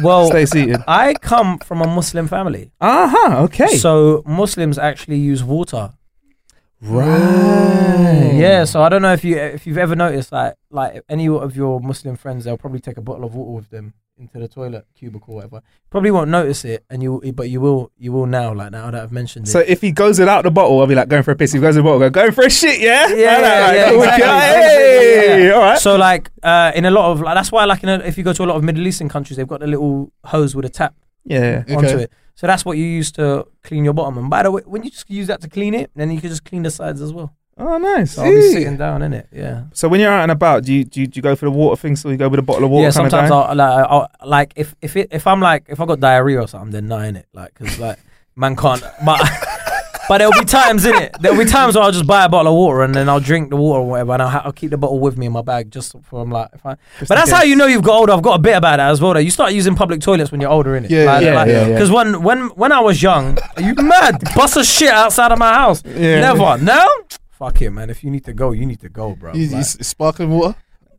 Well, 0.00 0.28
Stay 0.28 0.46
seated. 0.46 0.80
I 0.88 1.14
come 1.14 1.58
from 1.58 1.82
a 1.82 1.86
Muslim 1.86 2.26
family. 2.28 2.70
Uh 2.80 3.08
huh. 3.12 3.42
Okay. 3.44 3.76
So 3.76 4.22
Muslims 4.26 4.78
actually 4.78 5.18
use 5.18 5.44
water. 5.44 5.90
Right. 6.82 8.32
Yeah, 8.34 8.64
so 8.64 8.82
I 8.82 8.88
don't 8.88 9.02
know 9.02 9.12
if 9.12 9.24
you 9.24 9.36
if 9.36 9.66
you've 9.66 9.78
ever 9.78 9.94
noticed 9.94 10.32
like 10.32 10.54
like 10.70 11.02
any 11.08 11.28
of 11.28 11.56
your 11.56 11.80
Muslim 11.80 12.16
friends, 12.16 12.44
they'll 12.44 12.56
probably 12.56 12.80
take 12.80 12.96
a 12.96 13.02
bottle 13.02 13.24
of 13.24 13.34
water 13.34 13.52
with 13.52 13.70
them 13.70 13.94
into 14.18 14.38
the 14.38 14.48
toilet 14.48 14.86
cubicle, 14.94 15.34
or 15.34 15.36
whatever. 15.36 15.62
Probably 15.90 16.10
won't 16.10 16.30
notice 16.30 16.64
it, 16.64 16.84
and 16.90 17.02
you 17.02 17.20
but 17.34 17.50
you 17.50 17.60
will 17.60 17.90
you 17.98 18.12
will 18.12 18.26
now. 18.26 18.52
Like 18.54 18.72
now 18.72 18.90
that 18.90 19.02
I've 19.02 19.12
mentioned 19.12 19.46
it. 19.46 19.50
So 19.50 19.60
if 19.60 19.80
he 19.80 19.92
goes 19.92 20.18
without 20.18 20.44
the 20.44 20.50
bottle, 20.50 20.80
I'll 20.80 20.86
be 20.86 20.94
like 20.94 21.08
going 21.08 21.22
for 21.22 21.32
a 21.32 21.36
piss. 21.36 21.50
If 21.50 21.58
he 21.58 21.60
goes 21.60 21.76
with 21.76 21.84
the 21.84 21.88
bottle, 21.88 22.00
go 22.00 22.10
going 22.10 22.32
for 22.32 22.44
a 22.44 22.50
shit. 22.50 22.80
Yeah. 22.80 23.08
Yeah, 23.08 23.16
yeah, 23.16 23.30
Like, 23.40 23.74
yeah, 23.74 23.88
cool, 23.90 24.02
exactly. 24.02 24.26
Hey, 24.26 25.46
Yeah, 25.48 25.52
all 25.54 25.60
right. 25.60 25.78
So 25.78 25.96
like 25.96 26.30
uh, 26.42 26.72
in 26.74 26.84
a 26.84 26.90
lot 26.90 27.12
of 27.12 27.20
like 27.20 27.34
that's 27.34 27.52
why 27.52 27.64
like 27.64 27.82
in 27.82 27.88
a, 27.88 27.98
if 27.98 28.16
you 28.16 28.24
go 28.24 28.32
to 28.32 28.44
a 28.44 28.46
lot 28.46 28.56
of 28.56 28.64
Middle 28.64 28.86
Eastern 28.86 29.08
countries, 29.08 29.36
they've 29.36 29.48
got 29.48 29.60
the 29.60 29.66
little 29.66 30.12
hose 30.24 30.54
with 30.54 30.64
a 30.64 30.70
tap 30.70 30.94
yeah. 31.24 31.64
Okay. 31.64 31.74
onto 31.74 31.98
it. 31.98 32.12
So 32.34 32.46
that's 32.46 32.64
what 32.64 32.78
you 32.78 32.84
use 32.84 33.12
to 33.12 33.46
clean 33.62 33.84
your 33.84 33.94
bottom. 33.94 34.18
And 34.18 34.30
by 34.30 34.42
the 34.42 34.50
way, 34.50 34.62
when 34.64 34.82
you 34.82 34.90
just 34.90 35.08
use 35.10 35.26
that 35.26 35.40
to 35.42 35.48
clean 35.48 35.74
it, 35.74 35.90
then 35.94 36.10
you 36.10 36.20
can 36.20 36.30
just 36.30 36.44
clean 36.44 36.62
the 36.62 36.70
sides 36.70 37.00
as 37.00 37.12
well. 37.12 37.34
Oh, 37.58 37.76
nice. 37.76 38.12
So 38.12 38.22
I'll 38.22 38.30
be 38.30 38.40
sitting 38.50 38.76
down 38.78 39.02
in 39.02 39.12
it. 39.12 39.28
Yeah. 39.30 39.64
So 39.74 39.88
when 39.88 40.00
you're 40.00 40.10
out 40.10 40.22
and 40.22 40.32
about, 40.32 40.64
do 40.64 40.72
you 40.72 40.84
do 40.84 41.02
you, 41.02 41.06
do 41.06 41.18
you 41.18 41.22
go 41.22 41.36
for 41.36 41.44
the 41.44 41.50
water 41.50 41.80
thing? 41.80 41.96
So 41.96 42.08
you 42.08 42.16
go 42.16 42.28
with 42.28 42.40
a 42.40 42.42
bottle 42.42 42.64
of 42.64 42.70
water? 42.70 42.84
yeah, 42.84 42.90
sometimes? 42.90 43.30
I'll 43.30 43.54
like, 43.54 43.86
I'll, 43.88 44.08
like 44.24 44.52
if 44.56 44.74
if 44.80 44.96
it, 44.96 45.08
if 45.12 45.26
I'm 45.26 45.40
like 45.40 45.64
if 45.68 45.78
I 45.78 45.84
got 45.84 46.00
diarrhea 46.00 46.40
or 46.40 46.48
something, 46.48 46.70
then 46.70 46.88
not 46.88 47.04
in 47.04 47.16
it, 47.16 47.26
like 47.34 47.52
because 47.54 47.78
like 47.78 47.98
man 48.36 48.56
can't. 48.56 48.82
But 49.04 49.20
but 50.12 50.18
there'll 50.18 50.32
be 50.38 50.44
times 50.44 50.84
in 50.84 50.94
it. 50.94 51.16
There'll 51.20 51.38
be 51.38 51.46
times 51.46 51.74
where 51.74 51.82
I'll 51.84 51.90
just 51.90 52.06
buy 52.06 52.26
a 52.26 52.28
bottle 52.28 52.52
of 52.52 52.54
water 52.58 52.82
and 52.82 52.94
then 52.94 53.08
I'll 53.08 53.18
drink 53.18 53.48
the 53.48 53.56
water 53.56 53.80
or 53.80 53.88
whatever, 53.88 54.12
and 54.12 54.20
I'll, 54.22 54.28
ha- 54.28 54.42
I'll 54.44 54.52
keep 54.52 54.70
the 54.70 54.76
bottle 54.76 54.98
with 55.00 55.16
me 55.16 55.24
in 55.24 55.32
my 55.32 55.40
bag 55.40 55.70
just 55.70 55.96
for 56.02 56.26
like 56.26 56.50
if 56.52 56.66
I. 56.66 56.76
but 57.00 57.08
that's 57.08 57.30
how 57.30 57.42
you 57.44 57.56
know 57.56 57.64
you've 57.66 57.82
got 57.82 57.96
older. 57.98 58.12
I've 58.12 58.20
got 58.20 58.34
a 58.38 58.42
bit 58.42 58.54
about 58.54 58.76
that 58.76 58.90
as 58.90 59.00
well. 59.00 59.14
Though 59.14 59.20
you 59.20 59.30
start 59.30 59.54
using 59.54 59.74
public 59.74 60.02
toilets 60.02 60.30
when 60.30 60.42
you're 60.42 60.50
older, 60.50 60.76
in 60.76 60.84
it. 60.84 60.90
Yeah, 60.90 61.04
like, 61.04 61.24
yeah, 61.24 61.34
like, 61.34 61.48
yeah, 61.48 61.66
yeah. 61.66 61.72
Because 61.72 61.90
when 61.90 62.22
when 62.22 62.48
when 62.50 62.72
I 62.72 62.80
was 62.80 63.02
young, 63.02 63.38
are 63.56 63.62
you 63.62 63.74
mad? 63.76 64.20
Bust 64.36 64.58
a 64.58 64.64
shit 64.64 64.90
outside 64.92 65.32
of 65.32 65.38
my 65.38 65.54
house. 65.54 65.82
Yeah. 65.86 66.20
Never. 66.20 66.58
Now. 66.62 66.86
Fuck 67.30 67.62
it, 67.62 67.70
man. 67.70 67.88
If 67.88 68.04
you 68.04 68.10
need 68.10 68.24
to 68.26 68.34
go, 68.34 68.52
you 68.52 68.66
need 68.66 68.80
to 68.80 68.90
go, 68.90 69.16
bro. 69.16 69.32
He's, 69.32 69.52
Like, 69.54 69.64
sparkling 69.64 70.30
water. 70.30 70.54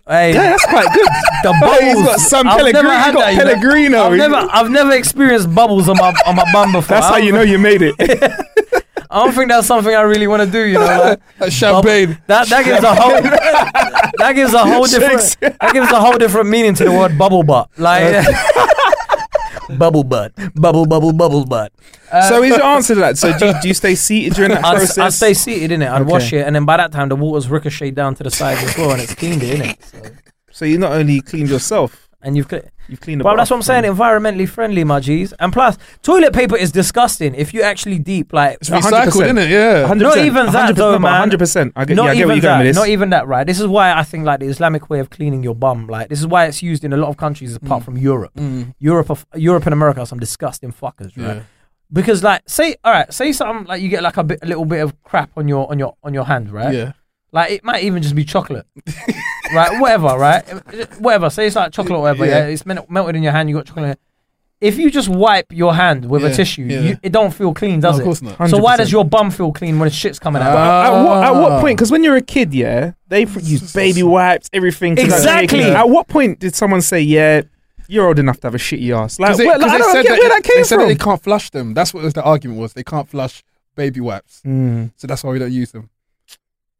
hey, 0.07 0.34
Yeah, 0.34 0.49
that's 0.49 0.65
quite 0.65 0.88
good. 0.94 1.07
the 1.44 1.53
Hey, 1.53 1.85
he's 1.85 1.95
bubbles. 1.95 2.06
got 2.07 2.19
some 2.19 2.48
I've 2.49 2.73
never 2.73 2.90
had 2.90 3.06
He's 3.06 3.14
got 3.14 3.19
that, 3.19 3.31
you 3.31 3.38
know. 3.38 3.45
Pellegrino. 3.45 4.03
I've 4.03 4.18
never, 4.18 4.35
I've 4.52 4.69
never 4.72 4.91
experienced 4.94 5.53
bubbles 5.56 5.88
on 5.88 5.95
my 5.98 6.14
on 6.26 6.35
my 6.35 6.44
bum 6.52 6.72
before. 6.73 6.98
That's 6.98 7.07
how 7.07 7.15
you 7.18 7.31
know 7.31 7.41
you 7.44 7.57
made 7.60 7.81
it. 7.81 7.95
I 9.14 9.23
don't 9.26 9.34
think 9.34 9.49
that's 9.49 9.68
something 9.68 9.94
I 9.94 10.02
really 10.02 10.26
want 10.27 10.41
to 10.41 10.49
do. 10.52 10.64
You 10.65 10.80
know, 10.80 11.15
like, 11.40 11.52
champagne. 11.52 12.18
that 12.27 12.48
that 12.49 12.65
gives 12.65 12.84
a 12.84 12.95
whole 12.95 13.11
that 14.18 14.34
gives 14.34 14.53
a 14.53 14.65
whole 14.65 14.85
different 14.85 15.38
that 15.60 15.72
gives 15.73 15.91
a 15.91 15.99
whole 15.99 16.18
different 16.18 16.49
meaning 16.49 16.73
to 16.76 16.84
the 16.85 16.91
word 16.91 17.18
bubble 17.18 17.44
butt. 17.44 17.69
Like 17.77 18.03
uh, 18.26 19.76
bubble 19.77 20.03
butt, 20.03 20.34
bubble 20.56 20.85
bubble 20.85 21.14
bubble 21.14 21.45
butt. 21.45 21.72
so 22.27 22.38
uh, 22.38 22.41
is 22.41 22.57
your 22.57 22.64
answer 22.65 22.95
to 22.95 22.99
that? 23.02 23.18
So 23.18 23.38
do 23.38 23.48
you, 23.48 23.53
do 23.61 23.68
you 23.68 23.73
stay 23.73 23.95
seated 23.95 24.34
during 24.34 24.52
that 24.52 24.65
I'd, 24.65 24.77
process? 24.77 24.98
I'd 24.98 25.14
stay 25.14 25.34
seated 25.34 25.72
in 25.72 25.81
it. 25.81 25.90
I'd 25.90 26.02
Okay. 26.02 26.11
wash 26.11 26.34
it, 26.34 26.45
and 26.45 26.56
then 26.56 26.65
by 26.65 26.77
that 26.77 26.91
time 26.91 27.10
the 27.10 27.15
water's 27.15 27.49
ricocheted 27.49 27.95
down 27.95 28.15
to 28.15 28.23
the 28.23 28.31
sides 28.31 28.64
as 28.64 28.77
well, 28.77 28.91
and 28.91 29.02
it's 29.02 29.15
cleaned 29.15 29.44
it 29.44 29.53
in 29.56 29.61
it. 29.69 29.84
So, 29.84 29.98
So 30.52 30.65
you 30.65 30.77
not 30.77 30.91
only 30.94 31.22
cleaned 31.22 31.49
yourself, 31.49 32.03
and 32.24 32.36
you've 32.38 32.48
cle- 32.48 32.62
you've 32.88 33.02
cleaned 33.02 33.22
the 33.22 33.26
Well, 33.26 33.36
that's 33.36 33.50
what 33.50 33.58
I'm 33.58 33.64
saying. 33.64 33.84
Environmentally 33.84 34.48
friendly, 34.48 34.84
my 34.84 35.00
G's. 35.00 35.34
And 35.34 35.52
plus, 35.54 35.78
toilet 36.02 36.34
paper 36.34 36.56
is 36.58 36.72
disgusting. 36.72 37.36
If 37.36 37.54
you 37.54 37.62
actually 37.62 38.00
deep, 38.00 38.34
like, 38.34 38.58
It's 38.62 38.70
recycled, 38.70 39.24
isn't 39.24 39.38
it? 39.38 39.50
Yeah. 39.50 39.88
100%. 39.88 39.98
Not 40.00 40.18
even 40.18 40.45
that, 40.48 40.74
100%, 40.74 40.76
though, 40.76 41.00
man. 41.00 41.30
100%. 41.30 41.72
I 41.76 41.86
get, 41.86 41.95
not 41.95 42.04
yeah, 42.06 42.10
I 42.12 42.14
get 42.14 42.20
even 42.20 42.28
what 42.30 42.36
you're 42.36 42.41
going 42.41 42.41
that. 42.41 42.58
with 42.60 42.68
this. 42.68 42.76
Not 42.76 42.88
even 42.88 43.10
that, 43.12 43.28
right? 43.28 43.45
This 43.45 43.60
is 43.60 43.68
why 43.68 43.94
I 43.94 44.04
think 44.04 44.26
like 44.26 44.40
the 44.40 44.48
Islamic 44.48 44.90
way 44.90 45.00
of 45.00 45.10
cleaning 45.10 45.44
your 45.44 45.56
bum, 45.56 45.88
like 45.88 46.10
this 46.10 46.20
is 46.20 46.28
why 46.28 46.45
it's 46.45 46.62
used 46.64 46.84
in 46.84 46.94
a 46.94 46.98
lot 46.98 47.10
of 47.10 47.18
countries 47.18 47.56
apart 47.56 47.82
Mm. 47.82 47.86
from 47.86 47.98
Europe. 47.98 48.32
Europe, 48.80 49.10
of, 49.10 49.26
Europe 49.36 49.66
and 49.66 49.74
America 49.74 50.00
are 50.02 50.06
some 50.06 50.20
disgusting 50.20 50.72
fuckers, 50.72 51.16
right? 51.18 51.38
Yeah. 51.38 51.41
Because 51.91 52.24
like, 52.24 52.41
say, 52.48 52.76
all 52.84 52.91
right, 52.91 53.14
say 53.14 53.32
something 53.34 53.68
like 53.68 53.82
you 53.82 53.88
get 53.90 54.02
like 54.02 54.18
a, 54.18 54.24
bit, 54.24 54.40
a 54.41 54.48
little 54.48 54.66
bit 54.66 54.80
of 54.82 55.02
crap 55.04 55.30
on 55.38 55.48
your 55.48 55.70
on 55.70 55.78
your 55.78 55.95
on 56.04 56.14
your 56.14 56.24
hand, 56.26 56.52
right? 56.52 56.74
Yeah. 56.74 56.91
Like 57.32 57.52
it 57.52 57.64
might 57.64 57.84
even 57.84 58.02
just 58.02 58.16
be 58.16 58.24
chocolate, 58.26 58.66
right? 59.53 59.80
Whatever, 59.82 60.18
right? 60.18 60.44
Whatever. 60.99 61.30
Say 61.30 61.48
it's 61.48 61.56
like 61.56 61.72
chocolate, 61.72 61.98
or 61.98 62.02
whatever. 62.02 62.26
Yeah, 62.26 62.40
Yeah. 62.40 62.53
it's 62.53 62.65
mel- 62.65 62.86
melted 62.90 63.15
in 63.15 63.24
your 63.24 63.32
hand. 63.32 63.49
You 63.49 63.56
got 63.56 63.65
chocolate. 63.65 63.99
If 64.61 64.78
you 64.78 64.90
just 64.90 65.10
wipe 65.10 65.48
your 65.52 65.74
hand 65.74 66.06
with 66.10 66.24
a 66.24 66.30
Yeah, 66.30 66.34
tissue, 66.36 66.61
yeah. 66.64 66.80
you, 66.80 66.98
it 67.03 67.11
don't 67.11 67.32
feel 67.34 67.53
clean, 67.53 67.82
does 67.82 67.95
No, 67.95 67.98
of 67.98 68.02
it? 68.02 68.03
course 68.06 68.22
not. 68.22 68.49
So 68.49 68.57
why 68.57 68.76
100%. 68.76 68.78
does 68.78 68.91
your 68.94 69.03
bum 69.03 69.30
feel 69.30 69.52
clean 69.52 69.78
when 69.78 69.90
shit's 69.90 70.20
coming 70.20 70.41
out? 70.41 70.56
At 70.56 71.03
what, 71.03 71.24
at 71.24 71.32
what 71.36 71.60
point? 71.61 71.78
Because 71.78 71.91
when 71.91 72.02
you're 72.02 72.15
a 72.15 72.22
kid, 72.22 72.53
yeah, 72.53 72.94
they 73.10 73.24
f- 73.24 73.36
use 73.44 73.74
baby 73.74 74.03
wipes, 74.03 74.49
everything. 74.53 74.95
to 74.95 75.02
like, 75.02 75.11
Exactly. 75.11 75.57
make 75.60 75.68
it- 75.68 75.74
At 75.74 75.90
what 75.90 76.07
point 76.07 76.40
did 76.40 76.56
someone 76.56 76.82
say, 76.82 77.02
"Yeah, 77.02 77.41
you're 77.90 78.07
old 78.07 78.20
enough 78.20 78.40
to 78.40 78.48
have 78.48 78.56
a 78.56 78.57
shitty 78.57 78.95
ass"? 78.98 79.20
Like, 79.20 79.28
Because 79.32 79.38
they, 79.40 79.45
where, 79.48 79.57
like, 79.60 79.68
'cause 79.68 79.70
I 79.70 79.74
they 79.74 79.84
don't 79.84 79.91
said 79.91 80.03
get 80.03 80.10
that, 80.11 80.20
where 80.20 80.30
that 80.30 80.44
came 80.44 80.57
they 80.60 80.64
said 80.64 80.76
from. 80.76 80.84
that 80.88 80.98
they 80.98 81.03
can't 81.03 81.22
flush 81.22 81.49
them. 81.49 81.74
That's 81.74 81.94
what 81.94 82.14
the 82.14 82.24
argument 82.24 82.61
was. 82.61 82.72
They 82.72 82.84
can't 82.84 83.10
flush 83.10 83.44
baby 83.76 83.99
wipes. 83.99 84.41
Mm. 84.45 84.91
So 84.95 85.07
that's 85.07 85.26
why 85.26 85.32
we 85.32 85.40
don't 85.40 85.52
use 85.52 85.72
them. 85.74 85.90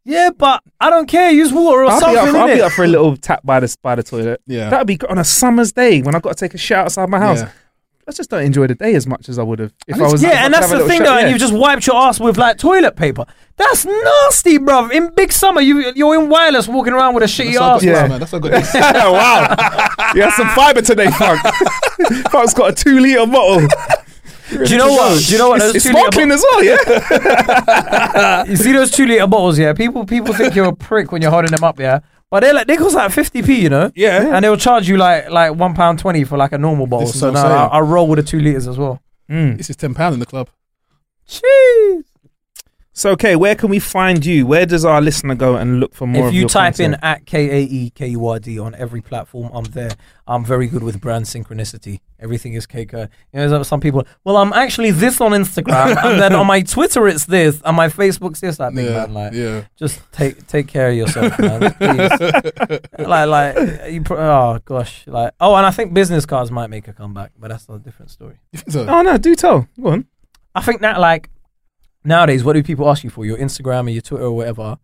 Yeah, 0.05 0.31
but 0.38 0.61
I 0.80 0.89
don't 0.89 1.07
care. 1.07 1.31
Use 1.31 1.53
water 1.53 1.84
or 1.84 1.85
I'll, 1.85 1.97
be 1.99 2.01
something. 2.01 2.35
up, 2.35 2.35
I'll 2.49 2.55
be 2.55 2.61
up 2.61 2.71
for 2.73 2.84
a 2.84 2.88
little 2.88 3.15
tap 3.15 3.41
by 3.45 3.59
the 3.61 3.75
by 3.81 3.95
the 3.95 4.03
toilet. 4.03 4.41
Yeah. 4.45 4.69
That'd 4.69 4.88
be 4.88 4.99
on 5.07 5.17
a 5.17 5.23
summer's 5.23 5.71
day 5.71 6.01
when 6.01 6.13
I've 6.15 6.21
got 6.21 6.35
to 6.35 6.45
take 6.45 6.53
a 6.53 6.57
shit 6.57 6.77
outside 6.77 7.07
my 7.09 7.19
house. 7.19 7.39
Yeah. 7.41 7.51
I 8.05 8.11
just 8.11 8.30
don't 8.30 8.43
enjoy 8.43 8.67
the 8.67 8.75
day 8.75 8.95
as 8.95 9.07
much 9.07 9.30
as 9.30 9.39
I 9.39 9.43
would 9.43 9.59
have 9.59 9.73
if 9.88 9.95
I 9.95 10.01
was. 10.11 10.21
yeah, 10.21 10.43
and 10.43 10.53
that's 10.53 10.69
the 10.69 10.80
thing, 10.89 10.97
shot, 10.97 11.05
though. 11.05 11.13
yeah. 11.13 11.19
And 11.21 11.30
you've 11.30 11.39
just 11.39 11.53
wiped 11.53 11.88
your 11.88 11.95
ass 11.95 12.19
with 12.19 12.38
like 12.38 12.57
toilet 12.57 12.97
paper. 12.97 13.23
That's 13.55 13.85
nasty, 13.85 14.57
bro. 14.57 14.89
In 14.89 15.13
big 15.15 15.31
summer, 15.31 15.61
you 15.61 15.93
you're 15.95 16.21
in 16.21 16.27
wireless 16.27 16.67
walking 16.67 16.91
around 16.91 17.13
with 17.13 17.23
a 17.23 17.27
shitty 17.27 17.53
That's 17.53 17.61
ass. 17.61 17.81
got, 17.81 17.84
Yeah. 17.84 18.07
man. 18.07 18.19
That's 18.19 18.34
all 18.34 18.45
I 18.45 18.49
got. 18.61 18.73
wow, 19.13 20.11
you 20.15 20.21
had 20.21 20.34
some 20.34 20.49
fibre 20.49 20.81
today, 20.81 21.09
Funk. 21.11 21.39
Funk's 22.30 22.53
got 22.53 22.71
a 22.71 22.73
two 22.73 22.99
liter 22.99 23.25
bottle. 23.25 23.69
Do 24.53 24.71
you 24.71 24.77
know 24.77 24.91
what? 24.91 25.23
Do 25.23 25.31
you 25.31 25.38
know 25.39 25.49
what? 25.49 25.61
It's, 25.61 25.65
Those 25.65 25.75
it's 25.75 25.85
two 25.85 25.93
litre 25.93 26.11
sparkling 26.11 26.31
as 26.31 26.45
well, 26.51 26.63
yeah. 26.63 28.43
You 28.49 28.55
see 28.55 28.71
those 28.71 28.91
two 28.91 29.05
liter 29.05 29.27
bottles, 29.27 29.57
yeah? 29.59 29.73
People 29.73 30.05
people 30.05 30.34
think 30.34 30.55
you're 30.55 30.67
a 30.67 30.75
prick 30.75 31.11
when 31.11 31.21
you're 31.21 31.31
holding 31.31 31.51
them 31.51 31.63
up, 31.63 31.80
yeah. 31.80 31.99
But 32.30 32.39
they're 32.41 32.53
like 32.53 32.67
they 32.67 32.77
cost 32.77 32.95
like 32.95 33.11
fifty 33.11 33.41
p, 33.41 33.61
you 33.61 33.69
know. 33.69 33.91
Yeah. 33.95 34.35
And 34.35 34.43
they'll 34.43 34.57
charge 34.57 34.88
you 34.88 34.97
like 34.97 35.30
like 35.30 35.53
one 35.55 35.73
pound 35.75 35.99
twenty 35.99 36.23
for 36.23 36.38
like 36.38 36.51
a 36.51 36.57
normal 36.57 36.88
bottle. 36.88 37.07
This 37.07 37.19
So 37.19 37.31
now. 37.31 37.67
I, 37.67 37.77
I 37.77 37.80
roll 37.81 38.07
with 38.07 38.17
the 38.17 38.23
two 38.23 38.39
liters 38.39 38.67
as 38.67 38.77
well. 38.77 39.01
Mm. 39.30 39.57
This 39.57 39.69
is 39.69 39.75
ten 39.75 39.93
pound 39.93 40.13
in 40.15 40.19
the 40.19 40.25
club. 40.25 40.49
Jeez. 41.27 42.03
So, 42.95 43.10
okay, 43.11 43.36
where 43.36 43.56
can 43.56 43.72
we 43.72 43.80
find 43.80 44.24
you? 44.24 44.45
Where 44.45 44.68
does 44.68 44.86
our 44.86 45.02
listener 45.02 45.34
go 45.34 45.56
and 45.56 45.80
look 45.80 45.95
for 45.95 46.06
more 46.06 46.26
if 46.26 46.28
of 46.28 46.34
you 46.36 46.41
your 46.41 46.49
type 46.49 46.76
content? 46.76 46.94
in 46.94 46.99
at 47.03 47.26
K 47.26 47.49
A 47.49 47.64
E 47.64 47.90
K 47.90 48.07
U 48.10 48.28
R 48.28 48.38
D 48.38 48.60
on 48.60 48.76
every 48.76 49.02
platform, 49.02 49.49
I'm 49.52 49.64
there. 49.64 49.90
I'm 50.28 50.45
very 50.45 50.68
good 50.68 50.84
with 50.84 51.02
brand 51.02 51.26
synchronicity. 51.26 52.02
Everything 52.20 52.53
is 52.53 52.68
K. 52.68 52.82
You 52.91 53.07
know, 53.34 53.49
there's 53.49 53.68
some 53.68 53.82
people. 53.82 54.06
Well, 54.24 54.38
I'm 54.38 54.53
actually 54.53 54.91
this 54.91 55.20
on 55.22 55.32
Instagram, 55.32 55.98
and 56.06 56.22
then 56.22 56.36
on 56.36 56.45
my 56.45 56.61
Twitter 56.61 57.07
it's 57.07 57.26
this, 57.26 57.60
and 57.65 57.76
my 57.76 57.88
Facebook's 57.88 58.40
this. 58.41 58.60
Like, 58.60 58.76
big 58.76 58.86
Yeah, 58.86 59.07
man, 59.07 59.14
like, 59.15 59.34
yeah. 59.34 59.64
just 59.76 59.99
take 60.11 60.45
take 60.45 60.68
care 60.68 60.90
of 60.90 60.95
yourself, 60.95 61.38
man. 61.40 61.61
Like, 62.99 63.28
like, 63.28 63.91
you. 63.91 64.03
Pro- 64.03 64.18
oh 64.20 64.60
gosh, 64.64 65.07
like, 65.07 65.34
oh, 65.40 65.56
and 65.56 65.65
I 65.65 65.72
think 65.72 65.95
business 65.95 66.28
cards 66.28 66.52
might 66.52 66.70
make 66.70 66.88
a 66.88 66.94
comeback, 66.94 67.32
but 67.40 67.49
that's 67.49 67.68
a 67.70 67.80
different 67.80 68.11
story. 68.11 68.38
Oh, 68.76 69.02
no, 69.02 69.18
do 69.18 69.36
tell. 69.36 69.68
Go 69.82 69.90
on. 69.90 70.06
I 70.56 70.61
think 70.61 70.82
that 70.82 70.99
like 70.99 71.30
nowadays, 72.03 72.43
what 72.43 72.53
do 72.53 72.63
people 72.63 72.89
ask 72.89 73.03
you 73.03 73.09
for? 73.09 73.25
Your 73.25 73.38
Instagram 73.38 73.88
or 73.88 73.89
your 73.91 74.01
Twitter 74.01 74.23
or 74.25 74.31
whatever. 74.35 74.77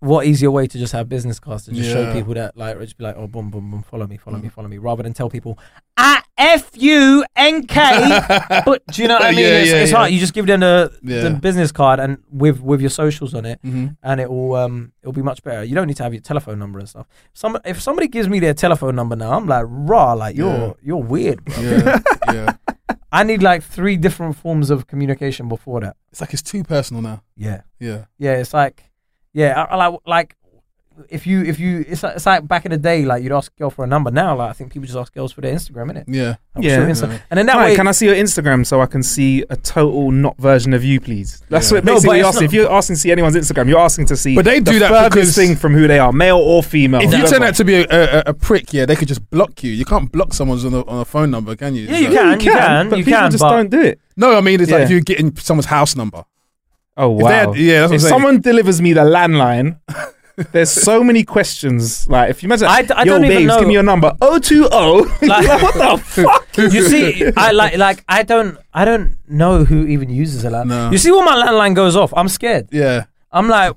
What 0.00 0.26
easier 0.26 0.50
way 0.50 0.66
to 0.66 0.78
just 0.78 0.92
have 0.92 1.08
business 1.08 1.40
cards 1.40 1.64
to 1.64 1.72
just 1.72 1.90
show 1.90 2.12
people 2.12 2.34
that 2.34 2.54
like 2.54 2.78
just 2.80 2.98
be 2.98 3.04
like, 3.04 3.16
oh, 3.16 3.26
boom, 3.26 3.50
boom, 3.50 3.70
boom, 3.70 3.82
follow 3.82 4.06
me, 4.06 4.18
follow 4.18 4.36
me, 4.38 4.50
follow 4.50 4.68
me, 4.68 4.76
rather 4.76 5.02
than 5.02 5.14
tell 5.14 5.30
people 5.30 5.58
at 5.96 6.22
f 6.36 6.70
u 6.74 7.24
n 7.34 7.66
k. 7.66 7.80
But 8.66 8.86
do 8.88 9.00
you 9.00 9.08
know 9.08 9.14
what 9.14 9.24
I 9.24 9.30
mean? 9.30 9.38
Yeah, 9.40 9.46
it's 9.60 9.70
yeah, 9.70 9.76
it's 9.78 9.90
yeah. 9.90 9.96
hard. 9.96 10.10
You 10.12 10.20
just 10.20 10.34
give 10.34 10.46
them 10.46 10.60
the, 10.60 10.92
Yeah. 11.02 11.22
the 11.22 11.30
business 11.30 11.72
card 11.72 11.98
and 11.98 12.18
with 12.30 12.60
with 12.60 12.82
your 12.82 12.90
socials 12.90 13.32
on 13.34 13.46
it, 13.46 13.58
Mhm. 13.64 13.96
and 14.02 14.20
it 14.20 14.28
will 14.30 14.54
um 14.54 14.92
it'll 15.00 15.14
be 15.14 15.22
much 15.22 15.42
better. 15.42 15.64
You 15.64 15.74
don't 15.74 15.86
need 15.86 15.96
to 15.96 16.02
have 16.02 16.12
your 16.12 16.20
telephone 16.22 16.58
number 16.58 16.78
and 16.78 16.86
stuff. 16.88 17.06
Some 17.32 17.58
if 17.64 17.80
somebody 17.80 18.06
gives 18.06 18.28
me 18.28 18.38
their 18.38 18.54
telephone 18.54 18.94
number 18.96 19.16
now, 19.16 19.32
I'm 19.32 19.46
like, 19.46 19.64
raw, 19.66 20.12
like 20.12 20.36
you're 20.36 20.52
Yeah. 20.58 20.72
you're 20.82 21.02
weird. 21.02 21.42
Bro. 21.46 21.62
Yeah, 21.62 22.00
yeah. 22.34 22.52
I 23.12 23.22
need 23.24 23.42
like 23.42 23.62
three 23.62 23.96
different 23.96 24.36
forms 24.36 24.70
of 24.70 24.86
communication 24.86 25.48
before 25.48 25.80
that. 25.80 25.96
It's 26.10 26.20
like 26.20 26.32
it's 26.32 26.42
too 26.42 26.62
personal 26.64 27.02
now. 27.02 27.22
Yeah. 27.36 27.62
Yeah. 27.80 28.04
Yeah, 28.18 28.36
it's 28.36 28.54
like, 28.54 28.84
yeah, 29.32 29.62
I, 29.62 29.74
I 29.74 29.76
like 29.76 30.00
like 30.06 30.36
if 31.10 31.26
you 31.26 31.42
if 31.44 31.58
you 31.60 31.84
it's 31.88 32.02
like, 32.02 32.16
it's 32.16 32.26
like 32.26 32.46
back 32.48 32.64
in 32.64 32.70
the 32.70 32.76
day, 32.78 33.04
like 33.04 33.22
you'd 33.22 33.32
ask 33.32 33.52
a 33.56 33.58
girl 33.60 33.70
for 33.70 33.84
a 33.84 33.86
number. 33.86 34.10
Now, 34.10 34.36
like 34.36 34.50
I 34.50 34.52
think 34.52 34.72
people 34.72 34.86
just 34.86 34.98
ask 34.98 35.12
girls 35.14 35.32
for 35.32 35.40
their 35.40 35.54
Instagram, 35.54 35.92
innit? 35.92 36.04
Yeah. 36.08 36.36
Yeah. 36.58 36.78
Insta- 36.86 37.20
and 37.30 37.38
then 37.38 37.46
that 37.46 37.56
Right, 37.56 37.70
way, 37.70 37.76
can 37.76 37.86
I 37.86 37.92
see 37.92 38.06
your 38.06 38.14
Instagram 38.14 38.64
so 38.64 38.80
I 38.80 38.86
can 38.86 39.02
see 39.02 39.44
a 39.50 39.56
total 39.56 40.10
not 40.10 40.38
version 40.38 40.72
of 40.72 40.82
you, 40.82 41.00
please? 41.00 41.42
That's 41.50 41.70
Yeah. 41.70 41.76
what 41.78 41.84
No, 41.84 41.92
basically 41.94 42.08
but 42.08 42.16
you're 42.18 42.26
asking. 42.26 42.40
not- 42.42 42.46
If 42.46 42.52
you're 42.54 42.72
asking 42.72 42.96
to 42.96 43.00
see 43.00 43.12
anyone's 43.12 43.36
Instagram, 43.36 43.68
you're 43.68 43.78
asking 43.78 44.06
to 44.06 44.16
see. 44.16 44.34
But 44.34 44.44
they 44.46 44.60
the 44.60 44.70
do 44.72 44.78
that 44.78 44.88
furthest 44.90 45.10
because- 45.14 45.34
thing 45.36 45.56
from 45.56 45.74
who 45.74 45.86
they 45.86 45.98
are, 45.98 46.12
male 46.12 46.38
or 46.38 46.62
female. 46.62 47.02
If 47.02 47.12
you 47.12 47.26
turn 47.26 47.42
out 47.42 47.54
to 47.56 47.64
be 47.64 47.74
a, 47.74 47.86
a, 47.90 48.22
a 48.28 48.34
prick, 48.34 48.72
yeah, 48.72 48.86
they 48.86 48.96
could 48.96 49.08
just 49.08 49.28
block 49.30 49.62
you. 49.62 49.72
You 49.72 49.84
can't 49.84 50.10
block 50.10 50.32
someone's 50.32 50.64
on 50.64 50.72
a, 50.74 50.84
on 50.86 51.00
a 51.00 51.04
phone 51.04 51.30
number, 51.30 51.54
can 51.56 51.74
you? 51.74 51.82
Yeah, 51.86 51.98
you 51.98 52.06
So- 52.08 52.14
can, 52.16 52.40
you 52.40 52.50
can, 52.52 52.88
but 52.90 52.98
you 52.98 53.04
people 53.04 53.20
can, 53.20 53.30
just 53.30 53.42
but- 53.42 53.50
don't 53.50 53.70
do 53.70 53.80
it. 53.82 54.00
No, 54.16 54.36
I 54.36 54.40
mean 54.40 54.60
it's 54.60 54.70
like 54.70 54.82
if 54.84 54.90
you're 54.90 55.00
getting 55.00 55.36
someone's 55.36 55.66
house 55.66 55.94
number. 55.94 56.24
Oh 56.96 57.10
wow! 57.10 57.28
had- 57.28 57.56
yeah, 57.56 57.80
that's 57.80 57.90
what 57.90 57.90
if 57.90 57.92
I'm 57.92 57.98
saying. 57.98 58.08
someone 58.14 58.40
delivers 58.40 58.80
me 58.80 58.94
the 58.94 59.02
landline, 59.02 59.76
there's 60.52 60.70
so 60.70 61.02
many 61.02 61.24
questions. 61.24 62.08
Like 62.08 62.30
if 62.30 62.42
you 62.42 62.48
imagine, 62.48 62.68
I 62.68 62.82
d- 62.82 62.92
I 62.94 63.04
yo, 63.04 63.12
don't 63.14 63.24
even 63.24 63.36
babes, 63.38 63.48
know- 63.48 63.58
give 63.60 63.68
me 63.68 63.74
your 63.74 63.82
number. 63.82 64.12
020. 64.20 64.58
Like- 64.68 65.22
Like, 65.22 65.62
what 65.62 65.74
the 65.74 66.02
fuck? 66.04 66.48
you 66.58 66.82
see, 66.88 67.32
I 67.36 67.52
like 67.52 67.76
like 67.76 68.04
I 68.08 68.22
don't 68.22 68.58
I 68.74 68.84
don't 68.84 69.16
know 69.28 69.64
who 69.64 69.86
even 69.86 70.10
uses 70.10 70.44
a 70.44 70.50
landline. 70.50 70.66
No. 70.68 70.90
You 70.90 70.98
see, 70.98 71.10
when 71.12 71.24
my 71.24 71.36
landline 71.36 71.74
goes 71.74 71.96
off, 71.96 72.12
I'm 72.14 72.28
scared. 72.28 72.68
Yeah, 72.70 73.04
I'm 73.32 73.48
like, 73.48 73.74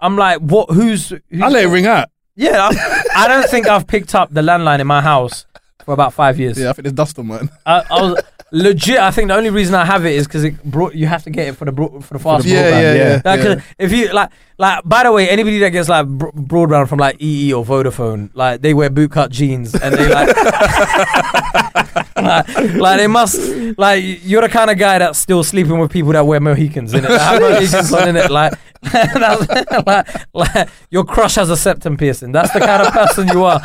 I'm 0.00 0.16
like, 0.16 0.38
what? 0.40 0.70
Who's? 0.70 1.08
who's 1.10 1.42
I 1.42 1.48
let 1.48 1.64
it 1.64 1.68
ring 1.68 1.86
out. 1.86 2.08
Yeah, 2.36 2.68
I, 2.70 3.02
I 3.24 3.28
don't 3.28 3.48
think 3.50 3.66
I've 3.66 3.86
picked 3.88 4.14
up 4.14 4.32
the 4.32 4.42
landline 4.42 4.78
in 4.78 4.86
my 4.86 5.00
house 5.00 5.44
for 5.84 5.92
about 5.94 6.12
five 6.12 6.38
years. 6.38 6.58
Yeah, 6.58 6.70
I 6.70 6.72
think 6.72 6.84
there's 6.84 6.92
dust 6.94 7.18
on 7.18 7.26
mine. 7.28 7.48
I, 7.64 7.82
I 7.90 8.02
was 8.02 8.22
legit. 8.50 8.98
I 8.98 9.10
think 9.10 9.28
the 9.28 9.34
only 9.34 9.50
reason 9.50 9.74
I 9.74 9.84
have 9.84 10.04
it 10.04 10.14
is 10.14 10.26
because 10.26 10.44
it 10.44 10.62
brought. 10.64 10.94
You 10.94 11.06
have 11.06 11.22
to 11.24 11.30
get 11.30 11.48
it 11.48 11.56
for 11.56 11.64
the 11.64 11.72
bro, 11.72 12.00
for 12.00 12.14
the 12.14 12.20
fast 12.20 12.44
Yeah, 12.46 12.70
broadband. 12.70 12.82
yeah, 12.82 12.94
yeah, 12.94 13.22
Like, 13.24 13.42
yeah. 13.44 13.60
If 13.78 13.92
you 13.92 14.12
like, 14.12 14.30
like 14.58 14.82
by 14.84 15.02
the 15.04 15.12
way, 15.12 15.28
anybody 15.28 15.58
that 15.60 15.70
gets 15.70 15.88
like 15.88 16.06
bro- 16.06 16.32
broadband 16.32 16.88
from 16.88 16.98
like 16.98 17.22
EE 17.22 17.52
or 17.52 17.64
Vodafone, 17.64 18.30
like 18.34 18.60
they 18.60 18.74
wear 18.74 18.90
bootcut 18.90 19.30
jeans 19.30 19.74
and 19.74 19.94
they 19.94 20.08
like, 20.12 20.36
like, 22.16 22.74
like 22.74 22.98
they 22.98 23.06
must 23.06 23.38
like 23.78 24.02
you're 24.24 24.42
the 24.42 24.48
kind 24.48 24.70
of 24.70 24.78
guy 24.78 24.98
that's 24.98 25.18
still 25.18 25.44
sleeping 25.44 25.78
with 25.78 25.90
people 25.90 26.12
that 26.12 26.26
wear 26.26 26.40
Mohicans 26.40 26.92
in 26.94 27.04
it. 27.04 27.08
Mohicans 27.10 27.92
on 27.92 28.08
in 28.08 28.16
it, 28.16 28.30
like. 28.30 28.52
like, 28.94 30.08
like 30.32 30.68
your 30.88 31.02
crush 31.04 31.34
has 31.34 31.50
a 31.50 31.56
septum 31.56 31.96
piercing. 31.96 32.30
That's 32.30 32.52
the 32.52 32.60
kind 32.60 32.80
of 32.86 32.92
person 32.92 33.26
you 33.26 33.42
are. 33.42 33.60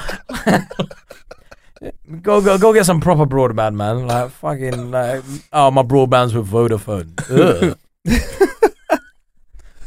Go 2.22 2.42
go 2.42 2.58
go 2.58 2.74
get 2.74 2.86
some 2.86 3.00
proper 3.02 3.26
broadband, 3.26 3.76
man. 3.76 4.08
Like 4.08 4.32
fucking 4.32 4.92
like 4.92 5.24
oh 5.52 5.72
my 5.72 5.84
broadband's 5.84 6.34
with 6.34 6.50
Vodafone. 6.50 7.12
Ugh. 7.30 7.78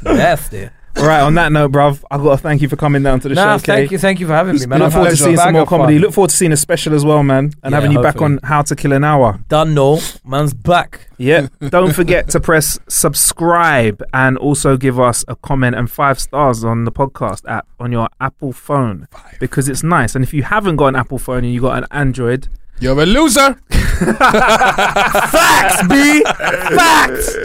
Nasty. 0.03 0.69
Right. 0.97 1.21
On 1.21 1.35
that 1.35 1.53
note, 1.53 1.73
bruv, 1.73 2.03
I've 2.11 2.23
got 2.23 2.37
to 2.37 2.43
thank 2.43 2.63
you 2.63 2.69
for 2.69 2.77
coming 2.77 3.03
down 3.03 3.21
to 3.21 3.29
the 3.29 3.35
Nah, 3.35 3.57
show. 3.59 3.63
thank 3.65 3.91
you, 3.91 3.99
thank 3.99 4.21
you 4.21 4.27
for 4.27 4.33
having 4.35 4.57
me, 4.59 4.67
man. 4.67 4.81
Look 4.81 4.93
forward 4.93 5.11
to 5.11 5.17
seeing 5.17 5.37
some 5.37 5.53
more 5.53 5.67
comedy. 5.67 5.95
fun. 5.95 6.03
Look 6.03 6.13
forward 6.15 6.31
to 6.31 6.37
seeing 6.37 6.53
a 6.53 6.57
special 6.57 6.95
as 6.95 7.05
well, 7.05 7.23
man, 7.23 7.53
and 7.63 7.73
Yeah, 7.73 7.81
having 7.81 7.93
you 7.93 8.01
back 8.03 8.21
on 8.23 8.39
How 8.45 8.63
to 8.63 8.75
Kill 8.77 8.93
an 8.93 9.05
Hour. 9.05 9.41
Done 9.49 9.75
no, 9.75 10.01
man's 10.25 10.55
back. 10.55 11.09
Yeah. 11.19 11.49
Don't 11.71 11.95
forget 11.95 12.29
to 12.31 12.41
press 12.41 12.79
subscribe 12.89 14.03
and 14.13 14.37
also 14.39 14.77
give 14.77 15.01
us 15.01 15.25
a 15.29 15.37
comment 15.37 15.75
and 15.77 15.91
five 15.91 16.19
stars 16.21 16.63
on 16.65 16.85
the 16.85 16.93
podcast 16.93 17.49
app 17.49 17.67
on 17.81 17.93
your 17.93 18.09
Apple 18.21 18.53
phone 18.53 19.09
because 19.41 19.69
it's 19.69 19.83
nice. 19.83 20.15
And 20.15 20.23
if 20.25 20.33
you 20.35 20.43
haven't 20.43 20.77
got 20.77 20.89
an 20.89 20.97
Apple 20.97 21.19
phone 21.19 21.45
and 21.45 21.53
you 21.53 21.61
got 21.61 21.79
an 21.79 21.87
Android, 21.91 22.49
You're 22.79 23.01
a 23.01 23.07
loser. 23.07 23.55
Facts, 23.97 25.87
B. 25.89 26.23
Facts. 26.23 27.37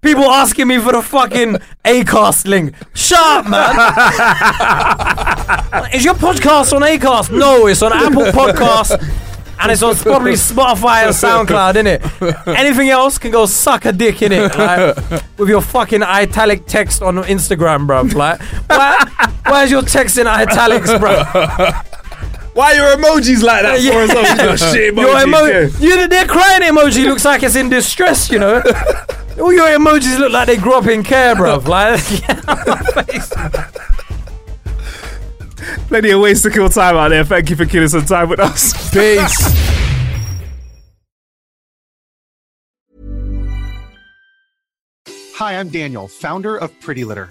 People 0.00 0.24
asking 0.24 0.68
me 0.68 0.78
for 0.78 0.92
the 0.92 1.02
fucking 1.02 1.56
Acast 1.84 2.46
link. 2.48 2.74
Shut 2.94 3.20
up, 3.20 3.46
man. 3.48 3.74
Is 5.94 6.04
your 6.04 6.14
podcast 6.14 6.72
on 6.72 6.80
Acast? 6.82 7.30
No, 7.36 7.66
it's 7.66 7.82
on 7.82 7.92
Apple 7.92 8.22
Podcasts. 8.32 8.96
And 9.60 9.70
it's 9.70 9.82
on 9.82 9.94
probably 9.96 10.32
Spotify 10.32 11.04
and 11.04 11.14
SoundCloud, 11.14 11.74
innit? 11.74 12.56
Anything 12.56 12.88
else 12.88 13.18
can 13.18 13.30
go 13.30 13.44
suck 13.46 13.84
a 13.84 13.92
dick, 13.92 14.16
innit? 14.16 14.56
Like, 14.56 14.96
with 15.38 15.48
your 15.50 15.60
fucking 15.60 16.02
italic 16.02 16.66
text 16.66 17.00
on 17.02 17.16
Instagram, 17.18 17.86
bruv. 17.86 18.14
Like, 18.14 18.40
why, 18.68 19.04
why 19.46 19.62
is 19.64 19.70
your 19.70 19.82
text 19.82 20.18
in 20.18 20.26
italics, 20.26 20.90
bruv? 20.90 21.86
Why 22.54 22.72
your 22.74 22.96
emojis 22.96 23.42
like 23.42 23.62
that 23.62 23.80
Yeah. 23.82 24.06
for 24.06 24.48
us? 24.48 24.60
Shit 24.72 24.94
Your 24.94 25.06
emojis, 25.08 25.22
emo- 25.26 25.44
yeah. 25.46 25.68
you 25.80 25.96
know, 25.96 26.06
their 26.06 26.26
crying 26.26 26.62
emoji 26.62 27.04
looks 27.06 27.24
like 27.24 27.42
it's 27.42 27.56
in 27.56 27.68
distress, 27.68 28.30
you 28.30 28.38
know. 28.38 28.62
All 29.40 29.52
your 29.52 29.68
emojis 29.68 30.18
look 30.18 30.32
like 30.32 30.46
they 30.48 30.56
grew 30.58 30.74
up 30.74 30.86
in 30.86 31.02
care, 31.02 31.34
bruv. 31.34 31.66
Like, 31.66 32.00
get 32.26 32.48
out 32.48 32.66
my 32.66 33.02
face. 33.02 33.32
Plenty 35.88 36.10
of 36.10 36.20
ways 36.20 36.42
to 36.42 36.50
kill 36.50 36.68
time 36.68 36.96
out 36.96 37.08
there. 37.08 37.24
Thank 37.24 37.48
you 37.50 37.56
for 37.56 37.64
killing 37.64 37.88
some 37.88 38.04
time 38.04 38.28
with 38.28 38.40
us. 38.40 38.72
Peace. 38.92 39.52
Hi, 45.36 45.58
I'm 45.58 45.68
Daniel, 45.70 46.08
founder 46.08 46.56
of 46.56 46.78
Pretty 46.80 47.04
Litter. 47.04 47.30